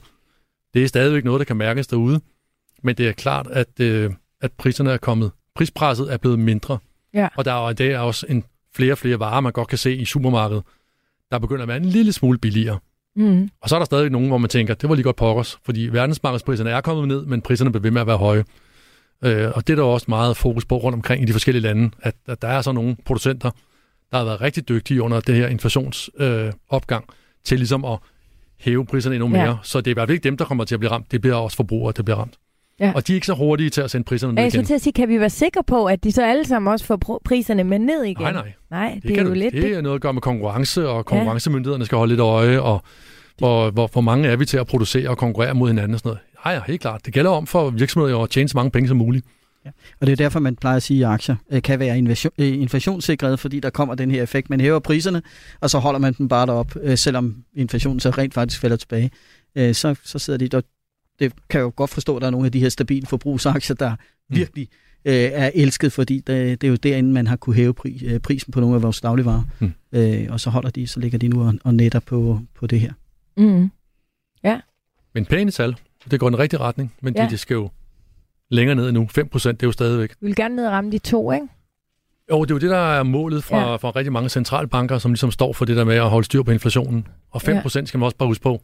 Det 0.74 0.84
er 0.84 0.88
stadigvæk 0.88 1.24
noget, 1.24 1.40
der 1.40 1.46
kan 1.46 1.58
mærkes 1.58 1.88
derude. 1.88 2.22
Men 2.84 2.96
det 2.96 3.08
er 3.08 3.12
klart, 3.12 3.48
at, 3.52 3.80
øh, 3.80 4.12
at 4.42 4.52
priserne 4.52 4.92
er 4.92 4.98
kommet. 4.98 5.32
Prispresset 5.56 6.14
er 6.14 6.18
blevet 6.18 6.40
mindre. 6.40 6.78
Ja. 7.14 7.28
Og 7.36 7.46
der 7.46 7.68
er, 7.68 7.74
det 7.74 7.92
er 7.92 8.00
også 8.00 8.26
en 8.30 8.44
flere 8.76 8.92
og 8.92 8.98
flere 8.98 9.20
varer, 9.20 9.42
man 9.42 9.52
godt 9.52 9.68
kan 9.68 9.78
se 9.78 9.96
i 9.96 10.06
supermarkedet, 10.06 10.64
der 11.32 11.40
begynder 11.40 11.62
at 11.62 11.68
være 11.68 11.78
en 11.78 11.86
lille 11.86 12.14
smule 12.14 12.38
billigere. 12.38 12.80
Mm. 13.16 13.50
Og 13.62 13.70
så 13.70 13.76
er 13.76 13.80
der 13.80 13.86
stadig 13.86 14.10
nogen, 14.10 14.28
hvor 14.28 14.38
man 14.38 14.50
tænker, 14.50 14.74
det 14.74 14.90
var 14.90 14.96
lige 14.96 15.04
godt 15.04 15.16
pokkers, 15.16 15.58
fordi 15.66 15.90
verdensmarkedspriserne 15.92 16.70
er 16.70 16.82
kommet 16.82 17.08
ned, 17.08 17.26
men 17.26 17.42
priserne 17.42 17.72
bliver 17.72 17.82
ved 17.82 17.92
med 17.92 18.02
at 18.02 18.08
være 18.08 18.18
høje. 18.18 18.44
Øh, 19.24 19.52
og 19.56 19.68
det 19.68 19.74
er 19.74 19.78
der 19.78 19.84
også 19.84 20.06
meget 20.10 20.38
fokus 20.38 20.66
på 20.66 20.78
rundt 20.78 20.94
omkring 20.96 21.24
i 21.24 21.26
de 21.26 21.32
forskellige 21.32 21.62
lande, 21.64 21.92
at, 22.02 22.16
at 22.28 22.42
der 22.42 22.48
er 22.48 22.62
så 22.62 22.72
nogle 22.72 22.96
producenter, 23.06 23.52
der 24.12 24.18
har 24.18 24.26
været 24.26 24.42
rigtig 24.42 24.70
dygtige 24.70 25.02
under 25.02 25.20
det 25.20 25.36
her 25.36 25.48
inflationsopgang 25.48 27.06
øh, 27.10 27.16
til 27.44 27.58
ligesom 27.58 27.86
at 27.86 28.00
hæve 28.60 28.86
priserne 28.86 29.16
endnu 29.16 29.38
Ja. 29.38 29.46
mere. 29.46 29.58
Så 29.64 29.82
det 29.82 29.88
er 29.88 29.92
i 29.92 29.94
hvert 29.94 30.08
fald 30.08 30.14
ikke 30.16 30.24
dem, 30.24 30.38
der 30.38 30.46
kommer 30.46 30.64
til 30.64 30.76
at 30.76 30.80
blive 30.80 30.92
ramt. 30.92 31.12
Det 31.12 31.22
bliver 31.22 31.36
også 31.36 31.58
forbrugere, 31.58 31.94
der 31.98 32.04
bliver 32.04 32.18
ramt. 32.18 32.34
Ja. 32.80 32.92
Og 32.96 33.08
de 33.08 33.14
er 33.14 33.16
ikke 33.16 33.28
så 33.28 33.34
hurtige 33.34 33.70
til 33.70 33.82
at 33.82 33.92
sende 33.92 34.06
priserne 34.06 34.34
ned 34.36 34.44
Jeg 34.44 34.52
skulle 34.52 34.60
igen. 34.62 34.68
til 34.68 34.74
at 34.74 34.82
sige, 34.82 34.94
kan 34.94 35.10
vi 35.10 35.20
være 35.20 35.30
sikre 35.30 35.64
på, 35.68 35.86
at 35.86 36.04
de 36.04 36.12
så 36.12 36.24
alle 36.26 36.46
sammen 36.46 36.72
også 36.72 36.86
får 36.86 37.00
pr- 37.06 37.22
priserne 37.26 37.64
med 37.64 37.80
ned 37.80 38.04
igen? 38.04 38.22
Nej, 38.24 38.32
nej. 38.32 38.54
Nej, 38.72 38.92
det, 38.94 39.04
Det, 39.04 39.18
er 39.18 39.22
jo 39.22 39.28
du, 39.30 39.34
lidt 39.34 39.54
det 39.54 39.72
er 39.78 39.82
noget 39.82 39.96
at 39.96 40.02
gøre 40.02 40.14
med 40.14 40.22
konkurrence, 40.22 40.88
og 40.88 41.06
konkurrencemyndighederne 41.06 41.86
skal 41.86 41.98
holde 41.98 42.12
lidt 42.12 42.22
øje, 42.22 42.60
og 42.62 42.82
hvor, 43.38 43.72
hvor, 43.72 43.90
hvor 43.92 44.02
mange 44.02 44.28
er 44.28 44.36
vi 44.36 44.46
til 44.46 44.58
at 44.58 44.68
producere 44.68 45.10
og 45.10 45.18
konkurrere 45.18 45.54
mod 45.54 45.70
hinanden 45.70 45.94
og 45.94 46.00
sådan 46.00 46.10
noget. 46.10 46.20
Ja, 46.46 46.52
ja, 46.52 46.62
helt 46.68 46.82
klart. 46.82 47.06
Det 47.06 47.14
gælder 47.14 47.32
om 47.32 47.48
for 47.48 47.70
virksomheder 47.70 48.12
jo 48.12 48.22
at 48.24 48.30
tjene 48.30 48.50
så 48.50 48.58
mange 48.58 48.72
penge 48.72 48.88
som 48.88 48.98
muligt. 48.98 49.26
Og 50.02 50.08
det 50.08 50.12
er 50.12 50.16
derfor, 50.16 50.40
man 50.40 50.56
plejer 50.56 50.76
at 50.76 50.84
sige, 50.84 51.06
at 51.06 51.12
aktier 51.12 51.36
øh, 51.52 51.62
kan 51.62 51.80
være 51.80 51.98
øh, 52.40 52.62
inflationssikrede, 52.62 53.38
fordi 53.38 53.60
der 53.60 53.70
kommer 53.70 53.96
den 53.96 54.12
her 54.12 54.24
effekt. 54.24 54.50
Man 54.50 54.62
hæver 54.62 54.80
priserne, 54.80 55.22
og 55.62 55.70
så 55.70 55.80
holder 55.80 56.00
man 56.00 56.14
dem 56.14 56.28
bare 56.28 56.46
derop, 56.46 56.76
øh, 56.84 56.98
selvom 56.98 57.36
inflationen 57.56 58.00
så 58.00 58.10
rent 58.10 58.34
faktisk 58.34 58.62
falder 58.62 58.78
tilbage. 58.78 59.12
Så, 59.56 59.96
så 60.04 60.20
sidder 60.20 60.40
de 60.40 60.48
der. 60.48 60.62
Det 61.20 61.34
kan 61.50 61.58
jeg 61.60 61.66
jo 61.66 61.74
godt 61.76 61.90
forstå, 61.90 62.16
at 62.16 62.22
der 62.22 62.28
er 62.28 62.32
nogle 62.32 62.46
af 62.46 62.52
de 62.52 62.60
her 62.60 62.70
stabile 62.70 63.06
forbrugsaktier, 63.08 63.76
der 63.76 63.96
Mm. 64.30 64.36
virkelig 64.36 64.68
øh, 65.06 65.14
er 65.14 65.52
elsket, 65.54 65.92
fordi 65.94 66.16
det, 66.20 66.62
det 66.62 66.68
er 66.68 66.72
jo 66.72 66.76
derinde, 66.76 67.12
man 67.14 67.28
har 67.28 67.36
kunne 67.36 67.56
hæve 67.56 67.74
pri, 67.74 68.02
øh, 68.06 68.20
prisen 68.20 68.52
på 68.52 68.60
nogle 68.60 68.76
af 68.76 68.82
vores 68.84 69.02
dagligvarer. 69.02 69.44
Mm. 69.60 69.72
Øh, 69.92 70.28
og 70.30 70.40
så 70.40 70.50
holder 70.50 70.70
de, 70.70 70.88
så 70.88 71.00
ligger 71.00 71.18
de 71.20 71.28
nu 71.28 71.44
og, 71.44 71.54
og 71.64 71.74
netter 71.76 72.00
på, 72.00 72.40
på 72.56 72.68
det 72.68 72.80
her. 72.80 72.94
Mm. 73.38 73.72
Men 75.16 75.26
pæne 75.26 75.52
tal, 75.52 75.76
det 76.12 76.20
går 76.20 76.28
i 76.28 76.32
den 76.32 76.40
rigtige 76.40 76.60
retning, 76.60 76.94
men 77.02 77.14
Ja. 77.16 77.22
ja. 77.22 77.28
de, 77.28 77.32
de 77.32 77.38
skal 77.38 77.54
jo 77.54 77.70
længere 78.52 78.76
ned 78.76 78.88
endnu. 78.90 79.08
5 79.12 79.28
procent, 79.30 79.60
det 79.60 79.66
er 79.66 79.68
jo 79.68 79.72
stadigvæk. 79.72 80.10
Vi 80.22 80.26
vil 80.28 80.36
gerne 80.36 80.56
ned 80.56 80.66
og 80.66 80.72
ramme 80.72 80.92
de 80.92 80.98
to, 80.98 81.32
ikke? 81.32 81.48
Jo, 82.32 82.42
det 82.46 82.52
er 82.52 82.56
jo 82.56 82.60
det, 82.60 82.70
der 82.70 82.78
er 82.78 83.04
målet 83.04 83.44
fra, 83.44 83.58
Ja. 83.60 83.70
ja. 83.70 83.76
fra 83.76 83.90
rigtig 83.92 84.14
mange 84.14 84.30
centralbanker, 84.30 84.98
som 84.98 85.12
ligesom 85.12 85.32
står 85.32 85.54
for 85.54 85.66
det 85.66 85.78
der 85.78 85.84
med 85.84 85.96
at 85.96 86.10
holde 86.10 86.26
styr 86.26 86.44
på 86.44 86.52
inflationen. 86.52 87.08
Og 87.32 87.42
5 87.42 87.62
procent 87.62 87.88
skal 87.88 87.98
man 87.98 88.06
også 88.06 88.18
bare 88.18 88.28
huske 88.28 88.44
på. 88.44 88.62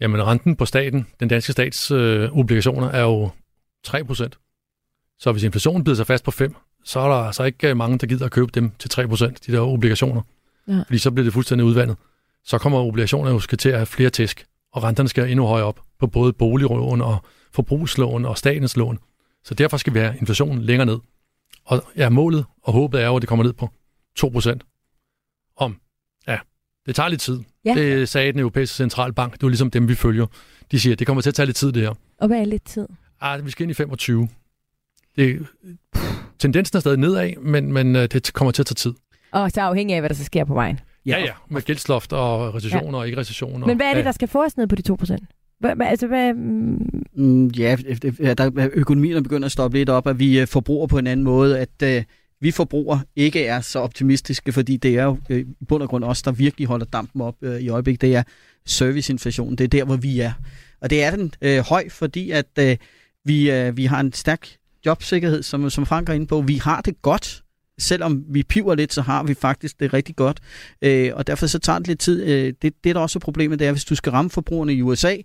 Jamen, 0.00 0.26
renten 0.26 0.56
på 0.56 0.64
staten, 0.64 1.06
den 1.20 1.28
danske 1.28 1.52
stats 1.52 1.90
øh, 1.90 2.38
obligationer, 2.38 2.88
er 2.88 3.02
jo 3.02 3.30
3 3.84 4.04
procent. 4.04 4.38
Så 5.18 5.32
hvis 5.32 5.42
inflationen 5.42 5.84
bider 5.84 5.96
sig 5.96 6.06
fast 6.06 6.24
på 6.24 6.30
5, 6.30 6.56
så 6.84 7.00
er 7.00 7.08
der 7.08 7.14
altså 7.14 7.44
ikke 7.44 7.70
øh, 7.70 7.76
mange, 7.76 7.98
der 7.98 8.06
gider 8.06 8.26
at 8.26 8.32
købe 8.32 8.52
dem 8.54 8.70
til 8.78 8.90
3 8.90 9.08
procent, 9.08 9.46
de 9.46 9.52
der 9.52 9.60
obligationer. 9.60 10.22
Ja. 10.68 10.82
Fordi 10.86 10.98
så 10.98 11.10
bliver 11.10 11.24
det 11.24 11.32
fuldstændig 11.32 11.64
udvandet. 11.64 11.96
Så 12.44 12.58
kommer 12.58 12.78
obligationerne 12.78 13.34
jo 13.34 13.40
skal 13.40 13.58
til 13.58 13.68
at 13.68 13.76
have 13.76 13.86
flere 13.86 14.10
tæsk, 14.10 14.46
og 14.72 14.82
renterne 14.82 15.08
skal 15.08 15.30
endnu 15.30 15.46
højere 15.46 15.66
op 15.66 15.80
på 15.98 16.06
både 16.06 16.32
boliglån 16.32 17.00
og 17.00 17.18
forbrugslån 17.52 18.24
og 18.24 18.38
statens 18.38 18.76
lån. 18.76 18.98
Så 19.44 19.54
derfor 19.54 19.76
skal 19.76 19.94
vi 19.94 19.98
have 19.98 20.16
inflationen 20.20 20.62
længere 20.62 20.86
ned. 20.86 20.98
Og 21.64 21.82
ja, 21.96 22.08
målet 22.08 22.44
og 22.62 22.72
håbet 22.72 23.02
er 23.02 23.06
jo, 23.06 23.16
at 23.16 23.22
det 23.22 23.28
kommer 23.28 23.44
ned 23.44 23.52
på 23.52 23.70
2% 24.20 25.52
om, 25.56 25.80
ja, 26.26 26.38
det 26.86 26.94
tager 26.94 27.08
lidt 27.08 27.20
tid. 27.20 27.40
Ja. 27.66 27.74
Det 27.74 28.08
sagde 28.08 28.32
den 28.32 28.40
europæiske 28.40 28.76
centralbank. 28.76 29.32
Det 29.32 29.42
er 29.42 29.48
ligesom 29.48 29.70
dem, 29.70 29.88
vi 29.88 29.94
følger. 29.94 30.26
De 30.70 30.80
siger, 30.80 30.94
at 30.94 30.98
det 30.98 31.06
kommer 31.06 31.20
til 31.20 31.30
at 31.30 31.34
tage 31.34 31.46
lidt 31.46 31.56
tid, 31.56 31.72
det 31.72 31.82
her. 31.82 31.94
Og 32.20 32.28
hvad 32.28 32.40
er 32.40 32.44
lidt 32.44 32.64
tid? 32.64 32.86
Ah, 33.20 33.46
vi 33.46 33.50
skal 33.50 33.62
ind 33.62 33.70
i 33.70 33.74
25. 33.74 34.28
Det, 35.16 35.46
tendensen 36.38 36.76
er 36.76 36.80
stadig 36.80 36.98
nedad, 36.98 37.32
men, 37.42 37.72
men 37.72 37.96
øh, 37.96 38.02
det 38.02 38.32
kommer 38.32 38.52
til 38.52 38.62
at 38.62 38.66
tage 38.66 38.74
tid. 38.74 38.94
Og 39.32 39.50
så 39.50 39.60
afhængig 39.60 39.94
af, 39.94 40.00
hvad 40.02 40.08
der 40.08 40.14
så 40.14 40.24
sker 40.24 40.44
på 40.44 40.54
vejen. 40.54 40.80
Ja, 41.06 41.18
ja, 41.18 41.32
med 41.48 41.62
gældsloft 41.62 42.12
og 42.12 42.54
recessioner 42.54 42.90
ja. 42.90 42.96
og 42.96 43.06
ikke 43.06 43.20
recessioner. 43.20 43.66
Men 43.66 43.76
hvad 43.76 43.86
er 43.86 43.94
det, 43.94 44.00
ja. 44.00 44.04
der 44.04 44.12
skal 44.12 44.28
få 44.28 44.44
os 44.44 44.56
ned 44.56 44.66
på 44.66 44.76
de 44.76 44.82
2 44.82 44.94
procent? 44.94 45.22
Hvad, 45.60 45.76
hvad, 45.76 45.86
altså, 45.86 46.06
hvad, 46.06 46.34
mm, 46.34 47.46
ja, 47.46 47.76
der, 48.38 48.68
økonomien 48.72 49.22
begynder 49.22 49.46
at 49.46 49.52
stoppe 49.52 49.78
lidt 49.78 49.88
op, 49.88 50.06
at 50.06 50.18
vi 50.18 50.40
øh, 50.40 50.46
forbruger 50.46 50.86
på 50.86 50.98
en 50.98 51.06
anden 51.06 51.24
måde, 51.24 51.58
at, 51.58 51.82
øh, 51.82 52.02
vi 52.40 52.50
forbrugere 52.50 53.02
ikke 53.16 53.46
er 53.46 53.60
så 53.60 53.78
optimistiske, 53.78 54.52
fordi 54.52 54.76
det 54.76 54.98
er 54.98 55.04
jo 55.04 55.18
øh, 55.30 55.40
i 55.60 55.64
bund 55.68 55.82
og 55.82 55.88
grund 55.88 56.04
os, 56.04 56.22
der 56.22 56.32
virkelig 56.32 56.68
holder 56.68 56.86
dampen 56.86 57.20
op 57.20 57.34
øh, 57.42 57.60
i 57.60 57.68
øjeblikket. 57.68 58.00
Det 58.00 58.14
er 58.14 58.22
serviceinflation. 58.66 59.56
Det 59.56 59.64
er 59.64 59.68
der, 59.68 59.84
hvor 59.84 59.96
vi 59.96 60.20
er. 60.20 60.32
Og 60.80 60.90
det 60.90 61.02
er 61.04 61.10
den 61.10 61.32
øh, 61.40 61.58
høj, 61.58 61.88
fordi 61.88 62.30
at 62.30 62.46
øh, 62.58 62.76
vi, 63.24 63.50
øh, 63.50 63.76
vi 63.76 63.84
har 63.84 64.00
en 64.00 64.12
stærk 64.12 64.48
jobsikkerhed, 64.86 65.42
som, 65.42 65.70
som 65.70 65.86
Frank 65.86 66.08
er 66.08 66.12
inde 66.12 66.26
på. 66.26 66.40
Vi 66.40 66.56
har 66.56 66.80
det 66.80 67.02
godt. 67.02 67.42
Selvom 67.78 68.24
vi 68.28 68.42
piver 68.42 68.74
lidt, 68.74 68.92
så 68.92 69.02
har 69.02 69.22
vi 69.22 69.34
faktisk 69.34 69.80
det 69.80 69.92
rigtig 69.92 70.16
godt. 70.16 70.40
Øh, 70.82 71.10
og 71.14 71.26
derfor 71.26 71.46
så 71.46 71.58
tager 71.58 71.78
det 71.78 71.88
lidt 71.88 72.00
tid. 72.00 72.24
Øh, 72.24 72.52
det, 72.62 72.84
det, 72.84 72.94
der 72.94 73.00
også 73.00 73.18
er 73.18 73.20
problemet, 73.20 73.58
det 73.58 73.66
er, 73.66 73.72
hvis 73.72 73.84
du 73.84 73.94
skal 73.94 74.12
ramme 74.12 74.30
forbrugerne 74.30 74.74
i 74.74 74.82
USA, 74.82 75.16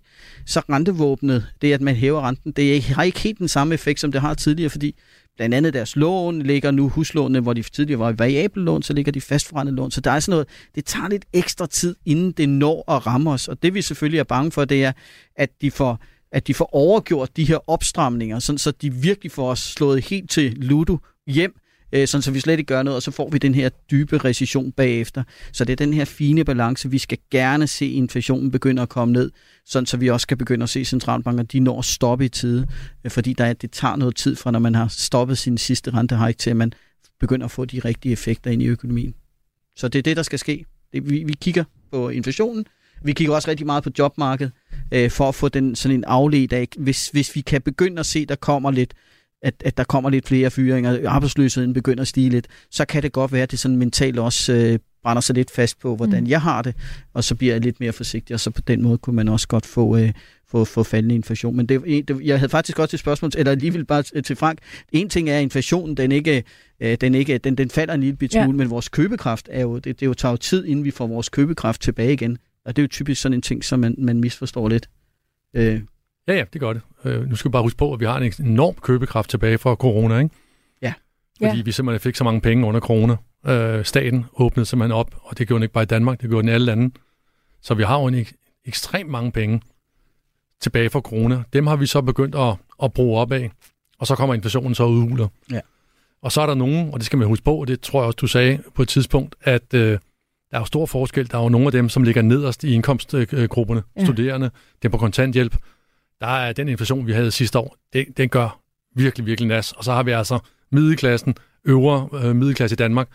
så 0.46 0.60
rentevåbnet, 0.60 1.46
det 1.62 1.72
at 1.72 1.80
man 1.80 1.96
hæver 1.96 2.28
renten, 2.28 2.52
det 2.52 2.82
har 2.82 3.02
ikke 3.02 3.20
helt 3.20 3.38
den 3.38 3.48
samme 3.48 3.74
effekt, 3.74 4.00
som 4.00 4.12
det 4.12 4.20
har 4.20 4.34
tidligere, 4.34 4.70
fordi 4.70 4.96
blandt 5.36 5.54
andet 5.54 5.74
deres 5.74 5.96
lån 5.96 6.42
ligger 6.42 6.70
nu 6.70 6.88
huslånene, 6.88 7.40
hvor 7.40 7.52
de 7.52 7.62
tidligere 7.62 7.98
var 7.98 8.12
variable 8.12 8.62
lån, 8.64 8.82
så 8.82 8.92
ligger 8.92 9.12
de 9.12 9.20
fastforrentede 9.20 9.76
lån. 9.76 9.90
Så 9.90 10.00
der 10.00 10.10
er 10.10 10.20
sådan 10.20 10.30
noget, 10.30 10.48
det 10.74 10.84
tager 10.84 11.08
lidt 11.08 11.24
ekstra 11.32 11.66
tid, 11.66 11.96
inden 12.06 12.32
det 12.32 12.48
når 12.48 12.92
at 12.96 13.06
ramme 13.06 13.30
os. 13.30 13.48
Og 13.48 13.62
det 13.62 13.74
vi 13.74 13.82
selvfølgelig 13.82 14.18
er 14.18 14.24
bange 14.24 14.50
for, 14.50 14.64
det 14.64 14.84
er, 14.84 14.92
at 15.36 15.50
de 15.60 15.70
får 15.70 15.98
at 16.32 16.46
de 16.46 16.54
får 16.54 16.74
overgjort 16.74 17.36
de 17.36 17.44
her 17.44 17.70
opstramninger, 17.70 18.38
sådan 18.38 18.58
så 18.58 18.70
de 18.70 18.94
virkelig 18.94 19.32
får 19.32 19.50
os 19.50 19.58
slået 19.58 20.04
helt 20.04 20.30
til 20.30 20.52
ludo 20.56 20.98
hjem, 21.26 21.54
øh, 21.92 22.08
sådan 22.08 22.22
så 22.22 22.30
vi 22.30 22.40
slet 22.40 22.58
ikke 22.58 22.68
gør 22.68 22.82
noget, 22.82 22.96
og 22.96 23.02
så 23.02 23.10
får 23.10 23.30
vi 23.30 23.38
den 23.38 23.54
her 23.54 23.68
dybe 23.68 24.18
recession 24.18 24.72
bagefter. 24.72 25.22
Så 25.52 25.64
det 25.64 25.72
er 25.72 25.76
den 25.76 25.94
her 25.94 26.04
fine 26.04 26.44
balance, 26.44 26.90
vi 26.90 26.98
skal 26.98 27.18
gerne 27.30 27.66
se 27.66 27.90
inflationen 27.90 28.50
begynde 28.50 28.82
at 28.82 28.88
komme 28.88 29.12
ned, 29.12 29.30
sådan 29.66 29.86
så 29.86 29.96
vi 29.96 30.10
også 30.10 30.26
kan 30.26 30.38
begynde 30.38 30.62
at 30.62 30.68
se 30.68 30.84
centralbanker, 30.84 31.42
de 31.42 31.60
når 31.60 31.78
at 31.78 31.84
stoppe 31.84 32.24
i 32.24 32.28
tide, 32.28 32.66
øh, 33.04 33.10
fordi 33.10 33.32
der, 33.32 33.52
det 33.52 33.70
tager 33.70 33.96
noget 33.96 34.16
tid 34.16 34.36
fra, 34.36 34.50
når 34.50 34.58
man 34.58 34.74
har 34.74 34.88
stoppet 34.88 35.38
sin 35.38 35.58
sidste 35.58 35.90
rentehike, 35.90 36.38
til 36.38 36.50
at 36.50 36.56
man 36.56 36.72
begynder 37.20 37.44
at 37.44 37.50
få 37.50 37.64
de 37.64 37.78
rigtige 37.78 38.12
effekter 38.12 38.50
ind 38.50 38.62
i 38.62 38.66
økonomien. 38.66 39.14
Så 39.76 39.88
det 39.88 39.98
er 39.98 40.02
det, 40.02 40.16
der 40.16 40.22
skal 40.22 40.38
ske. 40.38 40.64
Det, 40.92 41.10
vi, 41.10 41.24
vi 41.24 41.32
kigger 41.40 41.64
på 41.92 42.08
inflationen, 42.08 42.66
vi 43.04 43.12
kigger 43.12 43.34
også 43.34 43.50
rigtig 43.50 43.66
meget 43.66 43.84
på 43.84 43.90
jobmarkedet, 43.98 44.52
øh, 44.92 45.10
for 45.10 45.28
at 45.28 45.34
få 45.34 45.48
den 45.48 45.76
sådan 45.76 45.96
en 45.96 46.04
afledt 46.04 46.52
af, 46.52 46.68
hvis, 46.78 47.08
hvis 47.08 47.34
vi 47.34 47.40
kan 47.40 47.62
begynde 47.62 48.00
at 48.00 48.06
se, 48.06 48.26
der 48.26 48.34
kommer 48.34 48.70
lidt 48.70 48.94
at, 49.42 49.54
at 49.64 49.76
der 49.76 49.84
kommer 49.84 50.10
lidt 50.10 50.28
flere 50.28 50.50
fyringer, 50.50 51.10
arbejdsløsheden 51.10 51.72
begynder 51.72 52.02
at 52.02 52.08
stige 52.08 52.30
lidt, 52.30 52.46
så 52.70 52.84
kan 52.84 53.02
det 53.02 53.12
godt 53.12 53.32
være, 53.32 53.42
at 53.42 53.50
det 53.50 53.58
sådan 53.58 53.76
mentalt 53.76 54.18
også 54.18 54.52
øh, 54.52 54.78
brænder 55.02 55.20
sig 55.20 55.34
lidt 55.34 55.50
fast 55.50 55.78
på, 55.80 55.96
hvordan 55.96 56.24
mm. 56.24 56.30
jeg 56.30 56.40
har 56.40 56.62
det, 56.62 56.74
og 57.14 57.24
så 57.24 57.34
bliver 57.34 57.54
jeg 57.54 57.60
lidt 57.60 57.80
mere 57.80 57.92
forsigtig, 57.92 58.34
og 58.34 58.40
så 58.40 58.50
på 58.50 58.60
den 58.60 58.82
måde 58.82 58.98
kunne 58.98 59.16
man 59.16 59.28
også 59.28 59.48
godt 59.48 59.66
få, 59.66 59.96
øh, 59.96 60.12
få, 60.48 60.64
få 60.64 60.82
faldende 60.82 61.14
inflation. 61.14 61.56
Men 61.56 61.66
det, 61.66 62.08
det, 62.08 62.20
jeg 62.24 62.38
havde 62.38 62.50
faktisk 62.50 62.76
godt 62.76 62.90
til 62.90 62.98
spørgsmål, 62.98 63.30
eller 63.36 63.52
alligevel 63.52 63.84
bare 63.84 64.02
til 64.22 64.36
Frank. 64.36 64.58
En 64.92 65.08
ting 65.08 65.30
er, 65.30 65.36
at 65.36 65.42
inflationen, 65.42 65.96
den 65.96 66.12
ikke, 66.12 66.44
øh, 66.80 66.96
den, 67.00 67.14
ikke, 67.14 67.38
den, 67.38 67.54
den 67.54 67.70
falder 67.70 67.94
en 67.94 68.00
lille 68.00 68.16
smule, 68.30 68.40
ja. 68.40 68.52
men 68.52 68.70
vores 68.70 68.88
købekraft 68.88 69.48
er 69.52 69.62
jo, 69.62 69.78
det, 69.78 70.00
det 70.00 70.06
jo 70.06 70.14
tager 70.14 70.32
jo 70.32 70.36
tid, 70.36 70.64
inden 70.64 70.84
vi 70.84 70.90
får 70.90 71.06
vores 71.06 71.28
købekraft 71.28 71.82
tilbage 71.82 72.12
igen. 72.12 72.38
Og 72.64 72.76
det 72.76 72.82
er 72.82 72.84
jo 72.84 72.88
typisk 72.88 73.22
sådan 73.22 73.34
en 73.34 73.42
ting, 73.42 73.64
som 73.64 73.80
man, 73.80 73.94
man 73.98 74.20
misforstår 74.20 74.68
lidt. 74.68 74.88
Øh. 75.56 75.80
Ja, 76.28 76.34
ja, 76.34 76.44
det 76.52 76.60
gør 76.60 76.72
det. 76.72 76.82
Øh, 77.04 77.28
nu 77.28 77.36
skal 77.36 77.48
vi 77.48 77.52
bare 77.52 77.62
huske 77.62 77.78
på, 77.78 77.92
at 77.92 78.00
vi 78.00 78.04
har 78.04 78.18
en 78.18 78.32
enorm 78.40 78.74
købekraft 78.74 79.30
tilbage 79.30 79.58
fra 79.58 79.74
corona, 79.74 80.18
ikke? 80.18 80.34
Ja. 80.82 80.92
Fordi 81.42 81.56
ja. 81.56 81.62
vi 81.62 81.72
simpelthen 81.72 82.00
fik 82.00 82.16
så 82.16 82.24
mange 82.24 82.40
penge 82.40 82.66
under 82.66 82.80
corona. 82.80 83.16
Øh, 83.46 83.84
staten 83.84 84.24
åbnede 84.34 84.66
simpelthen 84.66 84.92
op, 84.92 85.14
og 85.22 85.38
det 85.38 85.48
gjorde 85.48 85.58
den 85.58 85.62
ikke 85.62 85.72
bare 85.72 85.82
i 85.82 85.86
Danmark, 85.86 86.20
det 86.20 86.28
gjorde 86.30 86.42
den 86.42 86.48
i 86.48 86.52
alle 86.52 86.66
lande. 86.66 86.94
Så 87.62 87.74
vi 87.74 87.82
har 87.82 88.00
jo 88.00 88.06
en 88.06 88.14
ek- 88.14 88.62
ekstremt 88.64 89.10
mange 89.10 89.32
penge 89.32 89.60
tilbage 90.60 90.90
fra 90.90 91.00
corona. 91.00 91.42
Dem 91.52 91.66
har 91.66 91.76
vi 91.76 91.86
så 91.86 92.02
begyndt 92.02 92.34
at, 92.34 92.54
at 92.82 92.92
bruge 92.92 93.20
op 93.20 93.32
af, 93.32 93.50
og 93.98 94.06
så 94.06 94.14
kommer 94.14 94.34
inflationen 94.34 94.74
så 94.74 94.84
udhuler. 94.84 95.28
Ja. 95.52 95.60
Og 96.22 96.32
så 96.32 96.40
er 96.40 96.46
der 96.46 96.54
nogen, 96.54 96.90
og 96.92 96.98
det 96.98 97.06
skal 97.06 97.18
man 97.18 97.28
huske 97.28 97.44
på, 97.44 97.56
og 97.56 97.68
det 97.68 97.80
tror 97.80 98.00
jeg 98.00 98.06
også, 98.06 98.16
du 98.16 98.26
sagde 98.26 98.58
på 98.74 98.82
et 98.82 98.88
tidspunkt, 98.88 99.34
at 99.42 99.74
øh, 99.74 99.98
der 100.50 100.56
er 100.56 100.58
jo 100.58 100.64
stor 100.64 100.86
forskel. 100.86 101.30
Der 101.30 101.38
er 101.38 101.42
jo 101.42 101.48
nogle 101.48 101.66
af 101.66 101.72
dem, 101.72 101.88
som 101.88 102.02
ligger 102.02 102.22
nederst 102.22 102.64
i 102.64 102.74
indkomstgrupperne, 102.74 103.82
ja. 103.96 104.04
studerende, 104.04 104.50
dem 104.82 104.90
på 104.90 104.98
kontanthjælp. 104.98 105.56
Der 106.22 106.28
er 106.28 106.52
den 106.52 106.68
inflation, 106.68 107.06
vi 107.06 107.12
havde 107.12 107.30
sidste 107.30 107.58
år, 107.58 107.76
det, 107.92 108.06
den 108.16 108.28
gør 108.28 108.60
virkelig, 108.96 109.26
virkelig 109.26 109.48
nas. 109.48 109.72
Og 109.72 109.84
så 109.84 109.92
har 109.92 110.02
vi 110.02 110.10
altså 110.10 110.38
middelklassen, 110.70 111.34
øvre 111.64 112.08
øh, 112.24 112.36
middelklasse 112.36 112.74
i 112.74 112.76
Danmark. 112.76 113.08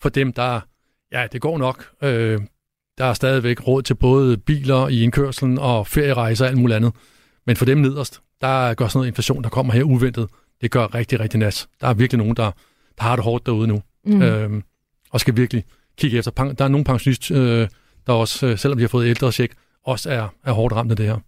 For 0.00 0.08
dem, 0.08 0.32
der, 0.32 0.60
ja, 1.12 1.26
det 1.32 1.40
går 1.40 1.58
nok. 1.58 1.90
Øh, 2.02 2.40
der 2.98 3.04
er 3.04 3.14
stadigvæk 3.14 3.66
råd 3.66 3.82
til 3.82 3.94
både 3.94 4.36
biler 4.36 4.88
i 4.88 5.02
indkørselen 5.02 5.58
og 5.58 5.86
ferierejser 5.86 6.44
og 6.44 6.50
alt 6.50 6.58
muligt 6.58 6.76
andet. 6.76 6.92
Men 7.46 7.56
for 7.56 7.64
dem 7.64 7.78
nederst, 7.78 8.20
der 8.40 8.74
gør 8.74 8.88
sådan 8.88 8.98
noget 8.98 9.08
inflation, 9.08 9.42
der 9.42 9.48
kommer 9.48 9.72
her 9.72 9.82
uventet, 9.82 10.28
det 10.60 10.70
gør 10.70 10.94
rigtig, 10.94 11.20
rigtig 11.20 11.40
nas. 11.40 11.68
Der 11.80 11.88
er 11.88 11.94
virkelig 11.94 12.18
nogen, 12.18 12.36
der, 12.36 12.50
der 12.98 13.02
har 13.02 13.16
det 13.16 13.24
hårdt 13.24 13.46
derude 13.46 13.68
nu. 13.68 13.82
Mm. 14.04 14.22
Øh, 14.22 14.62
og 15.10 15.20
skal 15.20 15.36
virkelig 15.36 15.64
kigge 15.98 16.18
efter. 16.18 16.30
Der 16.30 16.64
er 16.64 16.68
nogle 16.68 16.84
pensionister, 16.84 17.42
øh, 17.42 17.68
der 18.06 18.12
også, 18.12 18.46
øh, 18.46 18.58
selvom 18.58 18.78
de 18.78 18.82
har 18.82 18.88
fået 18.88 19.06
ældre 19.06 19.32
check, 19.32 19.54
også 19.84 20.10
er, 20.10 20.28
er 20.44 20.52
hårdt 20.52 20.74
ramt 20.74 20.90
af 20.90 20.96
det 20.96 21.06
her. 21.06 21.18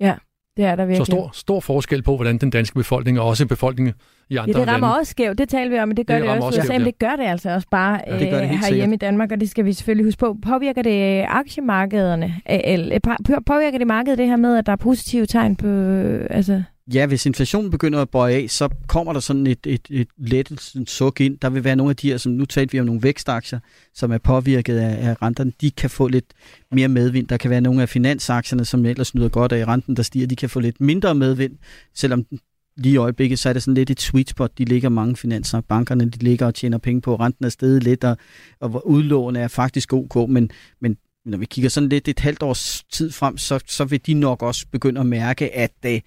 Ja, 0.00 0.16
det 0.56 0.64
er 0.64 0.76
der 0.76 0.84
virkelig. 0.84 1.06
Så 1.06 1.12
stor, 1.12 1.30
stor 1.32 1.60
forskel 1.60 2.02
på, 2.02 2.16
hvordan 2.16 2.38
den 2.38 2.50
danske 2.50 2.74
befolkning, 2.74 3.20
og 3.20 3.26
også 3.26 3.46
befolkningen 3.46 3.94
i 4.28 4.36
andre 4.36 4.52
lande... 4.52 4.58
Ja, 4.58 4.64
det 4.64 4.72
rammer 4.72 4.88
lande, 4.88 5.00
også 5.00 5.10
skævt. 5.10 5.38
Det 5.38 5.48
taler 5.48 5.70
vi 5.70 5.78
om, 5.78 5.88
men 5.88 5.96
det 5.96 6.06
gør 6.06 6.14
det, 6.14 6.22
det 6.22 6.30
også. 6.30 6.46
også 6.46 6.62
skævt, 6.62 6.84
det 6.84 6.98
gør 6.98 7.16
det 7.16 7.24
altså 7.24 7.50
også 7.50 7.68
bare 7.70 8.00
ja, 8.06 8.12
det 8.12 8.20
det 8.20 8.42
øh, 8.42 8.48
herhjemme 8.48 8.94
i 8.94 8.98
Danmark, 8.98 9.32
og 9.32 9.40
det 9.40 9.50
skal 9.50 9.64
vi 9.64 9.72
selvfølgelig 9.72 10.06
huske 10.06 10.18
på. 10.18 10.36
Påvirker 10.44 10.82
det 10.82 11.20
øh, 11.20 11.26
aktiemarkederne? 11.28 12.34
Eller, 12.46 12.98
påvirker 13.46 13.78
det 13.78 13.86
markedet 13.86 14.18
det 14.18 14.26
her 14.26 14.36
med, 14.36 14.56
at 14.56 14.66
der 14.66 14.72
er 14.72 14.76
positive 14.76 15.26
tegn 15.26 15.56
på... 15.56 15.66
Altså 16.30 16.62
Ja, 16.94 17.06
hvis 17.06 17.26
inflationen 17.26 17.70
begynder 17.70 18.02
at 18.02 18.10
bøje 18.10 18.34
af, 18.34 18.50
så 18.50 18.68
kommer 18.86 19.12
der 19.12 19.20
sådan 19.20 19.46
et, 19.46 19.66
et, 19.66 19.86
et 19.90 20.08
let 20.16 20.72
suk 20.86 21.20
ind. 21.20 21.38
Der 21.38 21.50
vil 21.50 21.64
være 21.64 21.76
nogle 21.76 21.90
af 21.90 21.96
de 21.96 22.08
her, 22.10 22.16
som 22.16 22.32
nu 22.32 22.44
talte 22.44 22.72
vi 22.72 22.80
om 22.80 22.86
nogle 22.86 23.02
vækstaktier, 23.02 23.60
som 23.94 24.12
er 24.12 24.18
påvirket 24.18 24.78
af, 24.78 25.08
af 25.08 25.22
renterne. 25.22 25.52
De 25.60 25.70
kan 25.70 25.90
få 25.90 26.08
lidt 26.08 26.24
mere 26.72 26.88
medvind. 26.88 27.28
Der 27.28 27.36
kan 27.36 27.50
være 27.50 27.60
nogle 27.60 27.82
af 27.82 27.88
finansaktierne, 27.88 28.64
som 28.64 28.86
ellers 28.86 29.14
nyder 29.14 29.28
godt 29.28 29.52
af 29.52 29.66
renten, 29.66 29.96
der 29.96 30.02
stiger. 30.02 30.26
De 30.26 30.36
kan 30.36 30.50
få 30.50 30.60
lidt 30.60 30.80
mindre 30.80 31.14
medvind, 31.14 31.52
selvom 31.94 32.26
lige 32.76 32.92
i 32.92 32.96
øjeblikket, 32.96 33.38
så 33.38 33.48
er 33.48 33.52
det 33.52 33.62
sådan 33.62 33.74
lidt 33.74 33.90
et 33.90 34.00
sweet 34.00 34.30
spot. 34.30 34.58
De 34.58 34.64
ligger 34.64 34.88
mange 34.88 35.16
finanser. 35.16 35.60
Bankerne 35.60 36.04
de 36.04 36.18
ligger 36.18 36.46
og 36.46 36.54
tjener 36.54 36.78
penge 36.78 37.00
på. 37.00 37.16
Renten 37.16 37.44
er 37.44 37.48
stedet 37.48 37.82
lidt, 37.82 38.04
og, 38.04 38.16
og 38.60 38.88
udlån 38.88 39.36
er 39.36 39.48
faktisk 39.48 39.92
ok, 39.92 40.28
men, 40.28 40.50
men 40.80 40.96
når 41.24 41.38
vi 41.38 41.46
kigger 41.46 41.70
sådan 41.70 41.88
lidt 41.88 42.08
et 42.08 42.18
halvt 42.20 42.42
års 42.42 42.84
tid 42.92 43.10
frem, 43.10 43.38
så, 43.38 43.60
så 43.66 43.84
vil 43.84 44.06
de 44.06 44.14
nok 44.14 44.42
også 44.42 44.66
begynde 44.72 45.00
at 45.00 45.06
mærke, 45.06 45.56
at 45.56 45.72
øh, 45.86 46.00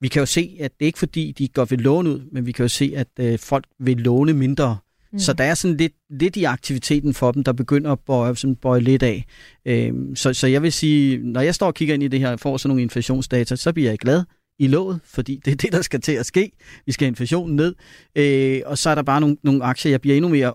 vi 0.00 0.08
kan 0.08 0.20
jo 0.20 0.26
se, 0.26 0.56
at 0.60 0.72
det 0.78 0.84
er 0.84 0.86
ikke 0.86 0.98
fordi, 0.98 1.32
de 1.38 1.48
går 1.48 1.64
ved 1.64 1.78
låne 1.78 2.10
ud, 2.10 2.20
men 2.32 2.46
vi 2.46 2.52
kan 2.52 2.64
jo 2.64 2.68
se, 2.68 2.92
at 2.96 3.08
øh, 3.20 3.38
folk 3.38 3.66
vil 3.80 3.96
låne 3.96 4.32
mindre. 4.32 4.76
Mm. 5.12 5.18
Så 5.18 5.32
der 5.32 5.44
er 5.44 5.54
sådan 5.54 5.76
lidt, 5.76 5.92
lidt 6.10 6.36
i 6.36 6.44
aktiviteten 6.44 7.14
for 7.14 7.32
dem, 7.32 7.44
der 7.44 7.52
begynder 7.52 7.92
at 7.92 7.98
bøje, 8.06 8.36
sådan 8.36 8.56
bøje 8.56 8.80
lidt 8.80 9.02
af. 9.02 9.24
Øhm, 9.66 10.16
så, 10.16 10.32
så 10.32 10.46
jeg 10.46 10.62
vil 10.62 10.72
sige, 10.72 11.18
når 11.18 11.40
jeg 11.40 11.54
står 11.54 11.66
og 11.66 11.74
kigger 11.74 11.94
ind 11.94 12.02
i 12.02 12.08
det 12.08 12.20
her 12.20 12.30
og 12.30 12.40
får 12.40 12.56
sådan 12.56 12.68
nogle 12.68 12.82
inflationsdata, 12.82 13.56
så 13.56 13.72
bliver 13.72 13.90
jeg 13.90 13.98
glad 13.98 14.22
i 14.58 14.66
låget, 14.66 15.00
fordi 15.04 15.40
det 15.44 15.50
er 15.52 15.56
det, 15.56 15.72
der 15.72 15.82
skal 15.82 16.00
til 16.00 16.12
at 16.12 16.26
ske. 16.26 16.50
Vi 16.86 16.92
skal 16.92 17.04
have 17.04 17.10
inflationen 17.10 17.56
ned. 17.56 17.74
Øh, 18.16 18.60
og 18.66 18.78
så 18.78 18.90
er 18.90 18.94
der 18.94 19.02
bare 19.02 19.20
nogle, 19.20 19.36
nogle 19.42 19.64
aktier, 19.64 19.90
jeg 19.90 20.00
bliver 20.00 20.16
endnu 20.16 20.28
mere 20.28 20.54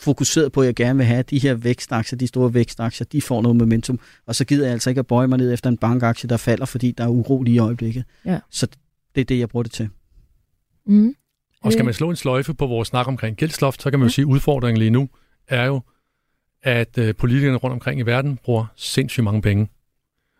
fokuseret 0.00 0.52
på, 0.52 0.60
at 0.60 0.66
jeg 0.66 0.74
gerne 0.74 0.96
vil 0.96 1.06
have 1.06 1.22
de 1.22 1.38
her 1.38 1.54
vækstaktier, 1.54 2.18
de 2.18 2.26
store 2.26 2.54
vækstaktier, 2.54 3.06
de 3.12 3.22
får 3.22 3.42
noget 3.42 3.56
momentum. 3.56 4.00
Og 4.26 4.34
så 4.34 4.44
gider 4.44 4.64
jeg 4.64 4.72
altså 4.72 4.90
ikke 4.90 4.98
at 4.98 5.06
bøje 5.06 5.28
mig 5.28 5.38
ned 5.38 5.52
efter 5.52 5.70
en 5.70 5.76
bankaktie, 5.76 6.28
der 6.28 6.36
falder, 6.36 6.66
fordi 6.66 6.90
der 6.90 7.04
er 7.04 7.08
uro 7.08 7.42
lige 7.42 7.54
i 7.54 7.58
øjeblikket. 7.58 8.04
Ja. 8.24 8.38
Så 8.50 8.66
det 9.14 9.20
er 9.20 9.24
det, 9.24 9.38
jeg 9.38 9.48
bruger 9.48 9.62
det 9.62 9.72
til. 9.72 9.88
Mm. 10.86 11.14
Og 11.62 11.72
skal 11.72 11.84
man 11.84 11.94
slå 11.94 12.10
en 12.10 12.16
sløjfe 12.16 12.54
på 12.54 12.66
vores 12.66 12.88
snak 12.88 13.08
omkring 13.08 13.36
gældsloft, 13.36 13.82
så 13.82 13.90
kan 13.90 13.98
man 13.98 14.04
jo 14.04 14.08
mm. 14.08 14.10
sige, 14.10 14.22
at 14.22 14.26
udfordringen 14.26 14.78
lige 14.78 14.90
nu 14.90 15.08
er 15.48 15.64
jo, 15.64 15.80
at 16.62 16.98
øh, 16.98 17.14
politikerne 17.14 17.56
rundt 17.56 17.74
omkring 17.74 18.00
i 18.00 18.02
verden 18.02 18.36
bruger 18.36 18.66
sindssygt 18.76 19.24
mange 19.24 19.42
penge. 19.42 19.64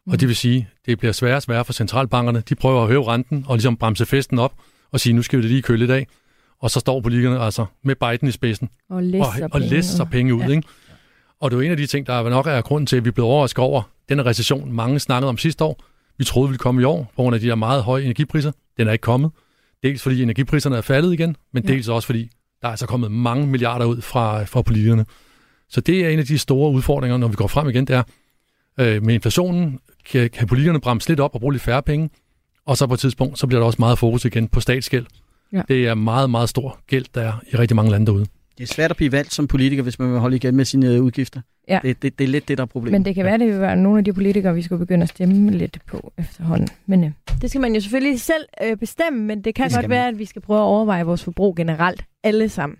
Mm. 0.06 0.12
Og 0.12 0.20
det 0.20 0.28
vil 0.28 0.36
sige, 0.36 0.68
det 0.86 0.98
bliver 0.98 1.12
sværere 1.12 1.36
og 1.36 1.42
sværere 1.42 1.64
for 1.64 1.72
centralbankerne. 1.72 2.42
De 2.48 2.54
prøver 2.54 2.82
at 2.82 2.88
hæve 2.88 3.06
renten 3.06 3.44
og 3.48 3.56
ligesom 3.56 3.76
bremse 3.76 4.06
festen 4.06 4.38
op 4.38 4.54
og 4.90 5.00
sige, 5.00 5.12
nu 5.12 5.22
skal 5.22 5.36
vi 5.36 5.42
det 5.42 5.50
lige 5.50 5.62
køle 5.62 5.78
lidt 5.78 5.90
af. 5.90 6.06
Og 6.60 6.70
så 6.70 6.80
står 6.80 7.00
politikerne 7.00 7.40
altså 7.40 7.66
med 7.82 7.94
Biden 7.94 8.28
i 8.28 8.30
spidsen 8.30 8.68
og 8.90 9.02
læser 9.02 9.44
og, 9.44 9.50
og 9.52 9.60
læser 9.60 10.04
penge 10.04 10.34
ud. 10.34 10.40
Ja. 10.40 10.48
Ikke? 10.48 10.62
Og 11.40 11.50
det 11.50 11.56
er 11.56 11.60
jo 11.60 11.64
en 11.66 11.70
af 11.70 11.76
de 11.76 11.86
ting, 11.86 12.06
der 12.06 12.28
nok 12.28 12.46
er 12.46 12.60
grunden 12.60 12.86
til, 12.86 12.96
at 12.96 13.04
vi 13.04 13.10
blev 13.10 13.26
overrasket 13.26 13.58
over 13.58 13.82
den 14.08 14.26
recession, 14.26 14.72
mange 14.72 14.98
snakkede 14.98 15.28
om 15.28 15.38
sidste 15.38 15.64
år. 15.64 15.82
Vi 16.18 16.24
troede, 16.24 16.48
vi 16.48 16.50
ville 16.50 16.58
komme 16.58 16.82
i 16.82 16.84
år, 16.84 17.12
på 17.16 17.22
grund 17.22 17.34
af 17.34 17.40
de 17.40 17.46
der 17.46 17.54
meget 17.54 17.82
høje 17.82 18.02
energipriser. 18.02 18.52
Den 18.76 18.88
er 18.88 18.92
ikke 18.92 19.02
kommet. 19.02 19.30
Dels 19.82 20.02
fordi 20.02 20.22
energipriserne 20.22 20.76
er 20.76 20.80
faldet 20.80 21.12
igen, 21.12 21.36
men 21.52 21.64
ja. 21.64 21.72
dels 21.72 21.88
også 21.88 22.06
fordi, 22.06 22.30
der 22.60 22.68
er 22.68 22.70
altså 22.70 22.86
kommet 22.86 23.12
mange 23.12 23.46
milliarder 23.46 23.84
ud 23.84 24.00
fra, 24.00 24.44
fra 24.44 24.62
politikerne. 24.62 25.06
Så 25.68 25.80
det 25.80 26.04
er 26.04 26.08
en 26.08 26.18
af 26.18 26.24
de 26.24 26.38
store 26.38 26.70
udfordringer, 26.70 27.16
når 27.16 27.28
vi 27.28 27.34
går 27.34 27.46
frem 27.46 27.68
igen, 27.68 27.86
det 27.86 27.96
er, 27.96 28.02
øh, 28.80 29.02
med 29.02 29.14
inflationen 29.14 29.80
kan, 30.10 30.30
kan 30.30 30.46
politikerne 30.46 30.80
bremse 30.80 31.08
lidt 31.08 31.20
op 31.20 31.34
og 31.34 31.40
bruge 31.40 31.52
lidt 31.52 31.62
færre 31.62 31.82
penge, 31.82 32.10
og 32.66 32.76
så 32.76 32.86
på 32.86 32.94
et 32.94 33.00
tidspunkt, 33.00 33.38
så 33.38 33.46
bliver 33.46 33.60
der 33.60 33.66
også 33.66 33.76
meget 33.78 33.98
fokus 33.98 34.24
igen 34.24 34.48
på 34.48 34.60
statsgæld. 34.60 35.06
Ja. 35.52 35.62
Det 35.68 35.86
er 35.86 35.94
meget, 35.94 36.30
meget 36.30 36.48
stor 36.48 36.78
gæld, 36.86 37.04
der 37.14 37.20
er 37.20 37.32
i 37.52 37.56
rigtig 37.56 37.76
mange 37.76 37.90
lande 37.90 38.06
derude. 38.06 38.26
Det 38.58 38.62
er 38.70 38.74
svært 38.74 38.90
at 38.90 38.96
blive 38.96 39.12
valgt 39.12 39.32
som 39.32 39.46
politiker, 39.46 39.82
hvis 39.82 39.98
man 39.98 40.12
vil 40.12 40.18
holde 40.18 40.36
igen 40.36 40.56
med 40.56 40.64
sine 40.64 41.02
udgifter. 41.02 41.40
Ja. 41.68 41.78
Det, 41.82 42.02
det, 42.02 42.18
det 42.18 42.24
er 42.24 42.28
lidt 42.28 42.48
det, 42.48 42.58
der 42.58 42.64
er 42.64 42.66
problemet. 42.66 43.00
Men 43.00 43.04
det 43.04 43.14
kan 43.14 43.24
være, 43.24 43.38
det 43.38 43.46
vil 43.46 43.60
være 43.60 43.76
nogle 43.76 43.98
af 43.98 44.04
de 44.04 44.12
politikere, 44.12 44.54
vi 44.54 44.62
skal 44.62 44.78
begynde 44.78 45.02
at 45.02 45.08
stemme 45.08 45.50
lidt 45.50 45.78
på 45.86 46.12
efterhånden. 46.18 46.68
Men 46.86 47.04
øh, 47.04 47.10
det 47.40 47.50
skal 47.50 47.60
man 47.60 47.74
jo 47.74 47.80
selvfølgelig 47.80 48.20
selv 48.20 48.44
øh, 48.64 48.76
bestemme, 48.76 49.22
men 49.24 49.44
det 49.44 49.54
kan 49.54 49.68
det 49.68 49.74
godt 49.74 49.84
man. 49.84 49.90
være, 49.90 50.08
at 50.08 50.18
vi 50.18 50.24
skal 50.24 50.42
prøve 50.42 50.60
at 50.60 50.64
overveje 50.64 51.04
vores 51.04 51.24
forbrug 51.24 51.56
generelt 51.56 52.04
alle 52.24 52.48
sammen. 52.48 52.78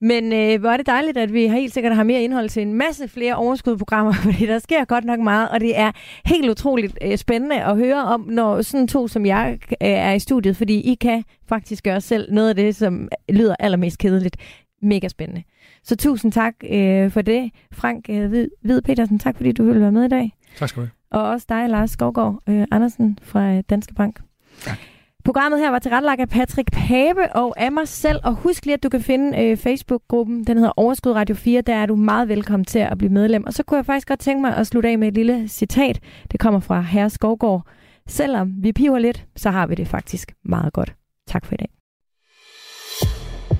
Men 0.00 0.32
øh, 0.32 0.60
hvor 0.60 0.70
er 0.70 0.76
det 0.76 0.86
dejligt, 0.86 1.16
at 1.16 1.32
vi 1.32 1.48
helt 1.48 1.74
sikkert 1.74 1.96
har 1.96 2.04
mere 2.04 2.22
indhold 2.22 2.48
til 2.48 2.62
en 2.62 2.74
masse 2.74 3.08
flere 3.08 3.34
overskudprogrammer, 3.34 4.12
fordi 4.24 4.46
der 4.46 4.58
sker 4.58 4.84
godt 4.84 5.04
nok 5.04 5.20
meget, 5.20 5.48
og 5.48 5.60
det 5.60 5.78
er 5.78 5.92
helt 6.24 6.50
utroligt 6.50 6.98
øh, 7.02 7.18
spændende 7.18 7.62
at 7.62 7.76
høre 7.76 8.04
om, 8.04 8.20
når 8.20 8.62
sådan 8.62 8.88
to 8.88 9.08
som 9.08 9.26
jeg 9.26 9.58
øh, 9.70 9.76
er 9.80 10.12
i 10.12 10.18
studiet, 10.18 10.56
fordi 10.56 10.80
I 10.80 10.94
kan 10.94 11.24
faktisk 11.48 11.84
gøre 11.84 12.00
selv 12.00 12.32
noget 12.32 12.48
af 12.48 12.54
det, 12.54 12.76
som 12.76 13.08
lyder 13.28 13.56
allermest 13.58 13.98
kedeligt. 13.98 14.36
Mega 14.82 15.08
spændende. 15.08 15.42
Så 15.84 15.96
tusind 15.96 16.32
tak 16.32 16.54
øh, 16.70 17.10
for 17.10 17.22
det. 17.22 17.50
Frank 17.72 18.06
øh, 18.10 18.30
Hvid 18.62 18.82
Petersen, 18.82 19.18
tak 19.18 19.36
fordi 19.36 19.52
du 19.52 19.64
ville 19.64 19.80
være 19.80 19.92
med 19.92 20.04
i 20.04 20.08
dag. 20.08 20.32
Tak 20.58 20.68
skal 20.68 20.82
du 20.82 20.86
have. 20.86 21.22
Og 21.22 21.30
også 21.30 21.46
dig, 21.48 21.68
Lars 21.68 21.90
Skovgaard 21.90 22.42
øh, 22.48 22.66
Andersen 22.70 23.18
fra 23.22 23.52
øh, 23.52 23.62
Danske 23.70 23.94
Bank. 23.94 24.20
Tak. 24.60 24.78
Programmet 25.24 25.60
her 25.60 25.70
var 25.70 25.78
tilrettelagt 25.78 26.20
af 26.20 26.28
Patrick 26.28 26.72
Pape 26.72 27.32
og 27.32 27.60
af 27.60 27.72
mig 27.72 27.88
selv. 27.88 28.20
Og 28.24 28.34
husk 28.34 28.64
lige, 28.64 28.74
at 28.74 28.82
du 28.82 28.88
kan 28.88 29.00
finde 29.02 29.38
øh, 29.42 29.56
Facebook-gruppen. 29.56 30.44
Den 30.44 30.56
hedder 30.58 30.72
Overskud 30.76 31.12
Radio 31.12 31.34
4. 31.34 31.60
Der 31.60 31.74
er 31.74 31.86
du 31.86 31.96
meget 31.96 32.28
velkommen 32.28 32.64
til 32.64 32.78
at 32.78 32.98
blive 32.98 33.12
medlem. 33.12 33.44
Og 33.46 33.52
så 33.52 33.62
kunne 33.62 33.78
jeg 33.78 33.86
faktisk 33.86 34.08
godt 34.08 34.20
tænke 34.20 34.40
mig 34.40 34.56
at 34.56 34.66
slutte 34.66 34.88
af 34.88 34.98
med 34.98 35.08
et 35.08 35.14
lille 35.14 35.48
citat. 35.48 36.00
Det 36.32 36.40
kommer 36.40 36.60
fra 36.60 36.80
Herre 36.80 37.10
Skovgaard. 37.10 37.66
Selvom 38.08 38.52
vi 38.62 38.72
piver 38.72 38.98
lidt, 38.98 39.26
så 39.36 39.50
har 39.50 39.66
vi 39.66 39.74
det 39.74 39.88
faktisk 39.88 40.32
meget 40.44 40.72
godt. 40.72 40.94
Tak 41.26 41.46
for 41.46 41.54
i 41.54 41.56
dag. 41.56 41.68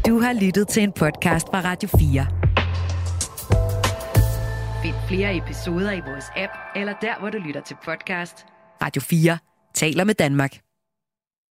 Du 0.06 0.20
har 0.20 0.32
lyttet 0.32 0.68
til 0.68 0.82
en 0.82 0.92
podcast 0.92 1.46
fra 1.46 1.61
Radio 1.61 1.88
4. 1.88 2.26
Find 4.82 4.94
flere 5.08 5.36
episoder 5.36 5.92
i 5.92 6.00
vores 6.06 6.24
app, 6.36 6.52
eller 6.76 6.92
der, 7.00 7.20
hvor 7.20 7.30
du 7.30 7.38
lytter 7.38 7.61
til 7.61 7.76
podcast. 7.84 8.46
Radio 8.82 9.02
4 9.02 9.38
taler 9.74 10.04
med 10.04 10.14
Danmark. 10.14 10.69